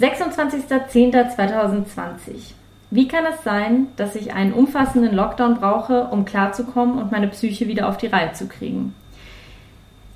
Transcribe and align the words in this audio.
26.10.2020. 0.00 2.54
Wie 2.90 3.06
kann 3.08 3.26
es 3.26 3.42
sein, 3.42 3.88
dass 3.96 4.14
ich 4.14 4.32
einen 4.32 4.52
umfassenden 4.52 5.12
Lockdown 5.12 5.56
brauche, 5.56 6.04
um 6.04 6.24
klarzukommen 6.24 6.98
und 6.98 7.10
meine 7.10 7.26
Psyche 7.28 7.66
wieder 7.66 7.88
auf 7.88 7.96
die 7.96 8.06
Reihe 8.06 8.32
zu 8.32 8.46
kriegen? 8.46 8.94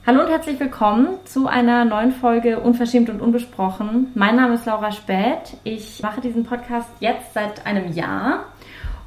Hallo 0.06 0.22
und 0.22 0.30
herzlich 0.30 0.60
willkommen 0.60 1.08
zu 1.24 1.48
einer 1.48 1.84
neuen 1.84 2.12
Folge 2.12 2.60
Unverschämt 2.60 3.10
und 3.10 3.20
Unbesprochen. 3.20 4.12
Mein 4.14 4.36
Name 4.36 4.54
ist 4.54 4.66
Laura 4.66 4.92
Späth. 4.92 5.56
Ich 5.64 6.00
mache 6.00 6.20
diesen 6.20 6.44
Podcast 6.44 6.88
jetzt 7.00 7.34
seit 7.34 7.66
einem 7.66 7.92
Jahr 7.92 8.44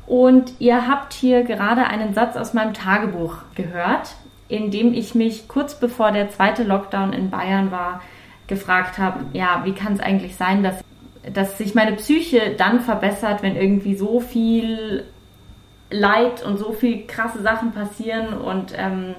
und 0.08 0.56
ihr 0.60 0.90
habt 0.90 1.14
hier 1.14 1.44
gerade 1.44 1.88
einen 1.88 2.14
Satz 2.14 2.36
aus 2.36 2.54
meinem 2.54 2.74
Tagebuch 2.74 3.38
gehört, 3.56 4.16
in 4.50 4.72
dem 4.72 4.94
ich 4.94 5.16
mich 5.16 5.48
kurz 5.48 5.80
bevor 5.80 6.12
der 6.12 6.32
zweite 6.32 6.64
Lockdown 6.64 7.14
in 7.14 7.30
Bayern 7.30 7.72
war, 7.72 8.02
gefragt 8.48 8.98
habe, 8.98 9.26
ja, 9.34 9.62
wie 9.64 9.74
kann 9.74 9.94
es 9.94 10.00
eigentlich 10.00 10.36
sein, 10.36 10.64
dass, 10.64 10.84
dass 11.34 11.58
sich 11.58 11.76
meine 11.76 11.94
Psyche 11.94 12.56
dann 12.58 12.82
verbessert, 12.82 13.42
wenn 13.42 13.56
irgendwie 13.56 13.96
so 13.96 14.20
viel 14.20 15.06
Leid 15.90 16.44
und 16.44 16.58
so 16.58 16.74
viel 16.74 17.06
krasse 17.08 17.42
Sachen 17.42 17.72
passieren 17.72 18.34
und 18.34 18.74
ähm, 18.76 19.16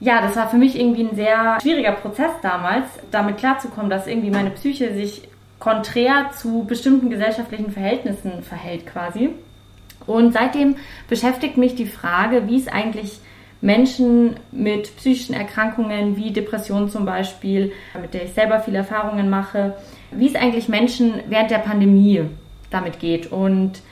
ja, 0.00 0.22
das 0.22 0.34
war 0.34 0.48
für 0.48 0.56
mich 0.56 0.80
irgendwie 0.80 1.04
ein 1.04 1.14
sehr 1.14 1.58
schwieriger 1.60 1.92
Prozess 1.92 2.30
damals, 2.42 2.86
damit 3.10 3.36
klarzukommen, 3.36 3.90
dass 3.90 4.06
irgendwie 4.06 4.30
meine 4.30 4.50
Psyche 4.50 4.94
sich 4.94 5.28
konträr 5.58 6.30
zu 6.36 6.64
bestimmten 6.64 7.10
gesellschaftlichen 7.10 7.70
Verhältnissen 7.70 8.42
verhält 8.42 8.86
quasi. 8.86 9.30
Und 10.06 10.32
seitdem 10.32 10.76
beschäftigt 11.08 11.58
mich 11.58 11.74
die 11.74 11.86
Frage, 11.86 12.48
wie 12.48 12.58
es 12.58 12.66
eigentlich 12.66 13.20
Menschen 13.60 14.36
mit 14.52 14.96
psychischen 14.96 15.34
Erkrankungen 15.34 16.16
wie 16.16 16.32
Depressionen 16.32 16.88
zum 16.88 17.04
Beispiel, 17.04 17.72
mit 18.00 18.14
der 18.14 18.24
ich 18.24 18.32
selber 18.32 18.60
viele 18.60 18.78
Erfahrungen 18.78 19.28
mache, 19.28 19.76
wie 20.10 20.28
es 20.28 20.34
eigentlich 20.34 20.68
Menschen 20.68 21.14
während 21.28 21.50
der 21.50 21.58
Pandemie 21.58 22.24
damit 22.70 23.00
geht. 23.00 23.30
Und 23.30 23.82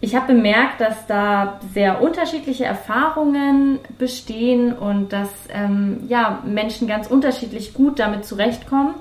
ich 0.00 0.16
habe 0.16 0.34
bemerkt, 0.34 0.80
dass 0.80 1.06
da 1.06 1.60
sehr 1.72 2.02
unterschiedliche 2.02 2.64
Erfahrungen 2.64 3.78
bestehen 3.98 4.72
und 4.72 5.12
dass 5.12 5.28
ähm, 5.50 6.00
ja, 6.08 6.42
Menschen 6.44 6.88
ganz 6.88 7.06
unterschiedlich 7.06 7.72
gut 7.72 8.00
damit 8.00 8.24
zurechtkommen. 8.24 8.94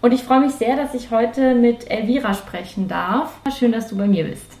Und 0.00 0.12
ich 0.12 0.22
freue 0.22 0.40
mich 0.40 0.52
sehr, 0.52 0.76
dass 0.76 0.94
ich 0.94 1.10
heute 1.10 1.54
mit 1.54 1.90
Elvira 1.90 2.32
sprechen 2.32 2.88
darf. 2.88 3.34
Schön, 3.58 3.72
dass 3.72 3.88
du 3.88 3.96
bei 3.96 4.06
mir 4.06 4.24
bist. 4.24 4.55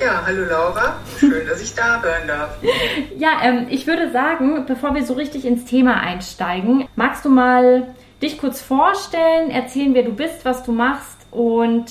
Ja, 0.00 0.22
hallo 0.24 0.44
Laura, 0.44 1.00
schön, 1.18 1.44
dass 1.48 1.60
ich 1.60 1.74
da 1.74 2.00
sein 2.00 2.28
darf. 2.28 2.50
ja, 3.16 3.40
ähm, 3.42 3.66
ich 3.68 3.88
würde 3.88 4.12
sagen, 4.12 4.64
bevor 4.64 4.94
wir 4.94 5.04
so 5.04 5.14
richtig 5.14 5.44
ins 5.44 5.64
Thema 5.64 6.00
einsteigen, 6.00 6.88
magst 6.94 7.24
du 7.24 7.28
mal 7.28 7.94
dich 8.22 8.38
kurz 8.38 8.60
vorstellen, 8.60 9.50
erzählen, 9.50 9.94
wer 9.94 10.04
du 10.04 10.12
bist, 10.12 10.44
was 10.44 10.62
du 10.62 10.70
machst 10.70 11.16
und 11.32 11.86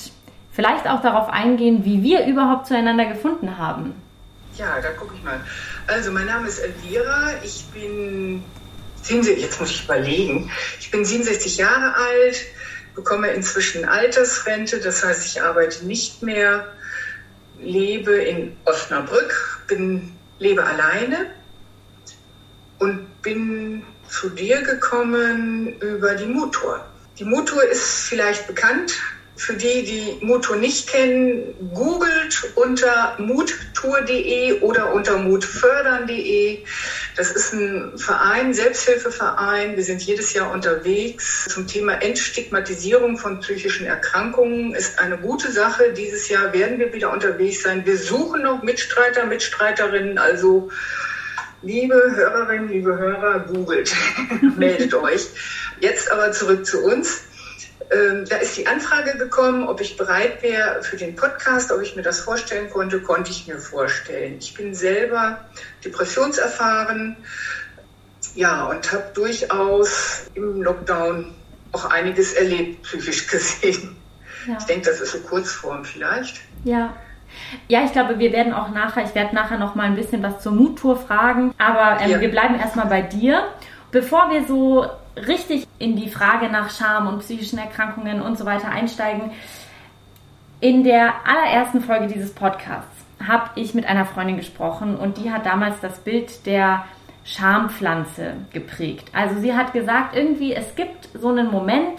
vielleicht 0.50 0.88
auch 0.88 1.02
darauf 1.02 1.28
eingehen, 1.28 1.84
wie 1.84 2.02
wir 2.02 2.24
überhaupt 2.26 2.66
zueinander 2.66 3.04
gefunden 3.04 3.58
haben. 3.58 3.94
Ja, 4.56 4.80
da 4.80 4.88
gucke 4.90 5.14
ich 5.14 5.22
mal. 5.22 5.40
Also, 5.86 6.10
mein 6.10 6.26
Name 6.26 6.48
ist 6.48 6.60
Elvira, 6.60 7.32
ich 7.44 7.66
bin, 7.74 8.42
jetzt 9.06 9.60
muss 9.60 9.70
ich 9.70 9.84
überlegen, 9.84 10.50
ich 10.80 10.90
bin 10.90 11.04
67 11.04 11.58
Jahre 11.58 11.94
alt, 11.94 12.46
bekomme 12.94 13.28
inzwischen 13.28 13.84
Altersrente, 13.84 14.80
das 14.80 15.04
heißt, 15.04 15.26
ich 15.26 15.42
arbeite 15.42 15.84
nicht 15.84 16.22
mehr 16.22 16.72
lebe 17.60 18.12
in 18.12 18.56
Osnabrück, 18.64 19.62
bin, 19.66 20.12
lebe 20.38 20.64
alleine 20.64 21.26
und 22.78 23.22
bin 23.22 23.82
zu 24.08 24.30
dir 24.30 24.62
gekommen 24.62 25.78
über 25.80 26.14
die 26.14 26.26
Motor. 26.26 26.86
Die 27.18 27.24
Motor 27.24 27.62
ist 27.64 28.08
vielleicht 28.08 28.46
bekannt, 28.46 28.94
für 29.38 29.54
die, 29.54 29.84
die 29.84 30.24
Moto 30.24 30.56
nicht 30.56 30.88
kennen, 30.88 31.54
googelt 31.72 32.52
unter 32.56 33.14
muttour.de 33.18 34.60
oder 34.60 34.92
unter 34.92 35.16
mutfördern.de. 35.18 36.58
Das 37.16 37.30
ist 37.30 37.52
ein 37.52 37.96
Verein, 37.96 38.52
Selbsthilfeverein. 38.52 39.76
Wir 39.76 39.84
sind 39.84 40.02
jedes 40.02 40.32
Jahr 40.32 40.50
unterwegs 40.50 41.46
zum 41.48 41.68
Thema 41.68 42.02
Entstigmatisierung 42.02 43.16
von 43.16 43.38
psychischen 43.38 43.86
Erkrankungen. 43.86 44.74
Ist 44.74 44.98
eine 44.98 45.16
gute 45.16 45.52
Sache. 45.52 45.92
Dieses 45.92 46.28
Jahr 46.28 46.52
werden 46.52 46.80
wir 46.80 46.92
wieder 46.92 47.12
unterwegs 47.12 47.62
sein. 47.62 47.86
Wir 47.86 47.96
suchen 47.96 48.42
noch 48.42 48.62
Mitstreiter, 48.64 49.24
Mitstreiterinnen. 49.24 50.18
Also 50.18 50.68
liebe 51.62 51.94
Hörerinnen, 51.94 52.68
liebe 52.68 52.98
Hörer, 52.98 53.40
googelt, 53.40 53.94
meldet 54.56 54.94
euch. 54.94 55.28
Jetzt 55.80 56.10
aber 56.10 56.32
zurück 56.32 56.66
zu 56.66 56.84
uns. 56.84 57.22
Ähm, 57.90 58.26
da 58.28 58.36
ist 58.36 58.56
die 58.56 58.66
Anfrage 58.66 59.16
gekommen, 59.16 59.66
ob 59.66 59.80
ich 59.80 59.96
bereit 59.96 60.42
wäre 60.42 60.82
für 60.82 60.96
den 60.96 61.16
Podcast, 61.16 61.72
ob 61.72 61.80
ich 61.80 61.96
mir 61.96 62.02
das 62.02 62.20
vorstellen 62.20 62.68
konnte, 62.68 63.00
konnte 63.00 63.30
ich 63.30 63.46
mir 63.46 63.58
vorstellen. 63.58 64.36
Ich 64.38 64.54
bin 64.54 64.74
selber 64.74 65.38
depressionserfahren, 65.84 67.16
ja, 68.34 68.66
und 68.66 68.92
habe 68.92 69.04
durchaus 69.14 70.26
im 70.34 70.62
Lockdown 70.62 71.34
auch 71.72 71.86
einiges 71.86 72.34
erlebt, 72.34 72.82
psychisch 72.82 73.26
gesehen. 73.30 73.96
Ja. 74.46 74.56
Ich 74.58 74.64
denke, 74.64 74.90
das 74.90 75.00
ist 75.00 75.12
so 75.12 75.18
Kurzform 75.20 75.84
vielleicht. 75.84 76.40
Ja. 76.64 76.94
Ja, 77.68 77.84
ich 77.84 77.92
glaube, 77.92 78.18
wir 78.18 78.32
werden 78.32 78.54
auch 78.54 78.70
nachher, 78.70 79.04
ich 79.04 79.14
werde 79.14 79.34
nachher 79.34 79.58
noch 79.58 79.74
mal 79.74 79.84
ein 79.84 79.96
bisschen 79.96 80.22
was 80.22 80.40
zur 80.42 80.52
Muttour 80.52 80.96
fragen, 80.96 81.54
aber 81.58 82.00
ähm, 82.00 82.10
ja. 82.10 82.20
wir 82.20 82.30
bleiben 82.30 82.58
erstmal 82.58 82.86
bei 82.86 83.02
dir. 83.02 83.48
Bevor 83.90 84.30
wir 84.30 84.46
so 84.46 84.86
richtig 85.26 85.66
in 85.78 85.96
die 85.96 86.08
Frage 86.08 86.48
nach 86.48 86.70
Scham 86.70 87.06
und 87.06 87.20
psychischen 87.20 87.58
Erkrankungen 87.58 88.20
und 88.22 88.38
so 88.38 88.44
weiter 88.44 88.70
einsteigen, 88.70 89.30
in 90.60 90.84
der 90.84 91.14
allerersten 91.24 91.80
Folge 91.80 92.08
dieses 92.08 92.34
Podcasts 92.34 92.98
habe 93.26 93.50
ich 93.56 93.74
mit 93.74 93.86
einer 93.86 94.04
Freundin 94.04 94.36
gesprochen 94.36 94.96
und 94.96 95.18
die 95.18 95.30
hat 95.30 95.46
damals 95.46 95.80
das 95.80 95.98
Bild 95.98 96.46
der 96.46 96.84
Schampflanze 97.24 98.34
geprägt. 98.52 99.10
Also 99.12 99.40
sie 99.40 99.54
hat 99.54 99.72
gesagt, 99.72 100.16
irgendwie 100.16 100.54
es 100.54 100.74
gibt 100.74 101.08
so 101.14 101.28
einen 101.28 101.50
Moment, 101.50 101.98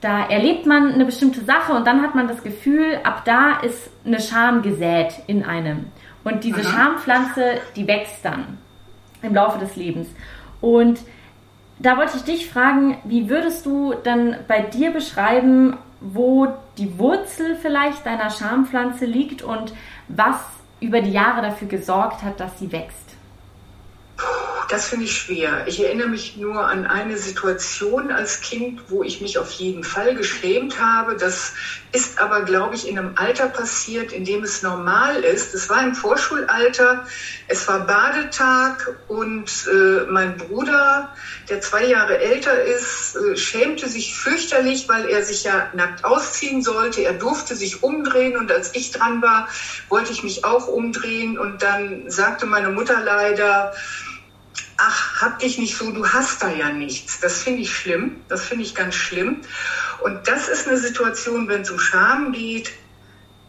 da 0.00 0.26
erlebt 0.26 0.66
man 0.66 0.92
eine 0.92 1.04
bestimmte 1.04 1.44
Sache 1.44 1.72
und 1.72 1.86
dann 1.86 2.02
hat 2.02 2.14
man 2.14 2.28
das 2.28 2.42
Gefühl, 2.42 2.98
ab 3.02 3.22
da 3.24 3.58
ist 3.60 3.90
eine 4.04 4.20
Scham 4.20 4.62
gesät 4.62 5.14
in 5.26 5.44
einem. 5.44 5.86
Und 6.22 6.44
diese. 6.44 6.62
Schampflanze, 6.62 7.60
die 7.74 7.86
wächst 7.86 8.24
dann 8.24 8.58
im 9.22 9.34
Laufe 9.34 9.58
des 9.58 9.74
Lebens. 9.76 10.08
Und 10.60 11.00
da 11.78 11.96
wollte 11.96 12.16
ich 12.16 12.24
dich 12.24 12.50
fragen, 12.50 12.98
wie 13.04 13.28
würdest 13.28 13.64
du 13.66 13.94
dann 14.02 14.36
bei 14.48 14.60
dir 14.60 14.90
beschreiben, 14.90 15.76
wo 16.00 16.48
die 16.76 16.98
Wurzel 16.98 17.56
vielleicht 17.56 18.06
deiner 18.06 18.30
Schampflanze 18.30 19.04
liegt 19.04 19.42
und 19.42 19.72
was 20.08 20.36
über 20.80 21.00
die 21.00 21.12
Jahre 21.12 21.42
dafür 21.42 21.68
gesorgt 21.68 22.22
hat, 22.22 22.40
dass 22.40 22.58
sie 22.58 22.72
wächst? 22.72 23.08
Das 24.68 24.88
finde 24.88 25.06
ich 25.06 25.16
schwer. 25.16 25.64
Ich 25.66 25.82
erinnere 25.82 26.08
mich 26.08 26.36
nur 26.36 26.66
an 26.66 26.84
eine 26.84 27.16
Situation 27.16 28.10
als 28.10 28.42
Kind, 28.42 28.82
wo 28.90 29.02
ich 29.02 29.22
mich 29.22 29.38
auf 29.38 29.50
jeden 29.52 29.82
Fall 29.82 30.14
geschämt 30.14 30.78
habe. 30.78 31.16
Das 31.16 31.54
ist 31.92 32.20
aber, 32.20 32.42
glaube 32.42 32.74
ich, 32.74 32.86
in 32.86 32.98
einem 32.98 33.12
Alter 33.16 33.48
passiert, 33.48 34.12
in 34.12 34.24
dem 34.24 34.42
es 34.42 34.62
normal 34.62 35.24
ist. 35.24 35.54
Es 35.54 35.70
war 35.70 35.82
im 35.82 35.94
Vorschulalter, 35.94 37.06
es 37.46 37.66
war 37.66 37.86
Badetag 37.86 38.96
und 39.08 39.50
äh, 39.72 40.04
mein 40.10 40.36
Bruder, 40.36 41.14
der 41.48 41.60
zwei 41.60 41.84
Jahre 41.84 42.18
älter 42.18 42.62
ist, 42.62 43.16
äh, 43.16 43.36
schämte 43.36 43.88
sich 43.88 44.14
fürchterlich, 44.14 44.88
weil 44.88 45.08
er 45.08 45.24
sich 45.24 45.44
ja 45.44 45.70
nackt 45.74 46.04
ausziehen 46.04 46.62
sollte. 46.62 47.02
Er 47.02 47.14
durfte 47.14 47.56
sich 47.56 47.82
umdrehen 47.82 48.36
und 48.36 48.52
als 48.52 48.74
ich 48.74 48.90
dran 48.90 49.22
war, 49.22 49.48
wollte 49.88 50.12
ich 50.12 50.22
mich 50.22 50.44
auch 50.44 50.68
umdrehen 50.68 51.38
und 51.38 51.62
dann 51.62 52.10
sagte 52.10 52.44
meine 52.44 52.68
Mutter 52.68 53.00
leider, 53.02 53.72
ach, 54.78 55.20
hab 55.20 55.38
dich 55.40 55.58
nicht 55.58 55.76
so, 55.76 55.90
du 55.90 56.08
hast 56.08 56.42
da 56.42 56.50
ja 56.50 56.70
nichts. 56.70 57.20
Das 57.20 57.42
finde 57.42 57.62
ich 57.62 57.74
schlimm, 57.74 58.22
das 58.28 58.44
finde 58.44 58.64
ich 58.64 58.74
ganz 58.74 58.94
schlimm. 58.94 59.42
Und 60.00 60.26
das 60.26 60.48
ist 60.48 60.66
eine 60.66 60.78
Situation, 60.78 61.48
wenn 61.48 61.62
es 61.62 61.70
um 61.70 61.78
Scham 61.78 62.32
geht 62.32 62.72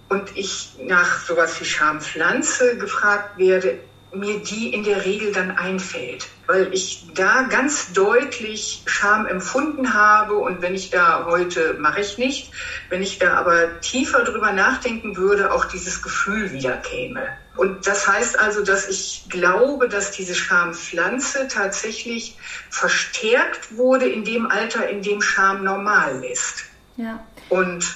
und 0.10 0.36
ich 0.36 0.72
nach 0.82 1.20
sowas 1.20 1.60
wie 1.62 1.66
Schampflanze 1.66 2.78
gefragt 2.78 3.38
werde, 3.38 3.80
mir 4.12 4.40
die 4.40 4.74
in 4.74 4.84
der 4.84 5.06
Regel 5.06 5.32
dann 5.32 5.52
einfällt, 5.52 6.28
weil 6.48 6.74
ich 6.74 7.06
da 7.14 7.44
ganz 7.44 7.94
deutlich 7.94 8.82
Scham 8.86 9.28
empfunden 9.28 9.94
habe 9.94 10.36
und 10.36 10.62
wenn 10.62 10.74
ich 10.74 10.90
da 10.90 11.26
heute 11.26 11.76
mache 11.76 12.02
ich 12.02 12.18
nicht, 12.18 12.52
wenn 12.90 13.04
ich 13.04 13.20
da 13.20 13.34
aber 13.34 13.80
tiefer 13.82 14.24
drüber 14.24 14.52
nachdenken 14.52 15.16
würde, 15.16 15.52
auch 15.52 15.66
dieses 15.66 16.02
Gefühl 16.02 16.52
wieder 16.52 16.78
käme. 16.78 17.28
Und 17.56 17.86
das 17.86 18.08
heißt 18.08 18.40
also, 18.40 18.64
dass 18.64 18.88
ich 18.88 19.26
glaube, 19.30 19.90
dass 19.90 20.12
diese 20.12 20.34
Schampflanze 20.34 21.48
tatsächlich 21.48 22.38
verstärkt 22.70 23.76
wurde 23.76 24.08
in 24.08 24.24
dem 24.24 24.50
Alter, 24.50 24.88
in 24.88 25.02
dem 25.02 25.22
Scham 25.22 25.64
normal 25.64 26.24
ist. 26.24 26.66
Ja. 26.96 27.24
Und 27.50 27.96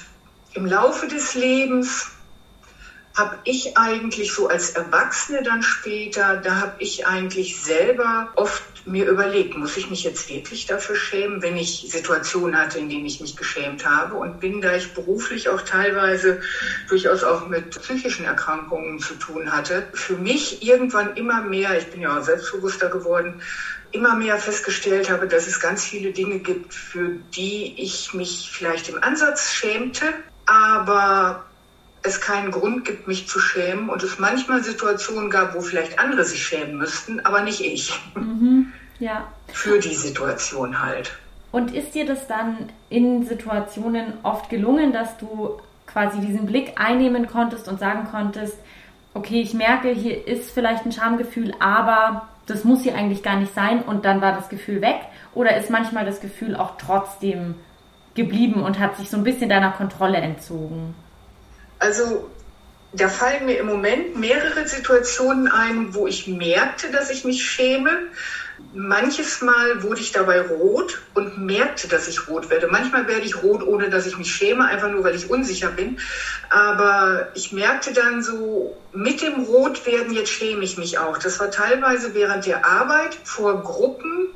im 0.52 0.66
Laufe 0.66 1.08
des 1.08 1.34
Lebens 1.34 2.13
habe 3.14 3.38
ich 3.44 3.76
eigentlich 3.76 4.32
so 4.32 4.48
als 4.48 4.70
Erwachsene 4.70 5.42
dann 5.42 5.62
später, 5.62 6.36
da 6.36 6.60
habe 6.60 6.74
ich 6.78 7.06
eigentlich 7.06 7.62
selber 7.62 8.32
oft 8.34 8.62
mir 8.86 9.06
überlegt, 9.06 9.56
muss 9.56 9.76
ich 9.76 9.88
mich 9.88 10.04
jetzt 10.04 10.28
wirklich 10.28 10.66
dafür 10.66 10.96
schämen, 10.96 11.40
wenn 11.40 11.56
ich 11.56 11.86
Situationen 11.88 12.58
hatte, 12.58 12.78
in 12.78 12.88
denen 12.88 13.06
ich 13.06 13.20
mich 13.20 13.36
geschämt 13.36 13.86
habe 13.86 14.16
und 14.16 14.40
bin, 14.40 14.60
da 14.60 14.74
ich 14.74 14.92
beruflich 14.92 15.48
auch 15.48 15.62
teilweise 15.62 16.40
durchaus 16.88 17.24
auch 17.24 17.46
mit 17.46 17.70
psychischen 17.70 18.26
Erkrankungen 18.26 18.98
zu 18.98 19.14
tun 19.14 19.50
hatte, 19.50 19.86
für 19.94 20.16
mich 20.16 20.62
irgendwann 20.62 21.16
immer 21.16 21.40
mehr, 21.42 21.78
ich 21.78 21.86
bin 21.86 22.02
ja 22.02 22.18
auch 22.18 22.22
selbstbewusster 22.22 22.90
geworden, 22.90 23.40
immer 23.92 24.16
mehr 24.16 24.36
festgestellt 24.38 25.08
habe, 25.08 25.28
dass 25.28 25.46
es 25.46 25.60
ganz 25.60 25.84
viele 25.84 26.10
Dinge 26.10 26.40
gibt, 26.40 26.74
für 26.74 27.10
die 27.34 27.74
ich 27.78 28.12
mich 28.12 28.50
vielleicht 28.52 28.88
im 28.88 29.02
Ansatz 29.02 29.52
schämte, 29.52 30.04
aber 30.46 31.46
es 32.04 32.20
keinen 32.20 32.50
Grund 32.50 32.84
gibt, 32.84 33.08
mich 33.08 33.26
zu 33.26 33.40
schämen 33.40 33.88
und 33.88 34.02
es 34.02 34.18
manchmal 34.18 34.62
Situationen 34.62 35.30
gab, 35.30 35.54
wo 35.54 35.60
vielleicht 35.60 35.98
andere 35.98 36.24
sich 36.24 36.46
schämen 36.46 36.76
müssten, 36.76 37.20
aber 37.20 37.42
nicht 37.42 37.60
ich. 37.60 37.98
Mhm. 38.14 38.72
Ja. 39.00 39.26
Für 39.52 39.78
die 39.78 39.94
Situation 39.94 40.82
halt. 40.82 41.16
Und 41.50 41.74
ist 41.74 41.94
dir 41.94 42.04
das 42.04 42.26
dann 42.26 42.70
in 42.90 43.24
Situationen 43.24 44.14
oft 44.22 44.50
gelungen, 44.50 44.92
dass 44.92 45.16
du 45.16 45.60
quasi 45.86 46.20
diesen 46.20 46.46
Blick 46.46 46.72
einnehmen 46.76 47.26
konntest 47.26 47.68
und 47.68 47.78
sagen 47.80 48.08
konntest, 48.10 48.56
okay, 49.14 49.40
ich 49.40 49.54
merke, 49.54 49.88
hier 49.88 50.26
ist 50.26 50.50
vielleicht 50.50 50.84
ein 50.84 50.92
Schamgefühl, 50.92 51.54
aber 51.60 52.28
das 52.46 52.64
muss 52.64 52.82
hier 52.82 52.94
eigentlich 52.96 53.22
gar 53.22 53.36
nicht 53.36 53.54
sein 53.54 53.82
und 53.82 54.04
dann 54.04 54.20
war 54.20 54.32
das 54.32 54.48
Gefühl 54.48 54.82
weg? 54.82 55.00
Oder 55.34 55.56
ist 55.56 55.70
manchmal 55.70 56.04
das 56.04 56.20
Gefühl 56.20 56.54
auch 56.54 56.76
trotzdem 56.76 57.54
geblieben 58.14 58.62
und 58.62 58.78
hat 58.78 58.96
sich 58.96 59.08
so 59.08 59.16
ein 59.16 59.24
bisschen 59.24 59.48
deiner 59.48 59.70
Kontrolle 59.70 60.18
entzogen? 60.18 60.94
Also 61.84 62.30
da 62.92 63.08
fallen 63.08 63.44
mir 63.44 63.58
im 63.58 63.66
Moment 63.66 64.16
mehrere 64.16 64.66
Situationen 64.66 65.48
ein, 65.48 65.92
wo 65.92 66.06
ich 66.06 66.26
merkte, 66.26 66.90
dass 66.90 67.10
ich 67.10 67.24
mich 67.24 67.42
schäme. 67.42 67.98
Manches 68.72 69.42
Mal 69.42 69.82
wurde 69.82 70.00
ich 70.00 70.10
dabei 70.10 70.40
rot 70.40 71.02
und 71.12 71.36
merkte, 71.36 71.86
dass 71.86 72.06
ich 72.06 72.26
rot 72.26 72.48
werde. 72.48 72.68
Manchmal 72.68 73.06
werde 73.06 73.26
ich 73.26 73.42
rot, 73.42 73.62
ohne 73.62 73.90
dass 73.90 74.06
ich 74.06 74.16
mich 74.16 74.30
schäme, 74.30 74.64
einfach 74.64 74.88
nur, 74.88 75.02
weil 75.02 75.14
ich 75.14 75.28
unsicher 75.28 75.68
bin. 75.68 75.98
Aber 76.48 77.26
ich 77.34 77.52
merkte 77.52 77.92
dann 77.92 78.22
so, 78.22 78.74
mit 78.92 79.20
dem 79.20 79.40
Rotwerden, 79.40 80.14
jetzt 80.14 80.30
schäme 80.30 80.64
ich 80.64 80.78
mich 80.78 80.96
auch. 80.96 81.18
Das 81.18 81.38
war 81.38 81.50
teilweise 81.50 82.14
während 82.14 82.46
der 82.46 82.64
Arbeit 82.64 83.18
vor 83.24 83.60
Gruppen, 83.62 84.28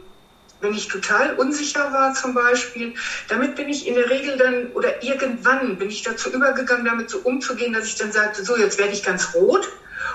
wenn 0.60 0.74
ich 0.74 0.88
total 0.88 1.34
unsicher 1.34 1.92
war 1.92 2.14
zum 2.14 2.34
Beispiel, 2.34 2.94
damit 3.28 3.54
bin 3.54 3.68
ich 3.68 3.86
in 3.86 3.94
der 3.94 4.10
Regel 4.10 4.36
dann 4.36 4.72
oder 4.72 5.02
irgendwann 5.02 5.78
bin 5.78 5.88
ich 5.88 6.02
dazu 6.02 6.30
übergegangen, 6.30 6.84
damit 6.84 7.10
so 7.10 7.18
umzugehen, 7.18 7.72
dass 7.72 7.86
ich 7.86 7.96
dann 7.96 8.12
sagte, 8.12 8.44
so 8.44 8.56
jetzt 8.56 8.78
werde 8.78 8.92
ich 8.92 9.02
ganz 9.02 9.34
rot. 9.34 9.68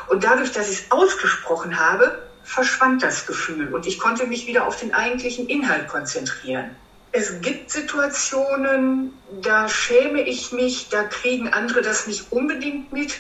Und 0.08 0.24
dadurch, 0.24 0.52
dass 0.52 0.70
ich 0.70 0.80
es 0.80 0.92
ausgesprochen 0.92 1.78
habe, 1.78 2.20
verschwand 2.44 3.02
das 3.04 3.26
Gefühl 3.26 3.74
und 3.74 3.88
ich 3.88 3.98
konnte 3.98 4.26
mich 4.26 4.48
wieder 4.48 4.66
auf 4.66 4.76
den 4.76 4.94
eigentlichen 4.94 5.48
Inhalt 5.48 5.88
konzentrieren. 5.88 6.76
Es 7.12 7.42
gibt 7.42 7.70
Situationen, 7.70 9.14
da 9.42 9.70
schäme 9.70 10.22
ich 10.24 10.52
mich, 10.52 10.88
da 10.90 11.04
kriegen 11.04 11.48
andere 11.48 11.82
das 11.82 12.08
nicht 12.08 12.32
unbedingt 12.32 12.92
mit. 12.92 13.20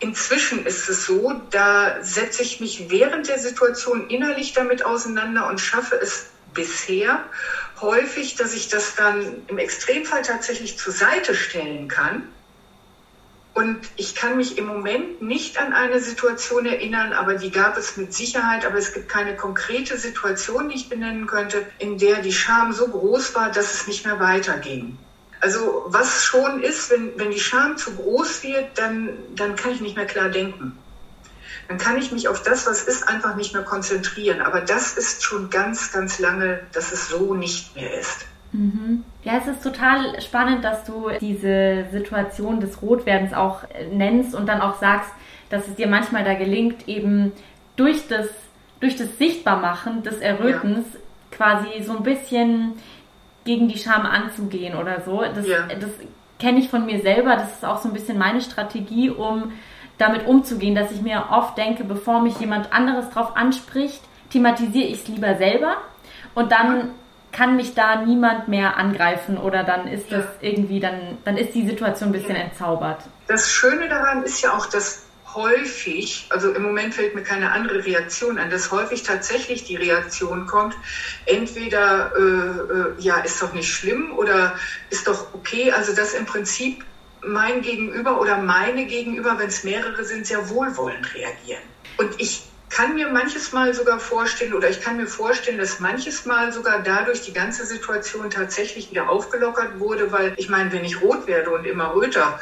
Inzwischen 0.00 0.66
ist 0.66 0.88
es 0.88 1.06
so, 1.06 1.40
da 1.50 2.02
setze 2.02 2.42
ich 2.42 2.60
mich 2.60 2.90
während 2.90 3.28
der 3.28 3.38
Situation 3.38 4.08
innerlich 4.08 4.52
damit 4.52 4.84
auseinander 4.84 5.48
und 5.48 5.60
schaffe 5.60 5.96
es 6.00 6.26
bisher 6.54 7.24
häufig, 7.80 8.36
dass 8.36 8.54
ich 8.54 8.68
das 8.68 8.94
dann 8.94 9.42
im 9.46 9.58
Extremfall 9.58 10.22
tatsächlich 10.22 10.78
zur 10.78 10.92
Seite 10.92 11.34
stellen 11.34 11.88
kann. 11.88 12.28
Und 13.54 13.78
ich 13.96 14.14
kann 14.14 14.36
mich 14.36 14.56
im 14.56 14.66
Moment 14.66 15.20
nicht 15.20 15.58
an 15.58 15.72
eine 15.72 16.00
Situation 16.00 16.64
erinnern, 16.64 17.12
aber 17.12 17.34
die 17.34 17.50
gab 17.50 17.76
es 17.76 17.96
mit 17.96 18.14
Sicherheit. 18.14 18.64
Aber 18.64 18.78
es 18.78 18.92
gibt 18.92 19.08
keine 19.08 19.34
konkrete 19.34 19.98
Situation, 19.98 20.68
die 20.68 20.76
ich 20.76 20.88
benennen 20.88 21.26
könnte, 21.26 21.66
in 21.78 21.98
der 21.98 22.20
die 22.20 22.32
Scham 22.32 22.72
so 22.72 22.86
groß 22.86 23.34
war, 23.34 23.50
dass 23.50 23.74
es 23.74 23.86
nicht 23.88 24.04
mehr 24.04 24.20
weiterging. 24.20 24.96
Also 25.40 25.84
was 25.86 26.24
schon 26.24 26.62
ist, 26.62 26.90
wenn, 26.90 27.18
wenn 27.18 27.30
die 27.30 27.40
Scham 27.40 27.76
zu 27.76 27.94
groß 27.94 28.42
wird, 28.42 28.66
dann, 28.76 29.10
dann 29.34 29.56
kann 29.56 29.72
ich 29.72 29.80
nicht 29.80 29.96
mehr 29.96 30.06
klar 30.06 30.28
denken 30.28 30.78
dann 31.68 31.78
kann 31.78 31.98
ich 31.98 32.10
mich 32.10 32.28
auf 32.28 32.42
das, 32.42 32.66
was 32.66 32.82
ist, 32.82 33.06
einfach 33.06 33.36
nicht 33.36 33.52
mehr 33.52 33.62
konzentrieren. 33.62 34.40
Aber 34.40 34.62
das 34.62 34.96
ist 34.96 35.22
schon 35.22 35.50
ganz, 35.50 35.92
ganz 35.92 36.18
lange, 36.18 36.60
dass 36.72 36.92
es 36.92 37.08
so 37.08 37.34
nicht 37.34 37.76
mehr 37.76 37.98
ist. 37.98 38.26
Mhm. 38.52 39.04
Ja, 39.22 39.34
es 39.36 39.46
ist 39.46 39.62
total 39.62 40.20
spannend, 40.22 40.64
dass 40.64 40.84
du 40.84 41.10
diese 41.20 41.84
Situation 41.92 42.60
des 42.60 42.80
Rotwerdens 42.80 43.34
auch 43.34 43.64
nennst 43.92 44.34
und 44.34 44.46
dann 44.46 44.62
auch 44.62 44.80
sagst, 44.80 45.10
dass 45.50 45.68
es 45.68 45.74
dir 45.74 45.86
manchmal 45.86 46.24
da 46.24 46.34
gelingt, 46.34 46.88
eben 46.88 47.32
durch 47.76 48.08
das, 48.08 48.28
durch 48.80 48.96
das 48.96 49.18
Sichtbarmachen 49.18 50.02
des 50.02 50.18
Errötens 50.18 50.86
ja. 50.94 51.00
quasi 51.30 51.82
so 51.82 51.96
ein 51.96 52.02
bisschen 52.02 52.74
gegen 53.44 53.68
die 53.68 53.78
Scham 53.78 54.06
anzugehen 54.06 54.74
oder 54.74 55.02
so. 55.02 55.22
Das, 55.22 55.46
ja. 55.46 55.66
das 55.78 55.90
kenne 56.38 56.60
ich 56.60 56.70
von 56.70 56.86
mir 56.86 57.02
selber. 57.02 57.36
Das 57.36 57.52
ist 57.52 57.64
auch 57.64 57.82
so 57.82 57.88
ein 57.88 57.94
bisschen 57.94 58.16
meine 58.16 58.40
Strategie, 58.40 59.10
um 59.10 59.52
damit 59.98 60.26
umzugehen, 60.26 60.74
dass 60.74 60.90
ich 60.90 61.02
mir 61.02 61.26
oft 61.30 61.58
denke, 61.58 61.84
bevor 61.84 62.22
mich 62.22 62.38
jemand 62.38 62.72
anderes 62.72 63.10
drauf 63.10 63.36
anspricht, 63.36 64.00
thematisiere 64.30 64.88
ich 64.88 65.02
es 65.02 65.08
lieber 65.08 65.36
selber. 65.36 65.76
Und 66.34 66.52
dann 66.52 66.90
kann 67.32 67.56
mich 67.56 67.74
da 67.74 68.04
niemand 68.04 68.48
mehr 68.48 68.76
angreifen 68.76 69.36
oder 69.36 69.64
dann 69.64 69.86
ist 69.86 70.10
das 70.10 70.24
irgendwie, 70.40 70.80
dann, 70.80 71.18
dann 71.24 71.36
ist 71.36 71.54
die 71.54 71.66
Situation 71.66 72.08
ein 72.10 72.12
bisschen 72.12 72.36
entzaubert. 72.36 73.02
Das 73.26 73.50
Schöne 73.50 73.88
daran 73.88 74.22
ist 74.22 74.40
ja 74.40 74.56
auch, 74.56 74.66
dass 74.66 75.04
häufig, 75.34 76.26
also 76.30 76.52
im 76.52 76.62
Moment 76.62 76.94
fällt 76.94 77.14
mir 77.14 77.22
keine 77.22 77.52
andere 77.52 77.84
Reaktion 77.84 78.38
an, 78.38 78.50
dass 78.50 78.70
häufig 78.70 79.02
tatsächlich 79.02 79.64
die 79.64 79.76
Reaktion 79.76 80.46
kommt, 80.46 80.74
entweder 81.26 82.12
äh, 82.16 82.22
äh, 82.22 82.94
ja, 82.98 83.18
ist 83.18 83.42
doch 83.42 83.52
nicht 83.52 83.70
schlimm 83.70 84.16
oder 84.16 84.54
ist 84.90 85.06
doch 85.06 85.34
okay, 85.34 85.70
also 85.70 85.94
dass 85.94 86.14
im 86.14 86.24
Prinzip 86.24 86.84
mein 87.24 87.62
Gegenüber 87.62 88.20
oder 88.20 88.38
meine 88.38 88.86
Gegenüber, 88.86 89.38
wenn 89.38 89.48
es 89.48 89.64
mehrere 89.64 90.04
sind, 90.04 90.26
sehr 90.26 90.48
wohlwollend 90.50 91.14
reagieren. 91.14 91.62
Und 91.96 92.20
ich 92.20 92.42
kann 92.68 92.94
mir 92.94 93.08
manches 93.08 93.52
Mal 93.52 93.74
sogar 93.74 93.98
vorstellen 93.98 94.54
oder 94.54 94.68
ich 94.68 94.80
kann 94.80 94.96
mir 94.98 95.06
vorstellen, 95.06 95.58
dass 95.58 95.80
manches 95.80 96.26
Mal 96.26 96.52
sogar 96.52 96.82
dadurch 96.82 97.22
die 97.22 97.32
ganze 97.32 97.64
Situation 97.64 98.30
tatsächlich 98.30 98.90
wieder 98.90 99.08
aufgelockert 99.08 99.80
wurde, 99.80 100.12
weil 100.12 100.34
ich 100.36 100.48
meine, 100.48 100.70
wenn 100.72 100.84
ich 100.84 101.00
rot 101.00 101.26
werde 101.26 101.50
und 101.50 101.64
immer 101.64 101.94
röter, 101.94 102.38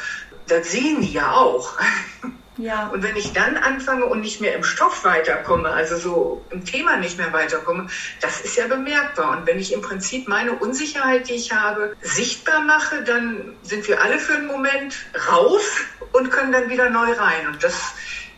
das 0.48 0.70
sehen 0.70 1.00
die 1.00 1.12
ja 1.12 1.32
auch. 1.32 1.78
Ja. 2.58 2.88
Und 2.88 3.02
wenn 3.02 3.16
ich 3.16 3.32
dann 3.32 3.56
anfange 3.56 4.06
und 4.06 4.20
nicht 4.20 4.40
mehr 4.40 4.54
im 4.54 4.64
Stoff 4.64 5.04
weiterkomme, 5.04 5.68
also 5.68 5.96
so 5.96 6.44
im 6.50 6.64
Thema 6.64 6.96
nicht 6.96 7.18
mehr 7.18 7.32
weiterkomme, 7.32 7.88
das 8.20 8.40
ist 8.40 8.56
ja 8.56 8.66
bemerkbar. 8.66 9.36
Und 9.36 9.46
wenn 9.46 9.58
ich 9.58 9.72
im 9.72 9.82
Prinzip 9.82 10.26
meine 10.26 10.52
Unsicherheit, 10.52 11.28
die 11.28 11.34
ich 11.34 11.52
habe, 11.52 11.94
sichtbar 12.00 12.60
mache, 12.60 13.02
dann 13.02 13.54
sind 13.62 13.86
wir 13.88 14.00
alle 14.00 14.18
für 14.18 14.34
einen 14.34 14.46
Moment 14.46 14.96
raus 15.30 15.64
und 16.12 16.30
können 16.30 16.52
dann 16.52 16.70
wieder 16.70 16.88
neu 16.88 17.12
rein. 17.12 17.46
Und 17.48 17.62
das 17.62 17.74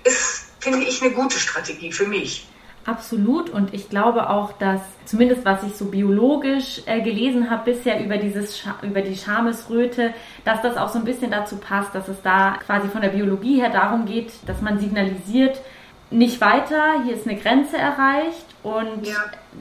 ist, 0.05 0.47
finde 0.59 0.85
ich, 0.87 1.01
eine 1.01 1.13
gute 1.13 1.39
Strategie 1.39 1.93
für 1.93 2.07
mich. 2.07 2.49
Absolut. 2.89 3.51
Und 3.51 3.75
ich 3.75 3.91
glaube 3.91 4.31
auch, 4.31 4.53
dass 4.53 4.81
zumindest 5.05 5.45
was 5.45 5.63
ich 5.63 5.75
so 5.75 5.85
biologisch 5.91 6.81
äh, 6.87 7.03
gelesen 7.03 7.51
habe 7.51 7.73
bisher 7.73 8.03
über 8.03 8.17
dieses 8.17 8.67
über 8.81 9.03
die 9.03 9.15
Schamesröte, 9.15 10.15
dass 10.47 10.63
das 10.63 10.79
auch 10.79 10.89
so 10.89 10.99
ein 10.99 11.05
bisschen 11.05 11.31
dazu 11.31 11.57
passt, 11.59 11.95
dass 11.95 12.09
es 12.09 12.23
da 12.23 12.57
quasi 12.65 12.89
von 12.89 13.03
der 13.03 13.11
Biologie 13.11 13.61
her 13.61 13.69
darum 13.69 14.07
geht, 14.07 14.33
dass 14.47 14.63
man 14.63 14.79
signalisiert, 14.79 15.61
nicht 16.11 16.41
weiter, 16.41 17.03
hier 17.05 17.15
ist 17.15 17.29
eine 17.29 17.39
Grenze 17.39 17.77
erreicht 17.77 18.47
und 18.63 19.07
ja. 19.07 19.17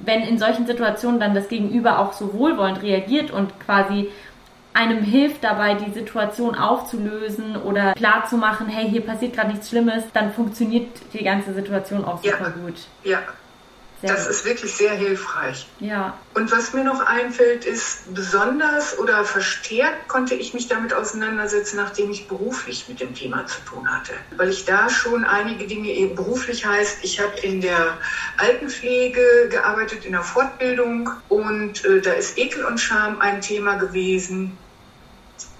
wenn 0.05 0.21
in 0.21 0.37
solchen 0.37 0.65
Situationen 0.65 1.19
dann 1.19 1.35
das 1.35 1.49
Gegenüber 1.49 1.99
auch 1.99 2.13
so 2.13 2.33
wohlwollend 2.33 2.81
reagiert 2.81 3.29
und 3.31 3.59
quasi 3.59 4.07
einem 4.77 5.01
hilft 5.01 5.43
dabei, 5.43 5.73
die 5.73 5.91
Situation 5.91 6.55
aufzulösen 6.55 7.55
oder 7.57 7.93
klarzumachen, 7.93 8.67
hey, 8.67 8.87
hier 8.87 9.01
passiert 9.01 9.33
gerade 9.33 9.49
nichts 9.49 9.69
Schlimmes, 9.69 10.03
dann 10.13 10.31
funktioniert 10.31 10.87
die 11.13 11.23
ganze 11.23 11.53
Situation 11.53 12.05
auch 12.05 12.23
super 12.23 12.37
ja. 12.41 12.49
gut. 12.49 12.75
Ja. 13.03 13.19
Sehr 14.01 14.13
das 14.13 14.25
gut. 14.25 14.31
ist 14.31 14.45
wirklich 14.45 14.73
sehr 14.75 14.93
hilfreich. 14.93 15.67
Ja. 15.79 16.15
Und 16.35 16.51
was 16.51 16.73
mir 16.73 16.83
noch 16.83 17.03
einfällt, 17.03 17.65
ist, 17.65 18.13
besonders 18.13 18.99
oder 18.99 19.25
verstärkt 19.25 20.07
konnte 20.07 20.35
ich 20.35 20.53
mich 20.53 20.67
damit 20.67 20.93
auseinandersetzen, 20.93 21.77
nachdem 21.77 22.11
ich 22.11 22.27
beruflich 22.27 22.87
mit 22.87 22.99
dem 22.99 23.15
Thema 23.15 23.47
zu 23.47 23.59
tun 23.61 23.91
hatte. 23.91 24.13
Weil 24.35 24.49
ich 24.49 24.65
da 24.65 24.91
schon 24.91 25.25
einige 25.25 25.65
Dinge 25.65 25.89
eben 25.89 26.15
beruflich 26.15 26.63
heißt, 26.63 26.99
ich 27.01 27.19
habe 27.19 27.35
in 27.41 27.61
der 27.61 27.97
Altenpflege 28.37 29.47
gearbeitet, 29.49 30.05
in 30.05 30.11
der 30.11 30.21
Fortbildung 30.21 31.09
und 31.27 31.83
äh, 31.83 31.99
da 31.99 32.11
ist 32.11 32.37
Ekel 32.37 32.65
und 32.65 32.79
Scham 32.79 33.19
ein 33.19 33.41
Thema 33.41 33.77
gewesen. 33.77 34.55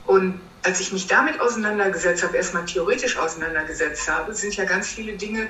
Und 0.07 0.39
als 0.63 0.79
ich 0.79 0.91
mich 0.91 1.07
damit 1.07 1.39
auseinandergesetzt 1.39 2.23
habe, 2.23 2.35
erstmal 2.35 2.65
theoretisch 2.65 3.17
auseinandergesetzt 3.17 4.09
habe, 4.09 4.33
sind 4.33 4.55
ja 4.55 4.65
ganz 4.65 4.87
viele 4.87 5.13
Dinge 5.13 5.47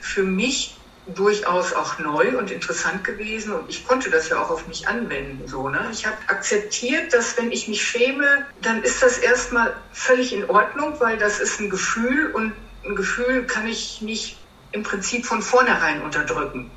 für 0.00 0.22
mich 0.22 0.76
durchaus 1.14 1.72
auch 1.72 1.98
neu 1.98 2.36
und 2.36 2.50
interessant 2.50 3.04
gewesen 3.04 3.52
und 3.52 3.70
ich 3.70 3.86
konnte 3.86 4.10
das 4.10 4.28
ja 4.28 4.42
auch 4.42 4.50
auf 4.50 4.66
mich 4.66 4.88
anwenden. 4.88 5.46
So, 5.46 5.68
ne? 5.68 5.88
Ich 5.92 6.04
habe 6.04 6.16
akzeptiert, 6.26 7.14
dass 7.14 7.38
wenn 7.38 7.52
ich 7.52 7.68
mich 7.68 7.82
schäme, 7.82 8.44
dann 8.62 8.82
ist 8.82 9.02
das 9.02 9.18
erstmal 9.18 9.76
völlig 9.92 10.32
in 10.32 10.50
Ordnung, 10.50 10.98
weil 10.98 11.16
das 11.16 11.38
ist 11.38 11.60
ein 11.60 11.70
Gefühl 11.70 12.32
und 12.32 12.52
ein 12.84 12.96
Gefühl 12.96 13.44
kann 13.44 13.68
ich 13.68 14.00
nicht 14.00 14.38
im 14.72 14.82
Prinzip 14.82 15.26
von 15.26 15.42
vornherein 15.42 16.02
unterdrücken. 16.02 16.70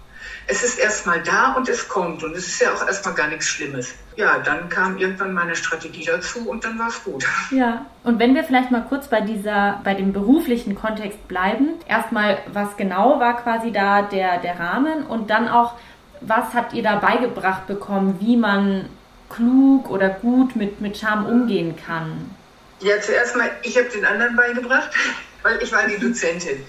Es 0.51 0.63
ist 0.63 0.79
erstmal 0.79 1.21
da 1.21 1.53
und 1.53 1.69
es 1.69 1.87
kommt 1.87 2.23
und 2.23 2.35
es 2.35 2.47
ist 2.47 2.59
ja 2.59 2.73
auch 2.73 2.85
erstmal 2.87 3.13
gar 3.13 3.27
nichts 3.27 3.45
Schlimmes. 3.45 3.93
Ja, 4.15 4.39
dann 4.39 4.67
kam 4.67 4.97
irgendwann 4.97 5.31
meine 5.31 5.55
Strategie 5.55 6.03
dazu 6.03 6.49
und 6.49 6.63
dann 6.63 6.79
war 6.79 6.87
es 6.87 7.03
gut. 7.03 7.23
Ja, 7.51 7.85
und 8.03 8.17
wenn 8.17 8.33
wir 8.33 8.43
vielleicht 8.43 8.71
mal 8.71 8.83
kurz 8.89 9.07
bei 9.07 9.21
dieser, 9.21 9.79
bei 9.83 9.93
dem 9.93 10.11
beruflichen 10.11 10.73
Kontext 10.73 11.27
bleiben, 11.27 11.75
erstmal, 11.87 12.39
was 12.51 12.75
genau 12.77 13.19
war 13.19 13.41
quasi 13.43 13.71
da 13.71 14.01
der, 14.01 14.39
der 14.39 14.59
Rahmen 14.59 15.03
und 15.05 15.29
dann 15.29 15.47
auch, 15.47 15.75
was 16.21 16.55
habt 16.55 16.73
ihr 16.73 16.81
da 16.81 16.95
beigebracht 16.95 17.67
bekommen, 17.67 18.17
wie 18.19 18.35
man 18.35 18.89
klug 19.29 19.89
oder 19.91 20.09
gut 20.09 20.55
mit, 20.55 20.81
mit 20.81 20.97
Scham 20.97 21.27
umgehen 21.27 21.75
kann? 21.85 22.35
Ja, 22.79 22.99
zuerst 22.99 23.35
mal, 23.35 23.51
ich 23.61 23.77
habe 23.77 23.89
den 23.89 24.03
anderen 24.03 24.35
beigebracht, 24.35 24.89
weil 25.43 25.61
ich 25.61 25.71
war 25.71 25.85
die 25.87 25.99
Dozentin. 25.99 26.63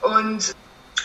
Und 0.00 0.54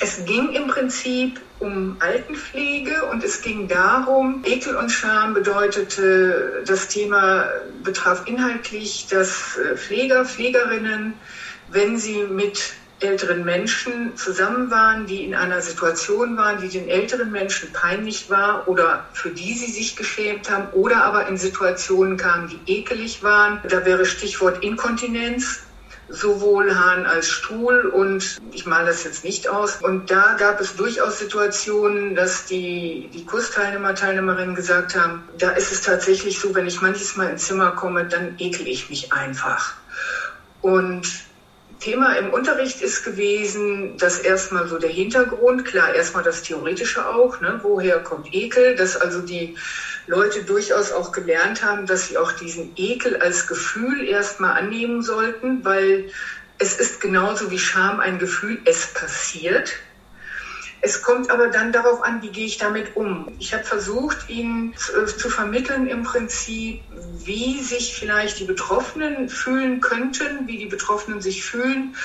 es 0.01 0.25
ging 0.25 0.50
im 0.53 0.67
Prinzip 0.67 1.39
um 1.60 1.96
Altenpflege 2.00 3.05
und 3.12 3.24
es 3.24 3.41
ging 3.41 3.67
darum, 3.67 4.43
Ekel 4.43 4.75
und 4.75 4.89
Scham 4.89 5.36
bedeutete, 5.36 6.63
das 6.65 6.88
Thema 6.88 7.48
betraf 7.84 8.24
inhaltlich, 8.25 9.05
dass 9.12 9.58
äh, 9.58 9.77
Pfleger, 9.77 10.25
Pflegerinnen, 10.25 11.13
wenn 11.70 11.98
sie 11.98 12.24
mit 12.24 12.74
älteren 13.00 13.46
Menschen 13.46 14.15
zusammen 14.15 14.72
waren, 14.72 15.05
die 15.05 15.24
in 15.24 15.36
einer 15.36 15.62
Situation 15.62 16.36
waren, 16.36 16.60
die 16.60 16.70
den 16.70 16.88
älteren 16.88 17.31
Menschen 17.31 17.72
peinlich 17.72 18.29
war 18.29 18.67
oder 18.67 19.05
für 19.13 19.29
die 19.29 19.53
sie 19.53 19.72
sich 19.72 19.96
geschämt 19.96 20.50
haben 20.50 20.67
oder 20.74 21.03
aber 21.03 21.27
in 21.27 21.38
Situationen 21.38 22.17
kamen, 22.17 22.48
die 22.48 22.74
ekelig 22.79 23.24
waren. 23.24 23.60
Da 23.67 23.86
wäre 23.86 24.05
Stichwort 24.05 24.63
Inkontinenz 24.63 25.62
sowohl 26.12 26.75
Hahn 26.75 27.06
als 27.06 27.27
Stuhl 27.27 27.88
und 27.88 28.39
ich 28.51 28.65
male 28.65 28.88
das 28.88 29.03
jetzt 29.03 29.24
nicht 29.24 29.48
aus. 29.48 29.77
Und 29.82 30.12
da 30.12 30.36
gab 30.38 30.60
es 30.60 30.75
durchaus 30.75 31.20
Situationen, 31.20 32.15
dass 32.15 32.46
die, 32.46 33.10
die 33.13 33.25
Kursteilnehmer, 33.25 33.96
Teilnehmerinnen 33.96 34.56
gesagt 34.56 34.96
haben, 34.96 35.24
da 35.38 35.51
ist 35.51 35.72
es 35.72 35.82
tatsächlich 35.82 36.39
so, 36.39 36.53
wenn 36.53 36.68
ich 36.68 36.82
manches 36.82 37.15
Mal 37.15 37.30
ins 37.30 37.48
Zimmer 37.48 37.72
komme, 37.72 38.06
dann 38.06 38.36
ekel 38.38 38.68
ich 38.68 38.89
mich 38.89 39.12
einfach. 39.12 39.74
Und 40.62 41.08
Thema 41.80 42.13
im 42.13 42.30
Unterricht 42.30 42.82
ist 42.82 43.03
gewesen, 43.03 43.98
dass 43.98 44.20
erstmal 44.20 44.68
so 44.68 44.77
der 44.77 44.91
Hintergrund, 44.91 45.65
klar, 45.65 45.94
erstmal 45.96 46.24
das 46.24 46.44
Theoretische 46.44 47.08
auch, 47.08 47.41
ne, 47.41 47.60
woher 47.63 48.00
kommt 48.00 48.34
Ekel, 48.34 48.75
dass 48.75 48.96
also 48.96 49.22
die 49.22 49.58
Leute 50.08 50.43
durchaus 50.43 50.91
auch 50.91 51.12
gelernt 51.12 51.63
haben, 51.63 51.86
dass 51.86 52.08
sie 52.08 52.17
auch 52.17 52.31
diesen 52.31 52.74
Ekel 52.75 53.17
als 53.17 53.48
Gefühl 53.48 54.08
erstmal 54.08 54.58
annehmen 54.58 55.01
sollten, 55.01 55.63
weil 55.63 56.10
es 56.58 56.79
ist 56.79 57.01
genauso 57.01 57.50
wie 57.51 57.60
Scham 57.60 58.00
ein 58.00 58.20
Gefühl, 58.20 58.60
es 58.65 58.88
passiert. 58.93 59.74
Es 60.84 61.03
kommt 61.03 61.29
aber 61.29 61.48
dann 61.48 61.72
darauf 61.72 62.03
an, 62.03 62.24
wie 62.24 62.29
gehe 62.29 62.46
ich 62.46 62.58
damit 62.58 62.96
um. 62.96 63.31
Ich 63.38 63.53
habe 63.53 63.63
versucht, 63.63 64.29
ihnen 64.29 64.75
zu, 64.75 64.93
äh, 64.93 65.08
vermitteln 65.08 65.86
im 65.86 66.01
Prinzip, 66.03 66.81
wie 67.24 67.62
sich 67.62 67.96
vielleicht 67.96 68.39
die 68.39 68.46
Betroffenen 68.46 69.29
fühlen 69.29 69.79
könnten, 69.79 70.48
wie 70.48 70.58
die 70.58 70.65
Betroffenen 70.65 71.22
sich 71.22 71.43
fühlen 71.43 71.96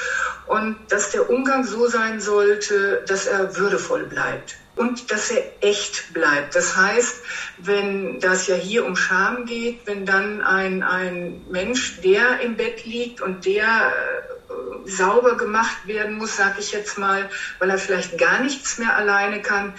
und 0.46 0.76
dass 0.90 1.10
der 1.10 1.30
Umgang 1.30 1.64
so 1.64 1.88
sein 1.88 2.20
sollte, 2.20 3.02
dass 3.08 3.26
er 3.26 3.56
würdevoll 3.56 4.04
bleibt 4.04 4.56
und 4.76 5.10
dass 5.10 5.30
er 5.30 5.42
echt 5.62 6.12
bleibt. 6.12 6.54
Das 6.54 6.76
heißt, 6.76 7.22
wenn 7.58 8.20
das 8.20 8.46
ja 8.46 8.54
hier 8.54 8.84
um 8.84 8.94
Scham 8.94 9.46
geht, 9.46 9.80
wenn 9.86 10.04
dann 10.04 10.42
ein, 10.42 10.82
ein 10.82 11.44
Mensch, 11.50 12.00
der 12.02 12.40
im 12.40 12.56
Bett 12.56 12.84
liegt 12.84 13.22
und 13.22 13.46
der 13.46 13.64
äh, 13.64 14.88
sauber 14.88 15.36
gemacht 15.36 15.86
werden 15.86 16.18
muss, 16.18 16.36
sage 16.36 16.60
ich 16.60 16.72
jetzt 16.72 16.98
mal, 16.98 17.28
weil 17.58 17.70
er 17.70 17.78
vielleicht 17.78 18.18
gar 18.18 18.40
nichts 18.40 18.78
mehr 18.78 18.94
alleine 18.96 19.40
kann, 19.40 19.74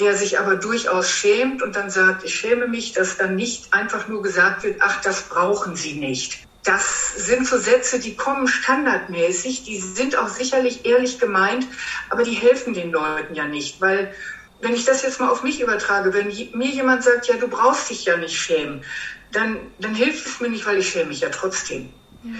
der 0.00 0.16
sich 0.16 0.38
aber 0.38 0.56
durchaus 0.56 1.08
schämt 1.08 1.62
und 1.62 1.76
dann 1.76 1.88
sagt, 1.88 2.24
ich 2.24 2.34
schäme 2.34 2.66
mich, 2.66 2.92
dass 2.92 3.16
dann 3.16 3.36
nicht 3.36 3.72
einfach 3.72 4.08
nur 4.08 4.22
gesagt 4.22 4.64
wird, 4.64 4.80
ach, 4.80 5.00
das 5.00 5.22
brauchen 5.22 5.76
Sie 5.76 5.94
nicht. 5.94 6.46
Das 6.64 7.14
sind 7.16 7.46
so 7.46 7.58
Sätze, 7.58 8.00
die 8.00 8.16
kommen 8.16 8.46
standardmäßig, 8.46 9.64
die 9.64 9.78
sind 9.78 10.16
auch 10.16 10.28
sicherlich 10.28 10.84
ehrlich 10.84 11.18
gemeint, 11.18 11.66
aber 12.10 12.22
die 12.22 12.34
helfen 12.34 12.74
den 12.74 12.92
Leuten 12.92 13.34
ja 13.34 13.46
nicht, 13.46 13.80
weil 13.80 14.12
wenn 14.60 14.74
ich 14.74 14.84
das 14.84 15.02
jetzt 15.02 15.20
mal 15.20 15.30
auf 15.30 15.42
mich 15.42 15.60
übertrage, 15.60 16.12
wenn 16.12 16.26
mir 16.26 16.68
jemand 16.68 17.02
sagt, 17.02 17.26
ja, 17.28 17.36
du 17.36 17.48
brauchst 17.48 17.90
dich 17.90 18.04
ja 18.04 18.16
nicht 18.16 18.36
schämen, 18.36 18.84
dann, 19.32 19.58
dann 19.78 19.94
hilft 19.94 20.26
es 20.26 20.40
mir 20.40 20.48
nicht, 20.48 20.66
weil 20.66 20.78
ich 20.78 20.90
schäme 20.90 21.08
mich 21.08 21.20
ja 21.20 21.28
trotzdem. 21.30 21.90
Ja. 22.22 22.30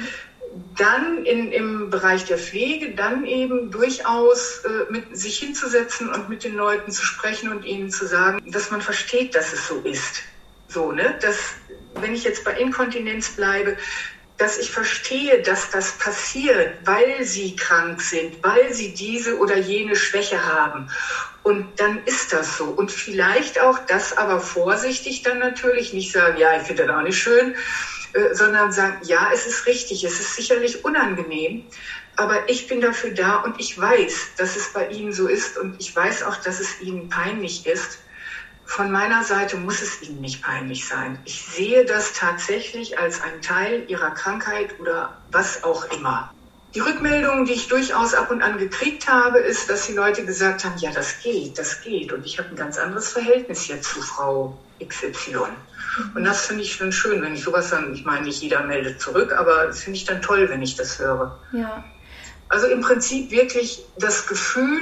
Dann 0.77 1.25
in, 1.25 1.53
im 1.53 1.91
Bereich 1.91 2.25
der 2.25 2.37
Pflege, 2.37 2.95
dann 2.95 3.25
eben 3.25 3.71
durchaus 3.71 4.63
äh, 4.65 4.93
mit 4.93 5.17
sich 5.17 5.39
hinzusetzen 5.39 6.09
und 6.09 6.29
mit 6.29 6.43
den 6.43 6.57
Leuten 6.57 6.91
zu 6.91 7.05
sprechen 7.05 7.53
und 7.53 7.65
ihnen 7.65 7.91
zu 7.91 8.07
sagen, 8.07 8.41
dass 8.51 8.71
man 8.71 8.81
versteht, 8.81 9.35
dass 9.35 9.53
es 9.53 9.69
so 9.69 9.81
ist. 9.83 10.23
So, 10.67 10.91
ne? 10.91 11.17
Dass, 11.23 11.37
wenn 11.95 12.15
ich 12.15 12.25
jetzt 12.25 12.45
bei 12.45 12.53
Inkontinenz 12.59 13.31
bleibe, 13.31 13.77
dass 14.41 14.57
ich 14.57 14.71
verstehe, 14.71 15.43
dass 15.43 15.71
das 15.71 15.93
passiert, 15.99 16.79
weil 16.85 17.25
sie 17.25 17.55
krank 17.57 18.01
sind, 18.01 18.43
weil 18.43 18.73
sie 18.73 18.95
diese 18.95 19.39
oder 19.39 19.59
jene 19.59 19.95
Schwäche 19.95 20.43
haben. 20.45 20.89
Und 21.51 21.81
dann 21.81 22.05
ist 22.05 22.33
das 22.33 22.57
so. 22.57 22.67
Und 22.67 22.93
vielleicht 22.93 23.61
auch 23.61 23.81
das 23.89 24.17
aber 24.17 24.39
vorsichtig 24.39 25.23
dann 25.23 25.41
natürlich, 25.41 25.93
nicht 25.93 26.13
sagen, 26.13 26.39
ja, 26.39 26.57
ich 26.57 26.63
finde 26.63 26.87
das 26.87 26.95
auch 26.95 27.03
nicht 27.03 27.19
schön, 27.19 27.57
äh, 28.13 28.33
sondern 28.35 28.71
sagen, 28.71 29.01
ja, 29.03 29.31
es 29.35 29.47
ist 29.47 29.67
richtig, 29.67 30.05
es 30.05 30.21
ist 30.21 30.37
sicherlich 30.37 30.85
unangenehm, 30.85 31.65
aber 32.15 32.49
ich 32.49 32.69
bin 32.69 32.81
dafür 32.81 33.11
da 33.11 33.39
und 33.39 33.59
ich 33.59 33.77
weiß, 33.77 34.37
dass 34.37 34.55
es 34.55 34.73
bei 34.73 34.91
Ihnen 34.91 35.13
so 35.13 35.27
ist 35.27 35.59
und 35.59 35.75
ich 35.81 35.95
weiß 35.95 36.23
auch, 36.23 36.37
dass 36.37 36.61
es 36.61 36.81
Ihnen 36.81 37.09
peinlich 37.09 37.67
ist. 37.67 37.99
Von 38.65 38.93
meiner 38.93 39.25
Seite 39.25 39.57
muss 39.57 39.83
es 39.83 40.03
Ihnen 40.03 40.21
nicht 40.21 40.45
peinlich 40.45 40.87
sein. 40.87 41.19
Ich 41.25 41.43
sehe 41.43 41.85
das 41.85 42.13
tatsächlich 42.13 42.97
als 42.97 43.21
einen 43.23 43.43
Teil 43.43 43.83
Ihrer 43.89 44.13
Krankheit 44.13 44.79
oder 44.79 45.21
was 45.33 45.65
auch 45.65 45.91
immer. 45.91 46.33
Die 46.75 46.81
Rückmeldungen, 46.81 47.45
die 47.47 47.53
ich 47.53 47.69
durchaus 47.69 48.15
ab 48.15 48.31
und 48.31 48.43
an 48.43 48.59
gekriegt 48.59 49.09
habe, 49.09 49.39
ist, 49.39 49.69
dass 49.69 49.87
die 49.87 49.93
Leute 49.93 50.25
gesagt 50.25 50.65
haben, 50.65 50.79
ja, 50.79 50.93
das 50.93 51.19
geht, 51.21 51.59
das 51.59 51.81
geht. 51.81 52.13
Und 52.13 52.25
ich 52.25 52.39
habe 52.39 52.51
ein 52.51 52.57
ganz 52.57 52.79
anderes 52.79 53.09
Verhältnis 53.09 53.67
jetzt 53.67 53.93
zu 53.93 54.01
Frau 54.01 54.57
XY. 54.85 55.37
Und 56.15 56.25
das 56.25 56.47
finde 56.47 56.63
ich 56.63 56.75
schon 56.75 56.93
schön, 56.93 57.21
wenn 57.23 57.35
ich 57.35 57.43
sowas 57.43 57.71
dann, 57.71 57.93
ich 57.93 58.05
meine, 58.05 58.27
nicht 58.27 58.41
jeder 58.41 58.63
meldet 58.63 59.01
zurück, 59.01 59.33
aber 59.33 59.67
das 59.67 59.81
finde 59.81 59.99
ich 59.99 60.05
dann 60.05 60.23
toll, 60.23 60.49
wenn 60.49 60.63
ich 60.63 60.77
das 60.77 60.99
höre. 60.99 61.39
Ja. 61.53 61.85
Also 62.49 62.69
im 62.69 62.81
Prinzip 62.81 63.31
wirklich 63.31 63.85
das 63.99 64.27
Gefühl, 64.27 64.81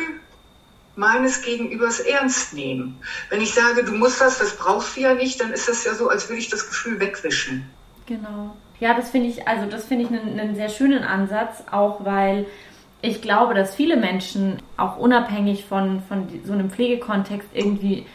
meines 0.98 1.42
Gegenübers 1.42 2.00
ernst 2.00 2.52
nehmen. 2.52 3.00
Wenn 3.30 3.40
ich 3.40 3.54
sage, 3.54 3.84
du 3.84 3.92
musst 3.92 4.20
das, 4.20 4.38
das 4.38 4.56
brauchst 4.56 4.96
du 4.96 5.00
ja 5.00 5.14
nicht, 5.14 5.40
dann 5.40 5.52
ist 5.52 5.68
das 5.68 5.84
ja 5.84 5.94
so, 5.94 6.08
als 6.08 6.28
würde 6.28 6.40
ich 6.40 6.50
das 6.50 6.66
Gefühl 6.66 6.98
wegwischen. 6.98 7.70
Genau. 8.06 8.56
Ja, 8.80 8.94
das 8.94 9.10
finde 9.10 9.28
ich, 9.28 9.48
also 9.48 9.66
das 9.66 9.86
finde 9.86 10.04
ich 10.04 10.10
einen, 10.10 10.38
einen 10.38 10.54
sehr 10.54 10.68
schönen 10.68 11.02
Ansatz, 11.02 11.64
auch 11.70 12.04
weil 12.04 12.46
ich 13.00 13.22
glaube, 13.22 13.54
dass 13.54 13.74
viele 13.74 13.96
Menschen 13.96 14.58
auch 14.76 14.96
unabhängig 14.96 15.64
von, 15.64 16.00
von 16.02 16.28
so 16.44 16.52
einem 16.52 16.70
Pflegekontext 16.70 17.48
irgendwie 17.54 18.06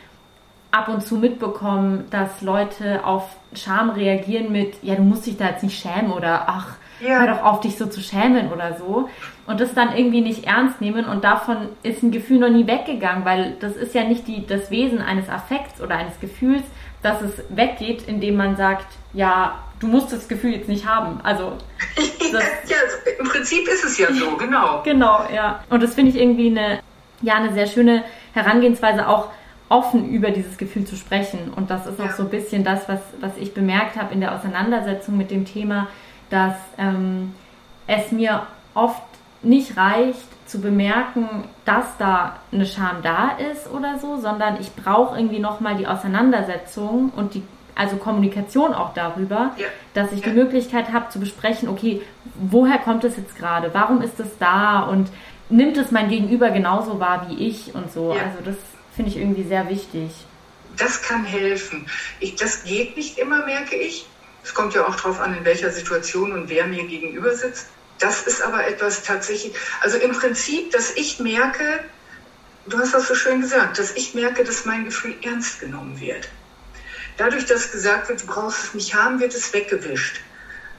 ab 0.71 0.87
und 0.87 1.03
zu 1.03 1.17
mitbekommen, 1.17 2.05
dass 2.09 2.41
Leute 2.41 3.05
auf 3.05 3.35
Scham 3.53 3.91
reagieren 3.91 4.51
mit, 4.51 4.83
ja, 4.83 4.95
du 4.95 5.03
musst 5.03 5.27
dich 5.27 5.37
da 5.37 5.49
jetzt 5.49 5.63
nicht 5.63 5.79
schämen 5.79 6.11
oder 6.11 6.45
ach, 6.47 6.77
ja. 6.99 7.19
hör 7.19 7.27
doch 7.27 7.43
auf, 7.43 7.59
dich 7.59 7.77
so 7.77 7.85
zu 7.85 8.01
schämen 8.01 8.51
oder 8.51 8.75
so. 8.77 9.07
Und 9.45 9.59
das 9.59 9.75
dann 9.75 9.95
irgendwie 9.95 10.21
nicht 10.21 10.45
ernst 10.45 10.81
nehmen 10.81 11.05
und 11.05 11.23
davon 11.23 11.69
ist 11.83 12.01
ein 12.01 12.11
Gefühl 12.11 12.39
noch 12.39 12.49
nie 12.49 12.65
weggegangen, 12.65 13.23
weil 13.23 13.55
das 13.59 13.75
ist 13.75 13.93
ja 13.93 14.03
nicht 14.03 14.27
die, 14.27 14.47
das 14.47 14.71
Wesen 14.71 14.99
eines 14.99 15.29
Affekts 15.29 15.79
oder 15.79 15.95
eines 15.95 16.19
Gefühls, 16.19 16.63
dass 17.03 17.21
es 17.21 17.43
weggeht, 17.49 18.07
indem 18.07 18.35
man 18.35 18.55
sagt, 18.55 18.87
ja, 19.13 19.59
du 19.83 19.89
musst 19.89 20.11
das 20.13 20.27
Gefühl 20.27 20.51
jetzt 20.51 20.69
nicht 20.69 20.87
haben. 20.87 21.19
Also 21.23 21.57
ja, 22.31 22.39
im 23.19 23.27
Prinzip 23.27 23.67
ist 23.67 23.83
es 23.83 23.97
ja 23.97 24.11
so, 24.11 24.37
genau. 24.37 24.81
genau, 24.83 25.25
ja. 25.33 25.63
Und 25.69 25.83
das 25.83 25.93
finde 25.93 26.11
ich 26.11 26.17
irgendwie 26.17 26.47
eine, 26.47 26.79
ja, 27.21 27.35
eine 27.35 27.53
sehr 27.53 27.67
schöne 27.67 28.03
Herangehensweise, 28.33 29.07
auch 29.07 29.27
offen 29.69 30.09
über 30.09 30.31
dieses 30.31 30.57
Gefühl 30.57 30.85
zu 30.85 30.95
sprechen. 30.95 31.51
Und 31.55 31.69
das 31.69 31.85
ist 31.85 31.99
auch 31.99 32.05
ja. 32.05 32.13
so 32.13 32.23
ein 32.23 32.29
bisschen 32.29 32.63
das, 32.63 32.87
was, 32.87 33.01
was 33.19 33.31
ich 33.37 33.53
bemerkt 33.53 33.97
habe 33.97 34.13
in 34.13 34.21
der 34.21 34.33
Auseinandersetzung 34.33 35.17
mit 35.17 35.31
dem 35.31 35.45
Thema, 35.45 35.87
dass 36.29 36.55
ähm, 36.77 37.33
es 37.87 38.11
mir 38.11 38.43
oft 38.73 39.01
nicht 39.41 39.75
reicht 39.75 40.47
zu 40.47 40.61
bemerken, 40.61 41.45
dass 41.65 41.85
da 41.97 42.37
eine 42.51 42.65
Scham 42.65 43.01
da 43.01 43.31
ist 43.51 43.69
oder 43.69 43.99
so, 43.99 44.17
sondern 44.17 44.59
ich 44.61 44.73
brauche 44.75 45.17
irgendwie 45.17 45.39
nochmal 45.39 45.75
die 45.75 45.87
Auseinandersetzung 45.87 47.11
und 47.15 47.33
die 47.33 47.43
also 47.75 47.97
Kommunikation 47.97 48.73
auch 48.73 48.93
darüber, 48.93 49.53
ja. 49.57 49.67
dass 49.93 50.11
ich 50.11 50.21
die 50.21 50.29
Möglichkeit 50.29 50.91
habe 50.91 51.09
zu 51.09 51.19
besprechen, 51.19 51.69
okay, 51.69 52.01
woher 52.35 52.77
kommt 52.77 53.03
es 53.03 53.17
jetzt 53.17 53.35
gerade? 53.35 53.73
Warum 53.73 54.01
ist 54.01 54.19
es 54.19 54.37
da? 54.39 54.81
Und 54.81 55.09
nimmt 55.49 55.77
es 55.77 55.91
mein 55.91 56.09
Gegenüber 56.09 56.49
genauso 56.51 56.99
wahr 56.99 57.27
wie 57.29 57.47
ich 57.47 57.73
und 57.73 57.91
so? 57.91 58.13
Ja. 58.13 58.23
Also 58.23 58.39
das 58.43 58.55
finde 58.95 59.11
ich 59.11 59.17
irgendwie 59.17 59.43
sehr 59.43 59.69
wichtig. 59.69 60.11
Das 60.77 61.01
kann 61.01 61.23
helfen. 61.23 61.85
Ich, 62.19 62.35
das 62.35 62.63
geht 62.63 62.97
nicht 62.97 63.17
immer, 63.17 63.45
merke 63.45 63.75
ich. 63.75 64.07
Es 64.43 64.53
kommt 64.53 64.73
ja 64.73 64.85
auch 64.85 64.95
darauf 64.95 65.19
an, 65.19 65.37
in 65.37 65.45
welcher 65.45 65.71
Situation 65.71 66.33
und 66.33 66.49
wer 66.49 66.65
mir 66.65 66.85
gegenüber 66.85 67.33
sitzt. 67.35 67.67
das 67.99 68.23
ist 68.23 68.41
aber 68.41 68.67
etwas 68.67 69.03
tatsächlich, 69.03 69.53
also 69.81 69.97
im 69.97 70.11
Prinzip, 70.11 70.71
dass 70.71 70.91
ich 70.95 71.19
merke, 71.19 71.83
du 72.67 72.77
hast 72.77 72.93
das 72.93 73.07
so 73.07 73.15
schön 73.15 73.41
gesagt, 73.41 73.79
dass 73.79 73.95
ich 73.95 74.13
merke, 74.13 74.43
dass 74.43 74.65
mein 74.65 74.83
Gefühl 74.85 75.15
ernst 75.21 75.61
genommen 75.61 75.99
wird. 75.99 76.27
Dadurch, 77.17 77.45
dass 77.45 77.71
gesagt 77.71 78.09
wird, 78.09 78.23
du 78.23 78.27
brauchst 78.27 78.63
es 78.63 78.73
nicht 78.73 78.95
haben, 78.95 79.19
wird 79.19 79.33
es 79.33 79.53
weggewischt. 79.53 80.21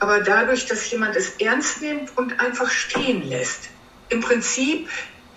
Aber 0.00 0.20
dadurch, 0.20 0.66
dass 0.66 0.90
jemand 0.90 1.16
es 1.16 1.36
ernst 1.38 1.80
nimmt 1.80 2.16
und 2.18 2.38
einfach 2.40 2.70
stehen 2.70 3.28
lässt, 3.28 3.68
im 4.08 4.20
Prinzip 4.20 4.88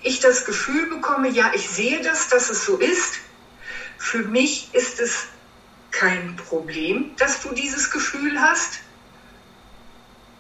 ich 0.02 0.20
das 0.20 0.46
Gefühl 0.46 0.88
bekomme, 0.88 1.30
ja, 1.30 1.52
ich 1.54 1.70
sehe 1.70 2.02
das, 2.02 2.30
dass 2.30 2.50
es 2.50 2.66
so 2.66 2.78
ist. 2.78 3.20
Für 3.98 4.20
mich 4.20 4.70
ist 4.74 5.00
es 5.00 5.28
kein 5.92 6.36
Problem, 6.36 7.12
dass 7.18 7.42
du 7.42 7.54
dieses 7.54 7.92
Gefühl 7.92 8.40
hast. 8.40 8.80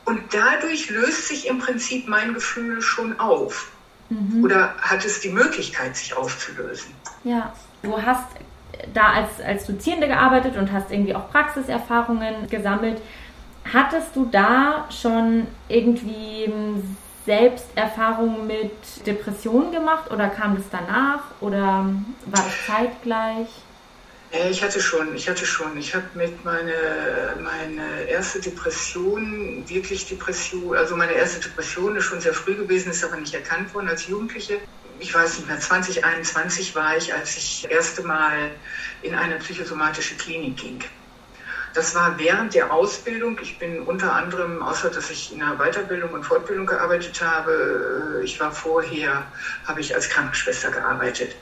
Und 0.05 0.33
dadurch 0.33 0.89
löst 0.89 1.27
sich 1.27 1.47
im 1.47 1.59
Prinzip 1.59 2.07
mein 2.07 2.33
Gefühl 2.33 2.81
schon 2.81 3.19
auf. 3.19 3.71
Mhm. 4.09 4.43
Oder 4.43 4.75
hat 4.77 5.03
es 5.03 5.19
die 5.19 5.29
Möglichkeit, 5.29 5.97
sich 5.97 6.13
aufzulösen. 6.15 6.93
Ja, 7.23 7.53
du 7.81 8.01
hast 8.01 8.27
da 8.93 9.13
als, 9.13 9.41
als 9.41 9.65
Dozierende 9.65 10.07
gearbeitet 10.07 10.57
und 10.57 10.71
hast 10.71 10.91
irgendwie 10.91 11.15
auch 11.15 11.29
Praxiserfahrungen 11.31 12.47
gesammelt. 12.49 13.01
Hattest 13.71 14.15
du 14.15 14.25
da 14.31 14.87
schon 14.89 15.47
irgendwie 15.67 16.51
Selbsterfahrungen 17.25 18.47
mit 18.47 19.05
Depressionen 19.05 19.71
gemacht 19.71 20.09
oder 20.11 20.29
kam 20.29 20.55
das 20.55 20.65
danach 20.71 21.23
oder 21.41 21.89
war 22.25 22.43
das 22.43 22.65
zeitgleich? 22.65 23.47
Ich 24.49 24.61
hatte 24.61 24.81
schon, 24.81 25.15
ich 25.15 25.29
hatte 25.29 25.45
schon. 25.45 25.77
Ich 25.77 25.95
habe 25.95 26.05
mit 26.15 26.43
meine, 26.43 26.73
meine 27.41 28.03
erste 28.09 28.41
Depression, 28.41 29.63
wirklich 29.67 30.07
Depression, 30.07 30.75
also 30.75 30.97
meine 30.97 31.13
erste 31.13 31.39
Depression 31.39 31.95
ist 31.95 32.03
schon 32.03 32.19
sehr 32.19 32.33
früh 32.33 32.55
gewesen, 32.55 32.91
ist 32.91 33.05
aber 33.05 33.15
nicht 33.17 33.33
erkannt 33.33 33.73
worden 33.73 33.87
als 33.87 34.07
Jugendliche. 34.07 34.59
Ich 34.99 35.13
weiß 35.13 35.37
nicht 35.37 35.47
mehr, 35.47 35.59
2021 35.59 36.75
war 36.75 36.97
ich, 36.97 37.13
als 37.13 37.37
ich 37.37 37.61
das 37.61 37.71
erste 37.71 38.03
Mal 38.03 38.51
in 39.01 39.13
eine 39.13 39.35
psychosomatische 39.35 40.15
Klinik 40.15 40.57
ging. 40.57 40.83
Das 41.73 41.93
war 41.93 42.17
während 42.17 42.55
der 42.55 42.73
Ausbildung. 42.73 43.37
Ich 43.39 43.59
bin 43.59 43.81
unter 43.81 44.13
anderem, 44.13 44.63
außer 44.63 44.89
dass 44.89 45.11
ich 45.11 45.31
in 45.31 45.39
der 45.39 45.57
Weiterbildung 45.57 46.09
und 46.11 46.23
Fortbildung 46.23 46.65
gearbeitet 46.65 47.21
habe, 47.21 48.21
äh, 48.21 48.25
ich 48.25 48.39
war 48.39 48.51
vorher, 48.51 49.23
habe 49.67 49.81
ich 49.81 49.93
als 49.93 50.09
Krankenschwester 50.09 50.71
gearbeitet. 50.71 51.35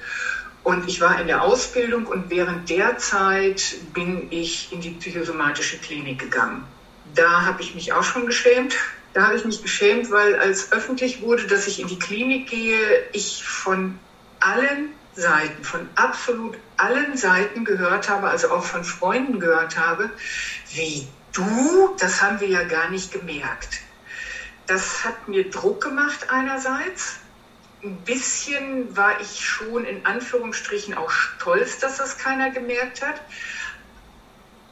Und 0.63 0.89
ich 0.89 0.99
war 0.99 1.21
in 1.21 1.27
der 1.27 1.41
Ausbildung 1.41 2.07
und 2.07 2.29
während 2.29 2.69
der 2.69 2.97
Zeit 2.97 3.75
bin 3.93 4.27
ich 4.31 4.73
in 4.73 4.81
die 4.81 4.89
psychosomatische 4.89 5.77
Klinik 5.77 6.19
gegangen. 6.19 6.65
Da 7.13 7.45
habe 7.45 7.61
ich 7.61 7.75
mich 7.75 7.93
auch 7.93 8.03
schon 8.03 8.25
geschämt. 8.25 8.75
Da 9.15 9.27
habe 9.27 9.37
ich 9.37 9.45
mich 9.45 9.61
geschämt, 9.61 10.11
weil 10.11 10.35
als 10.35 10.73
öffentlich 10.73 11.21
wurde, 11.21 11.47
dass 11.47 11.67
ich 11.67 11.79
in 11.79 11.87
die 11.87 11.97
Klinik 11.97 12.49
gehe, 12.49 13.07
ich 13.13 13.45
von 13.45 13.97
allen 14.41 14.89
Seiten, 15.15 15.63
von 15.63 15.87
absolut 15.95 16.57
allen 16.75 17.15
Seiten 17.15 17.63
gehört 17.63 18.09
habe, 18.09 18.27
also 18.27 18.49
auch 18.49 18.65
von 18.65 18.83
Freunden 18.83 19.39
gehört 19.39 19.77
habe, 19.77 20.09
wie 20.73 21.07
du, 21.31 21.95
das 21.97 22.21
haben 22.21 22.41
wir 22.41 22.49
ja 22.49 22.63
gar 22.63 22.89
nicht 22.89 23.13
gemerkt. 23.13 23.79
Das 24.67 25.05
hat 25.05 25.29
mir 25.29 25.49
Druck 25.49 25.81
gemacht 25.81 26.29
einerseits, 26.29 27.15
ein 27.83 27.95
bisschen 28.03 28.97
war 28.97 29.21
ich 29.21 29.45
schon 29.45 29.85
in 29.85 30.05
Anführungsstrichen 30.05 30.93
auch 30.93 31.09
stolz, 31.11 31.77
dass 31.77 31.95
das 31.95 32.17
keiner 32.17 32.49
gemerkt 32.49 33.01
hat. 33.01 33.21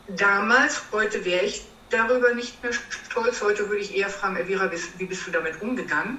Damals, 0.09 0.81
heute 0.91 1.23
wäre 1.23 1.45
ich 1.45 1.63
darüber 1.93 2.33
nicht 2.33 2.61
mehr 2.63 2.73
stolz. 2.73 3.41
Heute 3.41 3.69
würde 3.69 3.81
ich 3.81 3.95
eher 3.95 4.09
fragen, 4.09 4.35
Elvira, 4.35 4.69
wie 4.97 5.05
bist 5.05 5.27
du 5.27 5.31
damit 5.31 5.61
umgegangen? 5.61 6.17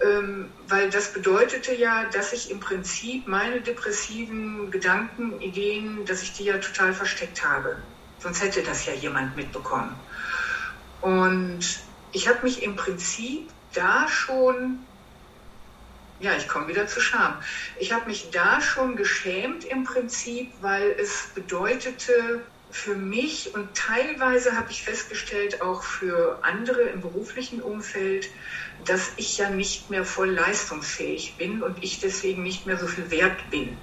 Ähm, 0.00 0.50
weil 0.68 0.90
das 0.90 1.12
bedeutete 1.12 1.74
ja, 1.74 2.04
dass 2.06 2.32
ich 2.32 2.50
im 2.50 2.60
Prinzip 2.60 3.26
meine 3.26 3.60
depressiven 3.60 4.70
Gedanken, 4.70 5.40
Ideen, 5.40 6.04
dass 6.04 6.22
ich 6.22 6.32
die 6.32 6.44
ja 6.44 6.58
total 6.58 6.92
versteckt 6.92 7.44
habe. 7.44 7.76
Sonst 8.18 8.42
hätte 8.42 8.62
das 8.62 8.86
ja 8.86 8.92
jemand 8.92 9.36
mitbekommen. 9.36 9.94
Und 11.00 11.80
ich 12.12 12.28
habe 12.28 12.42
mich 12.42 12.62
im 12.62 12.76
Prinzip 12.76 13.48
da 13.72 14.06
schon 14.08 14.78
ja, 16.22 16.36
ich 16.36 16.46
komme 16.46 16.68
wieder 16.68 16.86
zu 16.86 17.00
Scham. 17.00 17.34
Ich 17.80 17.92
habe 17.92 18.06
mich 18.06 18.30
da 18.30 18.60
schon 18.60 18.94
geschämt 18.94 19.64
im 19.64 19.82
Prinzip, 19.82 20.52
weil 20.60 20.94
es 20.98 21.26
bedeutete 21.34 22.40
für 22.72 22.94
mich 22.94 23.54
und 23.54 23.74
teilweise 23.74 24.56
habe 24.56 24.70
ich 24.70 24.82
festgestellt, 24.82 25.60
auch 25.60 25.82
für 25.82 26.38
andere 26.42 26.80
im 26.82 27.02
beruflichen 27.02 27.60
Umfeld, 27.60 28.28
dass 28.86 29.12
ich 29.16 29.36
ja 29.38 29.50
nicht 29.50 29.90
mehr 29.90 30.04
voll 30.04 30.30
leistungsfähig 30.30 31.36
bin 31.36 31.62
und 31.62 31.84
ich 31.84 32.00
deswegen 32.00 32.42
nicht 32.42 32.66
mehr 32.66 32.78
so 32.78 32.86
viel 32.86 33.10
wert 33.10 33.50
bin, 33.50 33.76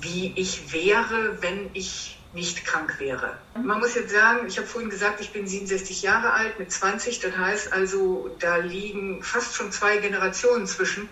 wie 0.00 0.32
ich 0.34 0.72
wäre, 0.72 1.42
wenn 1.42 1.70
ich 1.74 2.18
nicht 2.32 2.64
krank 2.64 2.98
wäre. 2.98 3.38
Man 3.54 3.78
muss 3.78 3.94
jetzt 3.94 4.12
sagen, 4.12 4.46
ich 4.48 4.58
habe 4.58 4.66
vorhin 4.66 4.90
gesagt, 4.90 5.20
ich 5.20 5.30
bin 5.30 5.46
67 5.46 6.02
Jahre 6.02 6.32
alt 6.32 6.58
mit 6.58 6.72
20, 6.72 7.20
das 7.20 7.36
heißt 7.36 7.72
also, 7.72 8.34
da 8.40 8.56
liegen 8.56 9.22
fast 9.22 9.54
schon 9.54 9.70
zwei 9.70 9.98
Generationen 9.98 10.66
zwischen. 10.66 11.08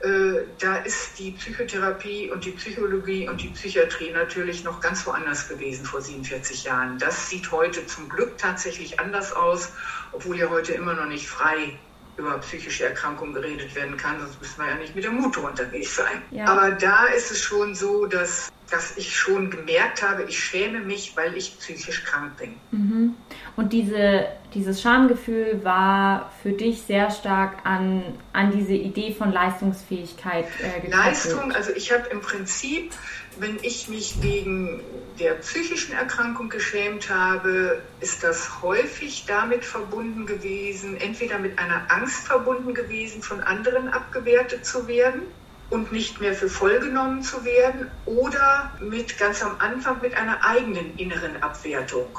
Äh, 0.00 0.46
da 0.58 0.76
ist 0.78 1.18
die 1.18 1.32
Psychotherapie 1.32 2.30
und 2.30 2.44
die 2.44 2.52
Psychologie 2.52 3.28
und 3.28 3.42
die 3.42 3.48
Psychiatrie 3.48 4.12
natürlich 4.12 4.62
noch 4.62 4.80
ganz 4.80 5.04
woanders 5.06 5.48
gewesen 5.48 5.84
vor 5.84 6.00
47 6.00 6.64
Jahren. 6.64 6.98
Das 6.98 7.28
sieht 7.28 7.50
heute 7.50 7.84
zum 7.86 8.08
Glück 8.08 8.38
tatsächlich 8.38 9.00
anders 9.00 9.32
aus, 9.32 9.72
obwohl 10.12 10.38
ja 10.38 10.48
heute 10.50 10.72
immer 10.72 10.94
noch 10.94 11.06
nicht 11.06 11.26
frei 11.28 11.78
über 12.18 12.38
psychische 12.38 12.86
Erkrankungen 12.86 13.34
geredet 13.34 13.74
werden 13.74 13.96
kann, 13.96 14.18
sonst 14.20 14.40
müssen 14.40 14.60
wir 14.60 14.68
ja 14.68 14.74
nicht 14.76 14.94
mit 14.94 15.04
dem 15.04 15.14
Motor 15.14 15.50
unterwegs 15.50 15.96
sein. 15.96 16.22
Ja. 16.30 16.46
Aber 16.46 16.72
da 16.72 17.06
ist 17.06 17.30
es 17.30 17.40
schon 17.40 17.74
so, 17.74 18.06
dass, 18.06 18.50
dass 18.70 18.96
ich 18.96 19.16
schon 19.16 19.50
gemerkt 19.50 20.02
habe, 20.02 20.24
ich 20.24 20.38
schäme 20.38 20.80
mich, 20.80 21.16
weil 21.16 21.36
ich 21.36 21.58
psychisch 21.58 22.04
krank 22.04 22.36
bin. 22.36 22.54
Mhm. 22.72 23.14
Und 23.56 23.72
diese, 23.72 24.26
dieses 24.54 24.82
Schamgefühl 24.82 25.64
war 25.64 26.32
für 26.42 26.52
dich 26.52 26.82
sehr 26.82 27.10
stark 27.10 27.64
an, 27.64 28.02
an 28.32 28.50
diese 28.50 28.74
Idee 28.74 29.12
von 29.12 29.32
Leistungsfähigkeit 29.32 30.46
äh, 30.58 30.80
gekoppelt. 30.80 30.92
Leistung, 30.92 31.52
also 31.52 31.72
ich 31.72 31.92
habe 31.92 32.08
im 32.10 32.20
Prinzip, 32.20 32.92
wenn 33.40 33.58
ich 33.62 33.88
mich 33.88 34.22
wegen 34.22 34.80
der 35.18 35.34
psychischen 35.34 35.94
Erkrankung 35.94 36.48
geschämt 36.48 37.10
habe, 37.10 37.82
ist 38.00 38.22
das 38.22 38.62
häufig 38.62 39.24
damit 39.26 39.64
verbunden 39.64 40.26
gewesen, 40.26 40.96
entweder 41.00 41.38
mit 41.38 41.58
einer 41.58 41.90
Angst 41.90 42.26
verbunden 42.26 42.74
gewesen, 42.74 43.22
von 43.22 43.40
anderen 43.40 43.88
abgewertet 43.88 44.64
zu 44.64 44.86
werden 44.86 45.22
und 45.70 45.92
nicht 45.92 46.20
mehr 46.20 46.34
für 46.34 46.48
voll 46.48 46.78
genommen 46.80 47.22
zu 47.22 47.44
werden 47.44 47.90
oder 48.06 48.72
mit 48.80 49.18
ganz 49.18 49.42
am 49.42 49.58
Anfang 49.58 50.00
mit 50.00 50.14
einer 50.14 50.44
eigenen 50.44 50.96
inneren 50.96 51.42
Abwertung. 51.42 52.18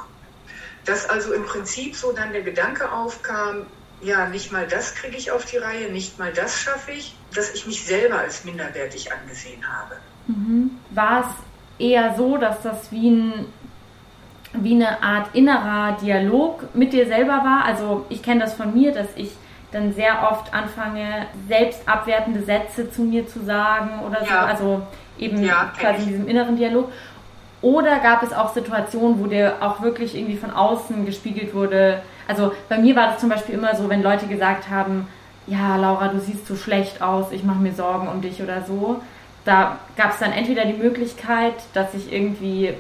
Dass 0.86 1.10
also 1.10 1.34
im 1.34 1.46
Prinzip 1.46 1.96
so 1.96 2.12
dann 2.12 2.34
der 2.34 2.44
Gedanke 2.44 2.92
aufkam, 2.92 3.66
ja, 4.02 4.28
nicht 4.28 4.52
mal 4.52 4.68
das 4.68 4.96
kriege 4.96 5.18
ich 5.18 5.32
auf 5.32 5.46
die 5.46 5.58
Reihe, 5.58 5.92
nicht 5.92 6.20
mal 6.20 6.32
das 6.32 6.60
schaffe 6.60 6.92
ich, 6.92 7.16
dass 7.34 7.54
ich 7.54 7.66
mich 7.66 7.86
selber 7.86 8.20
als 8.20 8.46
minderwertig 8.46 9.12
angesehen 9.12 9.68
habe. 9.68 9.98
Mhm. 10.30 10.72
War 10.92 11.22
es 11.22 11.86
eher 11.86 12.14
so, 12.16 12.38
dass 12.38 12.62
das 12.62 12.92
wie, 12.92 13.10
ein, 13.10 13.46
wie 14.54 14.76
eine 14.76 15.02
Art 15.02 15.34
innerer 15.34 15.98
Dialog 16.02 16.76
mit 16.76 16.94
dir 16.94 17.08
selber 17.08 17.44
war. 17.44 17.66
Also 17.66 18.06
ich 18.10 18.22
kenne 18.22 18.42
das 18.42 18.54
von 18.54 18.74
mir, 18.74 18.94
dass 18.94 19.08
ich 19.16 19.32
dann 19.72 19.94
sehr 19.94 20.28
oft 20.30 20.54
anfange, 20.54 21.28
selbst 21.48 21.88
abwertende 21.88 22.44
Sätze 22.44 22.92
zu 22.92 23.04
mir 23.04 23.28
zu 23.28 23.44
sagen 23.44 24.02
oder 24.06 24.26
so. 24.26 24.34
Also 24.34 24.82
eben 25.18 25.44
ja, 25.44 25.72
quasi 25.78 26.04
in 26.04 26.10
diesem 26.10 26.28
inneren 26.28 26.56
Dialog. 26.56 26.92
Oder 27.62 28.00
gab 28.00 28.24
es 28.24 28.32
auch 28.32 28.54
Situationen, 28.54 29.20
wo 29.20 29.28
dir 29.28 29.58
auch 29.60 29.82
wirklich 29.82 30.16
irgendwie 30.16 30.38
von 30.38 30.52
außen 30.52 31.06
gespiegelt 31.06 31.54
wurde? 31.54 32.02
Also 32.28 32.54
bei 32.70 32.78
mir 32.78 32.96
war 32.96 33.08
das 33.08 33.20
zum 33.20 33.30
Beispiel 33.30 33.56
immer 33.56 33.76
so, 33.76 33.90
wenn 33.90 34.02
Leute 34.02 34.28
gesagt 34.28 34.70
haben, 34.70 35.08
ja, 35.46 35.76
Laura, 35.76 36.10
du 36.10 36.20
siehst 36.20 36.46
so 36.46 36.56
schlecht 36.56 37.02
aus, 37.02 37.32
ich 37.32 37.44
mache 37.44 37.60
mir 37.60 37.74
Sorgen 37.74 38.08
um 38.08 38.22
dich 38.22 38.42
oder 38.42 38.64
so 38.64 39.02
da 39.50 39.80
gab 39.98 40.14
es 40.14 40.20
dann 40.20 40.32
entweder 40.32 40.64
die 40.66 40.74
Möglichkeit, 40.74 41.56
dass 41.74 41.96
ich 41.96 42.14
irgendwie 42.14 42.76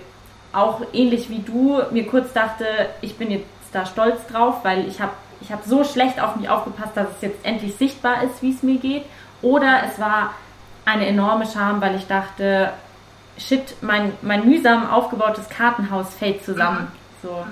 auch 0.53 0.81
ähnlich 0.93 1.27
wie 1.29 1.39
du 1.39 1.81
mir 1.89 2.05
kurz 2.05 2.31
dachte, 2.31 2.65
ich 3.01 3.17
bin 3.17 3.31
jetzt 3.31 3.47
da 3.71 3.87
stolz 3.87 4.19
drauf, 4.27 4.57
weil 4.63 4.87
ich 4.87 5.01
habe 5.01 5.13
ich 5.41 5.51
hab 5.51 5.65
so 5.65 5.83
schlecht 5.83 6.21
auf 6.21 6.35
mich 6.35 6.47
aufgepasst, 6.47 6.91
dass 6.95 7.07
es 7.15 7.21
jetzt 7.21 7.43
endlich 7.43 7.75
sichtbar 7.75 8.23
ist, 8.23 8.41
wie 8.41 8.53
es 8.53 8.61
mir 8.61 8.77
geht. 8.77 9.03
Oder 9.41 9.81
es 9.89 9.99
war 9.99 10.35
eine 10.85 11.07
enorme 11.07 11.47
Scham, 11.47 11.81
weil 11.81 11.95
ich 11.95 12.05
dachte, 12.05 12.71
shit, 13.37 13.75
mein, 13.81 14.11
mein 14.21 14.47
mühsam 14.47 14.91
aufgebautes 14.91 15.49
Kartenhaus 15.49 16.13
fällt 16.13 16.45
zusammen. 16.45 16.91
So. 17.23 17.45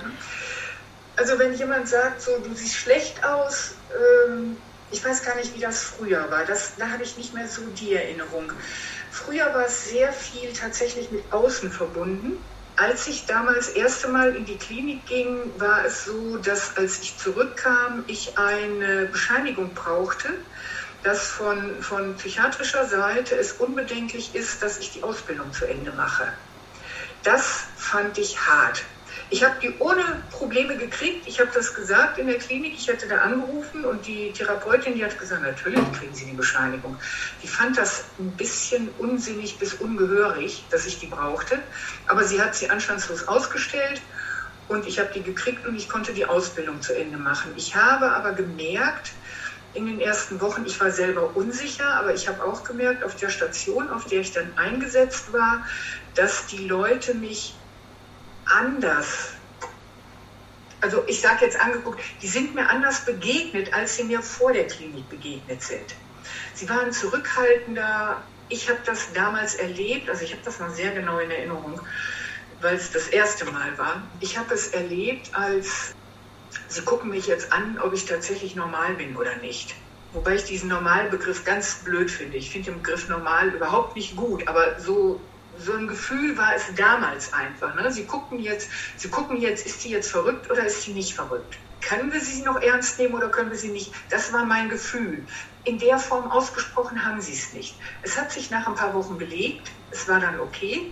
Also 1.16 1.40
wenn 1.40 1.56
jemand 1.56 1.88
sagt, 1.88 2.22
so 2.22 2.32
du 2.44 2.54
siehst 2.54 2.76
schlecht 2.76 3.24
aus, 3.24 3.76
ähm, 4.30 4.58
ich 4.92 5.04
weiß 5.04 5.24
gar 5.24 5.36
nicht, 5.36 5.56
wie 5.56 5.60
das 5.60 5.84
früher 5.84 6.30
war. 6.30 6.46
Das, 6.46 6.76
da 6.78 6.90
habe 6.90 7.04
ich 7.04 7.18
nicht 7.18 7.34
mehr 7.34 7.48
so 7.48 7.62
die 7.80 7.94
Erinnerung. 7.94 8.52
Früher 9.18 9.54
war 9.54 9.66
es 9.66 9.90
sehr 9.90 10.14
viel 10.14 10.54
tatsächlich 10.54 11.12
mit 11.12 11.32
außen 11.34 11.72
verbunden. 11.72 12.46
als 12.78 13.08
ich 13.08 13.26
damals 13.26 13.68
das 13.68 13.76
erste 13.76 14.08
Mal 14.10 14.36
in 14.36 14.46
die 14.46 14.60
Klinik 14.60 15.08
ging, 15.08 15.60
war 15.60 15.84
es 15.86 16.06
so, 16.06 16.38
dass 16.38 16.78
als 16.78 17.02
ich 17.02 17.18
zurückkam, 17.18 18.06
ich 18.08 18.38
eine 18.38 19.08
Bescheinigung 19.08 19.74
brauchte, 19.74 20.30
dass 21.02 21.28
von, 21.28 21.82
von 21.82 22.16
psychiatrischer 22.18 22.88
Seite 22.88 23.36
es 23.36 23.54
unbedenklich 23.54 24.36
ist, 24.36 24.62
dass 24.62 24.78
ich 24.78 24.92
die 24.92 25.04
Ausbildung 25.04 25.52
zu 25.54 25.66
Ende 25.66 25.92
mache. 25.92 26.32
Das 27.24 27.66
fand 27.76 28.20
ich 28.20 28.40
hart. 28.48 28.86
Ich 29.30 29.44
habe 29.44 29.56
die 29.62 29.74
ohne 29.80 30.24
Probleme 30.32 30.78
gekriegt. 30.78 31.28
Ich 31.28 31.40
habe 31.40 31.50
das 31.54 31.74
gesagt 31.74 32.18
in 32.18 32.28
der 32.28 32.38
Klinik. 32.38 32.76
Ich 32.78 32.88
hatte 32.88 33.08
da 33.08 33.18
angerufen 33.18 33.84
und 33.84 34.08
die 34.08 34.32
Therapeutin, 34.32 34.96
die 34.96 35.04
hat 35.04 35.20
gesagt, 35.20 35.42
natürlich 35.42 35.82
kriegen 35.92 36.14
Sie 36.14 36.26
die 36.26 36.32
Bescheinigung. 36.36 36.98
Die 37.44 37.48
fand 37.48 37.78
das 37.78 38.06
ein 38.20 38.32
bisschen 38.32 38.90
unsinnig 39.00 39.60
bis 39.60 39.74
ungehörig, 39.74 40.64
dass 40.70 40.86
ich 40.86 41.00
die 41.00 41.08
brauchte. 41.08 41.60
Aber 42.08 42.24
sie 42.24 42.42
hat 42.42 42.56
sie 42.56 42.70
anstandslos 42.70 43.28
ausgestellt 43.28 44.02
und 44.70 44.88
ich 44.88 44.98
habe 44.98 45.10
die 45.14 45.22
gekriegt 45.22 45.66
und 45.66 45.76
ich 45.76 45.90
konnte 45.90 46.14
die 46.14 46.26
Ausbildung 46.26 46.82
zu 46.82 46.98
Ende 46.98 47.18
machen. 47.18 47.52
Ich 47.58 47.76
habe 47.76 48.12
aber 48.12 48.32
gemerkt, 48.32 49.12
in 49.74 49.86
den 49.86 50.00
ersten 50.00 50.40
Wochen, 50.40 50.64
ich 50.66 50.80
war 50.80 50.92
selber 50.92 51.36
unsicher, 51.36 51.88
aber 51.96 52.14
ich 52.14 52.28
habe 52.28 52.44
auch 52.44 52.64
gemerkt, 52.64 53.04
auf 53.04 53.16
der 53.16 53.30
Station, 53.30 53.90
auf 53.90 54.06
der 54.06 54.22
ich 54.22 54.32
dann 54.32 54.58
eingesetzt 54.58 55.34
war, 55.34 55.66
dass 56.16 56.48
die 56.48 56.68
Leute 56.68 57.14
mich 57.14 57.57
anders, 58.50 59.34
also 60.82 61.04
ich 61.08 61.22
sage 61.22 61.46
jetzt 61.46 61.60
angeguckt, 61.60 62.00
die 62.22 62.28
sind 62.28 62.54
mir 62.54 62.70
anders 62.70 63.04
begegnet, 63.06 63.74
als 63.74 63.96
sie 63.96 64.04
mir 64.04 64.22
vor 64.22 64.54
der 64.54 64.68
Klinik 64.68 65.10
begegnet 65.10 65.62
sind. 65.62 65.96
Sie 66.54 66.70
waren 66.70 66.92
zurückhaltender. 66.92 68.22
Ich 68.50 68.70
habe 68.70 68.80
das 68.86 69.12
damals 69.14 69.56
erlebt, 69.56 70.10
also 70.10 70.24
ich 70.24 70.32
habe 70.32 70.44
das 70.44 70.60
noch 70.60 70.70
sehr 70.70 70.92
genau 70.92 71.20
in 71.20 71.32
Erinnerung, 71.32 71.82
weil 72.62 72.76
es 72.76 72.92
das 72.92 73.08
erste 73.08 73.46
Mal 73.46 73.78
war. 73.78 74.02
Ich 74.20 74.38
habe 74.38 74.54
es 74.54 74.68
erlebt 74.68 75.34
als, 75.34 75.94
sie 76.68 76.82
gucken 76.82 77.10
mich 77.10 77.28
jetzt 77.28 77.52
an, 77.52 77.80
ob 77.80 77.94
ich 77.94 78.06
tatsächlich 78.06 78.56
normal 78.56 78.94
bin 78.96 79.16
oder 79.18 79.36
nicht. 79.38 79.76
Wobei 80.14 80.36
ich 80.36 80.46
diesen 80.46 80.70
Normalbegriff 80.70 81.44
ganz 81.44 81.84
blöd 81.84 82.10
finde. 82.10 82.38
Ich 82.38 82.50
finde 82.50 82.72
den 82.72 82.82
Begriff 82.82 83.10
normal 83.10 83.50
überhaupt 83.50 83.96
nicht 83.96 84.16
gut, 84.16 84.48
aber 84.48 84.80
so 84.80 85.20
so 85.60 85.74
ein 85.74 85.88
Gefühl 85.88 86.38
war 86.38 86.56
es 86.56 86.64
damals 86.76 87.34
einfach. 87.34 87.76
Ne? 87.76 87.92
Sie 87.92 88.06
gucken 88.06 88.40
jetzt, 88.40 88.70
sie 88.98 89.10
gucken 89.10 89.38
jetzt, 89.38 89.66
ist 89.66 89.82
sie 89.82 89.90
jetzt 89.90 90.12
verrückt 90.12 90.50
oder 90.50 90.66
ist 90.66 90.84
sie 90.84 90.94
nicht 90.94 91.14
verrückt? 91.14 91.58
Können 91.82 92.12
wir 92.12 92.20
sie 92.20 92.42
noch 92.42 92.62
ernst 92.62 93.00
nehmen 93.00 93.14
oder 93.14 93.30
können 93.30 93.50
wir 93.50 93.58
sie 93.58 93.70
nicht? 93.70 93.94
Das 94.10 94.34
war 94.34 94.46
mein 94.46 94.70
Gefühl. 94.70 95.24
In 95.64 95.80
der 95.80 96.00
Form 96.00 96.30
ausgesprochen 96.32 97.04
haben 97.04 97.22
sie 97.22 97.34
es 97.34 97.54
nicht. 97.54 97.76
Es 98.02 98.18
hat 98.18 98.32
sich 98.32 98.50
nach 98.50 98.68
ein 98.68 98.76
paar 98.76 98.94
Wochen 98.94 99.18
belegt. 99.18 99.72
Es 99.92 100.08
war 100.08 100.20
dann 100.20 100.40
okay. 100.40 100.92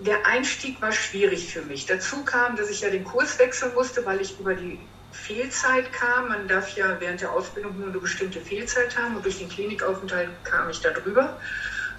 Der 0.00 0.26
Einstieg 0.26 0.80
war 0.82 0.92
schwierig 0.92 1.52
für 1.52 1.62
mich. 1.62 1.86
Dazu 1.86 2.24
kam, 2.24 2.56
dass 2.56 2.68
ich 2.68 2.80
ja 2.80 2.90
den 2.90 3.04
Kurs 3.04 3.38
wechseln 3.38 3.72
musste, 3.74 4.04
weil 4.04 4.20
ich 4.20 4.38
über 4.40 4.54
die 4.54 4.78
Fehlzeit 5.12 5.92
kam. 5.92 6.28
Man 6.28 6.48
darf 6.48 6.76
ja 6.76 6.96
während 6.98 7.20
der 7.20 7.32
Ausbildung 7.32 7.78
nur 7.78 7.88
eine 7.88 7.98
bestimmte 7.98 8.40
Fehlzeit 8.40 8.98
haben 8.98 9.16
und 9.16 9.24
durch 9.24 9.38
den 9.38 9.48
Klinikaufenthalt 9.48 10.30
kam 10.44 10.68
ich 10.68 10.80
da 10.80 10.90
drüber 10.90 11.38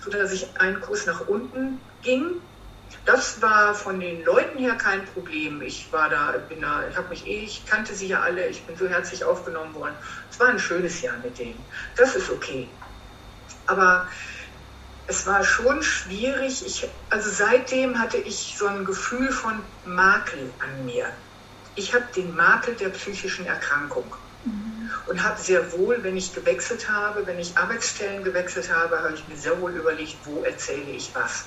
sodass 0.06 0.32
ich 0.32 0.48
einen 0.60 0.80
Kurs 0.80 1.06
nach 1.06 1.28
unten 1.28 1.80
ging. 2.04 2.42
Das 3.06 3.42
war 3.42 3.74
von 3.74 4.00
den 4.00 4.24
Leuten 4.24 4.60
her 4.60 4.76
kein 4.76 5.04
Problem. 5.06 5.62
Ich 5.62 5.92
war 5.92 6.10
da, 6.10 6.34
bin 6.48 6.62
da, 6.62 6.88
ich 6.88 6.96
habe 6.96 7.10
mich 7.10 7.26
eh, 7.26 7.44
ich 7.44 7.66
kannte 7.66 7.94
sie 7.94 8.08
ja 8.08 8.22
alle, 8.22 8.48
ich 8.48 8.64
bin 8.64 8.78
so 8.78 8.88
herzlich 8.88 9.24
aufgenommen 9.24 9.74
worden. 9.74 9.96
Es 10.32 10.40
war 10.40 10.48
ein 10.50 10.60
schönes 10.60 11.02
Jahr 11.02 11.18
mit 11.24 11.38
denen. 11.38 11.60
Das 11.98 12.16
ist 12.16 12.30
okay. 12.30 12.68
Aber 13.66 14.08
es 15.08 15.26
war 15.26 15.44
schon 15.44 15.82
schwierig. 15.82 16.66
Ich, 16.66 16.88
also 17.10 17.30
seitdem 17.30 18.00
hatte 18.00 18.18
ich 18.18 18.56
so 18.58 18.68
ein 18.68 18.86
Gefühl 18.86 19.32
von 19.32 19.60
Makel 19.86 20.52
an 20.60 20.86
mir. 20.86 21.08
Ich 21.76 21.94
habe 21.94 22.06
den 22.16 22.36
Makel 22.36 22.76
der 22.76 22.90
psychischen 22.90 23.46
Erkrankung 23.46 24.06
und 25.08 25.24
habe 25.24 25.40
sehr 25.40 25.72
wohl, 25.74 26.00
wenn 26.02 26.18
ich 26.18 26.34
gewechselt 26.34 26.90
habe, 26.90 27.26
wenn 27.26 27.40
ich 27.40 27.58
Arbeitsstellen 27.58 28.24
gewechselt 28.24 28.70
habe, 28.74 28.98
habe 29.00 29.14
ich 29.14 29.28
mir 29.28 29.36
sehr 29.36 29.60
wohl 29.62 29.72
überlegt, 29.72 30.16
wo 30.26 30.44
erzähle 30.44 30.92
ich 30.96 31.12
was. 31.14 31.46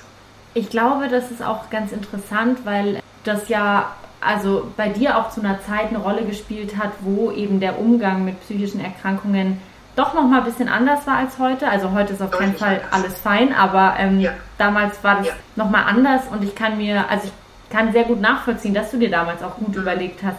Ich 0.53 0.69
glaube, 0.69 1.07
das 1.09 1.29
ist 1.31 1.43
auch 1.43 1.69
ganz 1.69 1.91
interessant, 1.91 2.59
weil 2.65 3.01
das 3.23 3.49
ja 3.49 3.95
also 4.21 4.71
bei 4.75 4.89
dir 4.89 5.17
auch 5.17 5.29
zu 5.29 5.41
einer 5.41 5.61
Zeit 5.61 5.89
eine 5.89 5.99
Rolle 5.99 6.25
gespielt 6.25 6.77
hat, 6.77 6.91
wo 7.01 7.31
eben 7.31 7.59
der 7.59 7.79
Umgang 7.79 8.25
mit 8.25 8.39
psychischen 8.41 8.83
Erkrankungen 8.83 9.61
doch 9.95 10.13
noch 10.13 10.27
mal 10.27 10.39
ein 10.39 10.45
bisschen 10.45 10.69
anders 10.69 11.05
war 11.07 11.17
als 11.17 11.39
heute. 11.39 11.69
Also 11.69 11.91
heute 11.91 12.13
ist 12.13 12.21
auf 12.21 12.31
keinen 12.31 12.55
Fall 12.55 12.81
anders. 12.91 12.91
alles 12.91 13.19
fein, 13.19 13.53
aber 13.53 13.95
ähm, 13.97 14.19
ja. 14.19 14.31
damals 14.57 15.03
war 15.03 15.17
das 15.17 15.27
ja. 15.27 15.33
noch 15.55 15.69
mal 15.69 15.83
anders 15.83 16.23
und 16.31 16.43
ich 16.43 16.55
kann 16.55 16.77
mir, 16.77 17.09
also 17.09 17.27
ich 17.27 17.69
kann 17.69 17.91
sehr 17.91 18.03
gut 18.03 18.19
nachvollziehen, 18.19 18.73
dass 18.73 18.91
du 18.91 18.97
dir 18.97 19.11
damals 19.11 19.43
auch 19.43 19.55
gut 19.55 19.75
mhm. 19.75 19.81
überlegt 19.81 20.23
hast, 20.23 20.37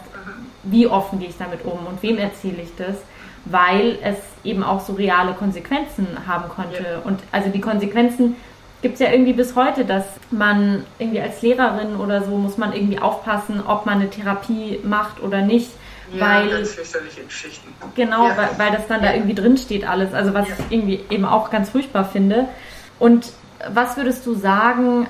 wie 0.62 0.86
offen 0.86 1.18
gehe 1.18 1.28
ich 1.28 1.38
damit 1.38 1.64
um 1.64 1.86
und 1.86 2.02
wem 2.02 2.18
erzähle 2.18 2.62
ich 2.62 2.74
das, 2.76 2.96
weil 3.44 3.98
es 4.02 4.18
eben 4.44 4.62
auch 4.62 4.80
so 4.80 4.92
reale 4.94 5.32
Konsequenzen 5.32 6.06
haben 6.26 6.48
konnte. 6.48 6.82
Ja. 6.82 6.98
Und 7.04 7.20
also 7.32 7.48
die 7.50 7.60
Konsequenzen 7.60 8.36
gibt 8.82 8.94
es 8.94 9.00
ja 9.00 9.10
irgendwie 9.10 9.32
bis 9.32 9.56
heute, 9.56 9.84
dass 9.84 10.04
man 10.30 10.84
irgendwie 10.98 11.20
als 11.20 11.42
Lehrerin 11.42 11.96
oder 11.96 12.22
so 12.22 12.36
muss 12.36 12.56
man 12.56 12.72
irgendwie 12.72 12.98
aufpassen, 12.98 13.62
ob 13.66 13.86
man 13.86 13.96
eine 13.96 14.10
Therapie 14.10 14.80
macht 14.82 15.22
oder 15.22 15.42
nicht. 15.42 15.70
Ja, 16.12 16.20
weil, 16.20 16.50
ganz 16.50 16.72
fürchterliche 16.72 17.22
Geschichten. 17.22 17.72
Genau, 17.94 18.28
ja. 18.28 18.36
weil, 18.36 18.48
weil 18.56 18.72
das 18.72 18.86
dann 18.88 19.02
da 19.02 19.12
irgendwie 19.14 19.34
drin 19.34 19.56
steht 19.56 19.86
alles. 19.86 20.12
Also 20.12 20.34
was 20.34 20.48
ich 20.48 20.54
irgendwie 20.70 21.00
eben 21.10 21.24
auch 21.24 21.50
ganz 21.50 21.70
furchtbar 21.70 22.04
finde. 22.04 22.48
Und 22.98 23.32
was 23.68 23.96
würdest 23.96 24.26
du 24.26 24.34
sagen, 24.34 25.06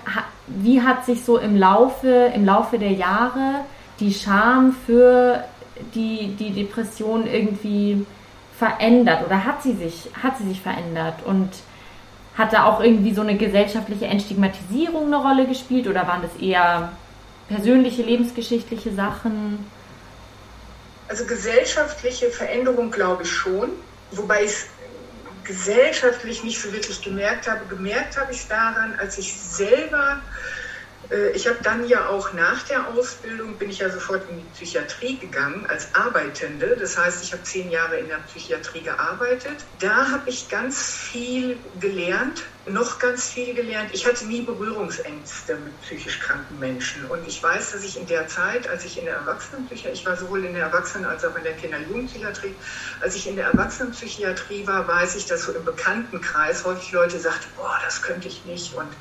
wie 0.47 0.83
hat 0.83 1.07
sich 1.07 1.25
so 1.25 1.39
im 1.39 1.57
Laufe, 1.57 2.33
im 2.35 2.45
Laufe 2.45 2.79
der 2.79 2.93
Jahre 2.93 3.61
die 4.01 4.13
Scham 4.13 4.75
für 4.87 5.45
die, 5.95 6.35
die 6.39 6.51
Depression 6.51 7.27
irgendwie 7.27 8.07
verändert 8.59 9.25
oder 9.25 9.45
hat 9.45 9.63
sie 9.63 9.75
sich, 9.75 10.11
hat 10.23 10.39
sie 10.39 10.49
sich 10.49 10.61
verändert 10.61 11.23
und 11.25 11.51
hat 12.37 12.53
da 12.53 12.65
auch 12.65 12.81
irgendwie 12.81 13.15
so 13.15 13.21
eine 13.23 13.37
gesellschaftliche 13.37 14.07
Entstigmatisierung 14.07 15.07
eine 15.07 15.17
Rolle 15.17 15.47
gespielt 15.47 15.87
oder 15.87 16.07
waren 16.07 16.23
das 16.23 16.41
eher 16.41 16.93
persönliche, 17.49 18.03
lebensgeschichtliche 18.03 18.95
Sachen? 18.95 19.65
Also 21.09 21.25
gesellschaftliche 21.25 22.31
Veränderung 22.31 22.91
glaube 22.91 23.25
ich 23.25 23.31
schon, 23.31 23.71
wobei 24.13 24.45
ich 24.45 24.51
es 24.51 24.67
gesellschaftlich 25.45 26.45
nicht 26.45 26.61
so 26.61 26.73
wirklich 26.73 27.03
gemerkt 27.03 27.51
habe. 27.51 27.61
Gemerkt 27.69 28.17
habe 28.19 28.31
ich 28.33 28.39
es 28.39 28.49
daran, 28.49 28.95
als 29.01 29.19
ich 29.19 29.33
selber 29.33 30.21
ich 31.35 31.49
habe 31.49 31.59
dann 31.63 31.89
ja 31.89 32.09
auch 32.09 32.33
nach 32.33 32.63
der 32.65 32.89
Ausbildung, 32.89 33.59
bin 33.59 33.69
ich 33.71 33.81
ja 33.81 33.91
sofort 33.91 34.29
in 34.31 34.39
die 34.39 34.45
Psychiatrie 34.51 35.19
gegangen 35.19 35.67
als 35.67 35.95
Arbeitende. 35.95 36.77
Das 36.79 36.97
heißt, 36.97 37.23
ich 37.25 37.33
habe 37.33 37.43
zehn 37.43 37.71
Jahre 37.71 37.99
in 37.99 38.09
der 38.09 38.19
Psychiatrie 38.19 38.83
gearbeitet. 38.83 39.65
Da 39.81 40.11
habe 40.11 40.31
ich 40.31 40.49
ganz 40.49 40.93
viel 40.93 41.59
gelernt, 41.81 42.43
noch 42.67 42.99
ganz 42.99 43.29
viel 43.29 43.55
gelernt. 43.55 43.91
Ich 43.93 44.07
hatte 44.07 44.27
nie 44.27 44.43
Berührungsängste 44.43 45.57
mit 45.57 45.81
psychisch 45.81 46.21
kranken 46.21 46.59
Menschen. 46.59 47.07
Und 47.11 47.27
ich 47.27 47.43
weiß, 47.43 47.73
dass 47.73 47.83
ich 47.83 47.99
in 47.99 48.07
der 48.07 48.29
Zeit, 48.29 48.69
als 48.69 48.85
ich 48.85 48.99
in 48.99 49.07
der 49.07 49.15
Erwachsenenpsychiatrie, 49.15 49.99
ich 49.99 50.07
war 50.07 50.17
sowohl 50.17 50.45
in 50.45 50.55
der 50.55 50.65
Erwachsenen- 50.65 51.07
als 51.07 51.25
auch 51.25 51.35
in 51.37 51.45
der 51.45 51.55
Kinder- 51.57 51.79
und 51.79 51.89
Jugendpsychiatrie, 51.89 52.57
als 53.01 53.17
ich 53.17 53.27
in 53.27 53.37
der 53.37 53.47
Erwachsenenpsychiatrie 53.47 54.67
war, 54.67 54.87
weiß 54.87 55.17
ich, 55.17 55.27
dass 55.27 55.45
so 55.45 55.53
im 55.55 55.65
Bekanntenkreis 55.65 56.65
häufig 56.65 56.93
Leute 56.93 57.19
sagten, 57.19 57.49
boah, 57.57 57.79
das 57.85 58.03
könnte 58.03 58.29
ich 58.29 58.45
nicht. 58.45 58.75
Und 58.75 58.95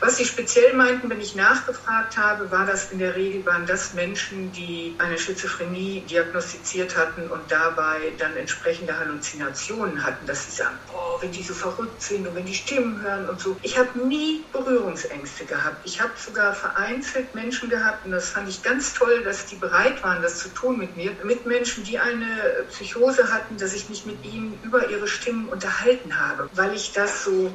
was 0.00 0.18
sie 0.18 0.24
speziell 0.24 0.74
meinten, 0.74 1.08
wenn 1.08 1.20
ich 1.20 1.34
nachgefragt 1.34 2.16
habe, 2.16 2.50
war 2.50 2.66
das 2.66 2.92
in 2.92 2.98
der 2.98 3.16
Regel, 3.16 3.44
waren 3.46 3.66
das 3.66 3.94
Menschen, 3.94 4.52
die 4.52 4.96
eine 5.00 5.18
Schizophrenie 5.18 6.06
diagnostiziert 6.06 6.96
hatten 6.96 7.30
und 7.30 7.50
dabei 7.50 8.12
dann 8.18 8.36
entsprechende 8.36 8.98
Halluzinationen 8.98 10.04
hatten, 10.04 10.26
dass 10.26 10.44
sie 10.44 10.52
sagen, 10.52 10.78
boah, 10.86 11.22
wenn 11.22 11.32
die 11.32 11.42
so 11.42 11.54
verrückt 11.54 12.02
sind 12.02 12.26
und 12.26 12.34
wenn 12.34 12.46
die 12.46 12.54
Stimmen 12.82 13.00
hören 13.00 13.28
und 13.28 13.40
so. 13.40 13.56
Ich 13.62 13.78
habe 13.78 13.96
nie 14.06 14.44
Berührungsängste 14.52 15.44
gehabt. 15.44 15.76
Ich 15.84 16.00
habe 16.00 16.12
sogar 16.16 16.52
vereinzelt 16.52 17.32
Menschen 17.32 17.68
gehabt 17.68 18.04
und 18.04 18.10
das 18.10 18.30
fand 18.30 18.48
ich 18.48 18.60
ganz 18.62 18.92
toll, 18.94 19.22
dass 19.22 19.46
die 19.46 19.54
bereit 19.54 20.02
waren, 20.02 20.20
das 20.20 20.38
zu 20.38 20.48
tun 20.48 20.78
mit 20.78 20.96
mir, 20.96 21.12
mit 21.22 21.46
Menschen, 21.46 21.84
die 21.84 21.98
eine 21.98 22.66
Psychose 22.70 23.32
hatten, 23.32 23.56
dass 23.56 23.72
ich 23.72 23.88
mich 23.88 24.04
mit 24.04 24.24
ihnen 24.24 24.58
über 24.64 24.88
ihre 24.88 25.06
Stimmen 25.06 25.48
unterhalten 25.48 26.18
habe, 26.18 26.50
weil 26.54 26.74
ich 26.74 26.92
das 26.92 27.22
so 27.22 27.52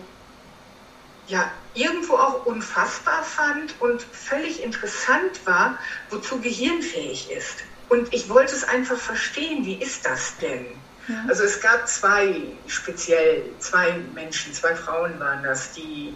ja, 1.27 1.51
irgendwo 1.73 2.13
auch 2.13 2.45
unfassbar 2.45 3.21
fand 3.21 3.75
und 3.81 4.01
völlig 4.01 4.63
interessant 4.63 5.45
war, 5.45 5.77
wozu 6.09 6.39
Gehirn 6.39 6.81
fähig 6.81 7.29
ist. 7.29 7.57
Und 7.89 8.13
ich 8.13 8.29
wollte 8.29 8.55
es 8.55 8.63
einfach 8.63 8.97
verstehen, 8.97 9.65
wie 9.65 9.75
ist 9.75 10.05
das 10.05 10.37
denn? 10.37 10.65
Also 11.27 11.43
es 11.43 11.61
gab 11.61 11.87
zwei, 11.87 12.57
speziell 12.67 13.57
zwei 13.59 13.97
Menschen, 14.13 14.53
zwei 14.53 14.75
Frauen 14.75 15.19
waren 15.19 15.43
das, 15.43 15.73
die, 15.73 16.13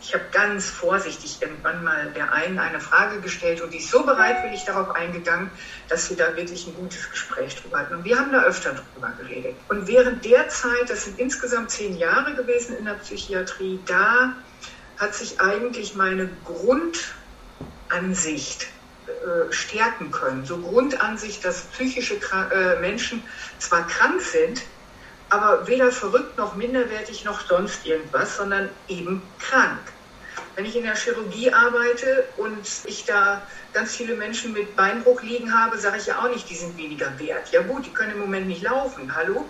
ich 0.00 0.14
habe 0.14 0.24
ganz 0.32 0.68
vorsichtig 0.68 1.40
irgendwann 1.40 1.84
mal 1.84 2.12
der 2.12 2.32
einen 2.32 2.58
eine 2.58 2.80
Frage 2.80 3.20
gestellt 3.20 3.60
und 3.60 3.72
die 3.72 3.78
ist 3.78 3.90
so 3.90 4.04
bereitwillig 4.04 4.64
darauf 4.64 4.90
eingegangen, 4.96 5.48
dass 5.88 6.10
wir 6.10 6.16
da 6.16 6.36
wirklich 6.36 6.66
ein 6.66 6.74
gutes 6.74 7.08
Gespräch 7.08 7.54
drüber 7.54 7.78
hatten. 7.78 7.94
Und 7.94 8.04
wir 8.04 8.18
haben 8.18 8.32
da 8.32 8.42
öfter 8.42 8.74
drüber 8.74 9.14
geredet. 9.20 9.60
Und 9.68 9.86
während 9.86 10.24
der 10.24 10.48
Zeit, 10.48 10.90
das 10.90 11.04
sind 11.04 11.20
insgesamt 11.20 11.70
zehn 11.70 11.96
Jahre 11.96 12.34
gewesen 12.34 12.76
in 12.76 12.86
der 12.86 12.94
Psychiatrie, 12.94 13.84
da 13.86 14.34
hat 14.96 15.14
sich 15.14 15.40
eigentlich 15.40 15.94
meine 15.94 16.28
Grundansicht 16.42 18.66
äh, 19.22 19.52
stärken 19.52 20.10
können. 20.10 20.44
So 20.44 20.58
Grundansicht, 20.58 21.44
dass 21.44 21.62
psychische 21.66 22.14
äh, 22.14 22.80
Menschen 22.80 23.22
zwar 23.58 23.86
krank 23.86 24.20
sind, 24.20 24.62
aber 25.30 25.66
weder 25.66 25.90
verrückt 25.90 26.36
noch 26.36 26.56
minderwertig 26.56 27.24
noch 27.24 27.40
sonst 27.46 27.86
irgendwas, 27.86 28.36
sondern 28.36 28.68
eben 28.88 29.22
krank. 29.38 29.80
Wenn 30.54 30.66
ich 30.66 30.76
in 30.76 30.82
der 30.82 30.96
Chirurgie 30.96 31.52
arbeite 31.52 32.24
und 32.36 32.66
ich 32.84 33.04
da 33.04 33.42
ganz 33.72 33.96
viele 33.96 34.14
Menschen 34.14 34.52
mit 34.52 34.76
Beinbruch 34.76 35.22
liegen 35.22 35.58
habe, 35.58 35.78
sage 35.78 35.96
ich 35.98 36.06
ja 36.06 36.18
auch 36.18 36.28
nicht, 36.28 36.48
die 36.50 36.56
sind 36.56 36.76
weniger 36.76 37.18
wert. 37.18 37.50
Ja 37.52 37.62
gut, 37.62 37.86
die 37.86 37.92
können 37.92 38.12
im 38.12 38.20
Moment 38.20 38.46
nicht 38.46 38.62
laufen. 38.62 39.14
Hallo? 39.14 39.46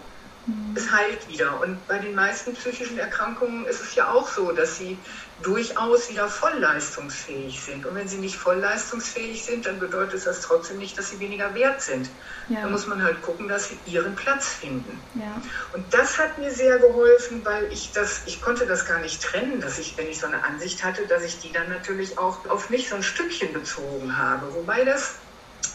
Mhm. 0.47 0.75
Es 0.77 0.91
heilt 0.91 1.29
wieder. 1.29 1.61
Und 1.61 1.87
bei 1.87 1.99
den 1.99 2.15
meisten 2.15 2.55
psychischen 2.55 2.99
Erkrankungen 2.99 3.67
ist 3.67 3.83
es 3.83 3.95
ja 3.95 4.11
auch 4.11 4.29
so, 4.29 4.53
dass 4.53 4.79
sie 4.79 4.99
durchaus 5.43 6.09
wieder 6.11 6.29
vollleistungsfähig 6.29 7.61
sind. 7.61 7.85
Und 7.85 7.95
wenn 7.95 8.09
sie 8.09 8.19
nicht 8.19 8.37
vollleistungsfähig 8.37 9.45
sind, 9.45 9.67
dann 9.67 9.79
bedeutet 9.79 10.25
das 10.25 10.41
trotzdem 10.41 10.79
nicht, 10.79 10.97
dass 10.99 11.11
sie 11.11 11.21
weniger 11.21 11.55
wert 11.55 11.83
sind. 11.83 12.09
Ja. 12.49 12.63
Da 12.63 12.69
muss 12.69 12.87
man 12.87 13.03
halt 13.03 13.23
gucken, 13.23 13.49
dass 13.49 13.69
sie 13.69 13.79
ihren 13.87 14.15
Platz 14.15 14.49
finden. 14.49 15.01
Ja. 15.15 15.41
Und 15.73 15.93
das 15.93 16.19
hat 16.19 16.39
mir 16.39 16.51
sehr 16.51 16.79
geholfen, 16.79 17.45
weil 17.45 17.73
ich 17.73 17.93
das, 17.93 18.23
ich 18.27 18.41
konnte 18.41 18.67
das 18.67 18.87
gar 18.87 19.01
nicht 19.01 19.23
trennen, 19.23 19.61
dass 19.61 19.79
ich, 19.79 19.97
wenn 19.97 20.09
ich 20.09 20.21
so 20.21 20.27
eine 20.27 20.45
Ansicht 20.45 20.83
hatte, 20.85 21.07
dass 21.07 21.25
ich 21.25 21.41
die 21.41 21.53
dann 21.53 21.69
natürlich 21.69 22.19
auch 22.19 22.49
auf 22.49 22.71
mich 22.71 22.89
so 22.89 22.97
ein 22.97 23.03
Stückchen 23.03 23.53
bezogen 23.53 24.17
habe. 24.17 24.55
Wobei 24.55 24.85
das 24.85 25.17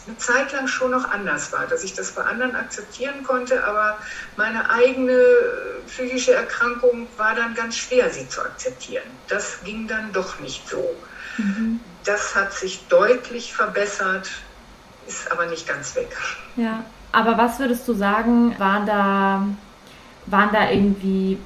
eine 0.06 0.16
Zeit 0.18 0.52
lang 0.52 0.66
schon 0.66 0.90
noch 0.90 1.10
anders 1.10 1.52
war, 1.52 1.66
dass 1.66 1.84
ich 1.84 1.94
das 1.94 2.12
bei 2.12 2.22
anderen 2.22 2.54
akzeptieren 2.56 3.22
konnte, 3.22 3.64
aber 3.64 3.98
meine 4.36 4.68
eigene 4.70 5.18
psychische 5.86 6.34
Erkrankung 6.34 7.06
war 7.16 7.34
dann 7.34 7.54
ganz 7.54 7.76
schwer, 7.76 8.10
sie 8.10 8.28
zu 8.28 8.40
akzeptieren. 8.40 9.04
Das 9.28 9.62
ging 9.64 9.86
dann 9.86 10.12
doch 10.12 10.40
nicht 10.40 10.68
so. 10.68 10.94
Mhm. 11.36 11.80
Das 12.04 12.34
hat 12.34 12.52
sich 12.52 12.86
deutlich 12.88 13.52
verbessert, 13.52 14.30
ist 15.06 15.30
aber 15.30 15.46
nicht 15.46 15.66
ganz 15.66 15.94
weg. 15.94 16.16
Ja, 16.56 16.84
aber 17.12 17.36
was 17.36 17.58
würdest 17.58 17.86
du 17.88 17.94
sagen, 17.94 18.54
waren 18.58 18.86
da, 18.86 19.46
waren 20.26 20.52
da 20.52 20.70
irgendwie 20.70 21.38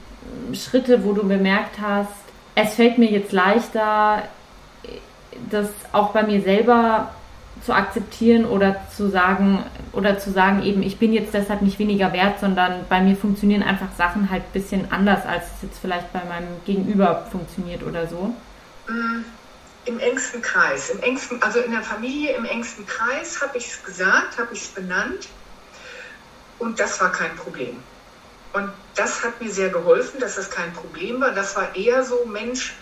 Schritte, 0.55 1.05
wo 1.05 1.12
du 1.12 1.26
bemerkt 1.26 1.78
hast, 1.81 2.12
es 2.55 2.74
fällt 2.74 2.98
mir 2.98 3.11
jetzt 3.11 3.33
leichter, 3.33 4.22
das 5.50 5.68
auch 5.92 6.11
bei 6.12 6.22
mir 6.22 6.42
selber 6.42 7.14
zu 7.64 7.72
akzeptieren 7.72 8.44
oder 8.44 8.77
zu 8.94 9.09
sagen 9.09 9.64
oder 9.92 10.18
zu 10.18 10.33
sagen 10.33 10.62
eben 10.62 10.83
ich 10.83 10.98
bin 10.98 11.12
jetzt 11.12 11.33
deshalb 11.33 11.62
nicht 11.62 11.79
weniger 11.79 12.12
wert, 12.12 12.40
sondern 12.40 12.85
bei 12.88 13.01
mir 13.01 13.16
funktionieren 13.16 13.62
einfach 13.62 13.88
Sachen 13.96 14.31
halt 14.31 14.42
ein 14.42 14.53
bisschen 14.53 14.90
anders, 14.90 15.25
als 15.25 15.44
es 15.44 15.62
jetzt 15.62 15.79
vielleicht 15.81 16.12
bei 16.12 16.25
meinem 16.25 16.48
Gegenüber 16.64 17.27
funktioniert 17.31 17.83
oder 17.83 18.09
so? 18.09 18.35
Mm, 18.88 19.25
Im 19.85 19.98
engsten 20.01 20.42
Kreis, 20.42 20.90
im 20.90 21.01
engsten, 21.01 21.40
also 21.42 21.61
in 21.61 21.70
der 21.70 21.83
Familie 21.83 22.35
im 22.37 22.44
engsten 22.44 22.87
Kreis 22.87 23.40
habe 23.40 23.59
ich 23.59 23.68
es 23.68 23.83
gesagt, 23.85 24.38
habe 24.38 24.53
ich 24.53 24.62
es 24.62 24.68
benannt 24.68 25.29
und 26.59 26.81
das 26.81 27.01
war 27.01 27.12
kein 27.12 27.35
Problem. 27.37 27.77
Und 28.53 28.70
das 28.96 29.25
hat 29.25 29.40
mir 29.40 29.51
sehr 29.51 29.70
geholfen, 29.70 30.20
dass 30.20 30.37
das 30.37 30.51
kein 30.51 30.72
Problem 30.75 31.20
war. 31.20 31.31
Das 31.31 31.57
war 31.57 31.75
eher 31.75 32.05
so, 32.05 32.25
Mensch, 32.27 32.75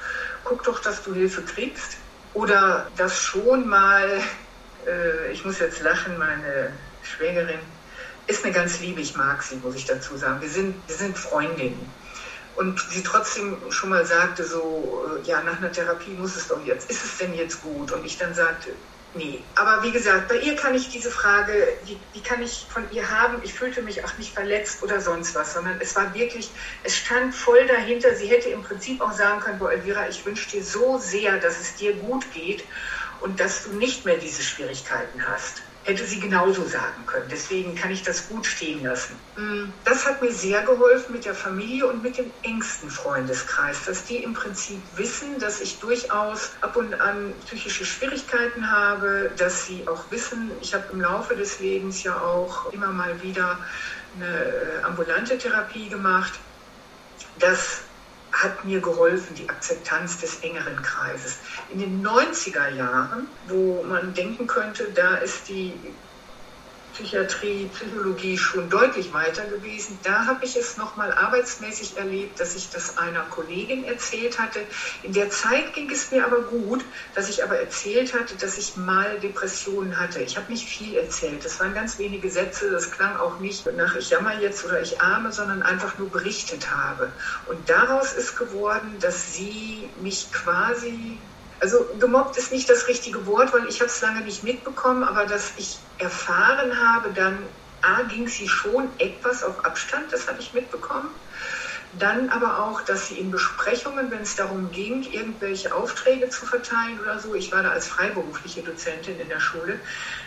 guck 0.45 0.65
doch, 0.65 0.81
dass 0.81 1.03
du 1.03 1.15
Hilfe 1.15 1.43
kriegst. 1.43 1.97
Oder 2.35 2.89
das 2.97 3.19
schon 3.21 3.69
mal 3.69 4.21
äh, 4.87 5.33
ich 5.33 5.45
muss 5.45 5.59
jetzt 5.59 5.83
lachen, 5.83 6.19
meine 6.19 6.73
Schwägerin 7.03 7.59
ist 8.27 8.45
eine 8.45 8.53
ganz 8.53 8.81
liebe, 8.81 9.01
ich 9.01 9.17
mag 9.17 9.43
sie, 9.43 9.57
muss 9.57 9.75
ich 9.75 9.87
dazu 9.87 10.17
sagen. 10.17 10.41
Wir 10.41 10.49
sind, 10.49 10.77
wir 10.87 10.97
sind 10.97 11.17
Freundinnen. 11.17 11.91
Und 12.57 12.81
sie 12.91 13.03
trotzdem 13.03 13.57
schon 13.71 13.91
mal 13.91 14.05
sagte 14.05 14.45
so, 14.45 15.05
äh, 15.07 15.27
ja, 15.27 15.43
nach 15.43 15.59
einer 15.59 15.73
Therapie 15.73 16.11
muss 16.11 16.37
es 16.37 16.49
doch 16.49 16.65
jetzt, 16.65 16.91
ist 16.91 17.05
es 17.05 17.19
denn 17.19 17.35
jetzt 17.35 17.63
gut? 17.63 17.91
Und 17.93 18.05
ich 18.05 18.19
dann 18.19 18.35
sagte, 18.35 18.71
nee. 19.15 19.43
Aber 19.55 19.83
wie 19.83 19.91
gesagt, 19.91 20.29
bei 20.29 20.37
ihr 20.37 20.57
kann 20.57 20.75
ich 20.75 20.91
diese 20.91 21.11
Frage, 21.11 21.53
die, 21.89 21.99
die 22.15 22.23
kann 22.23 22.43
ich 22.43 22.67
von 22.69 22.85
ihr 22.93 23.09
haben. 23.09 23.41
Ich 23.43 23.55
fühlte 23.55 23.83
mich 23.83 24.05
auch 24.05 24.17
nicht 24.19 24.35
verletzt 24.35 24.83
oder 24.83 25.01
sonst 25.01 25.35
was, 25.35 25.55
sondern 25.55 25.81
es 25.81 25.97
war 25.97 26.13
wirklich, 26.15 26.51
es 26.85 26.97
stand 26.97 27.35
voll 27.35 27.67
dahinter. 27.67 28.15
Sie 28.15 28.27
hätte 28.27 28.51
im 28.51 28.63
Prinzip 28.63 29.01
auch 29.01 29.13
sagen 29.13 29.41
können, 29.41 29.59
boah, 29.59 29.73
Elvira, 29.73 30.09
ich 30.09 30.25
wünsche 30.27 30.51
dir 30.51 30.63
so 30.63 30.99
sehr, 30.99 31.39
dass 31.39 31.59
es 31.59 31.77
dir 31.77 31.95
gut 31.95 32.31
geht 32.33 32.65
und 33.21 33.39
dass 33.41 33.65
du 33.65 33.73
nicht 33.73 34.05
mehr 34.05 34.17
diese 34.17 34.43
Schwierigkeiten 34.43 35.27
hast. 35.27 35.63
Hätte 35.85 36.05
sie 36.05 36.21
genauso 36.21 36.63
sagen 36.67 37.07
können. 37.07 37.27
Deswegen 37.31 37.75
kann 37.75 37.91
ich 37.91 38.03
das 38.03 38.29
gut 38.29 38.45
stehen 38.45 38.85
lassen. 38.85 39.17
Mm, 39.37 39.73
das 39.85 40.07
hat 40.07 40.21
mir 40.21 40.31
sehr 40.31 40.63
geholfen 40.63 41.13
mit 41.13 41.25
der 41.25 41.35
Familie 41.35 41.87
und 41.87 42.03
mit 42.03 42.19
dem 42.19 42.31
engsten 42.43 42.91
Freundeskreis, 42.91 43.87
dass 43.87 44.05
die 44.05 44.19
im 44.19 44.35
Prinzip 44.35 44.83
wissen, 44.97 45.39
dass 45.39 45.61
ich 45.63 45.81
durchaus 45.81 46.51
ab 46.61 46.77
und 46.77 46.93
an 47.01 47.33
psychische 47.47 47.87
Schwierigkeiten 47.87 48.71
habe, 48.71 49.31
dass 49.39 49.67
sie 49.67 49.89
auch 49.89 50.05
wissen, 50.11 50.51
ich 50.61 50.75
habe 50.75 50.85
im 50.93 51.01
Laufe 51.01 51.35
des 51.35 51.61
Lebens 51.61 52.03
ja 52.03 52.15
auch 52.21 52.71
immer 52.73 52.93
mal 52.93 53.21
wieder 53.23 53.59
eine 54.17 54.27
äh, 54.27 54.83
ambulante 54.83 55.39
Therapie 55.39 55.89
gemacht, 55.89 56.39
dass 57.39 57.81
hat 58.33 58.65
mir 58.65 58.81
geholfen, 58.81 59.35
die 59.35 59.49
Akzeptanz 59.49 60.19
des 60.19 60.41
engeren 60.41 60.81
Kreises. 60.83 61.41
In 61.69 61.79
den 61.79 62.07
90er 62.07 62.71
Jahren, 62.71 63.29
wo 63.47 63.83
man 63.83 64.15
denken 64.15 64.47
könnte, 64.47 64.93
da 64.93 65.17
ist 65.17 65.49
die 65.49 66.01
Psychiatrie, 67.01 67.71
Psychologie 67.73 68.37
schon 68.37 68.69
deutlich 68.69 69.13
weiter 69.15 69.47
gewesen. 69.47 69.99
Da 70.03 70.27
habe 70.27 70.45
ich 70.45 70.55
es 70.55 70.77
nochmal 70.77 71.11
arbeitsmäßig 71.13 71.97
erlebt, 71.97 72.39
dass 72.39 72.55
ich 72.55 72.69
das 72.69 72.99
einer 72.99 73.23
Kollegin 73.23 73.85
erzählt 73.85 74.39
hatte. 74.39 74.61
In 75.03 75.15
der 75.15 75.31
Zeit 75.31 75.73
ging 75.73 75.89
es 75.91 76.11
mir 76.11 76.27
aber 76.27 76.43
gut, 76.43 76.85
dass 77.15 77.31
ich 77.31 77.43
aber 77.43 77.59
erzählt 77.59 78.13
hatte, 78.13 78.35
dass 78.35 78.59
ich 78.59 78.77
mal 78.77 79.19
Depressionen 79.19 79.99
hatte. 79.99 80.21
Ich 80.21 80.37
habe 80.37 80.53
nicht 80.53 80.69
viel 80.69 80.95
erzählt. 80.95 81.43
Das 81.43 81.59
waren 81.59 81.73
ganz 81.73 81.99
wenige 81.99 82.31
Sätze. 82.31 82.71
Das 82.71 82.91
klang 82.91 83.17
auch 83.17 83.39
nicht 83.39 83.65
nach 83.75 83.97
ich 83.97 84.11
jammer 84.11 84.39
jetzt 84.39 84.67
oder 84.67 84.83
ich 84.83 85.01
arme, 85.01 85.33
sondern 85.33 85.63
einfach 85.63 85.97
nur 85.97 86.11
berichtet 86.11 86.71
habe. 86.71 87.11
Und 87.47 87.71
daraus 87.71 88.13
ist 88.13 88.37
geworden, 88.37 88.99
dass 89.01 89.33
sie 89.33 89.89
mich 90.03 90.31
quasi 90.33 91.19
also 91.61 91.87
gemobbt 91.99 92.37
ist 92.37 92.53
nicht 92.53 92.69
das 92.69 92.89
richtige 92.89 93.27
Wort, 93.27 93.53
weil 93.53 93.67
ich 93.69 93.81
habe 93.81 93.91
es 93.91 94.01
lange 94.01 94.23
nicht 94.23 94.43
mitbekommen, 94.43 95.05
aber 95.05 95.27
dass 95.27 95.53
ich 95.59 95.79
erfahren 95.99 96.73
habe, 96.79 97.13
dann 97.13 97.39
A, 97.83 98.03
ging 98.03 98.29
sie 98.29 98.49
schon 98.49 98.89
etwas 98.99 99.43
auf 99.43 99.65
Abstand, 99.65 100.13
das 100.13 100.29
habe 100.29 100.41
ich 100.41 100.53
mitbekommen. 100.53 101.09
Dann 101.99 102.29
aber 102.29 102.61
auch, 102.61 102.83
dass 102.83 103.09
sie 103.09 103.19
in 103.19 103.31
Besprechungen, 103.31 104.11
wenn 104.11 104.21
es 104.21 104.37
darum 104.37 104.71
ging, 104.71 105.03
irgendwelche 105.03 105.75
Aufträge 105.75 106.29
zu 106.29 106.47
verteilen 106.47 107.01
oder 107.01 107.19
so, 107.19 107.35
ich 107.35 107.51
war 107.51 107.63
da 107.63 107.71
als 107.71 107.89
freiberufliche 107.89 108.63
Dozentin 108.63 109.19
in 109.19 109.29
der 109.29 109.41
Schule, 109.41 109.81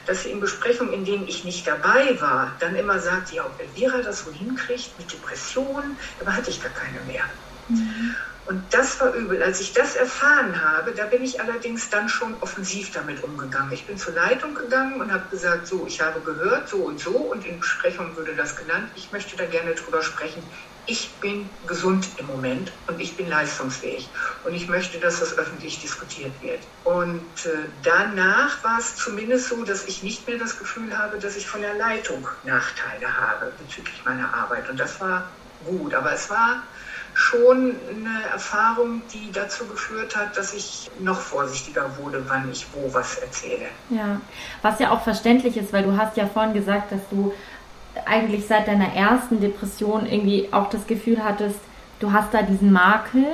dass 0.05 0.23
sie 0.23 0.31
in 0.31 0.41
Besprechungen, 0.41 0.93
in 0.93 1.05
denen 1.05 1.27
ich 1.27 1.45
nicht 1.45 1.65
dabei 1.65 2.19
war, 2.19 2.57
dann 2.59 2.75
immer 2.75 2.99
sagt, 2.99 3.31
ja, 3.31 3.45
ob 3.45 3.59
Elvira 3.61 4.01
das 4.01 4.25
so 4.25 4.31
hinkriegt 4.31 4.99
mit 4.99 5.13
Depressionen, 5.13 5.97
aber 6.19 6.35
hatte 6.35 6.49
ich 6.49 6.61
gar 6.61 6.73
keine 6.73 6.99
mehr. 7.01 7.23
Mhm. 7.67 8.15
Und 8.45 8.73
das 8.73 8.99
war 8.99 9.13
übel. 9.13 9.41
Als 9.41 9.61
ich 9.61 9.71
das 9.71 9.95
erfahren 9.95 10.61
habe, 10.61 10.93
da 10.93 11.05
bin 11.05 11.23
ich 11.23 11.39
allerdings 11.39 11.89
dann 11.89 12.09
schon 12.09 12.35
offensiv 12.41 12.91
damit 12.91 13.23
umgegangen. 13.23 13.71
Ich 13.71 13.87
bin 13.87 13.97
zur 13.97 14.13
Leitung 14.13 14.53
gegangen 14.53 14.99
und 14.99 15.13
habe 15.13 15.29
gesagt, 15.29 15.65
so, 15.65 15.87
ich 15.87 16.01
habe 16.01 16.21
gehört, 16.21 16.67
so 16.67 16.83
und 16.83 16.99
so, 16.99 17.15
und 17.31 17.45
in 17.45 17.61
Besprechung 17.61 18.17
würde 18.17 18.35
das 18.35 18.57
genannt. 18.57 18.91
Ich 18.95 19.13
möchte 19.13 19.37
da 19.37 19.45
gerne 19.45 19.75
drüber 19.75 20.01
sprechen. 20.01 20.51
Ich 20.85 21.21
bin 21.21 21.57
gesund 21.65 22.19
im 22.19 22.25
Moment 22.25 22.73
und 22.87 22.99
ich 22.99 23.15
bin 23.15 23.27
leistungsfähig. 23.27 24.13
Und 24.43 24.53
ich 24.53 24.67
möchte, 24.67 24.99
dass 24.99 25.21
das 25.21 25.37
öffentlich 25.37 25.79
diskutiert 25.79 26.41
wird. 26.41 26.67
Und 26.83 27.45
äh, 27.45 27.69
danach 27.81 28.61
war 28.65 28.77
es 28.77 28.97
zumindest 28.97 29.47
so, 29.47 29.63
dass 29.63 29.85
ich 29.87 30.03
nicht 30.03 30.27
mehr 30.27 30.37
das 30.37 30.57
Gefühl 30.57 30.97
habe, 30.97 31.17
dass 31.17 31.37
ich 31.37 31.47
von 31.47 31.61
der 31.61 31.75
Leitung 31.75 32.27
Nachteile 32.43 33.17
habe 33.17 33.55
bezüglich 33.57 34.03
meiner 34.03 34.33
Arbeit. 34.33 34.69
Und 34.69 34.77
das 34.77 34.99
war 34.99 35.39
gut. 35.63 35.93
Aber 35.93 36.11
es 36.11 36.29
war 36.29 36.67
schon 37.13 37.75
eine 37.89 38.23
Erfahrung, 38.31 39.01
die 39.13 39.31
dazu 39.31 39.65
geführt 39.65 40.15
hat, 40.15 40.35
dass 40.35 40.53
ich 40.53 40.89
noch 40.99 41.19
vorsichtiger 41.19 41.97
wurde, 41.97 42.23
wann 42.27 42.51
ich 42.51 42.65
wo 42.73 42.93
was 42.93 43.17
erzähle. 43.17 43.65
Ja, 43.89 44.19
was 44.61 44.79
ja 44.79 44.91
auch 44.91 45.01
verständlich 45.01 45.57
ist, 45.57 45.73
weil 45.73 45.83
du 45.83 45.97
hast 45.97 46.17
ja 46.17 46.25
vorhin 46.27 46.53
gesagt, 46.53 46.91
dass 46.91 47.01
du 47.09 47.33
eigentlich 48.05 48.47
seit 48.47 48.67
deiner 48.67 48.93
ersten 48.93 49.39
Depression 49.39 50.05
irgendwie 50.05 50.49
auch 50.51 50.69
das 50.69 50.87
Gefühl 50.87 51.23
hattest, 51.23 51.59
du 51.99 52.11
hast 52.11 52.33
da 52.33 52.41
diesen 52.41 52.71
Makel. 52.71 53.25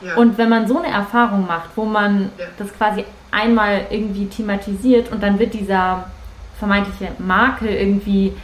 Ja. 0.00 0.16
Und 0.16 0.38
wenn 0.38 0.48
man 0.48 0.66
so 0.66 0.78
eine 0.78 0.92
Erfahrung 0.92 1.46
macht, 1.46 1.70
wo 1.76 1.84
man 1.84 2.30
ja. 2.38 2.46
das 2.58 2.72
quasi 2.76 3.04
einmal 3.30 3.86
irgendwie 3.90 4.26
thematisiert 4.26 5.10
und 5.10 5.22
dann 5.22 5.38
wird 5.38 5.54
dieser 5.54 6.10
vermeintliche 6.58 7.12
Makel 7.18 7.68
irgendwie 7.68 8.34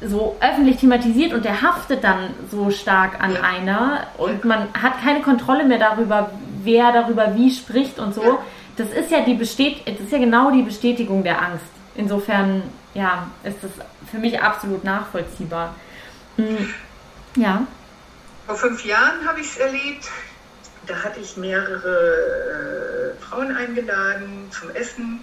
so 0.00 0.36
öffentlich 0.40 0.76
thematisiert 0.76 1.32
und 1.32 1.44
der 1.44 1.60
haftet 1.62 2.04
dann 2.04 2.34
so 2.50 2.70
stark 2.70 3.20
an 3.20 3.34
ja. 3.34 3.40
einer 3.40 4.06
und 4.16 4.44
man 4.44 4.72
hat 4.74 5.00
keine 5.02 5.22
Kontrolle 5.22 5.64
mehr 5.64 5.78
darüber, 5.78 6.30
wer 6.62 6.92
darüber 6.92 7.34
wie 7.34 7.50
spricht 7.50 7.98
und 7.98 8.14
so. 8.14 8.22
Ja. 8.22 8.38
Das 8.76 8.90
ist 8.90 9.10
ja 9.10 9.22
die 9.24 9.34
Bestät 9.34 9.82
das 9.86 10.00
ist 10.00 10.12
ja 10.12 10.18
genau 10.18 10.52
die 10.52 10.62
Bestätigung 10.62 11.24
der 11.24 11.42
Angst. 11.42 11.64
Insofern, 11.96 12.62
ja, 12.94 13.26
ist 13.42 13.56
das 13.60 13.72
für 14.08 14.18
mich 14.18 14.40
absolut 14.40 14.84
nachvollziehbar. 14.84 15.74
Hm. 16.36 16.72
Ja. 17.36 17.66
Vor 18.46 18.54
fünf 18.54 18.84
Jahren 18.84 19.26
habe 19.26 19.40
ich 19.40 19.46
es 19.46 19.56
erlebt. 19.56 20.08
Da 20.86 20.94
hatte 20.94 21.20
ich 21.20 21.36
mehrere 21.36 23.14
Frauen 23.20 23.54
eingeladen 23.54 24.48
zum 24.50 24.70
Essen 24.70 25.20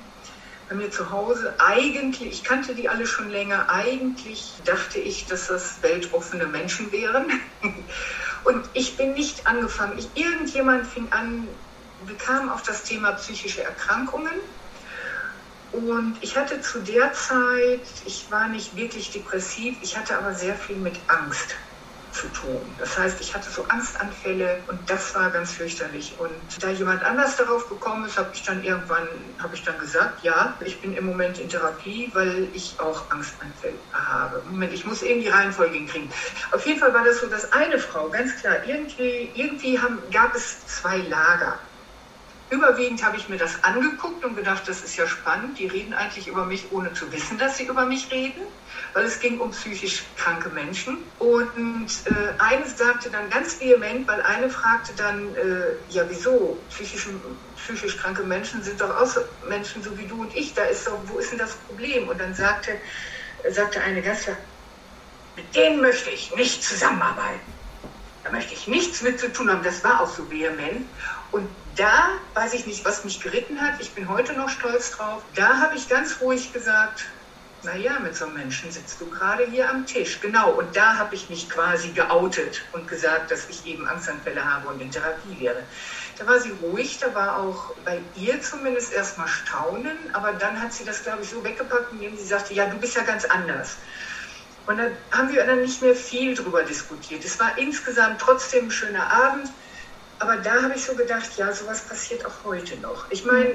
bei 0.70 0.76
mir 0.76 0.92
zu 0.92 1.12
Hause. 1.12 1.56
Eigentlich, 1.60 2.32
ich 2.32 2.44
kannte 2.44 2.74
die 2.76 2.90
alle 2.90 3.06
schon 3.06 3.30
länger, 3.30 3.70
eigentlich 3.70 4.54
dachte 4.64 5.00
ich, 5.00 5.28
dass 5.28 5.48
das 5.48 5.82
weltoffene 5.82 6.48
Menschen 6.48 6.92
wären. 6.92 7.26
Und 8.44 8.70
ich 8.74 8.98
bin 8.98 9.14
nicht 9.14 9.48
angefangen. 9.48 9.98
Ich, 9.98 10.16
irgendjemand 10.16 10.88
fing 10.88 11.12
an, 11.12 11.48
wir 12.06 12.18
kamen 12.18 12.50
auf 12.50 12.64
das 12.64 12.84
Thema 12.84 13.14
psychische 13.14 13.64
Erkrankungen. 13.64 14.34
Und 15.72 16.18
ich 16.22 16.38
hatte 16.38 16.62
zu 16.62 16.80
der 16.80 17.12
Zeit, 17.14 17.82
ich 18.06 18.30
war 18.32 18.48
nicht 18.48 18.76
wirklich 18.76 19.12
depressiv, 19.12 19.78
ich 19.82 19.98
hatte 19.98 20.18
aber 20.18 20.34
sehr 20.34 20.56
viel 20.56 20.78
mit 20.78 20.98
Angst 21.08 21.56
zu 22.16 22.28
tun. 22.30 22.62
Das 22.80 22.98
heißt, 22.98 23.20
ich 23.20 23.36
hatte 23.36 23.50
so 23.50 23.66
Angstanfälle 23.68 24.62
und 24.68 24.80
das 24.90 25.14
war 25.16 25.30
ganz 25.30 25.52
fürchterlich. 25.52 26.16
Und 26.18 26.32
da 26.62 26.70
jemand 26.70 27.04
anders 27.04 27.36
darauf 27.36 27.68
gekommen 27.68 28.06
ist, 28.06 28.18
habe 28.18 28.30
ich 28.34 28.44
dann 28.44 28.64
irgendwann, 28.64 29.08
habe 29.40 29.56
ich 29.56 29.64
dann 29.64 29.78
gesagt, 29.78 30.24
ja, 30.24 30.56
ich 30.64 30.80
bin 30.82 30.96
im 30.96 31.06
Moment 31.06 31.40
in 31.40 31.50
Therapie, 31.50 32.10
weil 32.14 32.48
ich 32.54 32.76
auch 32.80 33.10
Angstanfälle 33.12 33.76
habe. 33.94 34.42
Moment, 34.50 34.74
ich 34.74 34.86
muss 34.86 35.02
eben 35.02 35.22
die 35.22 35.28
Reihenfolge 35.28 35.76
hinkriegen. 35.76 36.10
Auf 36.52 36.66
jeden 36.66 36.80
Fall 36.80 36.94
war 36.94 37.04
das 37.04 37.20
so, 37.20 37.28
dass 37.28 37.52
eine 37.52 37.78
Frau, 37.78 38.10
ganz 38.10 38.36
klar, 38.38 38.56
irgendwie, 38.66 39.30
irgendwie 39.36 39.80
haben, 39.80 40.00
gab 40.12 40.34
es 40.36 40.66
zwei 40.68 40.98
Lager. 40.98 41.60
Überwiegend 42.52 43.04
habe 43.04 43.18
ich 43.18 43.28
mir 43.28 43.38
das 43.38 43.64
angeguckt 43.64 44.24
und 44.24 44.36
gedacht, 44.36 44.64
das 44.68 44.84
ist 44.84 44.96
ja 44.96 45.08
spannend. 45.08 45.58
Die 45.58 45.66
reden 45.66 45.94
eigentlich 45.94 46.28
über 46.28 46.46
mich, 46.46 46.72
ohne 46.72 46.94
zu 46.94 47.12
wissen, 47.12 47.38
dass 47.40 47.58
sie 47.58 47.66
über 47.66 47.86
mich 47.86 48.12
reden 48.12 48.44
weil 48.96 49.04
es 49.04 49.20
ging 49.20 49.42
um 49.42 49.52
psychisch 49.52 50.06
kranke 50.16 50.48
Menschen. 50.50 51.04
Und 51.20 51.90
äh, 52.06 52.42
eines 52.42 52.78
sagte 52.78 53.10
dann 53.10 53.30
ganz 53.30 53.60
vehement, 53.60 54.08
weil 54.08 54.22
eine 54.22 54.50
fragte 54.50 54.94
dann, 54.96 55.36
äh, 55.36 55.76
ja 55.90 56.06
wieso, 56.08 56.58
psychisch, 56.70 57.06
psychisch 57.58 57.98
kranke 57.98 58.24
Menschen 58.24 58.64
sind 58.64 58.80
doch 58.80 58.90
auch 58.96 59.14
Menschen 59.50 59.84
so 59.84 59.96
wie 59.98 60.08
du 60.08 60.22
und 60.22 60.34
ich, 60.34 60.54
da 60.54 60.64
ist 60.64 60.88
doch, 60.88 60.98
wo 61.08 61.20
ist 61.20 61.30
denn 61.30 61.40
das 61.40 61.56
Problem? 61.68 62.08
Und 62.08 62.22
dann 62.22 62.34
sagte, 62.34 62.72
sagte 63.50 63.82
eine 63.82 64.02
klar, 64.02 64.38
mit 65.36 65.54
denen 65.54 65.82
möchte 65.82 66.10
ich 66.12 66.34
nicht 66.38 66.64
zusammenarbeiten. 66.64 67.54
Da 68.24 68.32
möchte 68.32 68.54
ich 68.54 68.66
nichts 68.66 69.02
mit 69.02 69.20
zu 69.20 69.32
tun 69.32 69.52
haben. 69.52 69.62
Das 69.62 69.84
war 69.84 70.00
auch 70.02 70.10
so 70.10 70.32
vehement. 70.32 70.88
Und 71.32 71.50
da 71.76 72.12
weiß 72.34 72.54
ich 72.54 72.66
nicht, 72.66 72.86
was 72.86 73.04
mich 73.04 73.20
geritten 73.20 73.60
hat. 73.60 73.74
Ich 73.82 73.92
bin 73.92 74.08
heute 74.08 74.32
noch 74.34 74.48
stolz 74.48 74.92
drauf. 74.92 75.22
Da 75.36 75.60
habe 75.60 75.76
ich 75.76 75.90
ganz 75.90 76.22
ruhig 76.22 76.54
gesagt, 76.54 77.06
naja, 77.66 78.00
mit 78.00 78.16
so 78.16 78.26
einem 78.26 78.36
Menschen 78.36 78.72
sitzt 78.72 79.02
du 79.02 79.10
gerade 79.10 79.46
hier 79.46 79.70
am 79.70 79.86
Tisch. 79.86 80.22
Genau, 80.22 80.52
und 80.52 80.76
da 80.76 80.98
habe 80.98 81.16
ich 81.16 81.30
mich 81.30 81.50
quasi 81.50 81.90
geoutet 81.90 82.62
und 82.72 82.88
gesagt, 82.88 83.32
dass 83.32 83.50
ich 83.50 83.66
eben 83.66 83.88
Angstanfälle 83.88 84.44
habe 84.44 84.70
und 84.70 84.82
in 84.82 84.92
Therapie 84.92 85.40
wäre. 85.40 85.64
Da 86.18 86.26
war 86.28 86.40
sie 86.40 86.54
ruhig, 86.62 87.00
da 87.00 87.14
war 87.14 87.40
auch 87.40 87.74
bei 87.84 88.00
ihr 88.16 88.42
zumindest 88.42 88.94
erstmal 88.94 89.28
Staunen, 89.28 89.98
aber 90.14 90.34
dann 90.34 90.62
hat 90.62 90.72
sie 90.72 90.86
das, 90.86 91.04
glaube 91.04 91.24
ich, 91.24 91.30
so 91.30 91.44
weggepackt, 91.44 91.92
indem 91.92 92.16
sie 92.18 92.26
sagte, 92.26 92.54
ja, 92.54 92.68
du 92.68 92.78
bist 92.78 92.96
ja 92.96 93.04
ganz 93.04 93.26
anders. 93.26 93.76
Und 94.66 94.78
dann 94.78 94.92
haben 95.12 95.32
wir 95.32 95.46
dann 95.46 95.62
nicht 95.62 95.82
mehr 95.82 95.96
viel 95.96 96.34
drüber 96.36 96.64
diskutiert. 96.64 97.26
Es 97.26 97.40
war 97.40 97.58
insgesamt 97.58 98.22
trotzdem 98.22 98.68
ein 98.68 98.72
schöner 98.72 99.12
Abend, 99.12 99.50
aber 100.20 100.38
da 100.38 100.64
habe 100.64 100.74
ich 100.76 100.84
so 100.84 100.96
gedacht, 100.96 101.30
ja, 101.38 101.52
sowas 101.52 101.82
passiert 101.82 102.26
auch 102.26 102.46
heute 102.46 102.78
noch. 102.78 103.12
Ich 103.12 103.26
meine, 103.26 103.54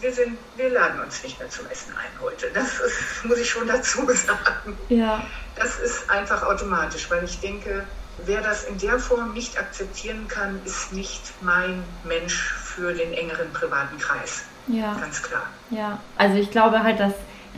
wir, 0.00 0.12
sind, 0.12 0.38
wir 0.56 0.70
laden 0.70 1.00
uns 1.00 1.22
nicht 1.22 1.38
mehr 1.38 1.48
zum 1.48 1.66
Essen 1.66 1.92
ein 1.92 2.20
heute. 2.20 2.48
Das 2.54 2.80
ist, 2.80 3.24
muss 3.24 3.38
ich 3.38 3.48
schon 3.48 3.66
dazu 3.66 4.06
sagen. 4.06 4.76
Ja. 4.88 5.22
Das 5.54 5.78
ist 5.78 6.08
einfach 6.10 6.42
automatisch, 6.42 7.10
weil 7.10 7.24
ich 7.24 7.40
denke, 7.40 7.84
wer 8.24 8.40
das 8.40 8.64
in 8.64 8.78
der 8.78 8.98
Form 8.98 9.32
nicht 9.32 9.58
akzeptieren 9.58 10.28
kann, 10.28 10.60
ist 10.64 10.92
nicht 10.92 11.22
mein 11.40 11.82
Mensch 12.04 12.52
für 12.52 12.92
den 12.92 13.12
engeren 13.12 13.52
privaten 13.52 13.98
Kreis. 13.98 14.42
Ja. 14.66 14.94
Ganz 14.94 15.22
klar. 15.22 15.44
Ja, 15.70 15.98
also 16.16 16.36
ich 16.36 16.50
glaube 16.50 16.82
halt, 16.82 17.00
dass 17.00 17.14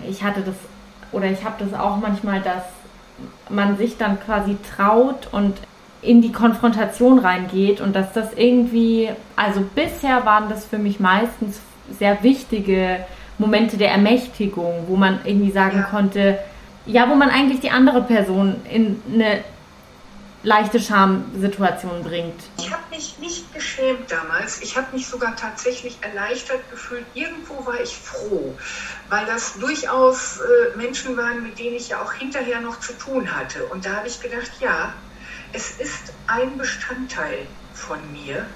ich 0.07 0.22
hatte 0.22 0.42
das 0.42 0.55
oder 1.11 1.27
ich 1.27 1.42
habe 1.42 1.64
das 1.64 1.79
auch 1.79 1.96
manchmal, 1.96 2.42
dass 2.42 2.64
man 3.48 3.79
sich 3.79 3.96
dann 3.96 4.20
quasi 4.20 4.57
traut 4.77 5.29
und 5.33 5.57
in 6.03 6.23
die 6.23 6.33
Konfrontation 6.33 7.19
reingeht 7.19 7.81
und 7.81 7.95
dass 7.95 8.13
das 8.13 8.33
irgendwie, 8.35 9.11
also 9.37 9.65
bisher 9.75 10.25
waren 10.25 10.49
das 10.49 10.65
für 10.65 10.79
mich 10.79 11.01
meistens 11.01 11.61
sehr 11.99 12.23
wichtige 12.23 13.05
Momente 13.39 13.77
der 13.77 13.91
Ermächtigung, 13.91 14.85
wo 14.87 14.97
man 14.97 15.21
irgendwie 15.25 15.51
sagen 15.51 15.79
ja. 15.79 15.85
konnte, 15.85 16.39
ja, 16.87 17.09
wo 17.09 17.15
man 17.15 17.31
eigentlich 17.31 17.61
die 17.61 17.71
andere 17.71 18.03
Person 18.03 18.57
in 18.71 19.03
eine 19.13 19.45
leichte 20.43 20.81
Schamsituation 20.81 22.03
bringt. 22.05 22.41
Ich 22.59 22.71
habe 22.73 22.83
mich 22.91 23.19
nicht 23.19 23.53
geschämt 23.53 24.11
damals. 24.11 24.63
Ich 24.63 24.77
habe 24.77 24.87
mich 24.93 25.07
sogar 25.07 25.35
tatsächlich 25.35 25.99
erleichtert 26.01 26.61
gefühlt. 26.71 27.05
Irgendwo 27.15 27.67
war 27.67 27.81
ich 27.81 27.97
froh, 27.97 28.57
weil 29.09 29.27
das 29.27 29.59
durchaus 29.59 30.39
äh, 30.39 30.77
Menschen 30.77 31.17
waren, 31.17 31.43
mit 31.43 31.59
denen 31.59 31.75
ich 31.77 31.89
ja 31.89 32.01
auch 32.01 32.13
hinterher 32.13 32.61
noch 32.61 32.79
zu 32.79 32.93
tun 32.93 33.37
hatte. 33.37 33.65
Und 33.67 33.85
da 33.85 33.97
habe 33.97 34.09
ich 34.09 34.21
gedacht, 34.21 34.53
ja, 34.61 34.95
es 35.53 35.71
ist 35.79 36.13
ein 36.27 36.59
Bestandteil 36.59 37.47
von 37.75 38.13
mir 38.13 38.47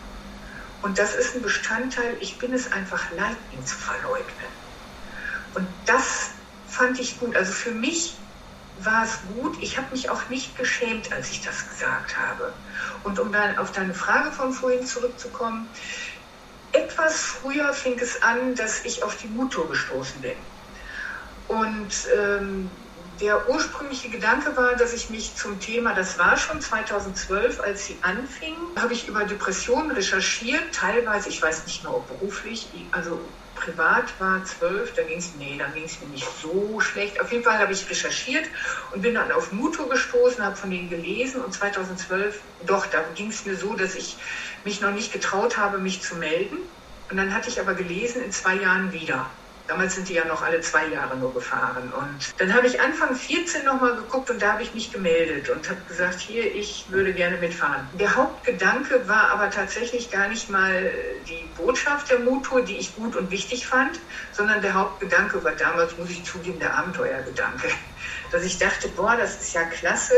und 0.83 0.99
das 0.99 1.15
ist 1.15 1.35
ein 1.35 1.43
Bestandteil, 1.43 2.17
ich 2.21 2.39
bin 2.39 2.53
es 2.53 2.71
einfach 2.73 3.11
leid, 3.13 3.37
ihn 3.53 3.65
zu 3.65 3.77
verleugnen. 3.77 4.53
Und 5.55 5.67
das 5.87 6.31
fand 6.69 6.99
ich 6.99 7.21
gut. 7.21 7.37
Also 7.37 7.53
für 7.53 7.71
mich 7.71 8.15
war 8.81 9.05
es 9.05 9.19
gut. 9.35 9.57
Ich 9.61 9.77
habe 9.77 9.91
mich 9.93 10.11
auch 10.11 10.29
nicht 10.29 10.57
geschämt, 10.57 11.13
als 11.13 11.31
ich 11.31 11.43
das 11.43 11.69
gesagt 11.69 12.19
habe. 12.19 12.53
Und 13.05 13.19
um 13.19 13.33
dann 13.33 13.59
auf 13.59 13.73
deine 13.73 13.95
Frage 13.95 14.33
von 14.33 14.53
vorhin 14.53 14.85
zurückzukommen, 14.87 15.69
etwas 16.73 17.21
früher 17.21 17.73
fing 17.75 17.99
es 18.01 18.23
an, 18.23 18.55
dass 18.55 18.85
ich 18.85 19.05
auf 19.05 19.17
die 19.19 19.29
Mutter 19.29 19.65
gestoßen 19.65 20.21
bin. 20.21 20.37
Und 21.49 22.09
ähm, 22.17 22.71
der 23.23 23.49
ursprüngliche 23.49 24.11
Gedanke 24.11 24.57
war, 24.57 24.75
dass 24.75 24.93
ich 24.93 25.09
mich 25.09 25.37
zum 25.37 25.61
Thema, 25.61 25.95
das 25.95 26.19
war 26.19 26.37
schon 26.37 26.61
2012, 26.61 27.61
als 27.61 27.87
sie 27.87 27.97
anfing, 28.03 28.57
habe 28.77 28.93
ich 28.93 29.07
über 29.07 29.25
Depressionen 29.25 29.93
recherchiert, 29.93 30.75
teilweise, 30.75 31.29
ich 31.29 31.41
weiß 31.41 31.65
nicht 31.65 31.85
mehr, 31.85 31.95
ob 31.95 32.09
beruflich, 32.09 32.73
also 32.91 33.33
privat 33.55 34.19
war 34.19 34.45
zwölf, 34.45 34.95
da 34.95 35.05
ging 35.05 35.19
es, 35.19 35.37
nee, 35.37 35.57
dann 35.57 35.73
ging 35.73 35.85
es 35.85 36.01
mir 36.01 36.09
nicht 36.09 36.27
so 36.41 36.81
schlecht. 36.81 37.21
Auf 37.21 37.31
jeden 37.31 37.45
Fall 37.45 37.59
habe 37.59 37.73
ich 37.73 37.89
recherchiert 37.89 38.45
und 38.93 39.03
bin 39.03 39.15
dann 39.15 39.31
auf 39.31 39.53
Muto 39.53 39.87
gestoßen, 39.87 40.45
habe 40.45 40.57
von 40.57 40.71
denen 40.71 40.91
gelesen 40.91 41.43
und 41.43 41.53
2012, 41.53 42.43
doch, 42.65 42.87
da 42.87 43.03
ging 43.15 43.29
es 43.29 43.45
mir 43.45 43.57
so, 43.57 43.75
dass 43.75 43.95
ich 43.95 44.19
mich 44.65 44.81
noch 44.81 44.91
nicht 44.93 45.13
getraut 45.13 45.59
habe, 45.59 45.79
mich 45.79 46.03
zu 46.03 46.17
melden. 46.17 46.59
Und 47.09 47.19
dann 47.19 47.33
hatte 47.33 47.51
ich 47.51 47.61
aber 47.61 47.75
gelesen, 47.75 48.23
in 48.23 48.33
zwei 48.33 48.57
Jahren 48.57 48.93
wieder. 48.93 49.31
Damals 49.73 49.95
sind 49.95 50.07
die 50.11 50.13
ja 50.13 50.27
noch 50.27 50.43
alle 50.43 50.61
zwei 50.61 50.89
Jahre 50.89 51.17
nur 51.17 51.33
gefahren. 51.33 51.91
Und 51.95 52.35
dann 52.37 52.53
habe 52.53 52.67
ich 52.67 52.79
Anfang 52.79 53.17
14 53.17 53.65
nochmal 53.65 53.97
geguckt 53.97 54.29
und 54.29 54.43
da 54.43 54.53
habe 54.53 54.63
ich 54.63 54.75
mich 54.75 54.93
gemeldet 54.93 55.49
und 55.49 55.67
habe 55.71 55.81
gesagt, 55.89 56.21
hier, 56.21 56.55
ich 56.55 56.85
würde 56.91 57.15
gerne 57.15 57.39
mitfahren. 57.39 57.89
Der 57.95 58.15
Hauptgedanke 58.15 59.09
war 59.09 59.31
aber 59.31 59.49
tatsächlich 59.49 60.11
gar 60.11 60.29
nicht 60.29 60.51
mal 60.51 60.93
die 61.27 61.55
Botschaft 61.57 62.11
der 62.11 62.19
Motor, 62.19 62.61
die 62.61 62.77
ich 62.77 62.95
gut 62.95 63.17
und 63.17 63.31
wichtig 63.31 63.67
fand, 63.67 63.99
sondern 64.33 64.61
der 64.61 64.75
Hauptgedanke 64.75 65.43
war 65.43 65.53
damals, 65.53 65.97
muss 65.97 66.11
ich 66.11 66.23
zugeben, 66.23 66.59
der 66.59 66.77
Abenteuergedanke. 66.77 67.69
Dass 68.31 68.45
ich 68.45 68.59
dachte, 68.59 68.89
boah, 68.89 69.17
das 69.17 69.41
ist 69.41 69.55
ja 69.55 69.65
klasse, 69.65 70.15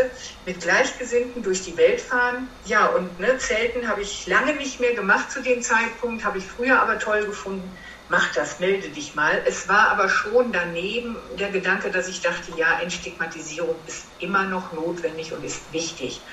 mit 0.46 0.62
Gleichgesinnten 0.62 1.44
durch 1.44 1.62
die 1.62 1.76
Welt 1.76 2.00
fahren. 2.00 2.48
Ja, 2.64 2.86
und 2.86 3.20
ne, 3.20 3.38
Zelten 3.38 3.86
habe 3.86 4.02
ich 4.02 4.26
lange 4.26 4.54
nicht 4.54 4.80
mehr 4.80 4.94
gemacht 4.94 5.30
zu 5.30 5.42
dem 5.42 5.62
Zeitpunkt, 5.62 6.24
habe 6.24 6.38
ich 6.38 6.44
früher 6.44 6.80
aber 6.80 6.98
toll 6.98 7.24
gefunden 7.24 7.76
mach 8.08 8.32
das, 8.34 8.60
melde 8.60 8.90
dich 8.90 9.14
mal. 9.14 9.42
Es 9.46 9.68
war 9.68 9.88
aber 9.88 10.08
schon 10.08 10.52
daneben 10.52 11.16
der 11.38 11.50
Gedanke, 11.50 11.90
dass 11.90 12.08
ich 12.08 12.20
dachte, 12.20 12.52
ja, 12.56 12.80
Entstigmatisierung 12.80 13.84
ist 13.86 14.06
immer 14.18 14.44
noch 14.44 14.72
notwendig 14.72 15.32
und 15.32 15.44
ist 15.44 15.72
wichtig. 15.72 16.24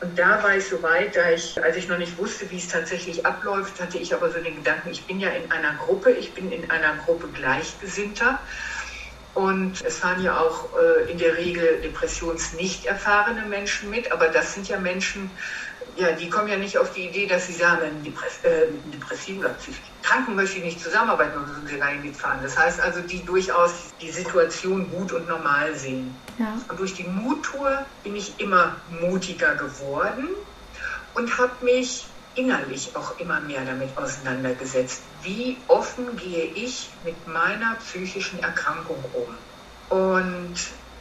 Und 0.00 0.18
da 0.18 0.42
war 0.42 0.56
ich 0.56 0.66
so 0.66 0.82
weit, 0.82 1.16
da 1.16 1.30
ich, 1.30 1.62
als 1.62 1.76
ich 1.76 1.88
noch 1.88 1.96
nicht 1.96 2.18
wusste, 2.18 2.50
wie 2.50 2.58
es 2.58 2.68
tatsächlich 2.68 3.24
abläuft, 3.24 3.80
hatte 3.80 3.98
ich 3.98 4.12
aber 4.14 4.30
so 4.30 4.40
den 4.40 4.56
Gedanken, 4.56 4.90
ich 4.90 5.06
bin 5.06 5.20
ja 5.20 5.30
in 5.30 5.50
einer 5.50 5.74
Gruppe, 5.74 6.10
ich 6.10 6.34
bin 6.34 6.52
in 6.52 6.70
einer 6.70 6.96
Gruppe 6.96 7.28
Gleichgesinnter. 7.28 8.40
Und 9.32 9.82
es 9.84 9.98
fahren 9.98 10.22
ja 10.22 10.38
auch 10.38 10.70
äh, 10.78 11.10
in 11.10 11.18
der 11.18 11.36
Regel 11.36 11.82
depressionsnicht 11.82 12.86
erfahrene 12.86 13.44
Menschen 13.44 13.90
mit, 13.90 14.10
aber 14.10 14.28
das 14.28 14.54
sind 14.54 14.66
ja 14.66 14.78
Menschen, 14.78 15.36
ja, 15.96 16.12
die 16.12 16.28
kommen 16.28 16.48
ja 16.48 16.56
nicht 16.56 16.76
auf 16.78 16.92
die 16.92 17.06
Idee, 17.06 17.26
dass 17.26 17.46
sie 17.46 17.54
sagen, 17.54 18.02
Depress 18.04 18.44
äh, 18.44 18.66
Depressiven 18.92 19.40
oder 19.40 19.50
psychisch 19.50 19.80
Kranken 20.02 20.36
möchte 20.36 20.58
ich 20.58 20.64
nicht 20.64 20.80
zusammenarbeiten 20.80 21.36
oder 21.36 21.52
sind 21.52 21.68
sie 21.68 21.74
nicht 21.74 22.04
mitfahren. 22.04 22.38
Das 22.40 22.56
heißt 22.56 22.80
also, 22.80 23.00
die 23.00 23.24
durchaus 23.24 23.72
die 24.00 24.10
Situation 24.10 24.88
gut 24.90 25.10
und 25.12 25.28
normal 25.28 25.74
sehen. 25.74 26.14
Ja. 26.38 26.56
Und 26.68 26.78
durch 26.78 26.94
die 26.94 27.02
Muttour 27.02 27.84
bin 28.04 28.14
ich 28.14 28.38
immer 28.38 28.76
mutiger 29.00 29.56
geworden 29.56 30.28
und 31.14 31.38
habe 31.38 31.52
mich 31.64 32.06
innerlich 32.36 32.90
auch 32.94 33.18
immer 33.18 33.40
mehr 33.40 33.64
damit 33.64 33.88
auseinandergesetzt. 33.96 35.02
Wie 35.22 35.56
offen 35.66 36.16
gehe 36.16 36.44
ich 36.54 36.88
mit 37.04 37.16
meiner 37.26 37.74
psychischen 37.76 38.38
Erkrankung 38.40 39.02
um? 39.12 39.98
Und 39.98 40.54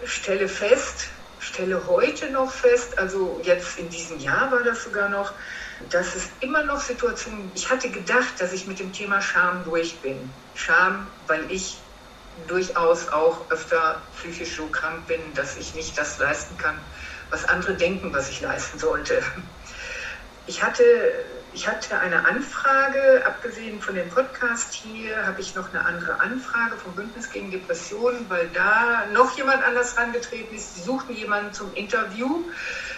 stelle 0.05 0.47
fest, 0.47 1.09
stelle 1.45 1.85
heute 1.87 2.31
noch 2.31 2.51
fest, 2.51 2.97
also 2.97 3.39
jetzt 3.43 3.77
in 3.77 3.89
diesem 3.89 4.19
Jahr 4.19 4.51
war 4.51 4.63
das 4.63 4.83
sogar 4.83 5.09
noch, 5.09 5.33
dass 5.89 6.15
es 6.15 6.29
immer 6.39 6.63
noch 6.63 6.81
Situationen, 6.81 7.51
ich 7.53 7.69
hatte 7.69 7.89
gedacht, 7.89 8.39
dass 8.39 8.53
ich 8.53 8.67
mit 8.67 8.79
dem 8.79 8.91
Thema 8.91 9.21
Scham 9.21 9.63
durch 9.63 10.01
bin. 10.01 10.29
Scham, 10.53 11.07
weil 11.27 11.51
ich 11.51 11.77
durchaus 12.47 13.07
auch 13.09 13.49
öfter 13.51 14.01
psychisch 14.17 14.55
so 14.57 14.67
krank 14.67 15.07
bin, 15.07 15.21
dass 15.35 15.55
ich 15.57 15.75
nicht 15.75 15.97
das 15.97 16.17
leisten 16.17 16.57
kann, 16.57 16.77
was 17.29 17.45
andere 17.45 17.75
denken, 17.75 18.13
was 18.13 18.29
ich 18.29 18.41
leisten 18.41 18.79
sollte. 18.79 19.21
Ich 20.47 20.63
hatte, 20.63 20.83
ich 21.55 21.69
hatte 21.69 21.97
eine 21.97 22.25
Anfrage, 22.25 23.23
abgesehen 23.25 23.81
von 23.81 23.95
dem 23.95 24.09
Podcast 24.09 24.73
hier, 24.73 25.25
habe 25.25 25.39
ich 25.39 25.55
noch 25.55 25.69
eine 25.69 25.85
andere 25.85 26.19
Anfrage 26.19 26.75
vom 26.75 26.93
Bündnis 26.93 27.29
gegen 27.29 27.49
Depressionen, 27.49 28.25
weil 28.27 28.49
da 28.49 29.05
noch 29.13 29.37
jemand 29.37 29.63
anders 29.63 29.97
rangetreten 29.97 30.53
ist. 30.53 30.75
Sie 30.75 30.81
suchten 30.81 31.15
jemanden 31.15 31.53
zum 31.53 31.73
Interview 31.73 32.43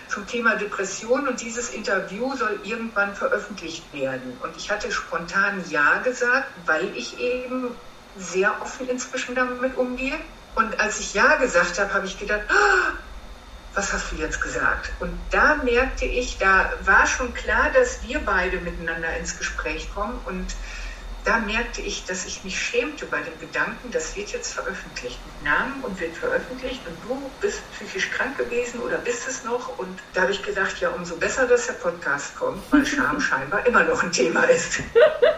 zum 0.07 0.25
Thema 0.25 0.55
Depression 0.55 1.27
und 1.27 1.39
dieses 1.39 1.69
Interview 1.69 2.35
soll 2.35 2.59
irgendwann 2.63 3.13
veröffentlicht 3.15 3.93
werden. 3.93 4.35
Und 4.41 4.57
ich 4.57 4.71
hatte 4.71 4.91
spontan 4.91 5.63
Ja 5.69 5.99
gesagt, 5.99 6.47
weil 6.65 6.89
ich 6.95 7.19
eben 7.19 7.75
sehr 8.17 8.59
offen 8.59 8.89
inzwischen 8.89 9.35
damit 9.35 9.77
umgehe. 9.77 10.17
Und 10.55 10.79
als 10.79 10.99
ich 10.99 11.13
Ja 11.13 11.35
gesagt 11.35 11.77
habe, 11.77 11.93
habe 11.93 12.07
ich 12.07 12.17
gedacht, 12.17 12.41
oh, 12.49 12.97
was 13.78 13.93
hast 13.93 14.11
du 14.11 14.15
jetzt 14.15 14.41
gesagt? 14.41 14.91
Und 14.99 15.11
da 15.30 15.55
merkte 15.63 16.05
ich, 16.05 16.39
da 16.39 16.73
war 16.84 17.05
schon 17.05 17.32
klar, 17.36 17.69
dass 17.71 17.99
wir 18.07 18.19
beide 18.19 18.57
miteinander 18.57 19.15
ins 19.17 19.38
Gespräch 19.38 19.88
kommen. 19.93 20.19
Und 20.25 20.47
da 21.25 21.38
merkte 21.39 21.82
ich, 21.82 22.03
dass 22.05 22.25
ich 22.25 22.43
mich 22.43 22.59
schämte 22.59 23.05
bei 23.05 23.19
dem 23.19 23.39
Gedanken, 23.39 23.91
das 23.91 24.15
wird 24.15 24.30
jetzt 24.32 24.53
veröffentlicht 24.53 25.19
mit 25.25 25.51
Namen 25.51 25.84
und 25.84 25.99
wird 25.99 26.15
veröffentlicht 26.15 26.82
und 26.88 26.97
du 27.07 27.21
bist 27.39 27.61
psychisch 27.73 28.09
krank 28.09 28.38
gewesen 28.38 28.80
oder 28.80 28.97
bist 28.97 29.28
es 29.28 29.43
noch. 29.43 29.78
Und 29.78 29.99
da 30.13 30.21
habe 30.21 30.32
ich 30.32 30.41
gedacht, 30.41 30.80
ja, 30.80 30.89
umso 30.89 31.15
besser, 31.17 31.45
dass 31.45 31.67
der 31.67 31.73
Podcast 31.73 32.36
kommt, 32.36 32.63
weil 32.71 32.84
Scham 32.86 33.21
scheinbar 33.21 33.63
immer 33.67 33.84
noch 33.84 34.01
ein 34.01 34.11
Thema 34.11 34.43
ist. 34.45 34.80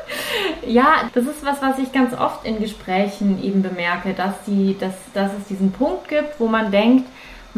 ja, 0.65 1.09
das 1.13 1.25
ist 1.25 1.43
was, 1.43 1.61
was 1.61 1.77
ich 1.79 1.91
ganz 1.91 2.13
oft 2.13 2.45
in 2.45 2.61
Gesprächen 2.61 3.43
eben 3.43 3.63
bemerke, 3.63 4.13
dass, 4.13 4.35
die, 4.47 4.77
dass, 4.77 4.93
dass 5.13 5.31
es 5.33 5.47
diesen 5.49 5.73
Punkt 5.73 6.07
gibt, 6.07 6.39
wo 6.39 6.47
man 6.47 6.71
denkt, 6.71 7.05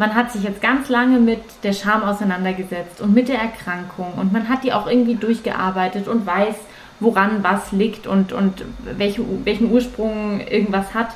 man 0.02 0.16
hat 0.16 0.32
sich 0.32 0.42
jetzt 0.42 0.60
ganz 0.60 0.88
lange 0.88 1.20
mit 1.20 1.38
der 1.62 1.72
Scham 1.72 2.02
auseinandergesetzt 2.02 3.00
und 3.00 3.14
mit 3.14 3.28
der 3.28 3.38
Erkrankung 3.38 4.14
und 4.16 4.32
man 4.32 4.48
hat 4.48 4.64
die 4.64 4.72
auch 4.72 4.88
irgendwie 4.88 5.14
durchgearbeitet 5.14 6.08
und 6.08 6.26
weiß, 6.26 6.56
woran 6.98 7.44
was 7.44 7.70
liegt 7.70 8.08
und, 8.08 8.32
und 8.32 8.64
welche, 8.98 9.22
welchen 9.44 9.70
Ursprung 9.70 10.40
irgendwas 10.40 10.92
hat. 10.92 11.10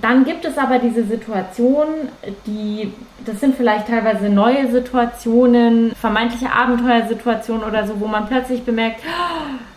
Dann 0.00 0.24
gibt 0.24 0.46
es 0.46 0.56
aber 0.56 0.78
diese 0.78 1.04
Situationen, 1.04 2.08
die, 2.46 2.94
das 3.26 3.40
sind 3.40 3.56
vielleicht 3.56 3.88
teilweise 3.88 4.30
neue 4.30 4.70
Situationen, 4.70 5.94
vermeintliche 5.94 6.50
Abenteuersituationen 6.50 7.62
oder 7.62 7.86
so, 7.86 8.00
wo 8.00 8.06
man 8.06 8.26
plötzlich 8.26 8.64
bemerkt, 8.64 9.00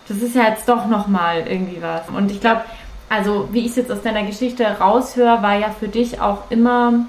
das 0.08 0.22
ist 0.22 0.34
ja 0.34 0.48
jetzt 0.48 0.66
doch 0.70 0.86
nochmal 0.86 1.46
irgendwie 1.46 1.82
was. 1.82 2.08
Und 2.08 2.30
ich 2.30 2.40
glaube, 2.40 2.62
also 3.10 3.50
wie 3.52 3.60
ich 3.60 3.72
es 3.72 3.76
jetzt 3.76 3.92
aus 3.92 4.00
deiner 4.00 4.22
Geschichte 4.22 4.64
raushöre, 4.64 5.42
war 5.42 5.58
ja 5.58 5.68
für 5.68 5.88
dich 5.88 6.22
auch 6.22 6.50
immer 6.50 7.04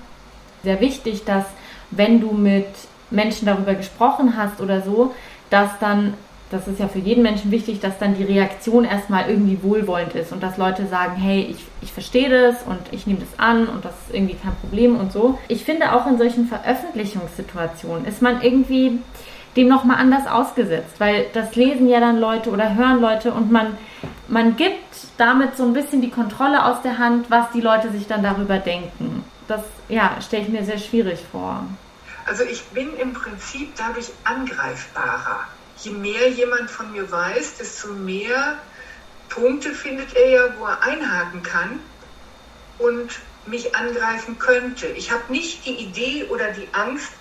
sehr 0.63 0.79
wichtig, 0.81 1.25
dass 1.25 1.45
wenn 1.91 2.21
du 2.21 2.31
mit 2.31 2.67
Menschen 3.11 3.45
darüber 3.45 3.73
gesprochen 3.73 4.37
hast 4.37 4.61
oder 4.61 4.81
so, 4.81 5.13
dass 5.49 5.71
dann, 5.79 6.13
das 6.51 6.67
ist 6.67 6.79
ja 6.79 6.87
für 6.87 6.99
jeden 6.99 7.23
Menschen 7.23 7.51
wichtig, 7.51 7.79
dass 7.79 7.97
dann 7.97 8.15
die 8.15 8.23
Reaktion 8.23 8.85
erstmal 8.85 9.29
irgendwie 9.29 9.61
wohlwollend 9.63 10.13
ist 10.15 10.31
und 10.31 10.43
dass 10.43 10.57
Leute 10.57 10.87
sagen, 10.87 11.15
hey, 11.15 11.47
ich, 11.49 11.63
ich 11.81 11.91
verstehe 11.91 12.29
das 12.29 12.63
und 12.63 12.79
ich 12.91 13.07
nehme 13.07 13.19
das 13.19 13.39
an 13.39 13.67
und 13.67 13.85
das 13.85 13.93
ist 14.05 14.15
irgendwie 14.15 14.35
kein 14.35 14.55
Problem 14.61 14.97
und 14.97 15.11
so. 15.11 15.37
Ich 15.47 15.63
finde 15.63 15.93
auch 15.93 16.07
in 16.07 16.17
solchen 16.17 16.47
Veröffentlichungssituationen 16.47 18.05
ist 18.05 18.21
man 18.21 18.41
irgendwie 18.41 18.99
dem 19.55 19.67
nochmal 19.67 19.97
anders 19.97 20.27
ausgesetzt, 20.27 20.99
weil 20.99 21.25
das 21.33 21.55
lesen 21.55 21.89
ja 21.89 21.99
dann 21.99 22.19
Leute 22.19 22.51
oder 22.51 22.75
hören 22.75 23.01
Leute 23.01 23.33
und 23.33 23.51
man, 23.51 23.77
man 24.27 24.55
gibt 24.55 25.07
damit 25.17 25.57
so 25.57 25.63
ein 25.63 25.73
bisschen 25.73 26.01
die 26.01 26.11
Kontrolle 26.11 26.65
aus 26.65 26.83
der 26.83 26.99
Hand, 26.99 27.31
was 27.31 27.49
die 27.51 27.61
Leute 27.61 27.89
sich 27.89 28.05
dann 28.05 28.21
darüber 28.21 28.57
denken 28.57 29.18
das 29.49 29.61
ja, 29.87 30.19
stelle 30.21 30.43
ich 30.43 30.49
mir 30.49 30.63
sehr 30.63 30.77
schwierig 30.77 31.19
vor. 31.31 31.65
Also 32.25 32.43
ich 32.43 32.63
bin 32.65 32.95
im 32.97 33.13
Prinzip 33.13 33.73
dadurch 33.75 34.11
angreifbarer. 34.23 35.47
Je 35.77 35.91
mehr 35.91 36.29
jemand 36.29 36.69
von 36.69 36.91
mir 36.91 37.09
weiß, 37.09 37.57
desto 37.57 37.87
mehr 37.89 38.59
Punkte 39.29 39.71
findet 39.71 40.15
er 40.15 40.29
ja, 40.29 40.41
wo 40.57 40.65
er 40.65 40.83
einhaken 40.83 41.41
kann 41.41 41.79
und 42.77 43.11
mich 43.45 43.75
angreifen 43.75 44.37
könnte. 44.37 44.87
Ich 44.87 45.11
habe 45.11 45.23
nicht 45.29 45.65
die 45.65 45.75
Idee 45.75 46.25
oder 46.25 46.51
die 46.51 46.67
Angst, 46.73 47.11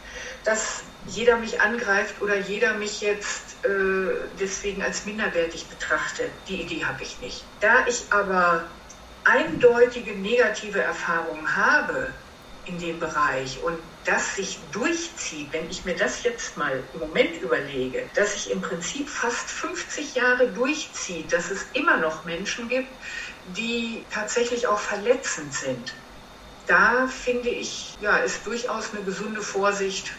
dass 0.45 0.83
jeder 1.07 1.37
mich 1.37 1.61
angreift 1.61 2.21
oder 2.21 2.37
jeder 2.37 2.75
mich 2.75 3.01
jetzt 3.01 3.65
äh, 3.65 4.15
deswegen 4.39 4.83
als 4.83 5.07
minderwertig 5.07 5.67
betrachtet. 5.67 6.31
Die 6.49 6.63
Idee 6.63 6.85
habe 6.85 7.03
ich 7.03 7.19
nicht. 7.21 7.45
Da 7.61 7.87
ich 7.87 8.05
aber 8.11 8.65
eindeutige 9.29 10.13
negative 10.13 10.81
Erfahrungen 10.81 11.57
habe 11.57 12.13
in 12.65 12.79
dem 12.79 12.99
Bereich 12.99 13.59
und 13.65 13.79
das 14.05 14.37
sich 14.37 14.59
durchzieht, 14.73 15.53
wenn 15.53 15.69
ich 15.71 15.85
mir 15.85 15.97
das 15.97 16.23
jetzt 16.23 16.57
mal 16.57 16.83
im 16.95 17.01
Moment 17.01 17.41
überlege, 17.43 18.05
dass 18.15 18.35
sich 18.35 18.53
im 18.53 18.61
Prinzip 18.61 19.09
fast 19.09 19.51
50 19.51 20.15
Jahre 20.15 20.49
durchzieht, 20.49 21.33
dass 21.33 21.51
es 21.51 21.67
immer 21.75 21.97
noch 21.99 22.25
Menschen 22.25 22.69
gibt, 22.69 22.89
die 23.57 24.05
tatsächlich 24.11 24.67
auch 24.67 24.79
verletzend 24.79 25.53
sind. 25.53 25.95
Da 26.67 27.07
finde 27.07 27.49
ich, 27.49 27.97
ja, 28.01 28.19
ist 28.19 28.47
durchaus 28.47 28.93
eine 28.93 29.03
gesunde 29.03 29.41
Vorsicht 29.41 30.13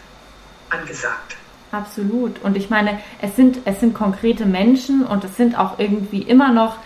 angesagt. 0.68 1.36
Absolut. 1.72 2.40
Und 2.42 2.56
ich 2.56 2.68
meine, 2.68 3.00
es 3.20 3.36
sind, 3.36 3.60
es 3.64 3.78
sind 3.78 3.94
konkrete 3.94 4.44
Menschen 4.44 5.06
und 5.06 5.22
es 5.22 5.36
sind 5.36 5.56
auch 5.56 5.78
irgendwie 5.78 6.22
immer 6.22 6.52
noch 6.52 6.78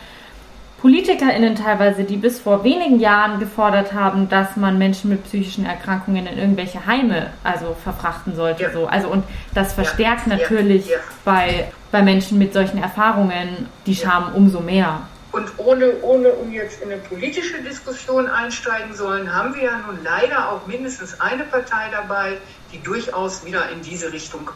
PolitikerInnen 0.85 1.57
teilweise, 1.57 2.05
die 2.05 2.18
bis 2.18 2.41
vor 2.41 2.62
wenigen 2.62 3.01
Jahren 3.01 3.41
gefordert 3.41 3.95
haben, 3.95 4.28
dass 4.28 4.55
man 4.57 4.76
Menschen 4.76 5.09
mit 5.09 5.24
psychischen 5.24 5.64
Erkrankungen 5.64 6.26
in 6.26 6.37
irgendwelche 6.37 6.85
Heime 6.85 7.32
also 7.43 7.74
verfrachten 7.82 8.37
sollte. 8.37 8.64
Ja. 8.64 8.70
So. 8.70 8.87
Also 8.87 9.09
und 9.09 9.24
das 9.55 9.72
verstärkt 9.72 10.26
ja. 10.26 10.37
natürlich 10.37 10.89
ja. 10.89 10.99
Bei, 11.24 11.72
bei 11.91 12.03
Menschen 12.03 12.37
mit 12.37 12.53
solchen 12.53 12.82
Erfahrungen 12.82 13.66
die 13.87 13.97
Scham 13.97 14.35
umso 14.35 14.61
mehr. 14.61 15.09
Und 15.32 15.49
ohne, 15.57 16.03
ohne 16.03 16.28
um 16.35 16.53
jetzt 16.53 16.82
in 16.82 16.93
eine 16.93 17.01
politische 17.01 17.62
Diskussion 17.62 18.26
einsteigen 18.26 18.95
sollen, 18.95 19.35
haben 19.35 19.55
wir 19.55 19.62
ja 19.62 19.78
nun 19.87 20.01
leider 20.05 20.53
auch 20.53 20.66
mindestens 20.66 21.18
eine 21.18 21.45
Partei 21.45 21.89
dabei, 21.93 22.37
die 22.74 22.82
durchaus 22.82 23.43
wieder 23.47 23.70
in 23.70 23.80
diese 23.80 24.12
Richtung 24.12 24.51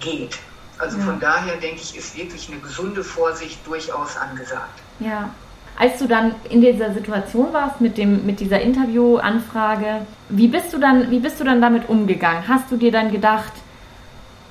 geht. 0.00 0.38
Also 0.78 0.96
von 1.00 1.20
daher 1.20 1.56
denke 1.56 1.82
ich, 1.82 1.94
ist 1.94 2.16
wirklich 2.16 2.48
eine 2.50 2.58
gesunde 2.60 3.04
Vorsicht 3.04 3.58
durchaus 3.66 4.16
angesagt. 4.16 4.80
Ja, 5.00 5.28
als 5.78 5.98
du 5.98 6.08
dann 6.08 6.34
in 6.50 6.60
dieser 6.60 6.92
Situation 6.92 7.52
warst 7.52 7.80
mit, 7.80 7.98
dem, 7.98 8.26
mit 8.26 8.40
dieser 8.40 8.60
Interviewanfrage, 8.60 10.06
wie 10.28 10.48
bist, 10.48 10.72
du 10.74 10.78
dann, 10.78 11.10
wie 11.10 11.20
bist 11.20 11.38
du 11.38 11.44
dann 11.44 11.60
damit 11.60 11.88
umgegangen? 11.88 12.48
Hast 12.48 12.70
du 12.70 12.76
dir 12.76 12.90
dann 12.90 13.12
gedacht, 13.12 13.52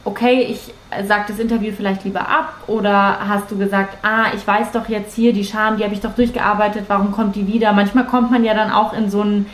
okay, 0.05 0.47
ich 0.49 0.73
sage 1.05 1.25
das 1.28 1.39
Interview 1.39 1.73
vielleicht 1.75 2.05
lieber 2.05 2.30
ab? 2.30 2.63
Oder 2.67 3.28
hast 3.28 3.51
du 3.51 3.57
gesagt, 3.57 3.97
ah, 4.03 4.28
ich 4.34 4.47
weiß 4.47 4.71
doch 4.71 4.88
jetzt 4.88 5.15
hier, 5.15 5.34
die 5.34 5.43
Scham, 5.43 5.75
die 5.75 5.84
habe 5.84 5.93
ich 5.93 5.99
doch 5.99 6.15
durchgearbeitet, 6.15 6.86
warum 6.88 7.11
kommt 7.11 7.36
die 7.36 7.45
wieder? 7.45 7.73
Manchmal 7.73 8.05
kommt 8.05 8.32
man 8.32 8.45
ja 8.45 8.53
dann 8.53 8.71
auch 8.71 8.93
in 8.93 9.09
so 9.09 9.19
einen, 9.19 9.47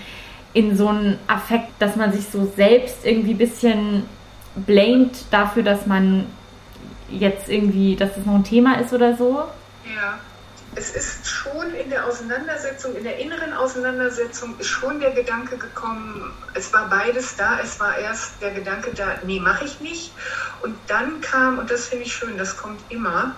in 0.54 0.78
so 0.78 0.90
einen 0.90 1.18
Affekt, 1.26 1.72
dass 1.80 1.96
man 1.96 2.14
sich 2.14 2.28
so 2.28 2.46
selbst 2.56 3.04
irgendwie 3.04 3.32
ein 3.32 3.40
bisschen 3.40 4.04
blamed 4.56 5.26
dafür, 5.32 5.64
dass 5.64 5.88
man 5.88 6.26
jetzt 7.10 7.50
irgendwie, 7.50 7.96
dass 7.96 8.14
das 8.14 8.28
noch 8.28 8.36
ein 8.36 8.44
Thema 8.44 8.76
ist 8.76 8.94
oder 8.94 9.16
so. 9.16 9.42
Ja 9.86 10.20
es 10.76 10.90
ist 10.92 11.28
schon 11.28 11.74
in 11.74 11.90
der 11.90 12.06
Auseinandersetzung, 12.06 12.96
in 12.96 13.04
der 13.04 13.18
inneren 13.18 13.54
Auseinandersetzung, 13.54 14.58
ist 14.60 14.68
schon 14.68 15.00
der 15.00 15.12
Gedanke 15.12 15.58
gekommen, 15.58 16.34
es 16.54 16.72
war 16.74 16.90
beides 16.90 17.36
da, 17.36 17.60
es 17.60 17.80
war 17.80 17.98
erst 17.98 18.42
der 18.42 18.52
Gedanke 18.52 18.92
da, 18.94 19.18
nee, 19.24 19.40
mache 19.40 19.66
ich 19.66 19.80
nicht. 19.80 20.14
Und 20.62 20.78
dann 20.88 21.22
kam, 21.22 21.60
und 21.60 21.70
das 21.70 21.88
finde 21.88 22.06
ich 22.06 22.14
schön, 22.14 22.38
das 22.38 22.58
kommt 22.58 22.80
immer 22.90 23.36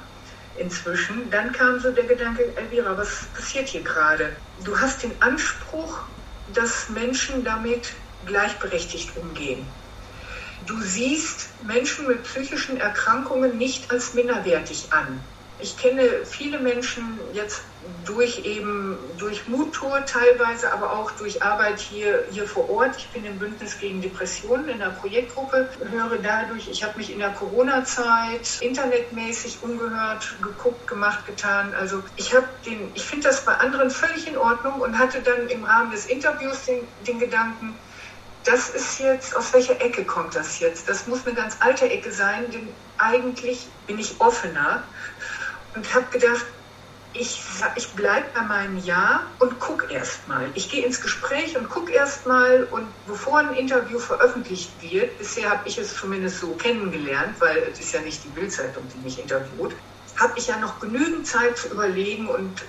inzwischen, 0.57 1.29
dann 1.31 1.51
kam 1.51 1.79
so 1.79 1.91
der 1.91 2.05
Gedanke, 2.05 2.55
Elvira, 2.55 2.97
was 2.97 3.25
passiert 3.35 3.67
hier 3.67 3.83
gerade? 3.83 4.35
Du 4.63 4.79
hast 4.79 5.03
den 5.03 5.21
Anspruch, 5.21 5.99
dass 6.53 6.89
Menschen 6.89 7.43
damit 7.43 7.93
gleichberechtigt 8.25 9.17
umgehen. 9.17 9.65
Du 10.65 10.79
siehst 10.81 11.49
Menschen 11.63 12.07
mit 12.07 12.23
psychischen 12.23 12.77
Erkrankungen 12.77 13.57
nicht 13.57 13.91
als 13.91 14.13
minderwertig 14.13 14.87
an. 14.91 15.19
Ich 15.59 15.77
kenne 15.77 16.25
viele 16.25 16.59
Menschen 16.59 17.19
jetzt 17.33 17.61
durch 18.03 18.45
eben 18.45 18.97
durch 19.17 19.47
Muttour 19.47 20.05
teilweise, 20.05 20.71
aber 20.73 20.91
auch 20.91 21.11
durch 21.11 21.41
Arbeit 21.41 21.79
hier, 21.79 22.25
hier 22.31 22.47
vor 22.47 22.69
Ort. 22.69 22.95
Ich 22.97 23.09
bin 23.11 23.25
im 23.25 23.39
Bündnis 23.39 23.79
gegen 23.79 24.01
Depressionen 24.01 24.67
in 24.69 24.79
der 24.79 24.89
Projektgruppe, 24.89 25.69
höre 25.91 26.17
dadurch, 26.17 26.67
ich 26.69 26.83
habe 26.83 26.97
mich 26.97 27.11
in 27.11 27.19
der 27.19 27.31
Corona-Zeit 27.31 28.57
internetmäßig 28.61 29.61
umgehört, 29.61 30.35
geguckt, 30.41 30.87
gemacht, 30.87 31.25
getan. 31.25 31.73
Also 31.75 32.03
ich 32.15 32.33
habe 32.33 32.47
den, 32.65 32.91
ich 32.93 33.03
finde 33.03 33.27
das 33.27 33.45
bei 33.45 33.53
anderen 33.53 33.89
völlig 33.89 34.27
in 34.27 34.37
Ordnung 34.37 34.81
und 34.81 34.97
hatte 34.97 35.21
dann 35.21 35.47
im 35.47 35.63
Rahmen 35.63 35.91
des 35.91 36.07
Interviews 36.07 36.65
den, 36.65 36.87
den 37.07 37.19
Gedanken, 37.19 37.77
das 38.45 38.69
ist 38.69 38.99
jetzt, 38.99 39.35
aus 39.35 39.53
welcher 39.53 39.81
Ecke 39.81 40.05
kommt 40.05 40.35
das 40.35 40.59
jetzt? 40.59 40.87
Das 40.87 41.07
muss 41.07 41.25
eine 41.25 41.35
ganz 41.35 41.57
alte 41.61 41.89
Ecke 41.89 42.11
sein, 42.11 42.51
denn 42.51 42.69
eigentlich 42.97 43.67
bin 43.87 43.97
ich 43.97 44.21
offener 44.21 44.83
und 45.75 45.93
habe 45.93 46.09
gedacht, 46.11 46.45
ich, 47.13 47.41
ich 47.77 47.95
bleibe 47.95 48.27
bei 48.33 48.41
meinem 48.41 48.77
Ja 48.77 49.35
und 49.39 49.59
gucke 49.59 49.91
erstmal. 49.93 50.51
Ich 50.55 50.69
gehe 50.69 50.85
ins 50.85 50.99
Gespräch 51.01 51.57
und 51.57 51.69
gucke 51.69 51.93
erstmal 51.93 52.65
und 52.65 53.05
bevor 53.05 53.39
ein 53.39 53.53
Interview 53.53 53.99
veröffentlicht 53.99 54.81
wird, 54.81 55.17
bisher 55.17 55.49
habe 55.49 55.67
ich 55.67 55.77
es 55.77 55.95
zumindest 55.95 56.39
so 56.39 56.57
kennengelernt, 56.57 57.39
weil 57.39 57.57
es 57.71 57.79
ist 57.79 57.93
ja 57.93 58.01
nicht 58.01 58.23
die 58.25 58.31
Bildzeitung, 58.31 58.89
die 58.89 58.99
mich 58.99 59.19
interviewt, 59.19 59.77
habe 60.17 60.33
ich 60.37 60.47
ja 60.47 60.59
noch 60.59 60.79
genügend 60.79 61.25
Zeit 61.25 61.57
zu 61.57 61.69
überlegen 61.69 62.27
und 62.27 62.65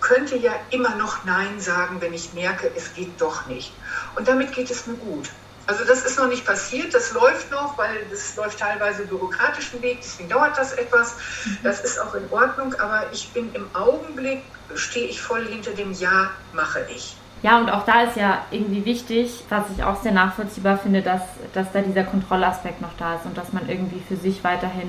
könnte 0.00 0.36
ja 0.36 0.54
immer 0.70 0.94
noch 0.96 1.24
Nein 1.24 1.60
sagen, 1.60 2.00
wenn 2.00 2.12
ich 2.12 2.34
merke, 2.34 2.74
es 2.74 2.92
geht 2.92 3.20
doch 3.20 3.46
nicht. 3.46 3.78
Und 4.16 4.28
damit 4.28 4.52
geht 4.52 4.70
es 4.70 4.86
mir 4.86 4.96
gut. 4.96 5.30
Also 5.66 5.84
das 5.84 6.04
ist 6.04 6.16
noch 6.16 6.28
nicht 6.28 6.44
passiert, 6.44 6.94
das 6.94 7.12
läuft 7.12 7.50
noch, 7.50 7.76
weil 7.76 8.06
das 8.10 8.36
läuft 8.36 8.60
teilweise 8.60 9.04
bürokratischen 9.04 9.82
Weg, 9.82 9.98
deswegen 10.00 10.28
dauert 10.28 10.56
das 10.56 10.72
etwas. 10.74 11.16
Mhm. 11.44 11.58
Das 11.64 11.80
ist 11.80 12.00
auch 12.00 12.14
in 12.14 12.30
Ordnung, 12.30 12.74
aber 12.74 13.06
ich 13.12 13.28
bin 13.30 13.52
im 13.52 13.66
Augenblick, 13.74 14.42
stehe 14.74 15.08
ich 15.08 15.20
voll 15.20 15.44
hinter 15.46 15.72
dem 15.72 15.92
Ja, 15.92 16.30
mache 16.52 16.86
ich. 16.94 17.16
Ja, 17.42 17.58
und 17.58 17.68
auch 17.68 17.84
da 17.84 18.02
ist 18.02 18.16
ja 18.16 18.44
irgendwie 18.50 18.84
wichtig, 18.84 19.44
was 19.48 19.64
ich 19.76 19.82
auch 19.84 20.02
sehr 20.02 20.12
nachvollziehbar 20.12 20.78
finde, 20.78 21.02
dass, 21.02 21.22
dass 21.52 21.70
da 21.72 21.80
dieser 21.80 22.04
Kontrollaspekt 22.04 22.80
noch 22.80 22.96
da 22.98 23.16
ist 23.16 23.26
und 23.26 23.36
dass 23.36 23.52
man 23.52 23.68
irgendwie 23.68 24.02
für 24.08 24.16
sich 24.16 24.42
weiterhin 24.42 24.88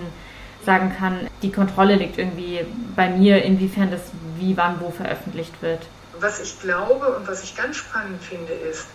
sagen 0.66 0.96
kann, 0.98 1.28
die 1.42 1.52
Kontrolle 1.52 1.96
liegt 1.96 2.18
irgendwie 2.18 2.66
bei 2.96 3.10
mir, 3.10 3.44
inwiefern 3.44 3.90
das 3.92 4.02
wie, 4.38 4.56
wann, 4.58 4.80
wo 4.80 4.92
veröffentlicht 4.92 5.62
wird. 5.62 5.82
Was 6.20 6.40
ich 6.40 6.60
glaube 6.60 7.16
und 7.16 7.28
was 7.28 7.44
ich 7.44 7.56
ganz 7.56 7.78
spannend 7.78 8.22
finde, 8.22 8.54
ist, 8.54 8.88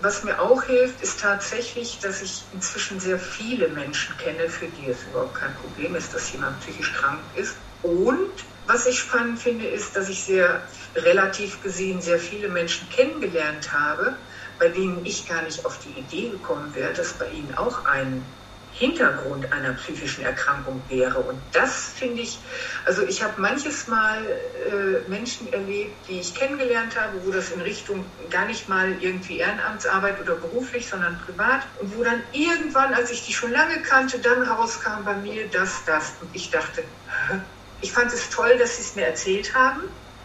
was 0.00 0.24
mir 0.24 0.40
auch 0.40 0.62
hilft, 0.64 1.00
ist 1.02 1.20
tatsächlich, 1.20 2.00
dass 2.00 2.22
ich 2.22 2.52
inzwischen 2.52 3.00
sehr 3.00 3.18
viele 3.18 3.68
Menschen 3.68 4.16
kenne, 4.16 4.48
für 4.48 4.68
die 4.68 4.88
es 4.88 5.06
überhaupt 5.06 5.34
kein 5.34 5.54
Problem 5.54 5.94
ist, 5.94 6.14
dass 6.14 6.32
jemand 6.32 6.60
psychisch 6.60 6.92
krank 6.94 7.34
ist. 7.34 7.58
Und 7.82 8.44
was 8.64 8.86
ich 8.86 8.98
spannend 8.98 9.38
finde, 9.38 9.66
ist, 9.68 9.94
dass 9.96 10.08
ich 10.08 10.24
sehr 10.24 10.66
relativ 10.94 11.60
gesehen 11.60 12.00
sehr 12.00 12.18
viele 12.18 12.48
Menschen 12.48 12.88
kennengelernt 12.88 13.72
habe, 13.72 14.26
bei 14.58 14.68
denen 14.68 15.04
ich 15.04 15.26
gar 15.28 15.42
nicht 15.42 15.64
auf 15.64 15.78
die 15.78 15.98
Idee 15.98 16.30
gekommen 16.30 16.74
wäre, 16.74 16.92
dass 16.92 17.18
bei 17.18 17.28
ihnen 17.30 17.54
auch 17.54 17.84
ein 17.84 18.35
Hintergrund 18.78 19.50
einer 19.52 19.72
psychischen 19.72 20.22
Erkrankung 20.22 20.82
wäre. 20.88 21.18
Und 21.18 21.40
das 21.52 21.92
finde 21.96 22.20
ich, 22.20 22.38
also 22.84 23.06
ich 23.06 23.22
habe 23.22 23.40
manches 23.40 23.88
Mal 23.88 24.22
äh, 24.22 25.08
Menschen 25.08 25.50
erlebt, 25.50 25.94
die 26.08 26.20
ich 26.20 26.34
kennengelernt 26.34 26.94
habe, 27.00 27.24
wo 27.24 27.30
das 27.30 27.50
in 27.52 27.62
Richtung 27.62 28.04
gar 28.28 28.44
nicht 28.44 28.68
mal 28.68 28.94
irgendwie 29.00 29.38
Ehrenamtsarbeit 29.38 30.20
oder 30.20 30.34
beruflich, 30.34 30.86
sondern 30.86 31.18
privat. 31.24 31.62
Und 31.80 31.96
wo 31.96 32.04
dann 32.04 32.22
irgendwann, 32.32 32.92
als 32.92 33.10
ich 33.10 33.24
die 33.24 33.32
schon 33.32 33.50
lange 33.50 33.80
kannte, 33.80 34.18
dann 34.18 34.42
rauskam 34.42 35.04
bei 35.04 35.14
mir 35.14 35.48
das, 35.48 35.82
das. 35.86 36.12
Und 36.20 36.28
ich 36.34 36.50
dachte, 36.50 36.84
ich 37.80 37.92
fand 37.92 38.12
es 38.12 38.28
toll, 38.28 38.58
dass 38.58 38.76
sie 38.76 38.82
es 38.82 38.94
mir 38.94 39.06
erzählt 39.06 39.54
haben. 39.54 39.84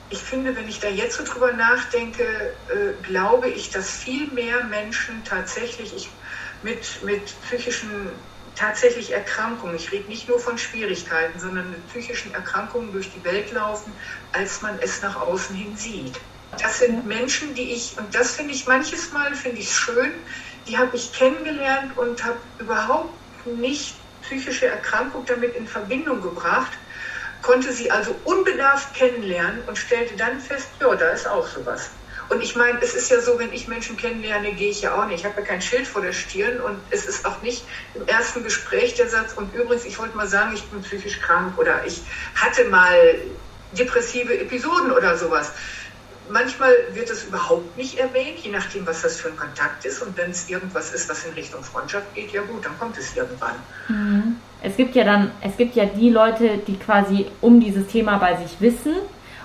Ich 0.10 0.20
finde, 0.20 0.54
wenn 0.58 0.68
ich 0.68 0.82
da 0.82 0.90
jetzt 0.90 1.16
so 1.16 1.24
drüber 1.24 1.54
nachdenke, 1.54 2.24
äh, 2.68 3.02
glaube 3.02 3.48
ich, 3.48 3.70
dass 3.70 3.90
viel 3.90 4.28
mehr 4.28 4.66
Menschen 4.66 5.24
tatsächlich 5.24 5.96
ich, 5.96 6.10
mit, 6.64 7.02
mit 7.04 7.34
psychischen 7.44 8.10
tatsächlich 8.62 9.12
Erkrankungen, 9.12 9.76
ich 9.76 9.92
rede 9.92 10.08
nicht 10.08 10.30
nur 10.30 10.40
von 10.40 10.56
Schwierigkeiten, 10.58 11.40
sondern 11.40 11.76
psychischen 11.90 12.34
Erkrankungen 12.34 12.94
durch 12.94 13.12
die 13.12 13.24
Welt 13.24 13.52
laufen, 13.52 13.92
als 14.34 14.62
man 14.62 14.78
es 14.80 15.02
nach 15.02 15.20
außen 15.20 15.56
hin 15.56 15.76
sieht. 15.76 16.20
Das 16.62 16.78
sind 16.80 17.08
Menschen, 17.08 17.56
die 17.56 17.74
ich, 17.74 17.98
und 17.98 18.14
das 18.14 18.36
finde 18.36 18.54
ich 18.54 18.68
manches 18.68 19.12
Mal, 19.14 19.34
finde 19.34 19.58
ich 19.62 19.76
schön, 19.76 20.14
die 20.68 20.78
habe 20.78 20.96
ich 20.96 21.12
kennengelernt 21.12 21.98
und 21.98 22.24
habe 22.24 22.38
überhaupt 22.60 23.16
nicht 23.46 23.96
psychische 24.22 24.68
Erkrankung 24.68 25.26
damit 25.26 25.56
in 25.56 25.66
Verbindung 25.66 26.22
gebracht, 26.22 26.72
konnte 27.42 27.74
sie 27.74 27.90
also 27.90 28.16
unbedarft 28.26 28.94
kennenlernen 28.94 29.64
und 29.68 29.76
stellte 29.76 30.16
dann 30.16 30.40
fest, 30.40 30.68
ja, 30.80 30.94
da 30.94 31.10
ist 31.10 31.28
auch 31.28 31.48
sowas. 31.48 31.90
Und 32.32 32.42
ich 32.42 32.56
meine, 32.56 32.80
es 32.82 32.96
ist 32.96 33.12
ja 33.12 33.20
so, 33.20 33.38
wenn 33.40 33.52
ich 33.52 33.68
Menschen 33.68 33.98
kennenlerne, 33.98 34.54
gehe 34.54 34.70
ich 34.70 34.82
ja 34.82 34.96
auch 34.96 35.06
nicht. 35.06 35.20
Ich 35.20 35.26
habe 35.26 35.42
ja 35.42 35.46
kein 35.46 35.62
Schild 35.62 35.86
vor 35.86 36.02
der 36.02 36.14
Stirn 36.14 36.62
und 36.62 36.78
es 36.90 37.06
ist 37.06 37.26
auch 37.26 37.42
nicht 37.42 37.66
im 37.94 38.08
ersten 38.08 38.42
Gespräch 38.42 38.94
der 38.94 39.10
Satz. 39.10 39.34
Und 39.34 39.54
übrigens, 39.54 39.84
ich 39.84 40.00
wollte 40.00 40.16
mal 40.16 40.30
sagen, 40.30 40.52
ich 40.54 40.64
bin 40.64 40.82
psychisch 40.82 41.20
krank 41.20 41.58
oder 41.58 41.86
ich 41.86 42.02
hatte 42.34 42.64
mal 42.70 42.96
depressive 43.78 44.40
Episoden 44.40 44.94
oder 44.94 45.18
sowas. 45.18 45.52
Manchmal 46.30 46.72
wird 46.94 47.10
es 47.10 47.26
überhaupt 47.26 47.76
nicht 47.76 48.00
erwähnt, 48.00 48.40
je 48.40 48.52
nachdem, 48.52 48.88
was 48.88 49.02
das 49.02 49.18
für 49.18 49.28
ein 49.28 49.36
Kontakt 49.36 49.84
ist. 49.84 50.02
Und 50.02 50.16
wenn 50.16 50.32
es 50.32 50.50
irgendwas 50.50 50.94
ist, 50.94 51.10
was 51.10 51.26
in 51.26 51.34
Richtung 51.34 51.62
Freundschaft 51.66 52.16
geht, 52.16 52.32
ja 52.32 52.44
gut, 52.44 52.64
dann 52.64 52.80
kommt 52.80 52.98
es 52.98 53.14
irgendwann. 53.14 53.56
Mhm. 53.90 54.38
Es 54.64 54.78
gibt 54.78 54.96
ja 54.96 55.04
dann, 55.04 55.32
es 55.42 55.58
gibt 55.58 55.76
ja 55.76 55.84
die 55.84 56.10
Leute, 56.10 56.60
die 56.66 56.80
quasi 56.80 57.28
um 57.42 57.60
dieses 57.60 57.88
Thema 57.88 58.20
bei 58.20 58.38
sich 58.38 58.62
wissen. 58.62 58.96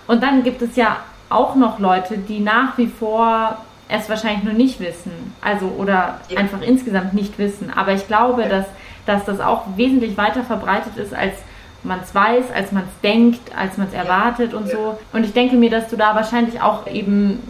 Und 0.07 0.23
dann 0.23 0.45
gibt 0.45 0.63
es 0.63 0.77
ja 0.77 1.05
auch 1.29 1.55
noch 1.55 1.79
Leute, 1.79 2.19
die 2.19 2.41
nach 2.41 2.79
wie 2.79 2.87
vor 2.87 3.57
es 3.89 4.09
wahrscheinlich 4.09 4.45
nur 4.45 4.55
nicht 4.55 4.81
wissen. 4.81 5.35
Also 5.41 5.67
oder 5.79 6.21
ja. 6.29 6.39
einfach 6.39 6.61
insgesamt 6.61 7.15
nicht 7.15 7.39
wissen. 7.39 7.73
Aber 7.75 7.93
ich 7.93 8.07
glaube, 8.07 8.43
ja. 8.43 8.49
dass, 8.49 8.67
dass 9.07 9.25
das 9.25 9.41
auch 9.41 9.65
wesentlich 9.77 10.17
weiter 10.17 10.43
verbreitet 10.43 10.97
ist, 10.97 11.15
als 11.15 11.35
man 11.83 12.01
es 12.01 12.15
weiß, 12.15 12.51
als 12.55 12.73
man 12.73 12.83
es 12.83 13.01
denkt, 13.03 13.57
als 13.57 13.77
man 13.77 13.87
es 13.87 13.95
erwartet 13.95 14.55
und 14.55 14.69
so. 14.69 14.99
Und 15.13 15.25
ich 15.25 15.33
denke 15.33 15.57
mir, 15.57 15.71
dass 15.71 15.89
du 15.89 15.97
da 15.97 16.15
wahrscheinlich 16.15 16.61
auch 16.61 16.87
eben 16.87 17.41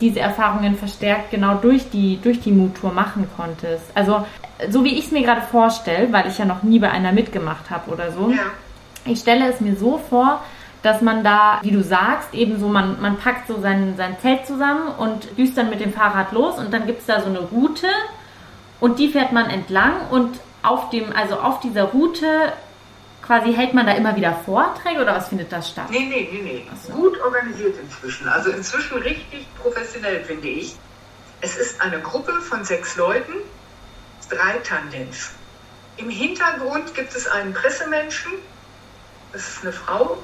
diese 0.00 0.20
Erfahrungen 0.20 0.76
verstärkt 0.76 1.30
genau 1.30 1.54
durch 1.54 1.88
die, 1.90 2.20
durch 2.22 2.40
die 2.40 2.52
Mood-Tour 2.52 2.92
machen 2.92 3.26
konntest. 3.36 3.84
Also 3.94 4.26
so 4.68 4.84
wie 4.84 4.98
ich 4.98 5.06
es 5.06 5.10
mir 5.12 5.22
gerade 5.22 5.42
vorstelle, 5.42 6.12
weil 6.12 6.28
ich 6.28 6.36
ja 6.36 6.44
noch 6.44 6.62
nie 6.62 6.78
bei 6.78 6.90
einer 6.90 7.12
mitgemacht 7.12 7.70
habe 7.70 7.90
oder 7.90 8.12
so. 8.12 8.30
Ja. 8.30 8.42
Ich 9.06 9.20
stelle 9.20 9.48
es 9.48 9.60
mir 9.60 9.76
so 9.76 9.98
vor, 10.10 10.42
dass 10.86 11.02
man 11.02 11.24
da, 11.24 11.58
wie 11.62 11.72
du 11.72 11.82
sagst, 11.82 12.32
eben 12.32 12.60
so, 12.60 12.68
man, 12.68 13.00
man 13.00 13.18
packt 13.18 13.48
so 13.48 13.60
sein, 13.60 13.94
sein 13.96 14.16
Zelt 14.20 14.46
zusammen 14.46 14.94
und 14.96 15.36
düst 15.36 15.58
dann 15.58 15.68
mit 15.68 15.80
dem 15.80 15.92
Fahrrad 15.92 16.30
los 16.30 16.58
und 16.58 16.72
dann 16.72 16.86
gibt 16.86 17.00
es 17.00 17.06
da 17.06 17.20
so 17.20 17.26
eine 17.26 17.40
Route 17.40 17.88
und 18.78 19.00
die 19.00 19.08
fährt 19.08 19.32
man 19.32 19.50
entlang 19.50 20.08
und 20.10 20.38
auf 20.62 20.90
dem, 20.90 21.12
also 21.12 21.40
auf 21.40 21.58
dieser 21.58 21.84
Route 21.84 22.52
quasi 23.20 23.52
hält 23.52 23.74
man 23.74 23.86
da 23.86 23.92
immer 23.94 24.14
wieder 24.14 24.32
Vorträge 24.44 25.00
oder 25.00 25.16
was 25.16 25.28
findet 25.28 25.50
das 25.50 25.70
statt? 25.70 25.86
Nee, 25.90 26.06
nee, 26.08 26.28
nee, 26.32 26.42
nee. 26.42 26.66
So. 26.86 26.92
Gut 26.92 27.20
organisiert 27.20 27.74
inzwischen. 27.82 28.28
Also 28.28 28.50
inzwischen 28.50 28.98
richtig 28.98 29.44
professionell, 29.60 30.22
finde 30.22 30.46
ich. 30.46 30.76
Es 31.40 31.56
ist 31.56 31.80
eine 31.80 32.00
Gruppe 32.00 32.32
von 32.42 32.64
sechs 32.64 32.96
Leuten, 32.96 33.32
drei 34.30 34.58
Tandems. 34.58 35.32
Im 35.96 36.10
Hintergrund 36.10 36.94
gibt 36.94 37.14
es 37.14 37.26
einen 37.26 37.52
Pressemenschen, 37.52 38.32
das 39.32 39.48
ist 39.48 39.62
eine 39.62 39.72
Frau, 39.72 40.18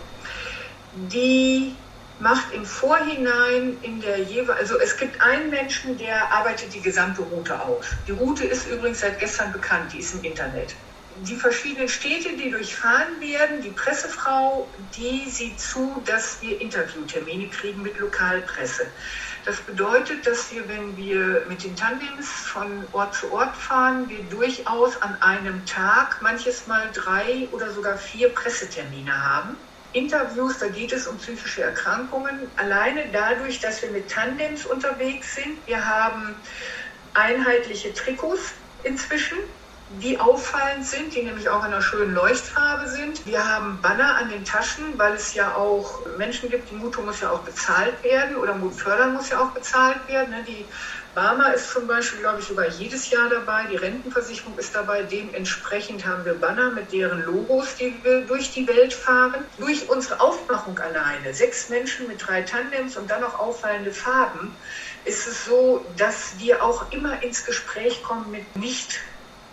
die 0.95 1.75
macht 2.19 2.53
im 2.53 2.65
Vorhinein 2.65 3.79
in 3.83 4.01
der 4.01 4.19
jeweils, 4.19 4.61
also 4.61 4.79
es 4.79 4.97
gibt 4.97 5.21
einen 5.21 5.51
Menschen, 5.51 5.99
der 5.99 6.31
arbeitet 6.31 6.73
die 6.73 6.81
gesamte 6.81 7.23
Route 7.23 7.61
aus. 7.61 7.87
Die 8.07 8.13
Route 8.13 8.45
ist 8.45 8.69
übrigens 8.69 9.01
seit 9.01 9.19
gestern 9.19 9.53
bekannt, 9.53 9.93
die 9.93 9.99
ist 9.99 10.15
im 10.15 10.23
Internet. 10.23 10.75
Die 11.25 11.37
verschiedenen 11.37 11.89
Städte, 11.89 12.31
die 12.37 12.51
durchfahren 12.51 13.21
werden, 13.21 13.61
die 13.61 13.71
Pressefrau, 13.71 14.67
die 14.97 15.29
sieht 15.29 15.61
zu, 15.61 16.03
dass 16.07 16.41
wir 16.41 16.59
Interviewtermine 16.61 17.49
kriegen 17.49 17.83
mit 17.83 17.99
Lokalpresse. 17.99 18.87
Das 19.45 19.57
bedeutet, 19.57 20.27
dass 20.27 20.53
wir, 20.53 20.67
wenn 20.69 20.97
wir 20.97 21.45
mit 21.49 21.65
den 21.65 21.77
Tandems 21.77 22.29
von 22.29 22.85
Ort 22.93 23.15
zu 23.15 23.31
Ort 23.33 23.55
fahren, 23.57 24.09
wir 24.09 24.23
durchaus 24.25 25.01
an 25.03 25.21
einem 25.21 25.67
Tag 25.67 26.23
manches 26.23 26.67
Mal 26.67 26.89
drei 26.95 27.49
oder 27.51 27.71
sogar 27.73 27.99
vier 27.99 28.29
Pressetermine 28.31 29.13
haben 29.13 29.57
Interviews, 29.93 30.59
da 30.59 30.69
geht 30.69 30.93
es 30.93 31.07
um 31.07 31.19
psychische 31.19 31.63
Erkrankungen, 31.63 32.51
alleine 32.57 33.07
dadurch, 33.13 33.61
dass 33.61 33.83
wir 33.83 33.91
mit 33.91 34.11
Tandems 34.11 34.67
unterwegs 34.67 35.35
sind. 35.35 35.59
Wir 35.67 35.85
haben 35.85 36.35
einheitliche 37.15 37.93
Trikots 37.93 38.53
inzwischen, 38.85 39.39
die 40.01 40.19
auffallend 40.19 40.87
sind, 40.87 41.15
die 41.15 41.23
nämlich 41.23 41.49
auch 41.49 41.61
in 41.61 41.73
einer 41.73 41.83
schönen 41.83 42.15
Leuchtfarbe 42.15 42.89
sind. 42.89 43.27
Wir 43.27 43.47
haben 43.47 43.79
Banner 43.83 44.17
an 44.17 44.31
den 44.31 44.45
Taschen, 44.45 44.85
weil 44.97 45.13
es 45.15 45.35
ja 45.35 45.55
auch 45.55 46.01
Menschen 46.17 46.49
gibt, 46.49 46.71
die 46.71 46.77
Mutu 46.77 47.03
muss 47.03 47.21
ja 47.21 47.31
auch 47.31 47.41
bezahlt 47.41 48.03
werden 48.03 48.37
oder 48.37 48.55
Mut 48.55 48.75
fördern 48.75 49.13
muss 49.13 49.29
ja 49.29 49.41
auch 49.41 49.51
bezahlt 49.51 50.09
werden. 50.09 50.31
Ne? 50.31 50.45
Die 50.49 50.65
Barmer 51.15 51.53
ist 51.53 51.71
zum 51.71 51.87
Beispiel, 51.87 52.21
glaube 52.21 52.41
ich, 52.41 52.47
sogar 52.47 52.69
jedes 52.69 53.11
Jahr 53.11 53.29
dabei. 53.29 53.67
Die 53.71 53.77
Rentenversicherung 53.77 54.59
ist 54.59 54.75
dabei. 54.75 55.03
Dementsprechend 55.03 56.07
haben 56.07 56.25
wir 56.25 56.35
Banner 56.35 56.71
mit 56.71 56.91
deren 56.91 57.21
Logos, 57.21 57.77
die 57.77 58.03
wir 58.03 58.25
durch 58.27 58.53
die 58.53 58.67
Welt 58.67 58.95
fahren. 58.95 59.47
Durch 59.59 59.91
unsere 59.91 60.21
Aufmachung 60.21 60.79
alleine, 60.79 61.35
sechs 61.35 61.69
Menschen 61.69 62.09
mit 62.09 62.27
drei 62.27 62.43
Tandems 62.43 62.97
und 62.97 63.11
dann 63.11 63.21
noch 63.21 63.39
auffallende 63.39 63.93
Farben, 63.93 64.59
ist 65.05 65.27
es 65.27 65.45
so, 65.45 65.93
dass 65.97 66.39
wir 66.39 66.65
auch 66.65 66.91
immer 66.93 67.23
ins 67.23 67.45
Gespräch 67.45 68.03
kommen 68.03 68.31
mit 68.31 68.57
nicht 68.57 68.99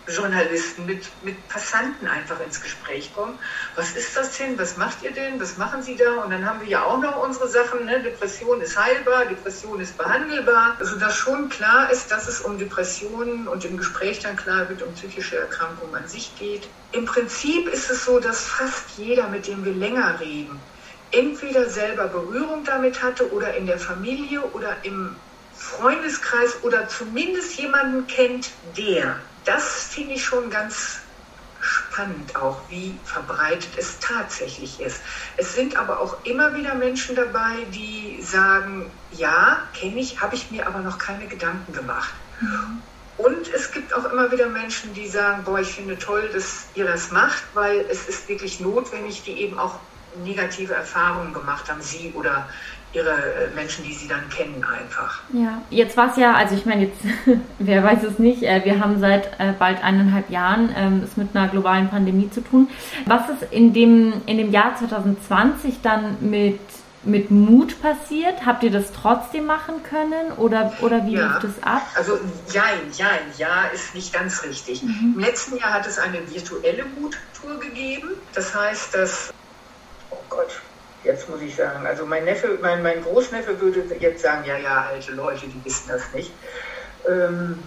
Journalisten, 0.08 0.86
mit, 0.86 1.06
mit 1.22 1.48
Passanten 1.48 2.06
einfach 2.06 2.40
ins 2.40 2.60
Gespräch 2.60 3.12
kommen. 3.14 3.38
Was 3.76 3.92
ist 3.92 4.16
das 4.16 4.36
denn? 4.38 4.58
Was 4.58 4.76
macht 4.76 5.02
ihr 5.02 5.12
denn? 5.12 5.40
Was 5.40 5.56
machen 5.56 5.82
Sie 5.82 5.96
da? 5.96 6.22
Und 6.22 6.30
dann 6.30 6.44
haben 6.44 6.60
wir 6.60 6.68
ja 6.68 6.84
auch 6.84 6.98
noch 6.98 7.22
unsere 7.22 7.48
Sachen. 7.48 7.84
Ne? 7.84 8.02
Depression 8.02 8.60
ist 8.60 8.78
heilbar, 8.78 9.26
Depression 9.26 9.80
ist 9.80 9.96
behandelbar. 9.96 10.76
Also 10.78 10.98
dass 10.98 11.16
schon 11.16 11.48
klar 11.48 11.90
ist, 11.90 12.10
dass 12.10 12.28
es 12.28 12.40
um 12.40 12.58
Depressionen 12.58 13.46
und 13.46 13.64
im 13.64 13.76
Gespräch 13.76 14.20
dann 14.20 14.36
klar 14.36 14.68
wird, 14.68 14.82
um 14.82 14.92
psychische 14.94 15.38
Erkrankungen 15.38 15.94
an 15.94 16.08
sich 16.08 16.36
geht. 16.38 16.68
Im 16.92 17.04
Prinzip 17.04 17.68
ist 17.68 17.90
es 17.90 18.04
so, 18.04 18.18
dass 18.18 18.44
fast 18.44 18.96
jeder, 18.96 19.28
mit 19.28 19.46
dem 19.46 19.64
wir 19.64 19.72
länger 19.72 20.18
reden, 20.18 20.60
entweder 21.12 21.68
selber 21.68 22.08
Berührung 22.08 22.64
damit 22.64 23.02
hatte 23.02 23.32
oder 23.32 23.54
in 23.54 23.66
der 23.66 23.78
Familie 23.78 24.42
oder 24.52 24.76
im 24.82 25.16
Freundeskreis 25.54 26.62
oder 26.62 26.88
zumindest 26.88 27.58
jemanden 27.58 28.06
kennt, 28.06 28.50
der 28.76 29.16
das 29.50 29.88
finde 29.90 30.14
ich 30.14 30.24
schon 30.24 30.48
ganz 30.48 31.00
spannend 31.60 32.36
auch, 32.36 32.58
wie 32.68 32.94
verbreitet 33.04 33.70
es 33.76 33.98
tatsächlich 33.98 34.80
ist. 34.80 35.00
Es 35.36 35.54
sind 35.54 35.76
aber 35.76 36.00
auch 36.00 36.24
immer 36.24 36.54
wieder 36.54 36.74
Menschen 36.74 37.16
dabei, 37.16 37.66
die 37.74 38.22
sagen, 38.22 38.90
ja, 39.10 39.58
kenne 39.74 39.98
ich, 39.98 40.20
habe 40.20 40.36
ich 40.36 40.50
mir 40.52 40.66
aber 40.66 40.78
noch 40.78 40.98
keine 40.98 41.26
Gedanken 41.26 41.72
gemacht. 41.72 42.14
Mhm. 42.40 42.80
Und 43.18 43.52
es 43.52 43.72
gibt 43.72 43.92
auch 43.92 44.10
immer 44.10 44.30
wieder 44.30 44.46
Menschen, 44.46 44.94
die 44.94 45.08
sagen, 45.08 45.42
boah, 45.44 45.58
ich 45.58 45.68
finde 45.68 45.98
toll, 45.98 46.30
dass 46.32 46.66
ihr 46.74 46.86
das 46.86 47.10
macht, 47.10 47.42
weil 47.52 47.80
es 47.90 48.08
ist 48.08 48.28
wirklich 48.28 48.60
notwendig, 48.60 49.24
die 49.24 49.32
eben 49.32 49.58
auch 49.58 49.74
negative 50.24 50.74
Erfahrungen 50.74 51.34
gemacht 51.34 51.68
haben, 51.68 51.82
sie 51.82 52.12
oder 52.16 52.48
ihre 52.92 53.10
äh, 53.10 53.54
Menschen, 53.54 53.84
die 53.84 53.94
sie 53.94 54.08
dann 54.08 54.28
kennen, 54.28 54.64
einfach. 54.64 55.20
Ja, 55.32 55.62
jetzt 55.70 55.96
war 55.96 56.10
es 56.10 56.16
ja, 56.16 56.34
also 56.34 56.54
ich 56.54 56.66
meine, 56.66 56.86
jetzt, 56.86 57.00
wer 57.58 57.84
weiß 57.84 58.02
es 58.02 58.18
nicht, 58.18 58.42
äh, 58.42 58.64
wir 58.64 58.80
haben 58.80 58.98
seit 59.00 59.26
äh, 59.38 59.52
bald 59.58 59.82
eineinhalb 59.82 60.30
Jahren 60.30 60.74
ähm, 60.76 61.02
es 61.04 61.16
mit 61.16 61.34
einer 61.34 61.48
globalen 61.48 61.88
Pandemie 61.88 62.30
zu 62.30 62.40
tun. 62.40 62.68
Was 63.06 63.28
ist 63.28 63.52
in 63.52 63.72
dem, 63.72 64.22
in 64.26 64.38
dem 64.38 64.50
Jahr 64.50 64.76
2020 64.76 65.82
dann 65.82 66.16
mit 66.20 66.58
mit 67.02 67.30
Mut 67.30 67.80
passiert? 67.80 68.44
Habt 68.44 68.62
ihr 68.62 68.70
das 68.70 68.92
trotzdem 68.92 69.46
machen 69.46 69.82
können 69.82 70.32
oder, 70.36 70.72
oder 70.82 71.06
wie 71.06 71.14
ja, 71.14 71.26
lief 71.26 71.42
das 71.42 71.62
ab? 71.62 71.82
Also 71.94 72.18
jein, 72.52 72.78
jein, 72.92 73.20
ja 73.38 73.64
ist 73.72 73.94
nicht 73.94 74.12
ganz 74.12 74.42
richtig. 74.42 74.82
Mhm. 74.82 75.14
Im 75.14 75.20
letzten 75.20 75.56
Jahr 75.56 75.72
hat 75.72 75.86
es 75.86 75.98
eine 75.98 76.18
virtuelle 76.30 76.84
Muttour 76.84 77.58
gegeben. 77.60 78.10
Das 78.34 78.54
heißt, 78.54 78.94
dass, 78.94 79.32
oh 80.10 80.18
Gott, 80.28 80.60
jetzt 81.04 81.28
muss 81.28 81.40
ich 81.40 81.54
sagen. 81.56 81.86
Also 81.86 82.06
mein 82.06 82.24
Neffe, 82.24 82.58
mein, 82.60 82.82
mein 82.82 83.02
Großneffe 83.02 83.60
würde 83.60 83.84
jetzt 83.98 84.22
sagen, 84.22 84.44
ja, 84.46 84.58
ja, 84.58 84.86
alte 84.90 85.12
Leute, 85.12 85.46
die 85.46 85.64
wissen 85.64 85.88
das 85.88 86.12
nicht. 86.12 86.32
Ähm, 87.08 87.62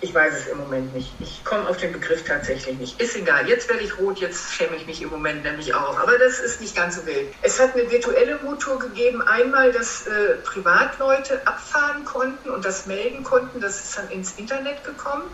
ich 0.00 0.14
weiß 0.14 0.32
es 0.32 0.46
im 0.46 0.58
Moment 0.58 0.94
nicht. 0.94 1.12
Ich 1.18 1.44
komme 1.44 1.68
auf 1.68 1.76
den 1.76 1.92
Begriff 1.92 2.22
tatsächlich 2.24 2.78
nicht. 2.78 3.00
Ist 3.00 3.16
egal. 3.16 3.48
Jetzt 3.48 3.68
werde 3.68 3.82
ich 3.82 3.98
rot, 3.98 4.18
jetzt 4.18 4.52
schäme 4.52 4.76
ich 4.76 4.86
mich 4.86 5.02
im 5.02 5.10
Moment 5.10 5.42
nämlich 5.42 5.74
auch. 5.74 5.98
Aber 5.98 6.16
das 6.18 6.38
ist 6.38 6.60
nicht 6.60 6.76
ganz 6.76 6.96
so 6.96 7.06
wild. 7.06 7.34
Es 7.42 7.58
hat 7.58 7.74
eine 7.74 7.90
virtuelle 7.90 8.36
Motor 8.36 8.78
gegeben. 8.78 9.22
Einmal, 9.22 9.72
dass 9.72 10.06
äh, 10.06 10.36
Privatleute 10.44 11.44
abfahren 11.46 12.04
konnten 12.04 12.48
und 12.48 12.64
das 12.64 12.86
melden 12.86 13.24
konnten. 13.24 13.60
Das 13.60 13.80
ist 13.80 13.98
dann 13.98 14.08
ins 14.10 14.38
Internet 14.38 14.84
gekommen. 14.84 15.24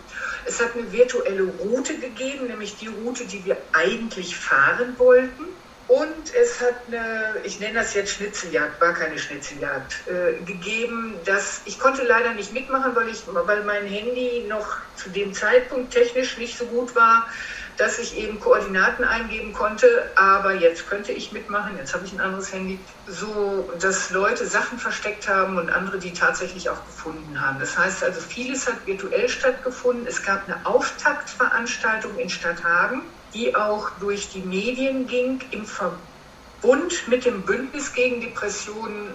Es 0.46 0.62
hat 0.62 0.74
eine 0.74 0.90
virtuelle 0.90 1.44
Route 1.44 1.98
gegeben, 1.98 2.46
nämlich 2.46 2.76
die 2.76 2.88
Route, 2.88 3.26
die 3.26 3.44
wir 3.44 3.58
eigentlich 3.74 4.34
fahren 4.34 4.94
wollten. 4.96 5.44
Und 5.86 6.34
es 6.34 6.62
hat 6.62 6.86
eine, 6.86 7.42
ich 7.44 7.60
nenne 7.60 7.74
das 7.80 7.92
jetzt 7.92 8.12
Schnitzeljagd, 8.12 8.80
war 8.80 8.94
keine 8.94 9.18
Schnitzeljagd, 9.18 10.06
äh, 10.06 10.42
gegeben, 10.42 11.20
dass 11.26 11.60
ich 11.66 11.78
konnte 11.78 12.04
leider 12.04 12.32
nicht 12.32 12.54
mitmachen, 12.54 12.96
weil, 12.96 13.08
ich, 13.08 13.26
weil 13.26 13.64
mein 13.64 13.86
Handy 13.86 14.46
noch 14.48 14.66
zu 14.96 15.10
dem 15.10 15.34
Zeitpunkt 15.34 15.92
technisch 15.92 16.38
nicht 16.38 16.56
so 16.56 16.64
gut 16.66 16.96
war, 16.96 17.28
dass 17.76 17.98
ich 17.98 18.16
eben 18.16 18.40
Koordinaten 18.40 19.04
eingeben 19.04 19.52
konnte. 19.52 20.10
Aber 20.16 20.54
jetzt 20.54 20.88
könnte 20.88 21.12
ich 21.12 21.32
mitmachen, 21.32 21.76
jetzt 21.76 21.92
habe 21.92 22.06
ich 22.06 22.14
ein 22.14 22.20
anderes 22.20 22.50
Handy, 22.50 22.78
so 23.06 23.70
dass 23.78 24.08
Leute 24.10 24.46
Sachen 24.46 24.78
versteckt 24.78 25.28
haben 25.28 25.58
und 25.58 25.68
andere 25.68 25.98
die 25.98 26.14
tatsächlich 26.14 26.70
auch 26.70 26.86
gefunden 26.86 27.38
haben. 27.40 27.58
Das 27.60 27.76
heißt 27.76 28.04
also, 28.04 28.22
vieles 28.22 28.66
hat 28.66 28.86
virtuell 28.86 29.28
stattgefunden. 29.28 30.06
Es 30.06 30.22
gab 30.22 30.48
eine 30.48 30.64
Auftaktveranstaltung 30.64 32.18
in 32.18 32.30
Stadthagen 32.30 33.13
die 33.34 33.54
auch 33.54 33.90
durch 34.00 34.30
die 34.30 34.42
Medien 34.42 35.06
ging 35.06 35.40
im 35.50 35.66
Verbund 35.66 37.08
mit 37.08 37.24
dem 37.24 37.42
Bündnis 37.42 37.92
gegen 37.92 38.20
Depressionen 38.20 39.14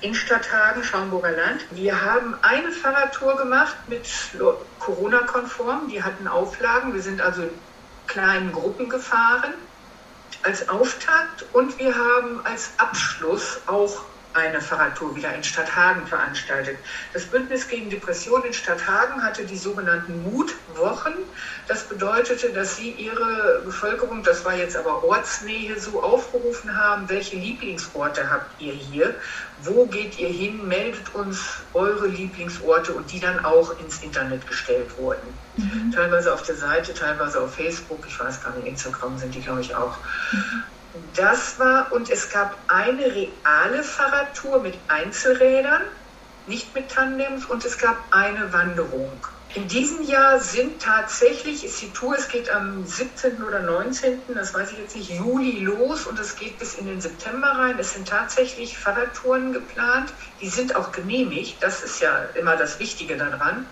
in 0.00 0.14
Stadthagen, 0.14 0.82
Schaumburger 0.82 1.30
Land. 1.30 1.64
Wir 1.70 2.02
haben 2.02 2.34
eine 2.42 2.72
Fahrradtour 2.72 3.36
gemacht 3.36 3.76
mit 3.86 4.06
Corona-konform. 4.80 5.88
Die 5.88 6.02
hatten 6.02 6.26
Auflagen. 6.26 6.92
Wir 6.92 7.02
sind 7.02 7.20
also 7.20 7.42
in 7.42 7.50
kleinen 8.08 8.52
Gruppen 8.52 8.88
gefahren 8.88 9.54
als 10.42 10.68
Auftakt 10.68 11.44
und 11.52 11.78
wir 11.78 11.94
haben 11.94 12.44
als 12.44 12.72
Abschluss 12.78 13.60
auch 13.66 14.02
eine 14.34 14.60
Fahrradtour 14.60 15.14
wieder 15.14 15.34
in 15.34 15.44
Stadthagen 15.44 16.06
veranstaltet. 16.06 16.78
Das 17.12 17.26
Bündnis 17.26 17.68
gegen 17.68 17.90
Depression 17.90 18.44
in 18.44 18.52
Stadthagen 18.52 19.22
hatte 19.22 19.44
die 19.44 19.56
sogenannten 19.56 20.22
Mutwochen. 20.22 21.14
Das 21.68 21.88
bedeutete, 21.88 22.50
dass 22.52 22.76
sie 22.76 22.92
ihre 22.92 23.62
Bevölkerung, 23.64 24.22
das 24.22 24.44
war 24.44 24.54
jetzt 24.54 24.76
aber 24.76 25.04
Ortsnähe, 25.04 25.78
so 25.78 26.02
aufgerufen 26.02 26.76
haben, 26.76 27.08
welche 27.08 27.36
Lieblingsorte 27.36 28.30
habt 28.30 28.60
ihr 28.60 28.72
hier? 28.72 29.14
Wo 29.58 29.86
geht 29.86 30.18
ihr 30.18 30.28
hin? 30.28 30.66
Meldet 30.66 31.14
uns 31.14 31.64
eure 31.74 32.06
Lieblingsorte 32.06 32.94
und 32.94 33.12
die 33.12 33.20
dann 33.20 33.44
auch 33.44 33.78
ins 33.78 34.02
Internet 34.02 34.46
gestellt 34.46 34.96
wurden. 34.96 35.38
Mhm. 35.56 35.92
Teilweise 35.94 36.32
auf 36.32 36.42
der 36.42 36.56
Seite, 36.56 36.94
teilweise 36.94 37.40
auf 37.40 37.54
Facebook, 37.54 38.06
ich 38.06 38.18
weiß 38.18 38.40
gar 38.42 38.56
nicht, 38.56 38.66
Instagram 38.66 39.18
sind 39.18 39.34
die, 39.34 39.42
glaube 39.42 39.60
ich, 39.60 39.74
auch. 39.74 39.98
Mhm. 40.32 40.64
Das 41.14 41.58
war, 41.58 41.92
und 41.92 42.10
es 42.10 42.30
gab 42.30 42.56
eine 42.68 43.04
reale 43.04 43.82
Fahrradtour 43.82 44.60
mit 44.60 44.74
Einzelrädern, 44.88 45.82
nicht 46.46 46.74
mit 46.74 46.90
Tandems, 46.90 47.46
und 47.46 47.64
es 47.64 47.78
gab 47.78 47.96
eine 48.10 48.52
Wanderung. 48.52 49.10
In 49.54 49.68
diesem 49.68 50.02
Jahr 50.02 50.40
sind 50.40 50.80
tatsächlich, 50.80 51.64
ist 51.64 51.80
die 51.82 51.90
Tour, 51.92 52.16
es 52.16 52.28
geht 52.28 52.50
am 52.50 52.86
17. 52.86 53.42
oder 53.42 53.60
19., 53.60 54.22
das 54.34 54.54
weiß 54.54 54.72
ich 54.72 54.78
jetzt 54.78 54.96
nicht, 54.96 55.10
Juli 55.10 55.60
los 55.60 56.06
und 56.06 56.18
es 56.18 56.36
geht 56.36 56.58
bis 56.58 56.74
in 56.74 56.86
den 56.86 57.02
September 57.02 57.48
rein. 57.48 57.78
Es 57.78 57.92
sind 57.92 58.08
tatsächlich 58.08 58.78
Fahrradtouren 58.78 59.52
geplant, 59.52 60.12
die 60.40 60.48
sind 60.48 60.74
auch 60.74 60.90
genehmigt, 60.90 61.62
das 61.62 61.82
ist 61.82 62.00
ja 62.00 62.24
immer 62.34 62.56
das 62.56 62.78
Wichtige 62.78 63.18
daran. 63.18 63.66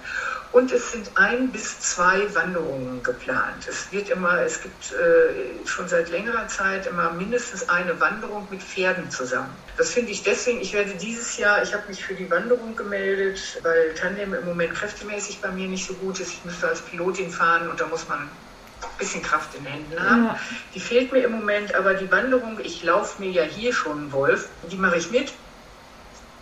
Und 0.53 0.73
es 0.73 0.91
sind 0.91 1.11
ein 1.15 1.53
bis 1.53 1.79
zwei 1.81 2.23
Wanderungen 2.35 3.03
geplant. 3.05 3.69
Es 3.69 3.93
wird 3.93 4.09
immer, 4.09 4.41
es 4.43 4.61
gibt 4.61 4.93
äh, 4.93 5.67
schon 5.67 5.87
seit 5.87 6.11
längerer 6.11 6.49
Zeit 6.49 6.89
immer 6.89 7.13
mindestens 7.13 7.69
eine 7.69 7.99
Wanderung 8.01 8.49
mit 8.51 8.61
Pferden 8.61 9.09
zusammen. 9.11 9.55
Das 9.77 9.91
finde 9.91 10.11
ich 10.11 10.25
deswegen, 10.25 10.61
ich 10.61 10.73
werde 10.73 10.91
dieses 10.95 11.37
Jahr, 11.37 11.63
ich 11.63 11.73
habe 11.73 11.87
mich 11.87 12.05
für 12.05 12.15
die 12.15 12.29
Wanderung 12.31 12.75
gemeldet, 12.75 13.61
weil 13.63 13.95
Tandem 13.95 14.35
im 14.35 14.45
Moment 14.45 14.75
kräftemäßig 14.75 15.41
bei 15.41 15.53
mir 15.53 15.69
nicht 15.69 15.87
so 15.87 15.95
gut 15.95 16.19
ist. 16.19 16.33
Ich 16.33 16.45
müsste 16.45 16.67
als 16.67 16.81
Pilotin 16.81 17.31
fahren 17.31 17.69
und 17.69 17.81
da 17.81 17.87
muss 17.87 18.09
man 18.09 18.19
ein 18.19 18.99
bisschen 18.99 19.23
Kraft 19.23 19.55
in 19.55 19.65
den 19.65 19.73
Händen 19.73 20.03
haben. 20.03 20.25
Ja. 20.25 20.41
Die 20.75 20.81
fehlt 20.81 21.13
mir 21.13 21.21
im 21.21 21.33
Moment, 21.33 21.75
aber 21.75 21.95
die 21.95 22.11
Wanderung, 22.11 22.59
ich 22.61 22.83
laufe 22.83 23.23
mir 23.23 23.31
ja 23.31 23.43
hier 23.45 23.73
schon 23.73 23.99
einen 23.99 24.13
Wolf, 24.13 24.49
die 24.71 24.77
mache 24.77 24.97
ich 24.97 25.11
mit. 25.11 25.33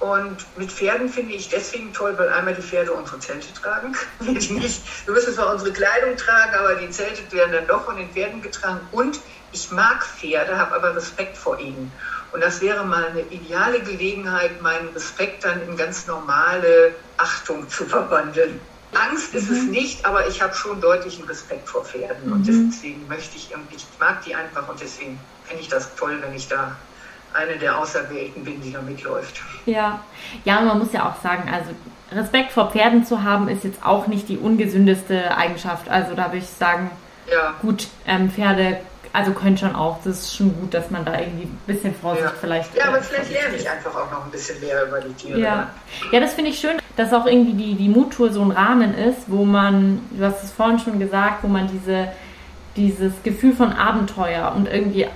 Und 0.01 0.47
mit 0.57 0.71
Pferden 0.71 1.09
finde 1.09 1.35
ich 1.35 1.49
deswegen 1.49 1.93
toll, 1.93 2.17
weil 2.17 2.29
einmal 2.29 2.55
die 2.55 2.63
Pferde 2.63 2.93
unsere 2.93 3.19
Zelte 3.19 3.53
tragen. 3.55 3.97
Wir, 4.21 4.33
nicht, 4.33 4.81
wir 5.07 5.15
müssen 5.15 5.35
zwar 5.35 5.53
unsere 5.53 5.73
Kleidung 5.73 6.17
tragen, 6.17 6.55
aber 6.55 6.77
die 6.77 6.89
Zelte 6.91 7.21
werden 7.33 7.53
dann 7.53 7.67
doch 7.67 7.85
von 7.85 7.97
den 7.97 8.09
Pferden 8.11 8.41
getragen. 8.41 8.81
Und 8.93 9.21
ich 9.51 9.71
mag 9.73 10.05
Pferde, 10.05 10.57
habe 10.57 10.77
aber 10.77 10.95
Respekt 10.95 11.37
vor 11.37 11.59
ihnen. 11.59 11.91
Und 12.33 12.43
das 12.43 12.61
wäre 12.61 12.85
mal 12.85 13.07
eine 13.07 13.23
ideale 13.23 13.81
Gelegenheit, 13.81 14.61
meinen 14.63 14.89
Respekt 14.91 15.45
dann 15.45 15.63
in 15.63 15.77
ganz 15.77 16.07
normale 16.07 16.95
Achtung 17.17 17.69
zu 17.69 17.85
verwandeln. 17.87 18.61
Angst 18.93 19.35
ist 19.35 19.51
mhm. 19.51 19.57
es 19.57 19.63
nicht, 19.65 20.07
aber 20.07 20.29
ich 20.29 20.41
habe 20.41 20.55
schon 20.55 20.81
deutlichen 20.81 21.25
Respekt 21.25 21.69
vor 21.69 21.85
Pferden. 21.85 22.27
Mhm. 22.27 22.33
Und 22.33 22.47
deswegen 22.47 23.07
möchte 23.09 23.37
ich 23.37 23.51
irgendwie, 23.51 23.77
ich 23.77 23.87
mag 23.99 24.23
die 24.25 24.35
einfach 24.35 24.69
und 24.69 24.81
deswegen 24.81 25.19
finde 25.45 25.63
ich 25.63 25.69
das 25.69 25.95
toll, 25.97 26.19
wenn 26.21 26.35
ich 26.35 26.49
da 26.49 26.77
eine 27.35 27.59
der 27.59 27.79
Auserwählten 27.79 28.45
bin, 28.45 28.61
die 28.61 28.73
da 28.73 28.81
mitläuft. 28.83 29.43
Ja, 29.67 30.01
ja, 30.45 30.61
man 30.61 30.79
muss 30.79 30.93
ja 30.93 31.09
auch 31.09 31.21
sagen, 31.23 31.49
also 31.53 31.71
Respekt 32.13 32.53
vor 32.53 32.71
Pferden 32.71 33.05
zu 33.05 33.23
haben, 33.23 33.49
ist 33.49 33.65
jetzt 33.65 33.85
auch 33.85 34.07
nicht 34.07 34.29
die 34.29 34.39
ungesündeste 34.39 35.37
Eigenschaft. 35.37 35.89
Also 35.89 36.15
da 36.15 36.27
würde 36.27 36.39
ich 36.39 36.49
sagen, 36.49 36.91
ja. 37.31 37.55
gut, 37.61 37.89
ähm, 38.07 38.31
Pferde, 38.31 38.81
also 39.13 39.33
können 39.33 39.59
schon 39.59 39.75
auch, 39.75 39.99
das 40.05 40.21
ist 40.21 40.37
schon 40.37 40.59
gut, 40.59 40.73
dass 40.73 40.91
man 40.91 41.05
da 41.05 41.19
irgendwie 41.19 41.45
ein 41.45 41.59
bisschen 41.67 41.95
Vorsicht 41.95 42.25
ja. 42.25 42.33
vielleicht. 42.41 42.75
Ja, 42.75 42.87
aber 42.87 43.03
vielleicht 43.03 43.31
lerne 43.31 43.57
ich 43.57 43.69
einfach 43.69 43.95
auch 43.95 44.11
noch 44.11 44.25
ein 44.25 44.31
bisschen 44.31 44.59
mehr 44.61 44.87
über 44.87 45.01
die 45.01 45.13
Tiere. 45.13 45.39
Ja, 45.39 45.71
ja 46.13 46.21
das 46.21 46.35
finde 46.35 46.51
ich 46.51 46.59
schön, 46.59 46.79
dass 46.97 47.13
auch 47.13 47.27
irgendwie 47.27 47.53
die, 47.53 47.75
die 47.75 47.89
Muttour 47.89 48.33
so 48.33 48.41
ein 48.43 48.51
Rahmen 48.51 48.97
ist, 48.97 49.25
wo 49.27 49.45
man, 49.45 50.01
du 50.11 50.25
hast 50.25 50.43
es 50.43 50.51
vorhin 50.51 50.79
schon 50.79 50.99
gesagt, 50.99 51.43
wo 51.43 51.49
man 51.49 51.69
diese 51.69 52.09
dieses 52.77 53.13
Gefühl 53.25 53.57
von 53.57 53.73
Abenteuer 53.73 54.53
und 54.55 54.69
irgendwie 54.69 55.01
ja 55.01 55.09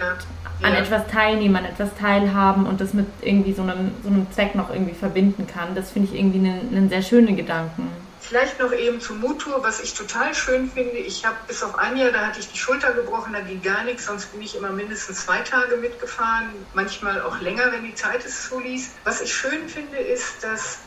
an 0.63 0.75
etwas 0.75 1.07
teilnehmen, 1.09 1.57
an 1.57 1.65
etwas 1.65 1.91
teilhaben 1.99 2.67
und 2.67 2.81
das 2.81 2.95
mit 2.95 3.07
irgendwie 3.21 3.53
so 3.53 3.63
einem, 3.63 3.93
so 4.03 4.09
einem 4.09 4.31
Zweck 4.33 4.55
noch 4.55 4.71
irgendwie 4.71 4.95
verbinden 4.95 5.47
kann. 5.47 5.75
Das 5.75 5.91
finde 5.91 6.09
ich 6.13 6.19
irgendwie 6.19 6.39
einen, 6.39 6.69
einen 6.75 6.89
sehr 6.89 7.03
schönen 7.03 7.37
Gedanken. 7.37 7.91
Vielleicht 8.21 8.61
noch 8.61 8.73
eben 8.73 9.01
zu 9.01 9.15
Mutur, 9.15 9.63
was 9.63 9.81
ich 9.81 9.95
total 9.95 10.33
schön 10.33 10.71
finde. 10.71 10.97
Ich 10.97 11.27
habe 11.27 11.37
bis 11.49 11.63
auf 11.63 11.77
ein 11.77 11.97
Jahr, 11.97 12.13
da 12.13 12.27
hatte 12.27 12.39
ich 12.39 12.51
die 12.51 12.57
Schulter 12.57 12.93
gebrochen, 12.93 13.33
da 13.33 13.41
ging 13.41 13.61
gar 13.61 13.83
nichts, 13.83 14.07
sonst 14.07 14.33
bin 14.33 14.41
ich 14.41 14.57
immer 14.57 14.71
mindestens 14.71 15.27
zwei 15.27 15.41
Tage 15.41 15.77
mitgefahren, 15.77 16.51
manchmal 16.73 17.21
auch 17.23 17.41
länger, 17.41 17.73
wenn 17.73 17.85
die 17.85 17.95
Zeit 17.95 18.25
es 18.25 18.49
zuließ. 18.49 18.93
Was 19.05 19.21
ich 19.21 19.35
schön 19.35 19.69
finde, 19.69 19.97
ist, 19.97 20.43
dass 20.45 20.79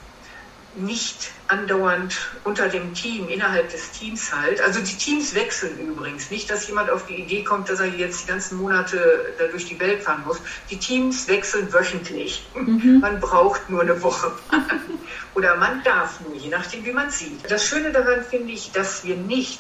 nicht 0.76 1.32
andauernd 1.48 2.18
unter 2.44 2.68
dem 2.68 2.94
Team, 2.94 3.28
innerhalb 3.30 3.70
des 3.70 3.92
Teams 3.92 4.34
halt. 4.34 4.62
Also 4.62 4.80
die 4.80 4.96
Teams 4.96 5.36
wechseln 5.36 5.78
übrigens. 5.80 6.32
Nicht, 6.32 6.50
dass 6.50 6.68
jemand 6.68 6.90
auf 6.90 7.06
die 7.06 7.16
Idee 7.16 7.44
kommt, 7.44 7.70
dass 7.70 7.80
er 7.80 7.88
jetzt 7.88 8.24
die 8.24 8.28
ganzen 8.28 8.58
Monate 8.58 9.34
da 9.38 9.48
durch 9.48 9.66
die 9.66 9.80
Welt 9.80 10.04
fahren 10.04 10.24
muss. 10.26 10.40
Die 10.70 10.78
Teams 10.78 11.28
wechseln 11.28 11.72
wöchentlich. 11.72 12.46
Mhm. 12.56 13.00
Man 13.00 13.20
braucht 13.20 13.70
nur 13.70 13.82
eine 13.82 14.02
Woche. 14.02 14.32
Oder 15.36 15.56
man 15.58 15.84
darf 15.84 16.20
nur, 16.22 16.36
je 16.36 16.50
nachdem, 16.50 16.86
wie 16.86 16.92
man 16.92 17.10
sieht. 17.10 17.50
Das 17.50 17.66
Schöne 17.66 17.92
daran 17.92 18.24
finde 18.24 18.54
ich, 18.54 18.72
dass 18.72 19.04
wir 19.04 19.16
nicht 19.16 19.60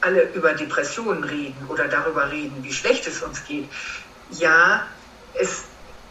alle 0.00 0.30
über 0.32 0.52
Depressionen 0.52 1.24
reden 1.24 1.56
oder 1.68 1.88
darüber 1.88 2.30
reden, 2.30 2.62
wie 2.62 2.72
schlecht 2.72 3.06
es 3.06 3.22
uns 3.22 3.42
geht. 3.46 3.66
Ja, 4.30 4.86
es 5.32 5.64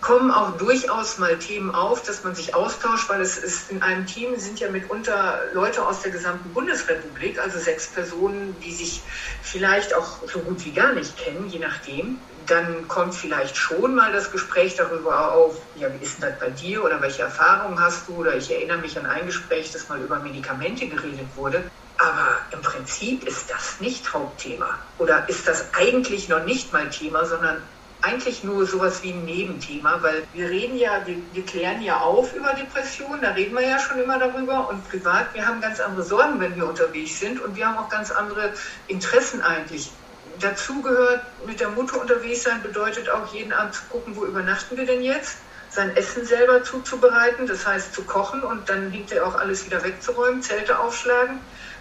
kommen 0.04 0.32
auch 0.32 0.58
durchaus 0.58 1.18
mal 1.18 1.40
Themen 1.40 1.72
auf, 1.72 2.04
dass 2.04 2.26
man 2.26 2.36
sich 2.36 2.54
austauscht, 2.54 3.08
weil 3.08 3.22
es 3.22 3.38
ist 3.38 3.72
in 3.72 3.82
einem 3.82 4.06
Team 4.06 4.38
sind 4.38 4.60
ja 4.60 4.70
mitunter 4.70 5.40
Leute 5.54 5.88
aus 5.88 6.02
der 6.02 6.12
gesamten 6.12 6.52
Bundesrepublik, 6.54 7.40
also 7.40 7.58
sechs 7.58 7.94
Personen, 7.94 8.60
die 8.60 8.74
sich 8.74 9.08
vielleicht 9.42 9.96
auch 9.96 10.28
so 10.28 10.40
gut 10.40 10.66
wie 10.66 10.74
gar 10.74 10.94
nicht 10.94 11.18
kennen, 11.18 11.48
je 11.48 11.60
nachdem. 11.60 12.28
Dann 12.46 12.90
kommt 12.90 13.16
vielleicht 13.16 13.56
schon 13.56 13.96
mal 13.96 14.12
das 14.12 14.30
Gespräch 14.30 14.76
darüber 14.76 15.32
auf, 15.32 15.56
ja, 15.74 15.88
wie 15.94 16.04
ist 16.04 16.22
denn 16.22 16.30
das 16.30 16.40
bei 16.40 16.50
dir 16.50 16.84
oder 16.84 17.02
welche 17.02 17.22
Erfahrungen 17.22 17.80
hast 17.80 18.10
du? 18.10 18.16
Oder 18.18 18.36
ich 18.36 18.52
erinnere 18.52 18.80
mich 18.80 19.00
an 19.00 19.06
ein 19.06 19.26
Gespräch, 19.26 19.72
das 19.72 19.88
mal 19.88 20.02
über 20.02 20.20
Medikamente 20.20 20.90
geredet 20.90 21.38
wurde. 21.38 21.72
Aber 21.96 22.40
im 22.52 22.62
Prinzip 22.62 23.24
ist 23.24 23.50
das 23.50 23.80
nicht 23.80 24.14
Hauptthema. 24.14 24.82
Oder 24.98 25.30
ist 25.30 25.48
das 25.48 25.74
eigentlich 25.74 26.28
noch 26.28 26.44
nicht 26.44 26.74
mal 26.74 26.90
Thema, 26.90 27.26
sondern 27.26 27.70
eigentlich 28.04 28.44
nur 28.44 28.68
sowas 28.68 29.02
wie 29.02 29.12
ein 29.12 29.24
Nebenthema, 29.24 29.98
weil 30.02 30.28
wir 30.34 30.50
reden 30.50 30.78
ja, 30.78 31.02
wir, 31.06 31.16
wir, 31.32 31.46
klären 31.46 31.82
ja 31.82 32.02
auf 32.02 32.36
über 32.36 32.54
Depressionen, 32.54 33.22
da 33.22 33.32
reden 33.32 33.56
wir 33.56 33.66
ja 33.66 33.80
schon 33.80 34.00
immer 34.00 34.20
darüber 34.20 34.70
und 34.70 34.88
privat, 34.90 35.34
wir 35.34 35.48
haben 35.48 35.62
ganz 35.62 35.80
andere 35.80 36.04
Sorgen, 36.04 36.40
wenn 36.40 36.56
wir 36.56 36.68
unterwegs 36.68 37.20
sind 37.20 37.42
und 37.42 37.56
wir 37.56 37.66
haben 37.66 37.78
auch 37.78 37.90
ganz 37.90 38.12
andere 38.12 38.54
Interessen 38.88 39.42
eigentlich. 39.42 39.92
Dazu 40.40 40.82
gehört 40.82 41.22
mit 41.46 41.62
der 41.62 41.70
Mutter 41.70 42.02
unterwegs 42.02 42.44
sein, 42.44 42.62
bedeutet 42.62 43.10
auch 43.10 43.34
jeden 43.34 43.54
Abend 43.54 43.74
zu 43.74 43.84
gucken, 43.90 44.16
wo 44.16 44.26
übernachten 44.26 44.76
wir 44.76 44.86
denn 44.86 45.02
jetzt? 45.02 45.38
sein 45.74 45.96
Essen 45.98 46.24
selber 46.24 46.64
zuzubereiten, 46.64 47.48
das 47.48 47.66
heißt 47.66 47.96
zu 47.96 48.04
kochen 48.04 48.44
und 48.44 48.70
dann 48.70 48.92
hinterher 48.92 49.26
auch 49.26 49.36
alles 49.36 49.66
wieder 49.66 49.84
wegzuräumen, 49.84 50.42
Zelte 50.44 50.78
aufschlagen, 50.78 51.40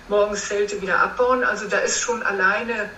morgens 0.09 0.49
Zelte 0.49 0.81
wieder 0.81 0.99
abbauen. 0.99 1.45
Also 1.45 1.69
da 1.69 1.77
ist 1.79 2.01
schon 2.01 2.23
alleine 2.23 2.89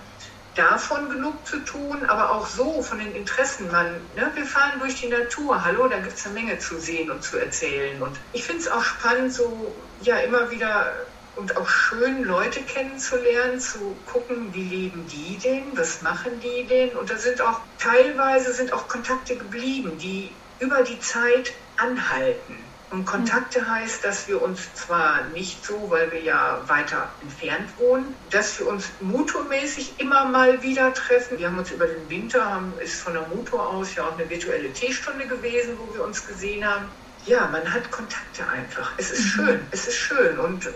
davon 0.55 1.09
genug 1.09 1.45
zu 1.45 1.59
tun, 1.59 2.05
aber 2.05 2.31
auch 2.31 2.47
so 2.47 2.81
von 2.81 2.99
den 2.99 3.13
Interessen. 3.13 3.71
Man, 3.71 3.87
ne, 4.15 4.31
wir 4.33 4.45
fahren 4.45 4.79
durch 4.79 4.99
die 5.01 5.07
Natur, 5.07 5.63
hallo, 5.63 5.87
da 5.87 5.99
gibt 5.99 6.17
es 6.17 6.25
eine 6.25 6.35
Menge 6.35 6.57
zu 6.59 6.79
sehen 6.79 7.11
und 7.11 7.23
zu 7.23 7.37
erzählen. 7.37 8.01
Und 8.01 8.17
ich 8.33 8.43
finde 8.43 8.61
es 8.61 8.67
auch 8.67 8.83
spannend, 8.83 9.33
so 9.33 9.75
ja 10.01 10.17
immer 10.17 10.49
wieder 10.49 10.93
und 11.35 11.57
auch 11.57 11.67
schön, 11.67 12.23
Leute 12.23 12.61
kennenzulernen, 12.61 13.59
zu 13.59 13.95
gucken, 14.05 14.53
wie 14.53 14.63
leben 14.63 15.05
die 15.07 15.37
denn, 15.37 15.77
was 15.77 16.01
machen 16.01 16.39
die 16.39 16.65
denn. 16.65 16.91
Und 16.91 17.09
da 17.09 17.17
sind 17.17 17.41
auch 17.41 17.59
teilweise 17.77 18.53
sind 18.53 18.71
auch 18.71 18.87
Kontakte 18.87 19.35
geblieben, 19.35 19.97
die 19.97 20.31
über 20.59 20.83
die 20.83 20.99
Zeit 20.99 21.51
anhalten. 21.77 22.64
Und 22.91 23.05
Kontakte 23.05 23.67
heißt, 23.67 24.03
dass 24.03 24.27
wir 24.27 24.41
uns 24.41 24.73
zwar 24.75 25.23
nicht 25.33 25.65
so, 25.65 25.89
weil 25.89 26.11
wir 26.11 26.21
ja 26.21 26.61
weiter 26.67 27.09
entfernt 27.21 27.69
wohnen, 27.79 28.15
dass 28.29 28.59
wir 28.59 28.67
uns 28.67 28.85
motormäßig 29.01 29.99
immer 29.99 30.25
mal 30.25 30.61
wieder 30.61 30.93
treffen. 30.93 31.39
Wir 31.39 31.47
haben 31.47 31.57
uns 31.57 31.71
über 31.71 31.87
den 31.87 32.09
Winter, 32.09 32.45
haben, 32.45 32.73
ist 32.79 33.01
von 33.01 33.13
der 33.13 33.27
Motor 33.27 33.69
aus 33.69 33.95
ja 33.95 34.07
auch 34.07 34.17
eine 34.17 34.29
virtuelle 34.29 34.71
Teestunde 34.71 35.27
gewesen, 35.27 35.77
wo 35.77 35.93
wir 35.93 36.03
uns 36.03 36.25
gesehen 36.25 36.63
haben. 36.63 36.85
Ja, 37.25 37.47
man 37.47 37.73
hat 37.73 37.89
Kontakte 37.89 38.47
einfach. 38.47 38.93
Es 38.97 39.09
ist 39.11 39.25
mhm. 39.25 39.29
schön, 39.29 39.59
es 39.71 39.87
ist 39.87 39.97
schön. 39.97 40.39
Und 40.39 40.69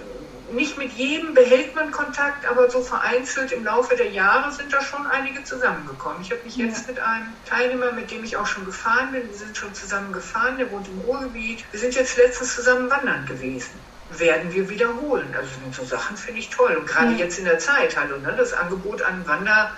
nicht 0.54 0.78
mit 0.78 0.92
jedem 0.94 1.34
behält 1.34 1.76
man 1.76 1.92
Kontakt, 1.92 2.46
aber 2.46 2.70
so 2.70 2.82
vereinzelt 2.82 3.52
im 3.52 3.64
Laufe 3.64 3.96
der 3.96 4.10
Jahre 4.10 4.52
sind 4.52 4.72
da 4.74 4.82
schon 4.82 5.06
einige 5.08 5.44
zusammengekommen. 5.44 6.22
Ich 6.22 6.32
habe 6.32 6.42
mich 6.44 6.58
ja. 6.58 6.66
jetzt 6.66 6.88
mit 6.88 7.00
einem 7.00 7.28
Teilnehmer, 7.46 7.92
mit 7.92 8.12
dem 8.12 8.24
ich 8.24 8.38
auch 8.38 8.46
schon 8.46 8.66
gefahren 8.66 9.12
bin, 9.12 9.28
wir 9.28 9.38
sind 9.38 9.56
schon 9.56 9.74
zusammen 9.74 10.12
gefahren, 10.12 10.58
der 10.58 10.72
wohnt 10.72 10.88
im 10.88 11.00
Ruhrgebiet. 11.02 11.64
Wir 11.72 11.80
sind 11.80 11.96
jetzt 11.96 12.18
letztens 12.18 12.56
zusammen 12.56 12.90
wandern 12.90 13.26
gewesen. 13.26 13.72
Werden 14.18 14.54
wir 14.54 14.70
wiederholen. 14.70 15.28
Also 15.38 15.50
so 15.72 15.86
Sachen 15.86 16.18
finde 16.18 16.40
ich 16.40 16.50
toll. 16.50 16.76
Und 16.76 16.88
gerade 16.88 17.12
ja. 17.12 17.20
jetzt 17.20 17.38
in 17.38 17.46
der 17.46 17.60
Zeit, 17.60 17.96
hallo, 17.96 18.18
ne, 18.18 18.34
das 18.38 18.54
Angebot 18.54 19.02
an 19.02 19.28
Wander. 19.28 19.72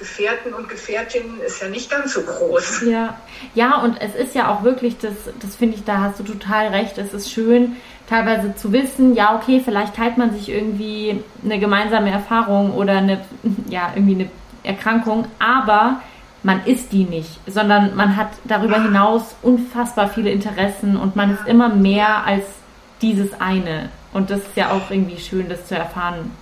Gefährten 0.00 0.54
und 0.54 0.70
Gefährtinnen 0.70 1.42
ist 1.42 1.60
ja 1.60 1.68
nicht 1.68 1.90
ganz 1.90 2.14
so 2.14 2.22
groß. 2.22 2.84
Ja, 2.86 3.20
ja 3.54 3.76
und 3.82 4.00
es 4.00 4.14
ist 4.14 4.34
ja 4.34 4.48
auch 4.48 4.64
wirklich, 4.64 4.96
das, 4.96 5.12
das 5.40 5.56
finde 5.56 5.76
ich, 5.76 5.84
da 5.84 5.98
hast 5.98 6.18
du 6.18 6.24
total 6.24 6.68
recht, 6.68 6.96
es 6.96 7.12
ist 7.12 7.30
schön, 7.30 7.76
teilweise 8.10 8.56
zu 8.56 8.72
wissen, 8.72 9.14
ja, 9.14 9.36
okay, 9.36 9.62
vielleicht 9.64 9.94
teilt 9.94 10.18
man 10.18 10.32
sich 10.32 10.48
irgendwie 10.48 11.22
eine 11.44 11.60
gemeinsame 11.60 12.10
Erfahrung 12.10 12.74
oder 12.74 12.98
eine, 12.98 13.24
ja, 13.68 13.92
irgendwie 13.94 14.14
eine 14.16 14.30
Erkrankung, 14.64 15.26
aber 15.38 16.00
man 16.42 16.64
ist 16.64 16.92
die 16.92 17.04
nicht, 17.04 17.38
sondern 17.46 17.94
man 17.94 18.16
hat 18.16 18.30
darüber 18.44 18.82
hinaus 18.82 19.36
unfassbar 19.42 20.08
viele 20.08 20.30
Interessen 20.30 20.96
und 20.96 21.14
man 21.14 21.32
ist 21.32 21.46
immer 21.46 21.68
mehr 21.68 22.24
als 22.26 22.44
dieses 23.00 23.40
eine. 23.40 23.90
Und 24.12 24.30
das 24.30 24.40
ist 24.40 24.56
ja 24.56 24.70
auch 24.70 24.90
irgendwie 24.90 25.20
schön, 25.20 25.48
das 25.48 25.66
zu 25.66 25.76
erfahren. 25.76 26.32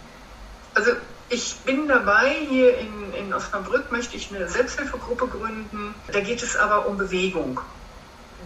Also 0.75 0.93
ich 1.29 1.57
bin 1.67 1.87
dabei, 1.89 2.33
hier 2.49 2.79
in, 2.79 3.27
in 3.27 3.35
Osnabrück 3.35 3.93
möchte 3.93 4.17
ich 4.17 4.35
eine 4.35 4.49
Selbsthilfegruppe 4.49 5.27
gründen. 5.27 5.95
Da 6.13 6.21
geht 6.21 6.43
es 6.43 6.57
aber 6.57 6.87
um 6.87 6.97
Bewegung 6.97 7.61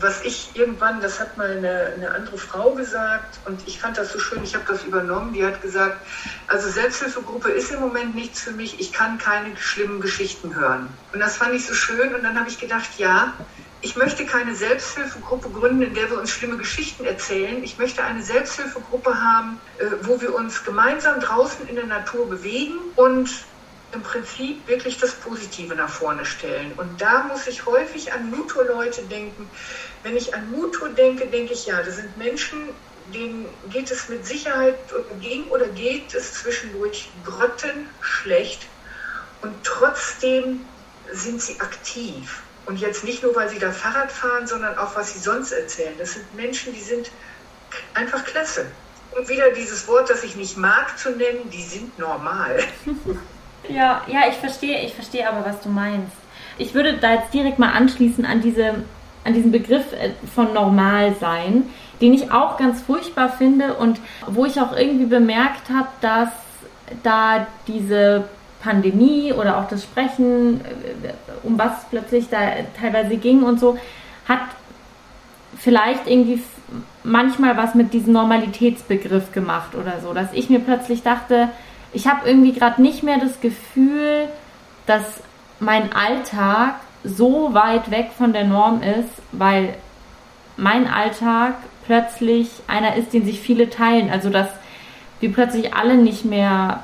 was 0.00 0.22
ich 0.24 0.56
irgendwann, 0.56 1.00
das 1.00 1.20
hat 1.20 1.36
mal 1.36 1.50
eine, 1.50 1.92
eine, 1.96 2.10
andere 2.14 2.38
Frau 2.38 2.74
gesagt 2.74 3.40
und 3.46 3.66
ich 3.66 3.78
fand 3.78 3.98
das 3.98 4.12
so 4.12 4.18
schön, 4.18 4.42
ich 4.42 4.54
habe 4.54 4.64
das 4.66 4.84
übernommen, 4.84 5.32
die 5.32 5.44
hat 5.44 5.60
gesagt, 5.60 5.98
also 6.46 6.68
Selbsthilfegruppe 6.68 7.50
ist 7.50 7.70
im 7.70 7.80
Moment 7.80 8.14
nichts 8.14 8.40
für 8.40 8.52
mich, 8.52 8.80
ich 8.80 8.92
kann 8.92 9.18
keine 9.18 9.56
schlimmen 9.56 10.00
Geschichten 10.00 10.54
hören. 10.54 10.88
Und 11.12 11.20
das 11.20 11.36
fand 11.36 11.54
ich 11.54 11.66
so 11.66 11.74
schön 11.74 12.14
und 12.14 12.22
dann 12.22 12.38
habe 12.38 12.48
ich 12.48 12.58
gedacht, 12.58 12.90
ja, 12.96 13.34
ich 13.82 13.96
möchte 13.96 14.24
keine 14.24 14.54
Selbsthilfegruppe 14.54 15.50
gründen, 15.50 15.82
in 15.82 15.94
der 15.94 16.08
wir 16.08 16.18
uns 16.18 16.30
schlimme 16.30 16.56
Geschichten 16.56 17.04
erzählen. 17.04 17.62
Ich 17.64 17.78
möchte 17.78 18.02
eine 18.02 18.22
Selbsthilfegruppe 18.22 19.20
haben, 19.20 19.60
äh, 19.78 19.86
wo 20.02 20.20
wir 20.20 20.34
uns 20.34 20.64
gemeinsam 20.64 21.20
draußen 21.20 21.66
in 21.66 21.74
der 21.74 21.86
Natur 21.86 22.28
bewegen 22.30 22.78
und 22.94 23.28
im 23.92 24.02
Prinzip 24.02 24.66
wirklich 24.66 24.98
das 24.98 25.12
Positive 25.14 25.74
nach 25.74 25.88
vorne 25.88 26.24
stellen. 26.24 26.72
Und 26.76 27.00
da 27.00 27.24
muss 27.24 27.46
ich 27.46 27.66
häufig 27.66 28.12
an 28.12 28.30
Mutur-Leute 28.30 29.02
denken. 29.02 29.48
Wenn 30.02 30.16
ich 30.16 30.34
an 30.34 30.50
Mutur 30.50 30.88
denke, 30.88 31.26
denke 31.26 31.52
ich, 31.52 31.66
ja, 31.66 31.82
das 31.82 31.96
sind 31.96 32.16
Menschen, 32.16 32.70
denen 33.12 33.46
geht 33.70 33.90
es 33.90 34.08
mit 34.08 34.26
Sicherheit 34.26 34.76
ging 35.20 35.44
oder 35.48 35.66
geht 35.68 36.14
es 36.14 36.34
zwischendurch 36.34 37.10
grottenschlecht 37.24 38.66
und 39.42 39.54
trotzdem 39.64 40.64
sind 41.12 41.42
sie 41.42 41.60
aktiv. 41.60 42.42
Und 42.64 42.78
jetzt 42.78 43.04
nicht 43.04 43.22
nur, 43.22 43.34
weil 43.34 43.48
sie 43.48 43.58
da 43.58 43.72
Fahrrad 43.72 44.12
fahren, 44.12 44.46
sondern 44.46 44.78
auch, 44.78 44.94
was 44.94 45.12
sie 45.12 45.18
sonst 45.18 45.50
erzählen. 45.52 45.94
Das 45.98 46.12
sind 46.12 46.34
Menschen, 46.34 46.72
die 46.72 46.80
sind 46.80 47.10
einfach 47.94 48.24
klasse. 48.24 48.66
Und 49.10 49.28
wieder 49.28 49.50
dieses 49.50 49.86
Wort, 49.88 50.08
das 50.08 50.22
ich 50.22 50.36
nicht 50.36 50.56
mag 50.56 50.96
zu 50.96 51.10
nennen, 51.10 51.50
die 51.50 51.62
sind 51.62 51.98
normal. 51.98 52.64
Ja, 53.68 54.02
ja, 54.06 54.20
ich 54.28 54.36
verstehe, 54.36 54.80
ich 54.84 54.94
verstehe 54.94 55.28
aber, 55.28 55.44
was 55.46 55.60
du 55.60 55.68
meinst. 55.68 56.12
Ich 56.58 56.74
würde 56.74 56.94
da 56.94 57.14
jetzt 57.14 57.32
direkt 57.32 57.58
mal 57.58 57.72
anschließen 57.72 58.24
an, 58.24 58.40
diese, 58.40 58.84
an 59.24 59.34
diesen 59.34 59.52
Begriff 59.52 59.92
äh, 59.92 60.10
von 60.34 60.52
normal 60.52 61.14
sein, 61.20 61.64
den 62.00 62.12
ich 62.12 62.32
auch 62.32 62.56
ganz 62.56 62.82
furchtbar 62.82 63.28
finde 63.30 63.74
und 63.74 64.00
wo 64.26 64.44
ich 64.44 64.60
auch 64.60 64.76
irgendwie 64.76 65.06
bemerkt 65.06 65.70
habe, 65.70 65.88
dass 66.00 66.28
da 67.02 67.46
diese 67.68 68.24
Pandemie 68.62 69.32
oder 69.32 69.58
auch 69.58 69.68
das 69.68 69.84
Sprechen, 69.84 70.60
äh, 70.60 71.12
um 71.42 71.58
was 71.58 71.84
plötzlich 71.90 72.28
da 72.28 72.38
teilweise 72.80 73.16
ging 73.16 73.42
und 73.42 73.60
so, 73.60 73.78
hat 74.28 74.40
vielleicht 75.58 76.08
irgendwie 76.08 76.42
manchmal 77.04 77.56
was 77.56 77.74
mit 77.74 77.92
diesem 77.92 78.12
Normalitätsbegriff 78.12 79.32
gemacht 79.32 79.74
oder 79.74 80.00
so, 80.00 80.12
dass 80.12 80.32
ich 80.32 80.50
mir 80.50 80.60
plötzlich 80.60 81.02
dachte, 81.02 81.48
ich 81.92 82.06
habe 82.06 82.28
irgendwie 82.28 82.52
gerade 82.52 82.80
nicht 82.80 83.02
mehr 83.02 83.18
das 83.18 83.40
Gefühl, 83.40 84.28
dass 84.86 85.02
mein 85.60 85.92
Alltag 85.92 86.74
so 87.04 87.54
weit 87.54 87.90
weg 87.90 88.10
von 88.16 88.32
der 88.32 88.44
Norm 88.44 88.82
ist, 88.82 89.10
weil 89.32 89.74
mein 90.56 90.86
Alltag 90.88 91.54
plötzlich 91.86 92.48
einer 92.66 92.96
ist, 92.96 93.12
den 93.12 93.24
sich 93.24 93.40
viele 93.40 93.70
teilen. 93.70 94.10
Also 94.10 94.30
dass 94.30 94.48
wir 95.20 95.32
plötzlich 95.32 95.74
alle 95.74 95.96
nicht 95.96 96.24
mehr 96.24 96.80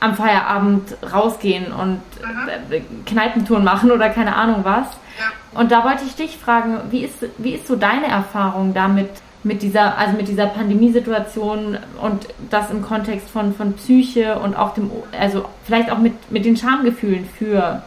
am 0.00 0.14
Feierabend 0.14 0.96
rausgehen 1.12 1.72
und 1.72 2.00
mhm. 2.20 3.04
Kneipentouren 3.06 3.64
machen 3.64 3.90
oder 3.90 4.10
keine 4.10 4.36
Ahnung 4.36 4.60
was. 4.62 4.86
Ja. 5.18 5.60
Und 5.60 5.72
da 5.72 5.84
wollte 5.84 6.04
ich 6.04 6.14
dich 6.14 6.36
fragen, 6.36 6.80
wie 6.90 7.04
ist, 7.04 7.24
wie 7.38 7.54
ist 7.54 7.66
so 7.66 7.76
deine 7.76 8.08
Erfahrung 8.08 8.74
damit, 8.74 9.08
mit 9.44 9.62
dieser, 9.62 9.96
also 9.98 10.16
mit 10.16 10.26
dieser 10.26 10.46
Pandemiesituation 10.46 11.78
und 12.00 12.28
das 12.50 12.70
im 12.70 12.82
Kontext 12.82 13.28
von, 13.28 13.54
von 13.54 13.74
Psyche 13.74 14.38
und 14.38 14.56
auch 14.56 14.74
dem, 14.74 14.90
also 15.18 15.48
vielleicht 15.66 15.90
auch 15.90 15.98
mit, 15.98 16.30
mit 16.30 16.44
den 16.44 16.56
Schamgefühlen 16.56 17.28
für. 17.38 17.56
Ja. 17.58 17.82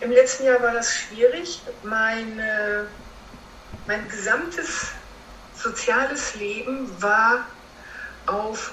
Im 0.00 0.10
letzten 0.10 0.46
Jahr 0.46 0.60
war 0.62 0.72
das 0.72 0.92
schwierig. 0.92 1.60
Meine, 1.84 2.86
mein 3.86 4.08
gesamtes 4.08 4.88
soziales 5.54 6.34
Leben 6.36 6.90
war 7.00 7.46
auf 8.26 8.72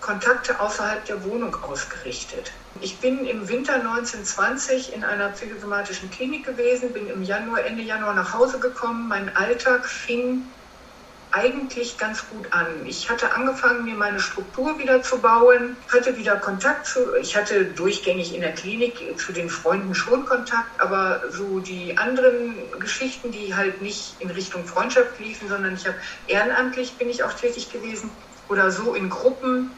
Kontakte 0.00 0.60
außerhalb 0.60 1.04
der 1.06 1.24
Wohnung 1.24 1.56
ausgerichtet. 1.64 2.52
Ich 2.80 2.98
bin 2.98 3.26
im 3.26 3.48
Winter 3.48 3.74
1920 3.74 4.94
in 4.94 5.02
einer 5.02 5.30
psychosomatischen 5.30 6.10
Klinik 6.10 6.46
gewesen, 6.46 6.92
bin 6.92 7.08
im 7.08 7.22
Januar, 7.22 7.64
Ende 7.64 7.82
Januar 7.82 8.14
nach 8.14 8.32
Hause 8.32 8.60
gekommen. 8.60 9.08
Mein 9.08 9.34
Alltag 9.34 9.84
fing 9.86 10.44
eigentlich 11.32 11.98
ganz 11.98 12.28
gut 12.30 12.52
an. 12.52 12.86
Ich 12.86 13.10
hatte 13.10 13.32
angefangen, 13.34 13.84
mir 13.84 13.94
meine 13.94 14.20
Struktur 14.20 14.78
wieder 14.78 15.02
zu 15.02 15.20
bauen, 15.20 15.76
hatte 15.92 16.16
wieder 16.16 16.36
Kontakt 16.36 16.86
zu, 16.86 17.14
ich 17.20 17.36
hatte 17.36 17.66
durchgängig 17.66 18.34
in 18.34 18.40
der 18.40 18.54
Klinik 18.54 19.18
zu 19.18 19.32
den 19.32 19.50
Freunden 19.50 19.94
schon 19.94 20.24
Kontakt, 20.24 20.80
aber 20.80 21.22
so 21.30 21.60
die 21.60 21.98
anderen 21.98 22.70
Geschichten, 22.78 23.32
die 23.32 23.54
halt 23.54 23.82
nicht 23.82 24.20
in 24.20 24.30
Richtung 24.30 24.66
Freundschaft 24.66 25.18
liefen, 25.18 25.48
sondern 25.48 25.74
ich 25.74 25.86
habe 25.86 25.96
ehrenamtlich 26.26 26.96
bin 26.96 27.10
ich 27.10 27.22
auch 27.22 27.32
tätig 27.32 27.70
gewesen 27.70 28.10
oder 28.48 28.70
so 28.70 28.94
in 28.94 29.10
Gruppen. 29.10 29.70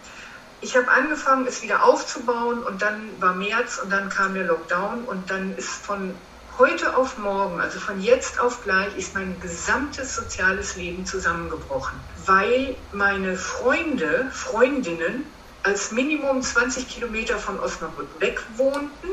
Ich 0.60 0.76
habe 0.76 0.88
angefangen, 0.90 1.46
es 1.46 1.62
wieder 1.62 1.84
aufzubauen 1.84 2.62
und 2.64 2.82
dann 2.82 3.20
war 3.20 3.34
März 3.34 3.78
und 3.82 3.90
dann 3.90 4.08
kam 4.08 4.34
der 4.34 4.44
Lockdown 4.44 5.04
und 5.04 5.30
dann 5.30 5.54
ist 5.56 5.84
von 5.84 6.14
heute 6.58 6.96
auf 6.96 7.18
morgen, 7.18 7.60
also 7.60 7.78
von 7.78 8.00
jetzt 8.00 8.40
auf 8.40 8.62
gleich, 8.62 8.96
ist 8.96 9.14
mein 9.14 9.40
gesamtes 9.40 10.14
soziales 10.14 10.74
Leben 10.76 11.06
zusammengebrochen, 11.06 12.00
weil 12.16 12.88
meine 12.92 13.36
Freunde, 13.36 14.28
Freundinnen 14.32 15.34
als 15.62 15.92
Minimum 15.92 16.42
20 16.42 16.88
Kilometer 16.88 17.38
von 17.38 17.60
Osnabrück 17.60 18.20
weg 18.20 18.44
wohnten, 18.56 19.08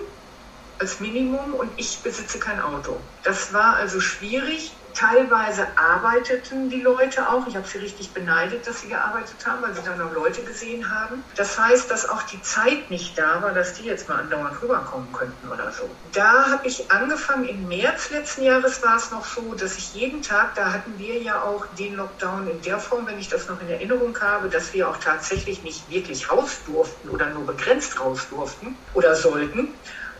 als 0.79 0.99
Minimum, 0.99 1.53
und 1.53 1.79
ich 1.79 2.03
besitze 2.03 2.39
kein 2.39 2.59
Auto. 2.59 3.15
Das 3.23 3.53
war 3.53 3.75
also 3.75 3.99
schwierig 3.99 4.84
Teilweise 4.95 5.67
arbeiteten 5.77 6.69
die 6.69 6.81
Leute 6.81 7.27
auch. 7.27 7.45
Ich 7.47 7.55
habe 7.57 7.67
sie 7.67 7.79
richtig 7.79 8.13
beneidet, 8.13 8.65
dass 8.65 8.79
sie 8.79 8.87
gearbeitet 8.87 9.45
haben, 9.45 9.61
weil 9.61 9.73
sie 9.73 9.83
dann 9.83 9.97
noch 9.97 10.13
Leute 10.13 10.41
gesehen 10.43 10.89
haben. 10.89 11.25
Das 11.35 11.59
heißt, 11.59 11.91
dass 11.91 12.07
auch 12.07 12.23
die 12.23 12.41
Zeit 12.41 12.89
nicht 12.89 13.17
da 13.17 13.41
war, 13.41 13.53
dass 13.53 13.73
die 13.73 13.83
jetzt 13.83 14.07
mal 14.07 14.21
andauernd 14.21 14.61
rüberkommen 14.61 15.11
könnten 15.11 15.49
oder 15.49 15.69
so. 15.73 15.89
Da 16.13 16.49
habe 16.49 16.65
ich 16.65 16.89
angefangen, 16.91 17.43
im 17.43 17.67
März 17.67 18.09
letzten 18.09 18.43
Jahres 18.43 18.81
war 18.83 18.95
es 18.95 19.11
noch 19.11 19.25
so, 19.25 19.53
dass 19.53 19.77
ich 19.77 19.93
jeden 19.93 20.21
Tag, 20.21 20.55
da 20.55 20.71
hatten 20.71 20.97
wir 20.97 21.21
ja 21.21 21.41
auch 21.41 21.65
den 21.75 21.95
Lockdown 21.95 22.47
in 22.47 22.61
der 22.61 22.79
Form, 22.79 23.05
wenn 23.05 23.19
ich 23.19 23.27
das 23.27 23.49
noch 23.49 23.59
in 23.61 23.69
Erinnerung 23.69 24.17
habe, 24.21 24.47
dass 24.47 24.73
wir 24.73 24.87
auch 24.89 24.97
tatsächlich 24.97 25.61
nicht 25.61 25.89
wirklich 25.89 26.31
raus 26.31 26.63
durften 26.65 27.09
oder 27.09 27.29
nur 27.31 27.45
begrenzt 27.45 27.99
raus 27.99 28.27
durften 28.29 28.77
oder 28.93 29.13
sollten. 29.15 29.73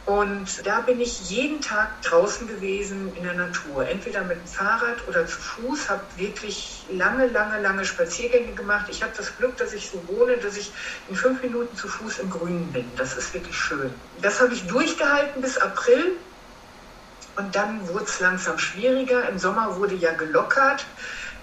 Und 0.06 0.68
da 0.68 0.82
bin 0.82 1.02
ich 1.02 1.32
jeden 1.32 1.62
Tag 1.62 2.04
draußen 2.04 2.48
gewesen 2.48 3.16
in 3.16 3.24
der 3.24 3.34
Natur, 3.34 3.88
entweder 3.88 4.24
mit 4.24 4.38
dem 4.38 4.46
Fahrrad 4.46 5.08
oder 5.08 5.26
zu 5.26 5.40
Fuß, 5.40 5.90
habe 5.90 6.04
wirklich 6.16 6.86
lange, 6.92 7.26
lange, 7.26 7.60
lange 7.60 7.84
Spaziergänge 7.86 8.54
gemacht. 8.54 8.86
Ich 8.92 9.02
habe 9.02 9.14
das 9.18 9.36
Glück, 9.36 9.58
dass 9.58 9.74
ich 9.74 9.90
so 9.90 10.08
wohne, 10.08 10.38
dass 10.38 10.58
ich 10.58 10.72
in 11.08 11.16
fünf 11.16 11.42
Minuten 11.42 11.76
zu 11.76 11.88
Fuß 11.88 12.20
im 12.20 12.30
Grünen 12.30 12.72
bin. 12.72 12.96
Das 12.96 13.18
ist 13.18 13.34
wirklich 13.34 13.58
schön. 13.58 13.96
Das 14.22 14.40
habe 14.40 14.54
ich 14.54 14.68
durchgehalten 14.68 15.42
bis 15.42 15.58
April 15.58 16.18
und 17.36 17.56
dann 17.56 17.88
wurde 17.88 18.06
es 18.06 18.20
langsam 18.20 18.60
schwieriger. 18.60 19.28
Im 19.28 19.40
Sommer 19.40 19.76
wurde 19.78 19.96
ja 19.96 20.14
gelockert. 20.14 20.86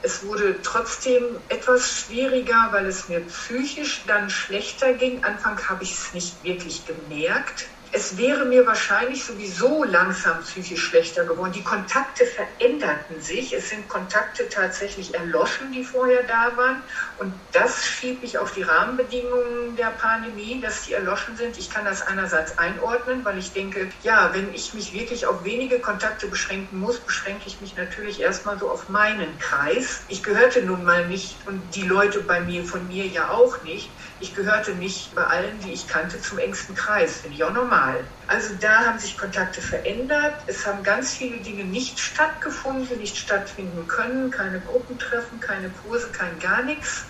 Es 0.03 0.25
wurde 0.25 0.63
trotzdem 0.63 1.41
etwas 1.49 1.91
schwieriger, 1.91 2.69
weil 2.71 2.87
es 2.87 3.09
mir 3.09 3.27
psychisch 3.27 4.05
dann 4.07 4.31
schlechter 4.31 4.93
ging. 4.95 5.25
Anfang 5.25 5.69
habe 5.69 5.83
ich 5.83 5.95
es 5.95 6.15
nicht 6.15 6.45
wirklich 6.45 6.87
gemerkt 6.87 7.72
es 7.95 8.17
wäre 8.17 8.47
mir 8.47 8.67
wahrscheinlich 8.67 9.23
sowieso 9.23 9.85
langsam 9.85 10.41
psychisch 10.41 10.83
schlechter 10.83 11.25
geworden. 11.27 11.53
Die 11.53 11.63
Kontakte 11.63 12.25
veränderten 12.25 13.21
sich. 13.21 13.53
Es 13.53 13.69
sind 13.69 13.87
Kontakte 13.87 14.49
tatsächlich 14.49 15.15
erloschen, 15.15 15.73
die 15.73 15.85
vorher 15.85 16.23
da 16.23 16.57
waren. 16.57 16.83
Und 17.19 17.35
das 17.53 17.85
schiebe 17.85 18.25
ich 18.25 18.39
auf 18.39 18.53
die 18.53 18.63
Rahmenbedingungen 18.63 19.77
der 19.77 19.91
Pandemie, 19.91 20.59
dass 20.63 20.87
die 20.87 20.95
erloschen 20.95 21.37
sind. 21.37 21.59
Ich 21.59 21.69
kann 21.69 21.85
das 21.85 22.01
einerseits 22.01 22.57
einordnen, 22.57 23.27
weil 23.27 23.37
ich 23.37 23.53
denke, 23.53 23.93
ja, 24.03 24.31
wenn 24.33 24.55
ich 24.55 24.73
mich 24.73 24.95
wirklich 24.95 25.27
auf 25.27 25.45
wenige 25.45 25.79
Kontakte 25.79 26.29
beschränken 26.29 26.81
muss, 26.81 26.99
beschränke 26.99 27.43
ich 27.47 27.61
mich 27.61 27.77
natürlich 27.77 28.21
erstmal 28.21 28.59
so 28.59 28.71
auf 28.71 28.89
meinen 28.89 29.39
Kreis. 29.39 30.01
Ich 30.09 30.23
gehörte 30.23 30.63
nun 30.63 30.83
mal 30.83 31.07
nicht 31.09 31.37
und 31.47 31.61
die 31.75 31.83
Leute 31.83 32.21
bei 32.21 32.41
mir, 32.41 32.65
von 32.65 32.89
mir 32.89 33.07
ja 33.07 33.29
auch 33.29 33.63
nicht. 33.65 33.91
Ich 34.23 34.37
gehörte 34.37 34.71
nicht 34.75 35.17
bei 35.17 35.25
allen, 35.25 35.59
die 35.59 35.73
ich 35.73 35.89
kannte, 35.89 36.21
zum 36.21 36.39
engsten 36.39 36.77
Kreis. 36.77 37.17
Finde 37.23 37.35
ich 37.35 37.43
auch 37.43 37.53
normal. 37.53 38.05
Also 38.29 38.55
da 38.61 38.85
haben 38.85 38.97
sich 39.01 39.19
Kontakte 39.19 39.61
verändert. 39.61 40.35
Es 40.47 40.65
haben 40.65 40.85
ganz 40.85 41.13
viele 41.13 41.39
Dinge 41.39 41.65
nicht 41.65 41.99
stattgefunden, 41.99 42.99
nicht 42.99 43.17
stattfinden 43.17 43.89
können. 43.89 44.31
Keine 44.31 44.61
Gruppentreffen, 44.61 45.41
keine 45.41 45.71
Kurse, 45.71 46.07
kein 46.13 46.39
gar 46.39 46.63
nichts. 46.63 47.03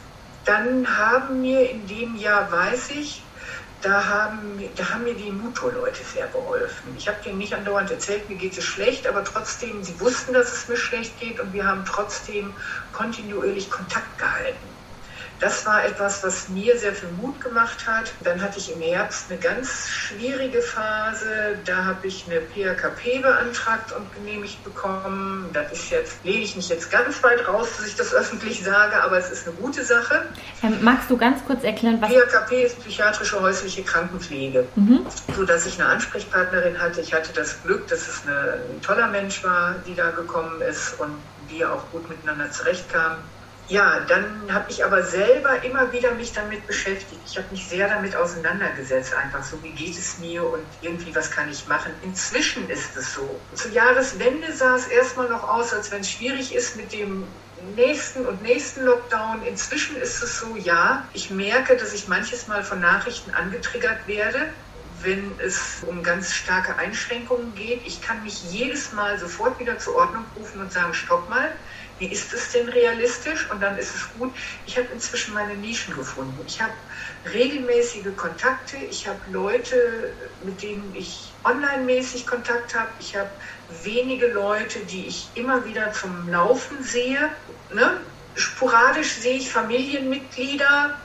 Dann 0.47 0.89
haben 0.97 1.43
mir 1.43 1.69
in 1.69 1.87
dem 1.87 2.17
Jahr, 2.17 2.51
weiß 2.51 2.93
ich, 2.93 3.23
da 3.83 4.07
haben, 4.07 4.63
da 4.75 4.89
haben 4.89 5.05
mir 5.05 5.15
die 5.15 5.31
Muto-Leute 5.31 6.03
sehr 6.05 6.29
geholfen. 6.29 6.95
Ich 6.97 7.09
habe 7.09 7.19
denen 7.23 7.37
nicht 7.37 7.53
andauernd 7.53 7.91
erzählt, 7.91 8.27
mir 8.31 8.37
geht 8.37 8.57
es 8.57 8.65
schlecht, 8.65 9.07
aber 9.07 9.23
trotzdem, 9.23 9.85
sie 9.85 10.01
wussten, 10.01 10.33
dass 10.33 10.51
es 10.51 10.67
mir 10.67 10.79
schlecht 10.79 11.21
geht 11.21 11.39
und 11.41 11.53
wir 11.53 11.67
haben 11.67 11.85
trotzdem 11.85 12.55
kontinuierlich 12.93 13.71
Kontakt 13.71 14.17
gehalten. 14.17 14.82
Das 15.43 15.66
war 15.66 15.84
etwas, 15.84 16.22
was 16.22 16.49
mir 16.51 16.78
sehr 16.78 16.93
viel 16.93 17.09
Mut 17.20 17.40
gemacht 17.40 17.84
hat. 17.84 18.12
Dann 18.22 18.40
hatte 18.40 18.61
ich 18.61 18.72
im 18.72 18.80
Herbst 18.80 19.24
eine 19.28 19.40
ganz 19.40 19.88
schwierige 19.88 20.62
Phase. 20.62 21.59
Da 21.64 21.84
habe 21.84 22.07
ich 22.07 22.26
eine 22.28 22.40
PHKP 22.40 23.18
beantragt 23.18 23.90
und 23.90 24.14
genehmigt 24.14 24.62
bekommen. 24.62 25.51
Das 25.53 25.72
ist 25.72 25.90
jetzt, 25.90 26.24
lehne 26.24 26.45
ich 26.45 26.55
mich 26.55 26.68
jetzt 26.68 26.93
ganz 26.93 27.20
weit 27.24 27.49
raus, 27.49 27.70
dass 27.76 27.88
ich 27.88 27.97
das 27.97 28.14
öffentlich 28.14 28.62
sage, 28.62 29.03
aber 29.03 29.18
es 29.18 29.32
ist 29.32 29.49
eine 29.49 29.57
gute 29.57 29.84
Sache. 29.84 30.26
Ähm, 30.62 30.78
magst 30.80 31.11
du 31.11 31.16
ganz 31.16 31.45
kurz 31.45 31.64
erklären, 31.64 32.01
was. 32.01 32.12
PHKP 32.12 32.62
ist 32.62 32.80
psychiatrische 32.80 33.40
häusliche 33.40 33.82
Krankenpflege. 33.82 34.64
Mhm. 34.76 35.05
So 35.34 35.45
dass 35.45 35.66
ich 35.66 35.80
eine 35.80 35.88
Ansprechpartnerin 35.88 36.80
hatte. 36.80 37.01
Ich 37.01 37.12
hatte 37.12 37.32
das 37.32 37.61
Glück, 37.64 37.88
dass 37.88 38.07
es 38.07 38.22
eine, 38.24 38.61
ein 38.72 38.80
toller 38.80 39.09
Mensch 39.09 39.43
war, 39.43 39.74
die 39.88 39.97
da 39.97 40.12
gekommen 40.12 40.62
ist 40.62 41.01
und 41.01 41.16
wir 41.49 41.72
auch 41.72 41.82
gut 41.90 42.09
miteinander 42.09 42.49
zurechtkamen. 42.53 43.18
Ja, 43.67 44.01
dann 44.01 44.53
habe 44.53 44.71
ich 44.71 44.85
aber 44.85 45.05
selber 45.05 45.63
immer 45.63 45.93
wieder 45.93 46.15
mich 46.15 46.33
damit 46.33 46.67
beschäftigt. 46.67 47.23
Ich 47.25 47.37
habe 47.39 47.49
mich 47.51 47.69
sehr 47.69 47.89
damit 47.89 48.17
auseinandergesetzt, 48.17 49.15
einfach 49.15 49.45
so, 49.45 49.63
wie 49.63 49.73
geht 49.73 49.97
es 49.97 50.19
mir 50.19 50.45
und 50.45 50.67
irgendwie, 50.81 51.15
was 51.15 51.31
kann 51.31 51.49
ich 51.49 51.69
machen. 51.69 51.93
Inzwischen 52.03 52.69
ist 52.69 52.97
es 52.97 53.15
so. 53.15 53.41
Zur 53.55 53.71
Jahreswende 53.71 54.53
sah 54.53 54.75
es 54.75 54.89
erstmal 54.89 55.29
noch 55.29 55.45
aus, 55.49 55.73
als 55.73 55.93
wenn 55.93 56.01
es 56.01 56.11
schwierig 56.11 56.55
ist 56.55 56.77
mit 56.77 56.93
dem 56.93 57.41
nächsten 57.77 58.27
und 58.27 58.43
nächsten 58.43 58.83
Lockdown. 58.83 59.43
Inzwischen 59.43 59.97
ist 59.97 60.21
es 60.23 60.41
so, 60.41 60.57
ja, 60.57 61.09
ich 61.13 61.31
merke, 61.31 61.77
dass 61.77 61.93
ich 61.93 62.09
manches 62.09 62.49
Mal 62.49 62.65
von 62.65 62.81
Nachrichten 62.81 63.31
angetriggert 63.31 64.09
werde, 64.09 64.53
wenn 65.01 65.39
es 65.39 65.83
um 65.87 66.03
ganz 66.03 66.33
starke 66.35 66.77
Einschränkungen 66.77 67.55
geht. 67.55 67.87
Ich 67.87 68.03
kann 68.03 68.23
mich 68.25 68.43
jedes 68.43 68.93
Mal 68.93 69.19
sofort 69.19 69.61
wieder 69.61 69.79
zur 69.79 69.95
Ordnung 69.95 70.25
rufen 70.35 70.61
und 70.61 70.73
sagen, 70.73 70.95
stopp 70.95 71.29
mal, 71.29 71.53
wie 72.03 72.09
ist 72.09 72.32
es 72.32 72.50
denn 72.50 72.68
realistisch? 72.68 73.48
Und 73.48 73.62
dann 73.62 73.78
ist 73.78 73.94
es 73.94 74.18
gut. 74.18 74.32
Ich 74.66 74.76
habe 74.76 74.88
inzwischen 74.92 75.34
meine 75.34 75.55
Nischen 75.55 75.94
gefunden. 75.94 76.36
Ich 76.44 76.61
habe 76.61 76.72
regelmäßige 77.32 78.16
Kontakte. 78.16 78.76
Ich 78.90 79.07
habe 79.07 79.20
Leute, 79.30 80.12
mit 80.44 80.61
denen 80.62 80.92
ich 80.96 81.32
online-mäßig 81.44 82.26
Kontakt 82.26 82.74
habe. 82.74 82.90
Ich 82.98 83.16
habe 83.16 83.30
wenige 83.84 84.26
Leute, 84.26 84.80
die 84.80 85.07
ich 85.07 85.30
immer 85.34 85.64
wieder 85.64 85.92
zum 85.92 86.28
Laufen 86.28 86.82
sehe. 86.82 87.30
Ne? 87.72 88.00
Sporadisch 88.34 89.12
sehe 89.12 89.36
ich 89.36 89.53
Familienmitglieder, 89.53 90.98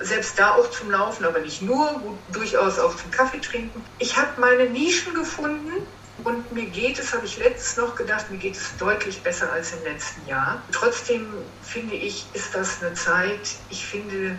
selbst 0.00 0.36
da 0.40 0.56
auch 0.56 0.68
zum 0.70 0.90
Laufen, 0.90 1.24
aber 1.24 1.38
nicht 1.38 1.62
nur, 1.62 2.00
gut, 2.00 2.18
durchaus 2.32 2.80
auch 2.80 2.96
zum 2.96 3.12
Kaffee 3.12 3.40
trinken. 3.40 3.84
Ich 4.00 4.16
habe 4.16 4.40
meine 4.40 4.68
Nischen 4.68 5.14
gefunden 5.14 5.86
und 6.24 6.52
mir 6.52 6.66
geht 6.66 6.98
es, 6.98 7.12
habe 7.12 7.26
ich 7.26 7.38
letztens 7.38 7.76
noch 7.76 7.96
gedacht, 7.96 8.30
mir 8.30 8.38
geht 8.38 8.56
es 8.56 8.76
deutlich 8.78 9.22
besser 9.22 9.52
als 9.52 9.72
im 9.72 9.82
letzten 9.84 10.26
Jahr. 10.26 10.62
Trotzdem 10.72 11.26
finde 11.60 11.94
ich, 11.94 12.26
ist 12.34 12.54
das 12.54 12.82
eine 12.82 12.94
Zeit, 12.94 13.56
ich 13.70 13.86
finde, 13.86 14.38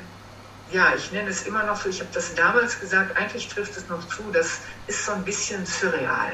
ja, 0.72 0.94
ich 0.96 1.12
nenne 1.12 1.30
es 1.30 1.44
immer 1.44 1.64
noch 1.64 1.82
so, 1.82 1.90
ich 1.90 2.00
habe 2.00 2.12
das 2.14 2.34
damals 2.36 2.80
gesagt, 2.80 3.16
eigentlich 3.18 3.48
trifft 3.48 3.78
es 3.78 3.88
noch 3.90 4.08
zu, 4.08 4.32
das 4.32 4.60
ist 4.88 5.06
so 5.06 5.12
ein 5.14 5.24
bisschen 5.24 5.66
surreal. 5.66 6.32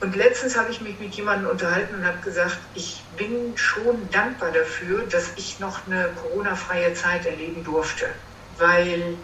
Und 0.00 0.14
letztens 0.14 0.56
habe 0.56 0.70
ich 0.70 0.80
mich 0.80 0.98
mit 0.98 1.14
jemandem 1.14 1.50
unterhalten 1.50 1.94
und 1.94 2.06
habe 2.06 2.18
gesagt, 2.20 2.58
ich 2.74 3.02
bin 3.16 3.56
schon 3.56 4.10
dankbar 4.10 4.52
dafür, 4.52 5.06
dass 5.06 5.32
ich 5.36 5.58
noch 5.58 5.86
eine 5.86 6.12
Corona-freie 6.20 6.94
Zeit 6.94 7.24
erleben 7.26 7.64
durfte. 7.64 8.06
Weil 8.58 9.18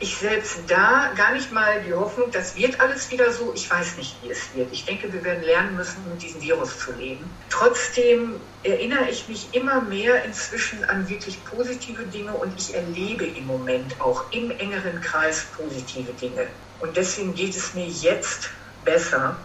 ich 0.00 0.16
selbst 0.16 0.60
da 0.68 1.12
gar 1.16 1.32
nicht 1.32 1.50
mal 1.50 1.82
die 1.82 1.92
Hoffnung, 1.92 2.30
das 2.30 2.54
wird 2.54 2.80
alles 2.80 3.10
wieder 3.10 3.32
so. 3.32 3.52
Ich 3.54 3.68
weiß 3.68 3.96
nicht, 3.96 4.16
wie 4.22 4.30
es 4.30 4.54
wird. 4.54 4.68
Ich 4.72 4.84
denke, 4.84 5.12
wir 5.12 5.24
werden 5.24 5.42
lernen 5.42 5.76
müssen, 5.76 6.08
mit 6.08 6.22
diesem 6.22 6.40
Virus 6.40 6.78
zu 6.78 6.92
leben. 6.92 7.28
Trotzdem 7.50 8.40
erinnere 8.62 9.10
ich 9.10 9.28
mich 9.28 9.48
immer 9.52 9.80
mehr 9.80 10.24
inzwischen 10.24 10.84
an 10.84 11.08
wirklich 11.08 11.44
positive 11.44 12.04
Dinge 12.04 12.32
und 12.32 12.52
ich 12.56 12.74
erlebe 12.74 13.24
im 13.24 13.46
Moment 13.46 14.00
auch 14.00 14.30
im 14.30 14.52
engeren 14.52 15.00
Kreis 15.00 15.46
positive 15.56 16.12
Dinge. 16.12 16.46
Und 16.78 16.96
deswegen 16.96 17.34
geht 17.34 17.56
es 17.56 17.74
mir 17.74 17.86
jetzt 17.86 18.50
besser. 18.84 19.36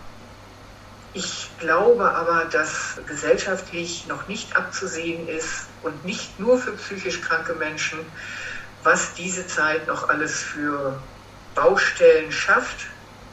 Ich 1.15 1.49
glaube 1.59 2.11
aber, 2.11 2.45
dass 2.45 2.99
gesellschaftlich 3.07 4.05
noch 4.07 4.27
nicht 4.27 4.55
abzusehen 4.55 5.27
ist 5.27 5.65
und 5.81 6.05
nicht 6.05 6.39
nur 6.39 6.59
für 6.59 6.71
psychisch 6.71 7.21
kranke 7.21 7.53
Menschen, 7.53 7.99
was 8.83 9.13
diese 9.13 9.47
Zeit 9.47 9.87
noch 9.87 10.09
alles 10.09 10.41
für 10.41 10.99
Baustellen 11.55 12.31
schafft 12.31 12.87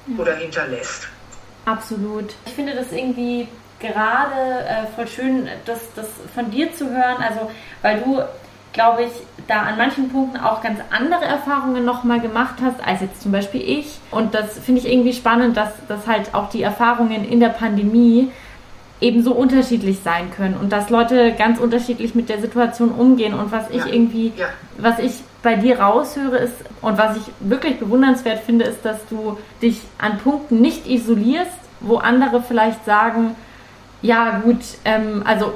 ja. 0.06 0.18
oder 0.18 0.34
hinterlässt. 0.34 1.08
Absolut. 1.64 2.34
Ich 2.46 2.52
finde 2.52 2.74
das 2.74 2.92
irgendwie 2.92 3.48
gerade 3.78 4.64
äh, 4.66 4.86
voll 4.94 5.08
schön, 5.08 5.48
das, 5.64 5.80
das 5.94 6.06
von 6.34 6.50
dir 6.50 6.72
zu 6.74 6.90
hören, 6.90 7.16
also 7.22 7.50
weil 7.82 8.00
du, 8.00 8.22
glaube 8.72 9.04
ich, 9.04 9.12
da 9.48 9.62
an 9.62 9.78
manchen 9.78 10.10
Punkten 10.10 10.36
auch 10.38 10.62
ganz 10.62 10.80
andere 10.90 11.24
Erfahrungen 11.24 11.84
nochmal 11.84 12.20
gemacht 12.20 12.56
hast, 12.62 12.86
als 12.86 13.00
jetzt 13.00 13.22
zum 13.22 13.32
Beispiel 13.32 13.62
ich. 13.62 13.98
Und 14.10 14.34
das 14.34 14.58
finde 14.58 14.80
ich 14.80 14.92
irgendwie 14.92 15.12
spannend, 15.12 15.56
dass, 15.56 15.72
dass 15.88 16.06
halt 16.06 16.34
auch 16.34 16.50
die 16.50 16.62
Erfahrungen 16.62 17.24
in 17.24 17.40
der 17.40 17.48
Pandemie 17.48 18.30
eben 19.00 19.22
so 19.22 19.32
unterschiedlich 19.32 20.00
sein 20.04 20.30
können 20.30 20.56
und 20.56 20.70
dass 20.70 20.90
Leute 20.90 21.32
ganz 21.32 21.58
unterschiedlich 21.58 22.14
mit 22.14 22.28
der 22.28 22.40
Situation 22.40 22.90
umgehen 22.90 23.32
und 23.32 23.50
was 23.50 23.70
ich 23.70 23.78
ja. 23.78 23.86
irgendwie, 23.86 24.32
ja. 24.36 24.48
was 24.76 24.98
ich 24.98 25.14
bei 25.42 25.56
dir 25.56 25.80
raushöre 25.80 26.36
ist 26.36 26.54
und 26.82 26.98
was 26.98 27.16
ich 27.16 27.22
wirklich 27.40 27.78
bewundernswert 27.78 28.40
finde, 28.40 28.66
ist, 28.66 28.84
dass 28.84 29.06
du 29.06 29.38
dich 29.62 29.80
an 29.98 30.18
Punkten 30.18 30.60
nicht 30.60 30.86
isolierst, 30.86 31.50
wo 31.80 31.96
andere 31.96 32.42
vielleicht 32.42 32.84
sagen, 32.84 33.34
ja 34.02 34.40
gut, 34.44 34.58
ähm, 34.84 35.22
also 35.24 35.54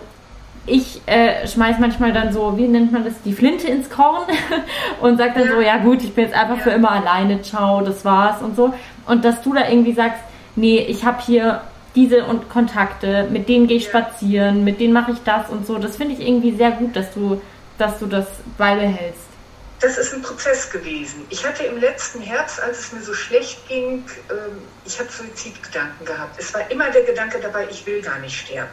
ich 0.67 1.03
äh, 1.07 1.47
schmeiß 1.47 1.79
manchmal 1.79 2.13
dann 2.13 2.33
so, 2.33 2.57
wie 2.57 2.67
nennt 2.67 2.93
man 2.93 3.05
das, 3.05 3.13
die 3.23 3.35
Flinte 3.35 3.69
ins 3.69 3.91
Korn 3.91 4.23
und 5.03 5.19
sag 5.19 5.35
dann 5.35 5.47
ja. 5.47 5.53
so, 5.53 5.61
ja 5.61 5.77
gut, 5.79 6.03
ich 6.03 6.15
bin 6.15 6.25
jetzt 6.25 6.37
einfach 6.37 6.59
für 6.59 6.71
immer 6.71 6.93
alleine, 6.93 7.43
ciao, 7.43 7.83
das 7.83 8.05
war's 8.05 8.41
und 8.41 8.57
so. 8.57 8.73
Und 9.07 9.25
dass 9.27 9.43
du 9.43 9.53
da 9.53 9.69
irgendwie 9.69 9.93
sagst, 9.93 10.23
nee, 10.57 10.79
ich 10.79 11.05
habe 11.05 11.21
hier 11.21 11.61
diese 11.95 12.25
und 12.25 12.49
Kontakte, 12.49 13.29
mit 13.31 13.49
denen 13.49 13.67
gehe 13.67 13.77
ich 13.77 13.85
spazieren, 13.85 14.65
mit 14.65 14.81
denen 14.81 14.95
mache 14.95 15.13
ich 15.13 15.23
das 15.23 15.51
und 15.51 15.67
so. 15.67 15.77
Das 15.77 15.97
finde 15.97 16.15
ich 16.15 16.27
irgendwie 16.27 16.53
sehr 16.53 16.71
gut, 16.71 16.97
dass 16.97 17.13
du, 17.13 17.41
dass 17.77 17.99
du 17.99 18.07
das 18.07 18.27
beibehältst 18.57 19.34
das 19.81 19.99
ist 19.99 20.15
ein 20.15 20.23
Prozess 20.23 20.71
gewesen. 20.71 21.27
Ich 21.31 21.45
hatte 21.45 21.65
im 21.65 21.79
letzten 21.79 22.21
Herbst, 22.21 22.61
als 22.61 22.79
es 22.79 22.93
mir 22.93 23.03
so 23.03 23.13
schlecht 23.13 23.67
ging, 23.69 24.05
ähm, 24.31 24.63
ich 24.85 24.99
habe 24.99 25.11
Suizidgedanken 25.11 26.07
gehabt. 26.07 26.39
Es 26.39 26.55
war 26.55 26.71
immer 26.71 26.91
der 26.91 27.03
Gedanke 27.03 27.39
dabei, 27.41 27.67
ich 27.71 27.85
will 27.87 28.01
gar 28.01 28.19
nicht 28.21 28.39
sterben. 28.39 28.73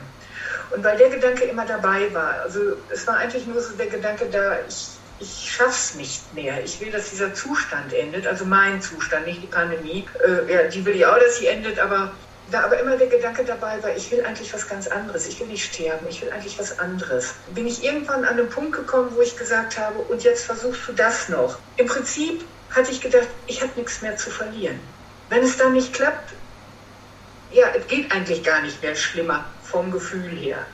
Und 0.75 0.83
weil 0.83 0.97
der 0.97 1.09
Gedanke 1.09 1.43
immer 1.43 1.65
dabei 1.65 2.13
war, 2.13 2.41
also 2.41 2.77
es 2.89 3.05
war 3.07 3.17
eigentlich 3.17 3.45
nur 3.45 3.61
so 3.61 3.75
der 3.75 3.87
Gedanke 3.87 4.25
da, 4.31 4.57
ich, 4.67 4.87
ich 5.19 5.51
schaff's 5.51 5.95
nicht 5.95 6.33
mehr. 6.33 6.63
Ich 6.63 6.79
will, 6.79 6.91
dass 6.91 7.09
dieser 7.09 7.33
Zustand 7.33 7.93
endet, 7.93 8.25
also 8.25 8.45
mein 8.45 8.81
Zustand, 8.81 9.25
nicht 9.25 9.41
die 9.41 9.47
Pandemie. 9.47 10.07
Äh, 10.25 10.53
ja, 10.53 10.63
die 10.63 10.85
will 10.85 10.95
ich 10.95 11.05
auch, 11.05 11.19
dass 11.19 11.39
sie 11.39 11.47
endet, 11.47 11.79
aber 11.79 12.13
da 12.51 12.63
aber 12.65 12.79
immer 12.79 12.97
der 12.97 13.07
Gedanke 13.07 13.43
dabei 13.43 13.81
war, 13.81 13.95
ich 13.95 14.11
will 14.11 14.23
eigentlich 14.25 14.53
was 14.53 14.67
ganz 14.67 14.87
anderes, 14.87 15.27
ich 15.27 15.39
will 15.39 15.47
nicht 15.47 15.73
sterben, 15.73 16.05
ich 16.09 16.21
will 16.21 16.29
eigentlich 16.31 16.59
was 16.59 16.77
anderes. 16.79 17.33
Bin 17.55 17.65
ich 17.65 17.83
irgendwann 17.83 18.25
an 18.25 18.39
einen 18.39 18.49
Punkt 18.49 18.73
gekommen, 18.73 19.11
wo 19.15 19.21
ich 19.21 19.37
gesagt 19.37 19.77
habe, 19.77 19.99
und 19.99 20.23
jetzt 20.23 20.45
versuchst 20.45 20.87
du 20.87 20.93
das 20.93 21.29
noch. 21.29 21.57
Im 21.77 21.87
Prinzip 21.87 22.43
hatte 22.71 22.91
ich 22.91 23.01
gedacht, 23.01 23.27
ich 23.47 23.61
habe 23.61 23.71
nichts 23.75 24.01
mehr 24.01 24.17
zu 24.17 24.29
verlieren. 24.29 24.79
Wenn 25.29 25.43
es 25.43 25.57
dann 25.57 25.73
nicht 25.73 25.93
klappt, 25.93 26.33
ja, 27.51 27.67
es 27.75 27.87
geht 27.87 28.11
eigentlich 28.11 28.43
gar 28.43 28.61
nicht 28.61 28.81
mehr 28.81 28.95
schlimmer 28.95 29.45
vom 29.63 29.91
Gefühl 29.91 30.31
her. 30.31 30.65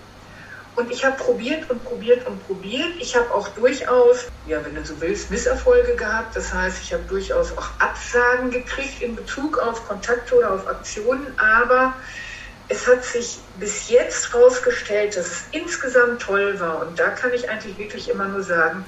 Und 0.78 0.92
ich 0.92 1.04
habe 1.04 1.18
probiert 1.18 1.72
und 1.72 1.84
probiert 1.84 2.28
und 2.28 2.46
probiert. 2.46 2.94
Ich 3.00 3.16
habe 3.16 3.34
auch 3.34 3.48
durchaus, 3.50 4.28
ja, 4.46 4.64
wenn 4.64 4.76
du 4.76 4.86
so 4.86 5.02
willst, 5.02 5.32
Misserfolge 5.32 5.96
gehabt. 5.96 6.36
Das 6.36 6.54
heißt, 6.54 6.84
ich 6.84 6.94
habe 6.94 7.04
durchaus 7.06 7.58
auch 7.58 7.80
Absagen 7.80 8.52
gekriegt 8.52 9.02
in 9.02 9.16
Bezug 9.16 9.58
auf 9.58 9.88
Kontakte 9.88 10.36
oder 10.36 10.54
auf 10.54 10.68
Aktionen. 10.68 11.34
Aber 11.40 11.96
es 12.68 12.86
hat 12.86 13.04
sich 13.04 13.50
bis 13.56 13.90
jetzt 13.90 14.32
herausgestellt, 14.32 15.18
dass 15.18 15.26
es 15.26 15.48
insgesamt 15.50 16.22
toll 16.22 16.60
war. 16.60 16.86
Und 16.86 17.00
da 17.00 17.10
kann 17.10 17.34
ich 17.34 17.50
eigentlich 17.50 17.80
wirklich 17.80 18.08
immer 18.08 18.28
nur 18.28 18.44
sagen, 18.44 18.86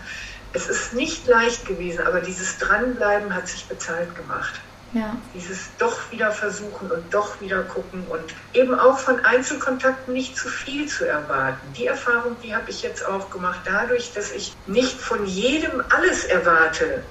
es 0.54 0.70
ist 0.70 0.94
nicht 0.94 1.26
leicht 1.26 1.66
gewesen, 1.66 2.06
aber 2.06 2.22
dieses 2.22 2.60
Dranbleiben 2.60 3.34
hat 3.34 3.48
sich 3.48 3.68
bezahlt 3.68 4.14
gemacht. 4.14 4.62
Ja. 4.94 5.16
Dieses 5.36 5.70
doch 5.78 6.12
wieder 6.12 6.32
versuchen 6.32 6.92
und 6.92 7.14
doch 7.14 7.40
wieder 7.42 7.62
gucken 7.64 8.04
und 8.10 8.24
eben 8.54 8.78
auch 8.78 8.98
von 8.98 9.24
Einzelkontakten 9.24 10.14
nicht 10.14 10.36
zu 10.36 10.50
viel 10.50 10.88
zu 10.88 11.08
erwarten. 11.08 11.62
Die 11.78 11.86
Erfahrung, 11.86 12.36
die 12.44 12.56
habe 12.56 12.70
ich 12.70 12.82
jetzt 12.82 13.06
auch 13.06 13.30
gemacht, 13.30 13.60
dadurch, 13.66 14.14
dass 14.14 14.32
ich 14.32 14.56
nicht 14.66 15.00
von 15.00 15.26
jedem 15.26 15.84
alles 15.90 16.26
erwarte, 16.26 17.04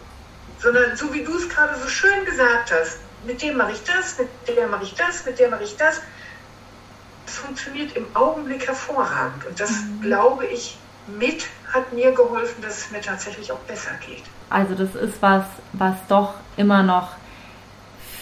sondern 0.59 0.97
so 0.97 1.13
wie 1.15 1.23
du 1.23 1.37
es 1.37 1.49
gerade 1.49 1.79
so 1.81 1.87
schön 1.87 2.25
gesagt 2.25 2.73
hast, 2.73 2.99
mit 3.25 3.43
dem 3.43 3.57
mache 3.57 3.73
ich 3.73 3.83
das, 3.85 4.19
mit 4.19 4.29
der 4.57 4.67
mache 4.67 4.85
ich 4.85 4.95
das, 4.95 5.25
mit 5.25 5.39
der 5.39 5.49
mache 5.49 5.65
ich 5.65 5.77
das. 5.77 6.01
Das 7.27 7.37
funktioniert 7.37 7.95
im 7.95 8.07
Augenblick 8.15 8.67
hervorragend 8.67 9.45
und 9.47 9.61
das 9.61 9.71
mhm. 9.71 10.01
glaube 10.01 10.47
ich 10.47 10.79
mit 11.07 11.47
hat 11.73 11.93
mir 11.93 12.13
geholfen, 12.13 12.63
dass 12.63 12.79
es 12.79 12.91
mir 12.91 13.01
tatsächlich 13.01 13.53
auch 13.53 13.59
besser 13.61 13.91
geht. 14.07 14.25
Also 14.51 14.75
das 14.75 14.95
ist 14.95 15.21
was, 15.21 15.45
was 15.75 15.97
doch 16.09 16.35
immer 16.57 16.83
noch 16.83 17.13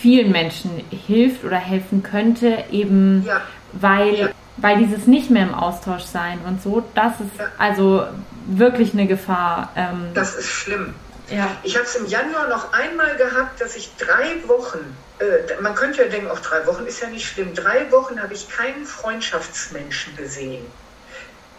vielen 0.01 0.33
Menschen 0.33 0.85
hilft 0.91 1.45
oder 1.45 1.57
helfen 1.57 2.03
könnte, 2.03 2.65
eben 2.71 3.25
ja. 3.27 3.43
weil, 3.73 4.15
ja. 4.15 4.29
weil 4.57 4.79
dieses 4.79 5.07
nicht 5.07 5.31
mehr 5.31 5.45
im 5.45 5.55
Austausch 5.55 6.05
sein 6.05 6.39
und 6.47 6.63
so, 6.63 6.85
das 6.95 7.13
ist 7.21 7.39
ja. 7.39 7.47
also 7.59 8.07
wirklich 8.47 8.93
eine 8.93 9.07
Gefahr. 9.07 9.71
Ähm, 9.77 10.11
das 10.15 10.35
ist 10.37 10.49
schlimm. 10.49 10.95
Ja. 11.29 11.57
Ich 11.65 11.75
habe 11.77 11.85
es 11.87 11.97
im 11.97 12.07
Januar 12.07 12.49
noch 12.49 12.73
einmal 12.73 13.17
gehabt, 13.17 13.61
dass 13.61 13.75
ich 13.75 13.91
drei 13.97 14.37
Wochen, 14.47 14.79
äh, 15.19 15.61
man 15.61 15.75
könnte 15.75 16.03
ja 16.03 16.09
denken, 16.09 16.31
auch 16.31 16.39
drei 16.39 16.65
Wochen 16.67 16.87
ist 16.87 17.03
ja 17.03 17.09
nicht 17.09 17.27
schlimm, 17.27 17.55
drei 17.55 17.91
Wochen 17.91 18.23
habe 18.23 18.33
ich 18.35 18.49
keinen 18.49 18.87
Freundschaftsmenschen 18.87 20.17
gesehen. 20.17 20.65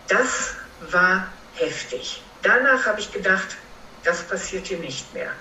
Das 0.07 0.53
war 0.91 1.27
heftig. 1.55 2.23
Danach 2.43 2.85
habe 2.85 3.01
ich 3.01 3.11
gedacht, 3.11 3.57
das 4.03 4.21
passiert 4.21 4.67
hier 4.67 4.79
nicht 4.79 5.13
mehr. 5.13 5.31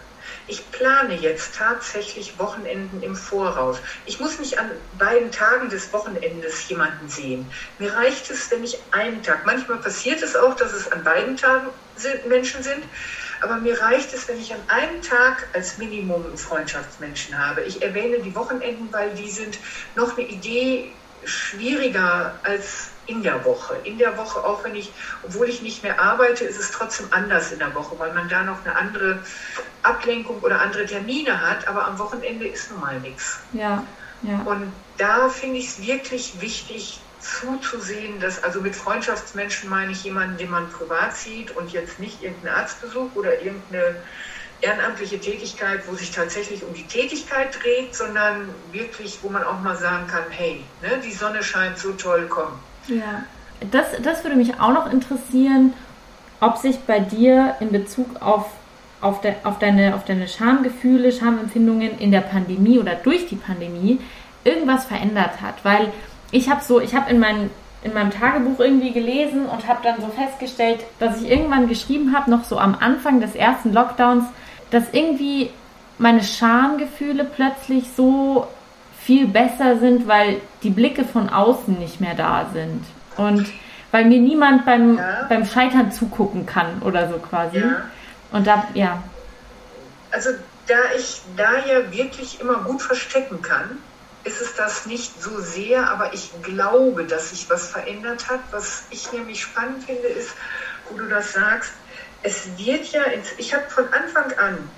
Ich 0.49 0.71
plane 0.71 1.15
jetzt 1.17 1.57
tatsächlich 1.57 2.39
Wochenenden 2.39 3.03
im 3.03 3.17
Voraus. 3.17 3.83
Ich 4.05 4.21
muss 4.21 4.39
nicht 4.39 4.59
an 4.59 4.71
beiden 4.93 5.33
Tagen 5.33 5.69
des 5.71 5.93
Wochenendes 5.93 6.69
jemanden 6.69 7.09
sehen. 7.09 7.53
Mir 7.79 7.93
reicht 7.95 8.31
es, 8.31 8.51
wenn 8.51 8.63
ich 8.63 8.93
einen 8.93 9.23
Tag, 9.23 9.45
manchmal 9.45 9.79
passiert 9.79 10.23
es 10.23 10.37
auch, 10.37 10.55
dass 10.55 10.73
es 10.73 10.91
an 10.93 11.03
beiden 11.03 11.37
Tagen 11.37 11.71
Menschen 12.29 12.63
sind, 12.63 12.89
aber 13.41 13.57
mir 13.57 13.81
reicht 13.81 14.13
es, 14.15 14.29
wenn 14.29 14.39
ich 14.39 14.55
an 14.55 14.69
einem 14.69 15.03
Tag 15.03 15.49
als 15.55 15.79
Minimum 15.79 16.37
Freundschaftsmenschen 16.37 17.37
habe. 17.39 17.63
Ich 17.63 17.83
erwähne 17.83 18.21
die 18.21 18.35
Wochenenden, 18.35 18.93
weil 18.93 19.15
die 19.15 19.31
sind 19.31 19.59
noch 19.95 20.17
eine 20.17 20.27
Idee 20.29 21.06
schwieriger 21.27 22.39
als 22.43 22.89
in 23.07 23.23
der 23.23 23.45
Woche. 23.45 23.77
In 23.85 23.99
der 23.99 24.17
Woche, 24.17 24.43
auch 24.43 24.65
wenn 24.65 24.75
ich, 24.75 24.93
obwohl 25.23 25.49
ich 25.49 25.63
nicht 25.63 25.83
mehr 25.83 26.01
arbeite, 26.01 26.45
ist 26.45 26.59
es 26.59 26.71
trotzdem 26.71 27.07
anders 27.11 27.53
in 27.53 27.59
der 27.59 27.75
Woche, 27.75 27.99
weil 27.99 28.13
man 28.13 28.29
da 28.29 28.43
noch 28.43 28.65
eine 28.65 28.75
andere 28.75 29.23
Ablenkung 29.83 30.41
oder 30.41 30.61
andere 30.61 30.87
Termine 30.87 31.41
hat, 31.41 31.69
aber 31.69 31.87
am 31.87 31.99
Wochenende 31.99 32.47
ist 32.47 32.71
nun 32.71 32.81
mal 32.81 32.99
nichts. 33.01 33.39
Ja, 33.53 33.85
ja. 34.23 34.41
Und 34.45 34.73
da 34.99 35.29
finde 35.29 35.59
ich 35.59 35.69
es 35.69 35.87
wirklich 35.87 36.41
wichtig 36.41 37.01
zuzusehen, 37.21 38.21
dass, 38.21 38.43
also 38.43 38.61
mit 38.61 38.75
Freundschaftsmenschen 38.75 39.69
meine 39.69 39.93
ich 39.93 40.05
jemanden, 40.05 40.37
den 40.37 40.51
man 40.51 40.71
privat 40.71 41.17
sieht 41.17 41.57
und 41.57 41.73
jetzt 41.73 41.99
nicht 41.99 42.23
irgendeinen 42.23 42.57
Arztbesuch 42.57 43.15
oder 43.15 43.41
irgendeine 43.41 43.97
ehrenamtliche 44.67 45.19
Tätigkeit, 45.21 45.81
wo 45.87 45.95
sich 45.95 46.11
tatsächlich 46.11 46.63
um 46.63 46.75
die 46.75 46.87
Tätigkeit 46.87 47.57
dreht, 47.63 47.95
sondern 47.95 48.49
wirklich, 48.73 49.19
wo 49.23 49.29
man 49.29 49.45
auch 49.45 49.61
mal 49.61 49.77
sagen 49.77 50.07
kann, 50.07 50.25
hey, 50.31 50.65
ne, 50.83 51.01
die 51.05 51.13
Sonne 51.13 51.43
scheint 51.43 51.79
so 51.79 51.93
toll, 51.93 52.27
komm, 52.29 52.53
ja, 52.89 53.25
das, 53.71 53.87
das 54.03 54.23
würde 54.25 54.37
mich 54.37 54.61
auch 54.61 54.73
noch 54.73 54.93
interessieren, 54.93 55.73
ob 56.41 56.59
sich 56.59 56.79
bei 56.81 57.01
dir 57.01 57.57
in 57.61 57.73
Bezug 57.73 58.21
auf, 58.21 58.47
auf, 59.01 59.21
de, 59.21 59.35
auf, 59.45 59.59
deine, 59.59 59.95
auf 59.95 60.05
deine 60.05 60.29
Schamgefühle, 60.29 61.13
Schamempfindungen 61.13 61.99
in 61.99 62.11
der 62.11 62.21
Pandemie 62.21 62.79
oder 62.79 62.95
durch 62.95 63.27
die 63.27 63.37
Pandemie 63.37 64.01
irgendwas 64.45 64.85
verändert 64.85 65.41
hat. 65.41 65.65
Weil 65.65 65.93
ich 66.31 66.51
habe 66.51 66.63
so, 66.63 66.81
ich 66.81 66.95
habe 66.95 67.11
in, 67.11 67.19
mein, 67.19 67.51
in 67.83 67.95
meinem 67.95 68.11
Tagebuch 68.11 68.61
irgendwie 68.61 68.93
gelesen 68.93 69.47
und 69.47 69.67
habe 69.67 69.81
dann 69.83 70.01
so 70.01 70.09
festgestellt, 70.09 70.85
dass 70.99 71.21
ich 71.23 71.31
irgendwann 71.31 71.69
geschrieben 71.69 72.15
habe, 72.15 72.31
noch 72.31 72.45
so 72.45 72.59
am 72.59 72.77
Anfang 72.79 73.21
des 73.21 73.35
ersten 73.35 73.73
Lockdowns, 73.73 74.25
dass 74.71 74.85
irgendwie 74.93 75.51
meine 75.99 76.23
Schamgefühle 76.23 77.25
plötzlich 77.25 77.85
so 77.97 78.49
viel 79.01 79.27
besser 79.29 79.79
sind, 79.79 80.09
weil 80.09 80.41
die 80.63 80.71
Blicke 80.71 81.05
von 81.05 81.29
außen 81.29 81.79
nicht 81.79 82.01
mehr 82.01 82.15
da 82.15 82.51
sind. 82.53 82.85
Und 83.17 83.47
weil 83.93 84.05
mir 84.05 84.21
niemand 84.21 84.67
beim, 84.67 84.99
ja. 84.99 85.27
beim 85.29 85.47
Scheitern 85.47 85.93
zugucken 85.93 86.45
kann 86.45 86.83
oder 86.83 87.09
so 87.09 87.19
quasi. 87.19 87.59
Ja. 87.59 87.83
Und 88.33 88.47
da, 88.47 88.67
ja. 88.75 89.03
Also 90.11 90.31
da 90.67 90.75
ich 90.97 91.23
da 91.37 91.65
ja 91.67 91.91
wirklich 91.93 92.41
immer 92.41 92.57
gut 92.65 92.83
verstecken 92.83 93.41
kann, 93.43 93.79
ist 94.25 94.41
es 94.41 94.55
das 94.57 94.87
nicht 94.87 95.23
so 95.23 95.41
sehr, 95.41 95.89
aber 95.89 96.13
ich 96.13 96.31
glaube, 96.43 97.05
dass 97.05 97.31
sich 97.31 97.49
was 97.49 97.69
verändert 97.69 98.29
hat. 98.29 98.41
Was 98.51 98.85
ich 98.91 99.13
nämlich 99.13 99.43
spannend 99.43 99.85
finde, 99.85 100.09
ist, 100.09 100.31
wo 100.91 100.99
du 100.99 101.09
das 101.09 101.33
sagst, 101.33 101.73
es 102.23 102.57
wird 102.59 102.87
ja, 102.93 103.05
ins, 103.05 103.33
ich 103.39 103.55
habe 103.55 103.69
von 103.71 103.89
Anfang 103.93 104.33
an, 104.39 104.71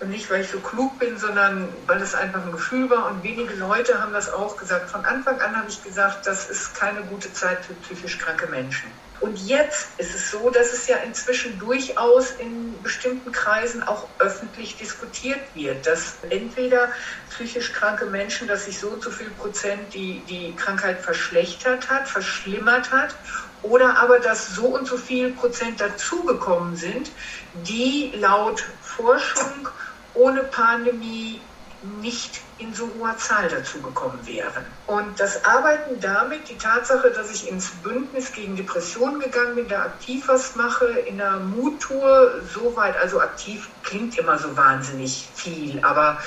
und 0.00 0.08
nicht 0.08 0.30
weil 0.30 0.40
ich 0.40 0.48
so 0.48 0.60
klug 0.60 0.98
bin, 0.98 1.18
sondern 1.18 1.86
weil 1.86 2.00
es 2.00 2.14
einfach 2.14 2.42
ein 2.42 2.52
Gefühl 2.52 2.88
war 2.88 3.06
und 3.10 3.22
wenige 3.22 3.54
Leute 3.54 4.00
haben 4.00 4.14
das 4.14 4.30
auch 4.32 4.56
gesagt, 4.56 4.90
von 4.90 5.04
Anfang 5.04 5.40
an 5.42 5.56
habe 5.56 5.68
ich 5.68 5.82
gesagt, 5.82 6.26
das 6.26 6.48
ist 6.48 6.72
keine 6.74 7.04
gute 7.04 7.32
Zeit 7.34 7.66
für 7.66 7.74
psychisch 7.74 8.18
kranke 8.18 8.46
Menschen. 8.46 8.98
Und 9.20 9.36
jetzt 9.36 10.00
ist 10.00 10.14
es 10.14 10.30
so, 10.30 10.48
dass 10.48 10.72
es 10.72 10.86
ja 10.86 10.96
inzwischen 10.96 11.58
durchaus 11.58 12.30
in 12.30 12.82
bestimmten 12.82 13.30
Kreisen 13.32 13.82
auch 13.82 14.18
öffentlich 14.18 14.76
diskutiert 14.78 15.54
wird, 15.54 15.86
dass 15.86 16.20
entweder 16.30 16.90
psychisch 17.28 17.74
kranke 17.74 18.06
Menschen, 18.06 18.48
dass 18.48 18.64
sich 18.64 18.80
so 18.80 18.98
so 18.98 19.10
viel 19.10 19.30
Prozent 19.32 19.92
die, 19.92 20.24
die 20.24 20.56
Krankheit 20.56 21.02
verschlechtert 21.02 21.90
hat, 21.90 22.08
verschlimmert 22.08 22.90
hat, 22.90 23.14
oder 23.62 23.98
aber 23.98 24.20
dass 24.20 24.48
so 24.54 24.66
und 24.66 24.86
so 24.86 24.96
viel 24.96 25.34
Prozent 25.34 25.80
dazugekommen 25.80 26.76
sind, 26.76 27.10
die 27.52 28.12
laut 28.16 28.60
Forschung 28.80 29.68
ohne 30.14 30.44
Pandemie 30.44 31.40
nicht 31.82 32.40
in 32.60 32.74
so 32.74 32.90
hoher 32.94 33.16
Zahl 33.16 33.48
dazugekommen 33.48 34.26
wären. 34.26 34.66
Und 34.86 35.18
das 35.18 35.44
Arbeiten 35.44 35.98
damit, 36.00 36.48
die 36.48 36.58
Tatsache, 36.58 37.10
dass 37.10 37.32
ich 37.32 37.48
ins 37.48 37.70
Bündnis 37.82 38.32
gegen 38.32 38.56
Depressionen 38.56 39.20
gegangen 39.20 39.56
bin, 39.56 39.68
da 39.68 39.82
aktiv 39.84 40.28
was 40.28 40.54
mache, 40.56 40.86
in 40.86 41.18
der 41.18 41.38
Muttour 41.38 42.42
so 42.42 42.76
weit, 42.76 42.96
also 42.98 43.20
aktiv 43.20 43.70
klingt 43.82 44.18
immer 44.18 44.38
so 44.38 44.56
wahnsinnig 44.56 45.32
viel, 45.34 45.82
aber 45.84 46.18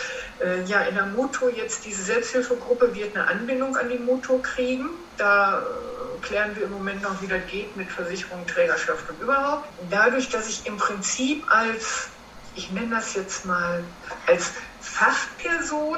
äh, 0.41 0.63
ja, 0.63 0.81
in 0.81 0.95
der 0.95 1.07
Muttour 1.07 1.51
jetzt 1.51 1.85
diese 1.85 2.03
Selbsthilfegruppe 2.03 2.95
wird 2.95 3.15
eine 3.15 3.27
Anbindung 3.27 3.77
an 3.77 3.89
die 3.89 3.99
Muttour 3.99 4.41
kriegen. 4.41 4.89
Da 5.17 5.59
äh, 5.59 6.19
klären 6.21 6.55
wir 6.55 6.63
im 6.63 6.71
Moment 6.71 7.03
noch, 7.03 7.21
wie 7.21 7.27
das 7.27 7.45
geht 7.47 7.75
mit 7.75 7.91
Versicherung, 7.91 8.47
Trägerschaft 8.47 9.09
und 9.09 9.21
überhaupt. 9.21 9.69
Dadurch, 9.89 10.29
dass 10.29 10.49
ich 10.49 10.65
im 10.65 10.77
Prinzip 10.77 11.45
als 11.49 12.09
ich 12.55 12.71
nenne 12.71 12.95
das 12.95 13.15
jetzt 13.15 13.45
mal 13.45 13.83
als 14.27 14.51
Fachperson 14.79 15.97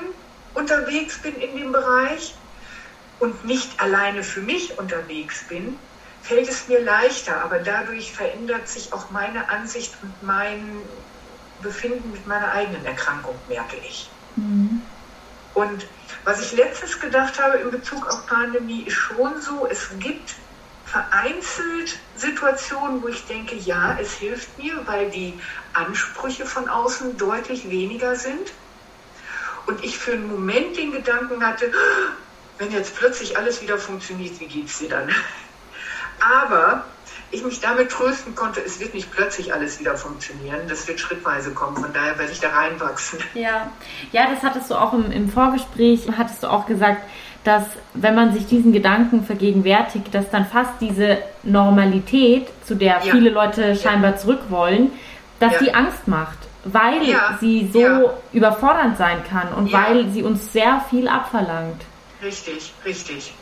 unterwegs 0.56 1.22
bin 1.22 1.36
in 1.36 1.58
dem 1.58 1.72
Bereich 1.72 2.36
und 3.20 3.46
nicht 3.46 3.80
alleine 3.80 4.24
für 4.24 4.42
mich 4.42 4.78
unterwegs 4.78 5.48
bin, 5.48 5.80
fällt 6.22 6.50
es 6.50 6.68
mir 6.68 6.82
leichter, 6.82 7.42
aber 7.44 7.60
dadurch 7.60 8.12
verändert 8.14 8.68
sich 8.68 8.92
auch 8.94 9.12
meine 9.12 9.50
Ansicht 9.50 9.94
und 10.02 10.22
mein 10.24 10.82
Befinden 11.60 12.12
mit 12.12 12.26
meiner 12.26 12.52
eigenen 12.52 12.86
Erkrankung, 12.86 13.40
merke 13.48 13.78
ich. 13.78 14.10
Mhm. 14.36 14.82
Und 15.54 15.86
was 16.26 16.42
ich 16.42 16.52
letztes 16.58 17.00
gedacht 17.00 17.40
habe 17.42 17.58
in 17.58 17.72
Bezug 17.72 18.08
auf 18.08 18.26
Pandemie, 18.26 18.84
ist 18.84 18.96
schon 18.96 19.42
so, 19.42 19.68
es 19.68 19.88
gibt 20.00 20.36
vereinzelt 20.84 21.98
Situationen, 22.14 23.02
wo 23.02 23.08
ich 23.08 23.26
denke, 23.26 23.56
ja, 23.56 23.98
es 24.00 24.14
hilft 24.14 24.58
mir, 24.58 24.86
weil 24.86 25.10
die 25.12 25.40
Ansprüche 25.74 26.46
von 26.46 26.68
außen 26.68 27.18
deutlich 27.18 27.70
weniger 27.70 28.16
sind. 28.16 28.52
Und 29.68 29.84
ich 29.84 29.98
für 29.98 30.14
einen 30.14 30.28
Moment 30.28 30.78
den 30.78 30.92
Gedanken 30.92 31.46
hatte, 31.46 31.72
wenn 32.58 32.72
jetzt 32.72 32.96
plötzlich 32.96 33.38
alles 33.38 33.62
wieder 33.62 33.78
funktioniert, 33.78 34.40
wie 34.40 34.48
geht 34.48 34.68
es 34.68 34.80
dir 34.80 34.90
dann? 34.90 35.10
Aber 36.20 36.86
ich 37.32 37.44
mich 37.44 37.60
damit 37.60 37.92
trösten 37.92 38.36
konnte, 38.36 38.62
es 38.62 38.80
wird 38.80 38.94
nicht 38.94 39.12
plötzlich 39.12 39.54
alles 39.54 39.80
wieder 39.80 39.98
funktionieren, 39.98 40.62
das 40.68 40.88
wird 40.88 41.00
schrittweise 41.00 41.52
kommen, 41.52 41.78
von 41.78 41.92
daher 41.92 42.18
werde 42.18 42.32
ich 42.32 42.40
da 42.40 42.50
reinwachsen. 42.50 43.20
Ja, 43.34 43.72
ja 44.12 44.30
das 44.32 44.44
hattest 44.44 44.70
du 44.70 44.76
auch 44.76 44.94
im, 44.94 45.12
im 45.12 45.30
Vorgespräch, 45.30 46.08
hattest 46.18 46.44
du 46.44 46.48
auch 46.48 46.66
gesagt, 46.66 47.02
dass 47.44 47.64
wenn 47.94 48.16
man 48.16 48.34
sich 48.34 48.48
diesen 48.48 48.74
Gedanken 48.74 49.24
vergegenwärtigt, 49.24 50.14
dass 50.14 50.30
dann 50.32 50.46
fast 50.48 50.72
diese 50.82 51.20
Normalität, 51.44 52.48
zu 52.66 52.76
der 52.76 53.02
ja. 53.04 53.12
viele 53.12 53.30
Leute 53.30 53.76
scheinbar 53.76 54.12
ja. 54.12 54.18
zurück 54.18 54.42
wollen, 54.50 54.92
dass 55.40 55.54
ja. 55.54 55.60
die 55.60 55.74
Angst 55.74 56.08
macht, 56.08 56.38
weil 56.66 57.16
sie 57.40 57.70
so 57.72 58.18
überfordernd 58.34 58.98
sein 58.98 59.24
kann 59.30 59.54
und 59.54 59.72
weil 59.72 60.10
sie 60.12 60.24
uns 60.24 60.52
sehr 60.52 60.84
viel 60.90 61.08
abverlangt. 61.08 61.82
Richtig, 62.22 62.74
richtig. 62.84 63.34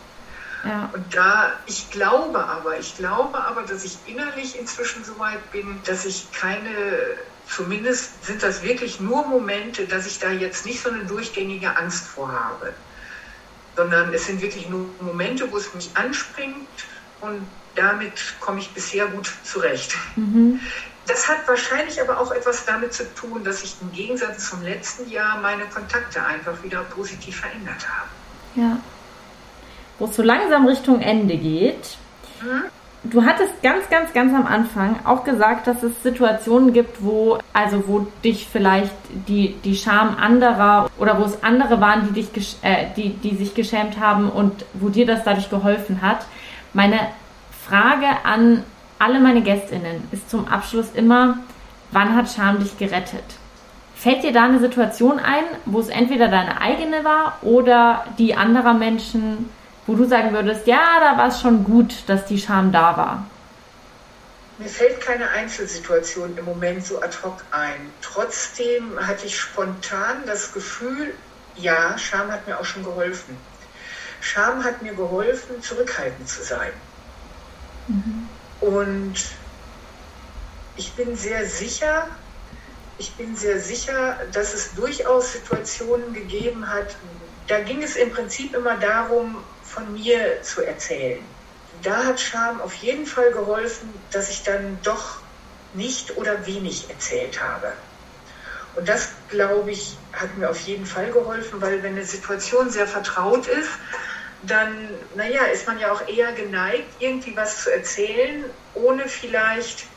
Ja. 0.63 0.89
Und 0.93 1.03
da, 1.13 1.51
ich 1.65 1.89
glaube 1.91 2.43
aber, 2.43 2.79
ich 2.79 2.95
glaube 2.95 3.37
aber, 3.37 3.63
dass 3.63 3.83
ich 3.83 3.97
innerlich 4.05 4.57
inzwischen 4.57 5.03
so 5.03 5.17
weit 5.19 5.51
bin, 5.51 5.79
dass 5.85 6.05
ich 6.05 6.31
keine, 6.31 6.69
zumindest 7.47 8.25
sind 8.25 8.41
das 8.43 8.63
wirklich 8.63 8.99
nur 8.99 9.25
Momente, 9.27 9.85
dass 9.85 10.07
ich 10.07 10.19
da 10.19 10.29
jetzt 10.29 10.65
nicht 10.65 10.81
so 10.81 10.89
eine 10.89 11.03
durchgängige 11.03 11.75
Angst 11.75 12.07
vorhabe 12.07 12.73
sondern 13.75 14.13
es 14.13 14.25
sind 14.25 14.41
wirklich 14.41 14.69
nur 14.69 14.87
Momente, 15.01 15.51
wo 15.51 15.57
es 15.57 15.73
mich 15.73 15.89
anspringt 15.95 16.67
und 17.21 17.45
damit 17.75 18.13
komme 18.39 18.59
ich 18.59 18.69
bisher 18.69 19.07
gut 19.07 19.31
zurecht. 19.43 19.95
Mhm. 20.15 20.59
Das 21.07 21.27
hat 21.27 21.47
wahrscheinlich 21.47 22.01
aber 22.01 22.19
auch 22.19 22.31
etwas 22.31 22.65
damit 22.65 22.93
zu 22.93 23.03
tun, 23.13 23.43
dass 23.43 23.63
ich 23.63 23.75
im 23.81 23.91
Gegensatz 23.91 24.49
zum 24.49 24.61
letzten 24.63 25.09
Jahr 25.09 25.39
meine 25.41 25.65
Kontakte 25.65 26.23
einfach 26.23 26.63
wieder 26.63 26.83
positiv 26.83 27.41
verändert 27.41 27.85
habe. 27.87 28.09
Ja. 28.55 28.77
Wo 29.99 30.05
es 30.05 30.15
so 30.15 30.23
langsam 30.23 30.65
Richtung 30.65 31.01
Ende 31.01 31.37
geht, 31.37 31.97
mhm 32.41 32.63
du 33.03 33.23
hattest 33.23 33.61
ganz, 33.61 33.89
ganz, 33.89 34.13
ganz 34.13 34.33
am 34.33 34.47
Anfang 34.47 34.99
auch 35.05 35.23
gesagt, 35.23 35.67
dass 35.67 35.83
es 35.83 35.91
Situationen 36.03 36.73
gibt, 36.73 37.03
wo, 37.03 37.37
also 37.51 37.83
wo 37.87 38.07
dich 38.23 38.47
vielleicht 38.51 38.93
die, 39.27 39.55
die 39.63 39.75
Scham 39.75 40.15
anderer 40.17 40.89
oder 40.97 41.19
wo 41.19 41.23
es 41.25 41.43
andere 41.43 41.81
waren, 41.81 42.13
die 42.13 42.23
dich, 42.23 42.57
äh, 42.61 42.87
die, 42.95 43.09
die 43.09 43.35
sich 43.35 43.53
geschämt 43.53 43.99
haben 43.99 44.29
und 44.29 44.65
wo 44.73 44.89
dir 44.89 45.05
das 45.05 45.23
dadurch 45.23 45.49
geholfen 45.49 46.01
hat. 46.01 46.25
Meine 46.73 46.99
Frage 47.67 48.07
an 48.23 48.63
alle 49.03 49.19
meine 49.19 49.41
GästInnen 49.41 50.07
ist 50.11 50.29
zum 50.29 50.47
Abschluss 50.47 50.87
immer, 50.93 51.37
wann 51.91 52.15
hat 52.15 52.31
Scham 52.31 52.59
dich 52.59 52.77
gerettet? 52.77 53.25
Fällt 53.95 54.23
dir 54.23 54.31
da 54.31 54.45
eine 54.45 54.59
Situation 54.59 55.19
ein, 55.19 55.43
wo 55.65 55.79
es 55.79 55.89
entweder 55.89 56.29
deine 56.29 56.61
eigene 56.61 57.03
war 57.03 57.37
oder 57.41 58.05
die 58.17 58.33
anderer 58.33 58.73
Menschen, 58.73 59.49
wo 59.87 59.95
du 59.95 60.05
sagen 60.05 60.31
würdest, 60.31 60.67
ja, 60.67 60.99
da 61.01 61.17
war 61.17 61.27
es 61.27 61.41
schon 61.41 61.65
gut, 61.65 62.03
dass 62.07 62.25
die 62.25 62.39
Scham 62.39 62.71
da 62.71 62.95
war? 62.95 63.25
Mir 64.57 64.69
fällt 64.69 65.01
keine 65.01 65.29
Einzelsituation 65.31 66.37
im 66.37 66.45
Moment 66.45 66.85
so 66.85 67.01
ad 67.01 67.17
hoc 67.23 67.43
ein. 67.51 67.91
Trotzdem 68.01 68.97
hatte 69.05 69.25
ich 69.25 69.37
spontan 69.37 70.23
das 70.25 70.53
Gefühl, 70.53 71.13
ja, 71.57 71.97
Scham 71.97 72.31
hat 72.31 72.47
mir 72.47 72.57
auch 72.57 72.65
schon 72.65 72.83
geholfen. 72.83 73.35
Scham 74.21 74.63
hat 74.63 74.81
mir 74.81 74.93
geholfen, 74.93 75.61
zurückhaltend 75.61 76.29
zu 76.29 76.43
sein. 76.43 76.71
Mhm. 77.87 78.29
Und 78.63 79.15
ich 80.77 80.95
bin 80.95 81.17
sehr 81.17 81.45
sicher, 81.45 82.07
ich 82.97 83.17
bin 83.17 83.35
sehr 83.35 83.59
sicher, 83.59 84.17
dass 84.31 84.53
es 84.53 84.73
durchaus 84.75 85.33
Situationen 85.33 86.13
gegeben 86.13 86.69
hat, 86.69 86.95
da 87.47 87.59
ging 87.59 87.83
es 87.83 87.97
im 87.97 88.11
Prinzip 88.11 88.55
immer 88.55 88.77
darum, 88.77 89.43
von 89.63 89.91
mir 89.91 90.41
zu 90.43 90.61
erzählen. 90.61 91.25
Da 91.81 92.05
hat 92.05 92.21
Scham 92.21 92.61
auf 92.61 92.73
jeden 92.75 93.05
Fall 93.05 93.31
geholfen, 93.31 93.89
dass 94.11 94.29
ich 94.29 94.43
dann 94.43 94.81
doch 94.81 95.23
nicht 95.73 96.15
oder 96.15 96.45
wenig 96.45 96.89
erzählt 96.89 97.41
habe. 97.41 97.73
Und 98.77 98.87
das, 98.87 99.09
glaube 99.27 99.71
ich, 99.71 99.97
hat 100.13 100.37
mir 100.37 100.49
auf 100.49 100.59
jeden 100.61 100.85
Fall 100.85 101.11
geholfen, 101.11 101.61
weil 101.61 101.83
wenn 101.83 101.95
eine 101.95 102.05
Situation 102.05 102.69
sehr 102.69 102.87
vertraut 102.87 103.45
ist, 103.45 103.69
dann, 104.43 104.99
naja, 105.15 105.45
ist 105.45 105.67
man 105.67 105.79
ja 105.79 105.91
auch 105.91 106.07
eher 106.07 106.33
geneigt, 106.33 106.95
irgendwie 106.99 107.35
was 107.35 107.63
zu 107.63 107.71
erzählen, 107.71 108.53
ohne 108.73 109.07
vielleicht 109.07 109.87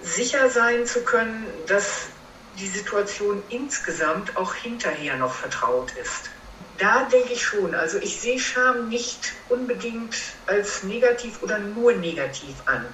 sicher 0.00 0.48
sein 0.50 0.86
zu 0.86 1.04
können, 1.04 1.46
dass 1.66 2.10
die 2.52 2.66
Situation 2.66 3.42
insgesamt 3.48 4.36
auch 4.36 4.54
hinterher 4.54 5.16
noch 5.16 5.34
vertraut 5.34 5.92
ist. 5.92 6.30
Da 6.76 7.04
denke 7.04 7.32
ich 7.32 7.42
schon. 7.42 7.74
Also 7.74 7.98
ich 7.98 8.20
sehe 8.20 8.38
Scham 8.38 8.88
nicht 8.88 9.32
unbedingt 9.48 10.16
als 10.46 10.82
negativ 10.82 11.42
oder 11.42 11.58
nur 11.58 11.92
negativ 11.92 12.62
an. 12.66 12.86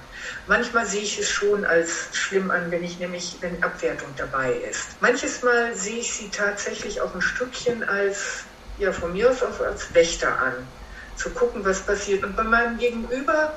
Manchmal 0.45 0.85
sehe 0.85 1.01
ich 1.01 1.19
es 1.19 1.29
schon 1.29 1.65
als 1.65 2.09
schlimm 2.13 2.51
an, 2.51 2.71
wenn 2.71 2.83
ich 2.83 2.99
nämlich, 2.99 3.37
wenn 3.41 3.63
Abwertung 3.63 4.13
dabei 4.15 4.53
ist. 4.53 5.01
Manches 5.01 5.41
Mal 5.41 5.75
sehe 5.75 5.99
ich 5.99 6.13
sie 6.13 6.29
tatsächlich 6.31 7.01
auch 7.01 7.13
ein 7.13 7.21
Stückchen 7.21 7.83
als, 7.83 8.45
ja, 8.77 8.91
von 8.93 9.13
mir 9.13 9.29
aus 9.29 9.43
auch 9.43 9.59
als 9.59 9.93
Wächter 9.93 10.37
an. 10.39 10.76
Zu 11.17 11.31
gucken, 11.31 11.65
was 11.65 11.85
passiert. 11.85 12.23
Und 12.23 12.35
bei 12.35 12.43
meinem 12.43 12.77
Gegenüber 12.77 13.53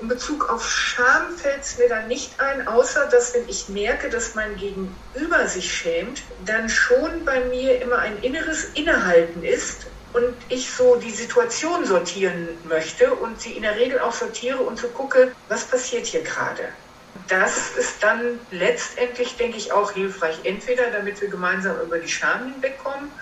in 0.00 0.08
Bezug 0.08 0.48
auf 0.50 0.68
Scham 0.70 1.36
fällt 1.36 1.62
es 1.62 1.78
mir 1.78 1.88
dann 1.88 2.08
nicht 2.08 2.40
ein, 2.40 2.68
außer 2.68 3.06
dass 3.06 3.34
wenn 3.34 3.48
ich 3.48 3.68
merke, 3.68 4.10
dass 4.10 4.34
mein 4.34 4.56
Gegenüber 4.56 5.48
sich 5.48 5.72
schämt, 5.72 6.22
dann 6.38 6.68
schon 6.68 7.24
bei 7.24 7.44
mir 7.46 7.80
immer 7.82 7.98
ein 7.98 8.18
inneres 8.18 8.64
Innehalten 8.74 9.42
ist 9.42 9.86
und 10.12 10.36
ich 10.48 10.70
so 10.72 10.96
die 10.96 11.10
Situation 11.12 11.84
sortieren 11.84 12.60
möchte 12.64 13.14
und 13.14 13.40
sie 13.40 13.56
in 13.56 13.62
der 13.62 13.76
Regel 13.76 14.00
auch 14.00 14.12
sortiere 14.12 14.58
und 14.62 14.78
so 14.78 14.88
gucke, 14.90 15.32
was 15.48 15.66
passiert 15.68 16.06
hier 16.06 16.22
gerade. 16.22 16.74
das 17.26 17.70
ist 17.72 18.02
dann 18.02 18.40
letztendlich, 18.50 19.36
denke 19.36 19.58
ich, 19.58 19.72
auch 19.72 19.92
hilfreich. 19.92 20.40
Entweder 20.44 20.90
damit 20.90 21.20
wir 21.20 21.28
gemeinsam 21.28 21.80
über 21.80 21.98
die 21.98 22.08
Scham 22.08 22.52
hinwegkommen 22.52 23.12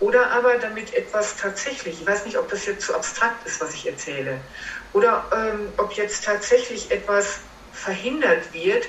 oder 0.00 0.30
aber 0.30 0.54
damit 0.58 0.94
etwas 0.94 1.36
tatsächlich, 1.36 2.00
ich 2.00 2.06
weiß 2.06 2.26
nicht, 2.26 2.38
ob 2.38 2.50
das 2.50 2.66
jetzt 2.66 2.86
zu 2.86 2.94
abstrakt 2.94 3.46
ist, 3.46 3.60
was 3.60 3.74
ich 3.74 3.86
erzähle, 3.86 4.38
oder 4.92 5.24
ähm, 5.32 5.68
ob 5.78 5.92
jetzt 5.92 6.24
tatsächlich 6.24 6.90
etwas 6.90 7.40
verhindert 7.72 8.52
wird, 8.52 8.84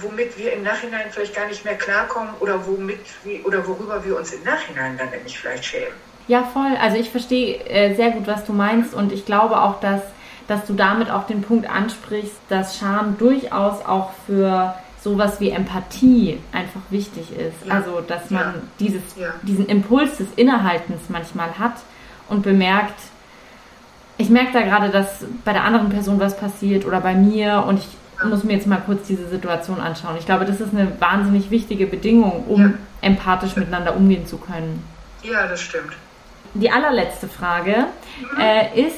womit 0.00 0.36
wir 0.38 0.52
im 0.52 0.62
Nachhinein 0.62 1.06
vielleicht 1.10 1.34
gar 1.34 1.46
nicht 1.46 1.64
mehr 1.64 1.76
klarkommen 1.76 2.34
oder 2.40 2.66
womit 2.66 2.98
oder 3.44 3.66
worüber 3.66 4.04
wir 4.04 4.16
uns 4.16 4.32
im 4.32 4.42
Nachhinein 4.44 4.98
dann 4.98 5.10
nämlich 5.10 5.38
vielleicht 5.38 5.64
schämen. 5.64 5.94
Ja, 6.28 6.42
voll. 6.42 6.76
Also 6.80 6.96
ich 6.98 7.10
verstehe 7.10 7.58
äh, 7.66 7.94
sehr 7.94 8.10
gut, 8.10 8.26
was 8.26 8.44
du 8.44 8.52
meinst 8.52 8.94
und 8.94 9.12
ich 9.12 9.24
glaube 9.24 9.60
auch, 9.60 9.80
dass, 9.80 10.02
dass 10.48 10.66
du 10.66 10.74
damit 10.74 11.10
auch 11.10 11.26
den 11.26 11.42
Punkt 11.42 11.68
ansprichst, 11.68 12.36
dass 12.48 12.78
Scham 12.78 13.16
durchaus 13.16 13.84
auch 13.84 14.12
für 14.26 14.74
sowas 15.06 15.38
wie 15.38 15.50
Empathie 15.50 16.40
einfach 16.50 16.80
wichtig 16.90 17.30
ist. 17.30 17.64
Ja. 17.64 17.74
Also, 17.74 18.00
dass 18.00 18.28
man 18.28 18.42
ja. 18.42 18.54
dieses, 18.80 19.02
ja. 19.16 19.28
diesen 19.42 19.66
Impuls 19.66 20.16
des 20.16 20.26
Innehaltens 20.34 21.02
manchmal 21.08 21.56
hat 21.60 21.74
und 22.28 22.42
bemerkt, 22.42 22.98
ich 24.18 24.30
merke 24.30 24.52
da 24.52 24.62
gerade, 24.62 24.88
dass 24.88 25.24
bei 25.44 25.52
der 25.52 25.62
anderen 25.62 25.90
Person 25.90 26.18
was 26.18 26.36
passiert 26.36 26.84
oder 26.84 27.00
bei 27.00 27.14
mir 27.14 27.64
und 27.68 27.78
ich 27.78 27.86
muss 28.28 28.42
mir 28.42 28.54
jetzt 28.54 28.66
mal 28.66 28.82
kurz 28.84 29.06
diese 29.06 29.28
Situation 29.28 29.78
anschauen. 29.78 30.16
Ich 30.18 30.26
glaube, 30.26 30.44
das 30.44 30.60
ist 30.60 30.74
eine 30.74 30.90
wahnsinnig 31.00 31.52
wichtige 31.52 31.86
Bedingung, 31.86 32.44
um 32.48 32.74
empathisch 33.00 33.54
miteinander 33.54 33.94
umgehen 33.94 34.26
zu 34.26 34.38
können. 34.38 34.82
Ja, 35.22 35.46
das 35.46 35.60
stimmt. 35.60 35.92
Die 36.54 36.70
allerletzte 36.70 37.28
Frage 37.28 37.86
äh, 38.40 38.80
ist, 38.80 38.96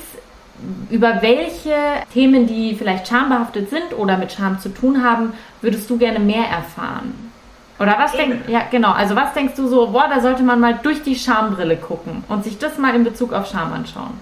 über 0.90 1.22
welche 1.22 1.74
Themen, 2.12 2.46
die 2.46 2.74
vielleicht 2.74 3.08
schambehaftet 3.08 3.70
sind 3.70 3.96
oder 3.96 4.16
mit 4.16 4.32
Scham 4.32 4.58
zu 4.60 4.68
tun 4.70 5.04
haben, 5.04 5.32
würdest 5.60 5.88
du 5.90 5.98
gerne 5.98 6.18
mehr 6.18 6.46
erfahren? 6.46 7.32
Oder 7.78 7.96
was 7.98 8.12
denkst 8.12 8.48
ja 8.48 8.66
genau, 8.70 8.90
also 8.90 9.14
was 9.14 9.32
denkst 9.34 9.54
du 9.54 9.68
so, 9.68 9.88
boah, 9.88 10.08
da 10.08 10.20
sollte 10.20 10.42
man 10.42 10.58
mal 10.58 10.78
durch 10.82 11.02
die 11.02 11.14
Schambrille 11.14 11.76
gucken 11.76 12.24
und 12.28 12.42
sich 12.42 12.58
das 12.58 12.76
mal 12.76 12.94
in 12.94 13.04
Bezug 13.04 13.32
auf 13.32 13.48
Scham 13.48 13.72
anschauen? 13.72 14.20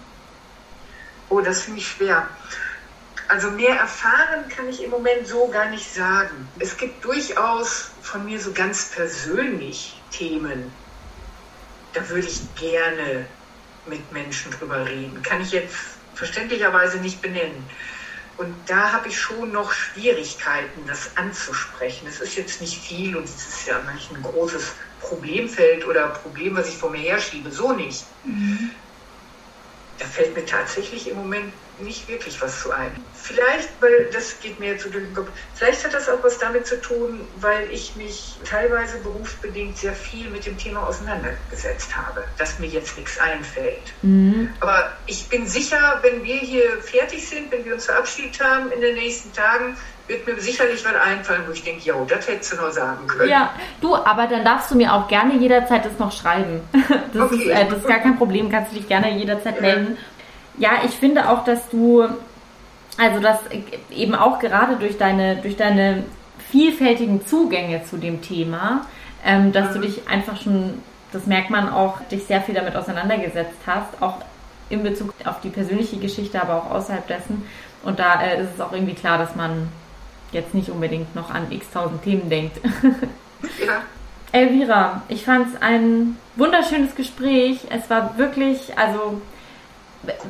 Oh, 1.31 1.41
das 1.41 1.63
finde 1.63 1.81
ich 1.81 1.89
schwer. 1.89 2.27
Also 3.29 3.51
mehr 3.51 3.77
erfahren 3.77 4.47
kann 4.55 4.69
ich 4.69 4.85
im 4.85 4.91
Moment 4.91 5.27
so 5.27 5.49
gar 5.49 5.69
nicht 5.71 5.93
sagen. 5.93 6.49
Es 6.59 6.77
gibt 6.77 7.05
durchaus 7.05 7.91
von 8.03 8.25
mir 8.25 8.39
so 8.39 8.53
ganz 8.53 8.91
persönlich 8.91 10.01
Themen, 10.13 10.71
da 11.93 12.09
würde 12.09 12.29
ich 12.29 12.41
gerne 12.55 13.27
mit 13.87 14.13
Menschen 14.13 14.53
drüber 14.53 14.87
reden. 14.87 15.23
Kann 15.23 15.41
ich 15.41 15.53
jetzt 15.53 15.96
verständlicherweise 16.17 16.99
nicht 16.99 17.23
benennen. 17.23 17.69
Und 18.39 18.55
da 18.69 18.93
habe 18.93 19.09
ich 19.09 19.19
schon 19.19 19.53
noch 19.53 19.73
Schwierigkeiten, 19.73 20.87
das 20.87 21.17
anzusprechen. 21.17 22.07
Es 22.07 22.21
ist 22.21 22.37
jetzt 22.37 22.61
nicht 22.61 22.83
viel 22.83 23.17
und 23.17 23.25
es 23.25 23.49
ist 23.49 23.67
ja 23.67 23.81
nicht 23.93 24.11
ein 24.13 24.23
großes 24.23 24.75
Problemfeld 25.01 25.87
oder 25.87 26.09
Problem, 26.09 26.55
was 26.57 26.69
ich 26.69 26.77
vor 26.77 26.91
mir 26.91 27.01
herschiebe. 27.01 27.51
So 27.51 27.73
nicht. 27.73 28.05
Mhm. 28.25 28.73
Da 29.99 30.05
fällt 30.05 30.37
mir 30.37 30.45
tatsächlich 30.45 31.09
im 31.09 31.17
Moment 31.17 31.55
nicht 31.81 32.09
wirklich 32.09 32.41
was 32.41 32.63
zu 32.63 32.71
ein. 32.71 32.91
Vielleicht, 33.15 33.71
weil 33.81 34.09
das 34.13 34.39
geht 34.41 34.61
mir 34.61 34.79
zu 34.79 34.89
den 34.89 35.13
Kopf, 35.15 35.29
vielleicht 35.55 35.85
hat 35.85 35.95
das 35.95 36.09
auch 36.09 36.23
was 36.23 36.39
damit 36.39 36.67
zu 36.67 36.81
tun, 36.81 37.21
weil 37.41 37.69
ich 37.71 37.97
mich 37.97 38.37
teilweise 38.49 38.99
berufsbedingt 38.99 39.77
sehr 39.77 39.93
viel 39.93 40.29
mit 40.31 40.47
dem 40.47 40.57
Thema 40.57 40.87
auseinandergesetzt 40.87 41.97
habe, 41.97 42.25
dass 42.39 42.59
mir 42.59 42.69
jetzt 42.69 42.97
nichts 42.97 43.19
einfällt. 43.19 43.93
Mhm. 44.03 44.53
Aber 44.61 44.93
ich 45.07 45.29
bin 45.29 45.47
sicher, 45.47 45.99
wenn 46.03 46.23
wir 46.23 46.37
hier 46.37 46.81
fertig 46.83 47.27
sind, 47.27 47.51
wenn 47.51 47.65
wir 47.65 47.75
uns 47.75 47.87
verabschiedet 47.87 48.41
haben 48.43 48.71
in 48.71 48.81
den 48.81 48.95
nächsten 48.95 49.33
Tagen, 49.33 49.77
wird 50.09 50.27
mir 50.27 50.41
sicherlich 50.41 50.85
was 50.85 50.95
einfallen, 50.95 51.43
wo 51.47 51.53
ich 51.53 51.65
denke, 51.65 51.83
ja, 51.85 51.95
das 52.09 52.29
hättest 52.29 52.53
du 52.53 52.57
noch 52.57 52.71
sagen 52.71 53.07
können. 53.07 53.29
Ja, 53.29 53.53
du, 53.81 53.97
aber 53.97 54.27
dann 54.27 54.45
darfst 54.45 54.71
du 54.71 54.77
mir 54.77 54.93
auch 54.93 55.09
gerne 55.09 55.35
jederzeit 55.35 55.85
das 55.85 55.99
noch 55.99 56.13
schreiben. 56.13 56.61
Das, 57.13 57.33
okay. 57.33 57.45
ist, 57.45 57.49
äh, 57.49 57.67
das 57.67 57.79
ist 57.79 57.89
gar 57.89 58.01
kein 58.01 58.19
Problem, 58.19 58.51
kannst 58.51 58.73
du 58.73 58.77
dich 58.77 58.89
gerne 58.89 59.11
jederzeit 59.11 59.57
ja. 59.57 59.63
Ja, 60.59 60.71
ich 60.85 60.93
finde 60.93 61.29
auch, 61.29 61.45
dass 61.45 61.69
du, 61.69 62.07
also 62.99 63.21
dass 63.21 63.41
eben 63.91 64.15
auch 64.15 64.39
gerade 64.39 64.77
durch 64.77 64.99
deine, 64.99 65.37
durch 65.37 65.57
deine 65.57 66.05
vielfältigen 66.51 67.27
Zugänge 67.27 67.85
zu 67.85 67.97
dem 67.97 68.23
Thema, 68.23 68.87
ähm, 69.25 69.53
dass 69.53 69.73
du 69.73 69.81
dich 69.81 70.09
einfach 70.09 70.41
schon, 70.41 70.83
das 71.13 71.27
merkt 71.27 71.51
man 71.51 71.69
auch, 71.69 72.01
dich 72.11 72.25
sehr 72.25 72.41
viel 72.41 72.55
damit 72.55 72.77
auseinandergesetzt 72.77 73.59
hast, 73.67 74.01
auch 74.01 74.19
in 74.69 74.83
Bezug 74.83 75.13
auf 75.25 75.41
die 75.41 75.49
persönliche 75.49 75.97
Geschichte, 75.97 76.41
aber 76.41 76.57
auch 76.57 76.71
außerhalb 76.71 77.07
dessen. 77.07 77.47
Und 77.83 77.99
da 77.99 78.21
äh, 78.21 78.43
ist 78.43 78.51
es 78.55 78.61
auch 78.61 78.73
irgendwie 78.73 78.95
klar, 78.95 79.19
dass 79.19 79.37
man 79.37 79.69
jetzt 80.33 80.55
nicht 80.55 80.71
unbedingt 80.71 81.15
noch 81.15 81.31
an 81.31 81.51
x 81.51 81.71
tausend 81.71 82.03
Themen 82.03 82.29
denkt. 82.29 82.59
ja. 83.67 83.83
Elvira, 84.33 85.03
ich 85.09 85.25
fand 85.25 85.55
es 85.55 85.63
ein 85.63 86.19
wunderschönes 86.35 86.95
Gespräch. 86.95 87.61
Es 87.71 87.89
war 87.89 88.19
wirklich, 88.19 88.77
also 88.77 89.21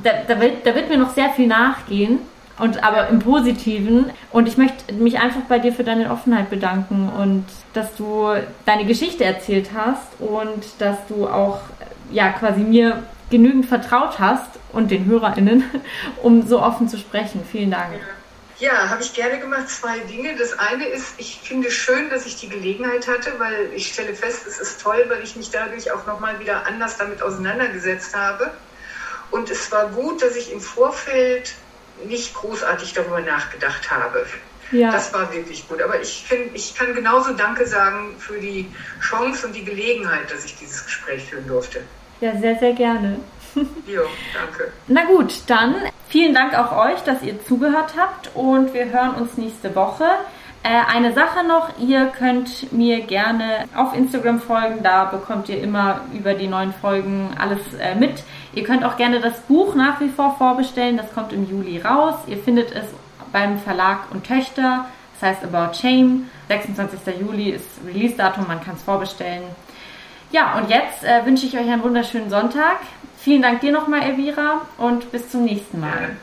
da, 0.03 0.11
da, 0.27 0.41
wird, 0.41 0.67
da 0.67 0.75
wird 0.75 0.89
mir 0.89 0.99
noch 0.99 1.15
sehr 1.15 1.31
viel 1.31 1.47
nachgehen. 1.47 2.19
Und 2.59 2.83
aber 2.83 3.09
im 3.09 3.19
Positiven. 3.19 4.07
Und 4.33 4.49
ich 4.49 4.57
möchte 4.57 4.95
mich 4.95 5.19
einfach 5.19 5.43
bei 5.43 5.59
dir 5.59 5.75
für 5.75 5.85
deine 5.85 6.11
Offenheit 6.11 6.49
bedanken 6.49 7.11
und 7.11 7.45
dass 7.75 7.95
du 7.97 8.29
deine 8.65 8.87
Geschichte 8.87 9.25
erzählt 9.25 9.71
hast 9.75 10.19
und 10.21 10.65
dass 10.79 10.97
du 11.07 11.29
auch 11.29 11.61
ja 12.11 12.31
quasi 12.31 12.61
mir 12.61 13.03
genügend 13.29 13.67
vertraut 13.67 14.19
hast 14.19 14.49
und 14.73 14.91
den 14.91 15.05
HörerInnen, 15.05 15.65
um 16.23 16.47
so 16.47 16.63
offen 16.63 16.89
zu 16.89 16.97
sprechen. 16.97 17.43
Vielen 17.51 17.71
Dank. 17.71 17.93
Ja, 18.59 18.89
habe 18.89 19.03
ich 19.03 19.13
gerne 19.13 19.39
gemacht. 19.39 19.69
Zwei 19.69 19.99
Dinge. 20.01 20.35
Das 20.37 20.59
eine 20.59 20.87
ist, 20.87 21.15
ich 21.19 21.41
finde 21.43 21.71
schön, 21.71 22.09
dass 22.09 22.25
ich 22.25 22.37
die 22.37 22.49
Gelegenheit 22.49 23.07
hatte, 23.07 23.33
weil 23.39 23.71
ich 23.75 23.93
stelle 23.93 24.15
fest, 24.15 24.47
es 24.47 24.59
ist 24.59 24.81
toll, 24.81 25.05
weil 25.09 25.23
ich 25.23 25.37
mich 25.37 25.51
dadurch 25.51 25.93
auch 25.93 26.07
nochmal 26.07 26.41
wieder 26.41 26.67
anders 26.67 26.97
damit 26.97 27.21
auseinandergesetzt 27.21 28.17
habe. 28.17 28.51
Und 29.37 29.51
es 29.51 29.71
war 29.71 29.89
gut, 29.89 30.23
dass 30.23 30.35
ich 30.35 30.51
im 30.51 30.61
Vorfeld 30.61 31.53
nicht 32.07 32.35
großartig 32.35 32.95
darüber 32.95 33.21
nachgedacht 33.21 33.91
habe. 33.91 34.25
Ja. 34.73 34.91
Das 34.91 35.13
war 35.13 35.33
wirklich 35.33 35.69
gut. 35.69 35.81
Aber 35.83 36.01
ich, 36.01 36.25
find, 36.27 36.55
ich 36.55 36.75
kann 36.75 36.95
genauso 36.95 37.33
Danke 37.35 37.67
sagen 37.67 38.17
für 38.19 38.39
die 38.41 38.67
Chance 39.01 39.47
und 39.47 39.55
die 39.55 39.65
Gelegenheit, 39.65 40.31
dass 40.33 40.45
ich 40.45 40.57
dieses 40.57 40.85
Gespräch 40.85 41.25
führen 41.25 41.47
durfte. 41.47 41.81
Ja, 42.21 42.37
sehr, 42.39 42.59
sehr 42.59 42.73
gerne. 42.73 43.21
Jo, 43.87 44.03
danke. 44.35 44.71
Na 44.87 45.05
gut, 45.05 45.33
dann 45.47 45.77
vielen 46.09 46.35
Dank 46.35 46.53
auch 46.59 46.77
euch, 46.77 47.01
dass 47.05 47.23
ihr 47.23 47.43
zugehört 47.45 47.95
habt 47.97 48.31
und 48.35 48.75
wir 48.75 48.91
hören 48.91 49.15
uns 49.15 49.39
nächste 49.39 49.75
Woche. 49.75 50.05
Äh, 50.63 50.95
eine 50.95 51.15
Sache 51.15 51.47
noch, 51.47 51.79
ihr 51.79 52.07
könnt 52.07 52.71
mir 52.73 53.01
gerne 53.01 53.67
auf 53.75 53.95
Instagram 53.95 54.41
folgen, 54.41 54.83
da 54.83 55.05
bekommt 55.05 55.49
ihr 55.49 55.63
immer 55.63 56.01
über 56.13 56.35
die 56.35 56.49
neuen 56.49 56.75
Folgen 56.75 57.31
alles 57.39 57.61
äh, 57.81 57.95
mit. 57.95 58.25
Ihr 58.57 58.65
könnt 58.65 58.85
auch 58.85 58.97
gerne 58.97 59.21
das 59.21 59.39
Buch 59.41 59.75
nach 59.75 60.01
wie 60.01 60.09
vor 60.09 60.35
vorbestellen, 60.39 60.97
das 60.97 61.13
kommt 61.13 61.31
im 61.35 61.47
Juli 61.49 61.79
raus. 61.79 62.15
Ihr 62.27 62.39
findet 62.39 62.73
es 62.73 62.87
beim 63.31 63.59
Verlag 63.59 64.11
und 64.11 64.27
Töchter, 64.27 64.87
das 65.13 65.29
heißt 65.29 65.45
About 65.45 65.75
Shame. 65.75 66.31
26. 66.49 67.21
Juli 67.21 67.51
ist 67.51 67.67
Release-Datum, 67.87 68.47
man 68.49 68.65
kann 68.65 68.77
es 68.77 68.83
vorbestellen. 68.83 69.43
Ja, 70.33 70.57
und 70.59 70.71
jetzt 70.71 71.05
äh, 71.05 71.27
wünsche 71.27 71.45
ich 71.45 71.55
euch 71.59 71.69
einen 71.69 71.83
wunderschönen 71.83 72.31
Sonntag. 72.31 72.79
Vielen 73.19 73.43
Dank 73.43 73.61
dir 73.61 73.73
nochmal, 73.73 74.03
Elvira, 74.03 74.63
und 74.79 75.13
bis 75.13 75.31
zum 75.31 75.45
nächsten 75.45 75.79
Mal. 75.79 76.17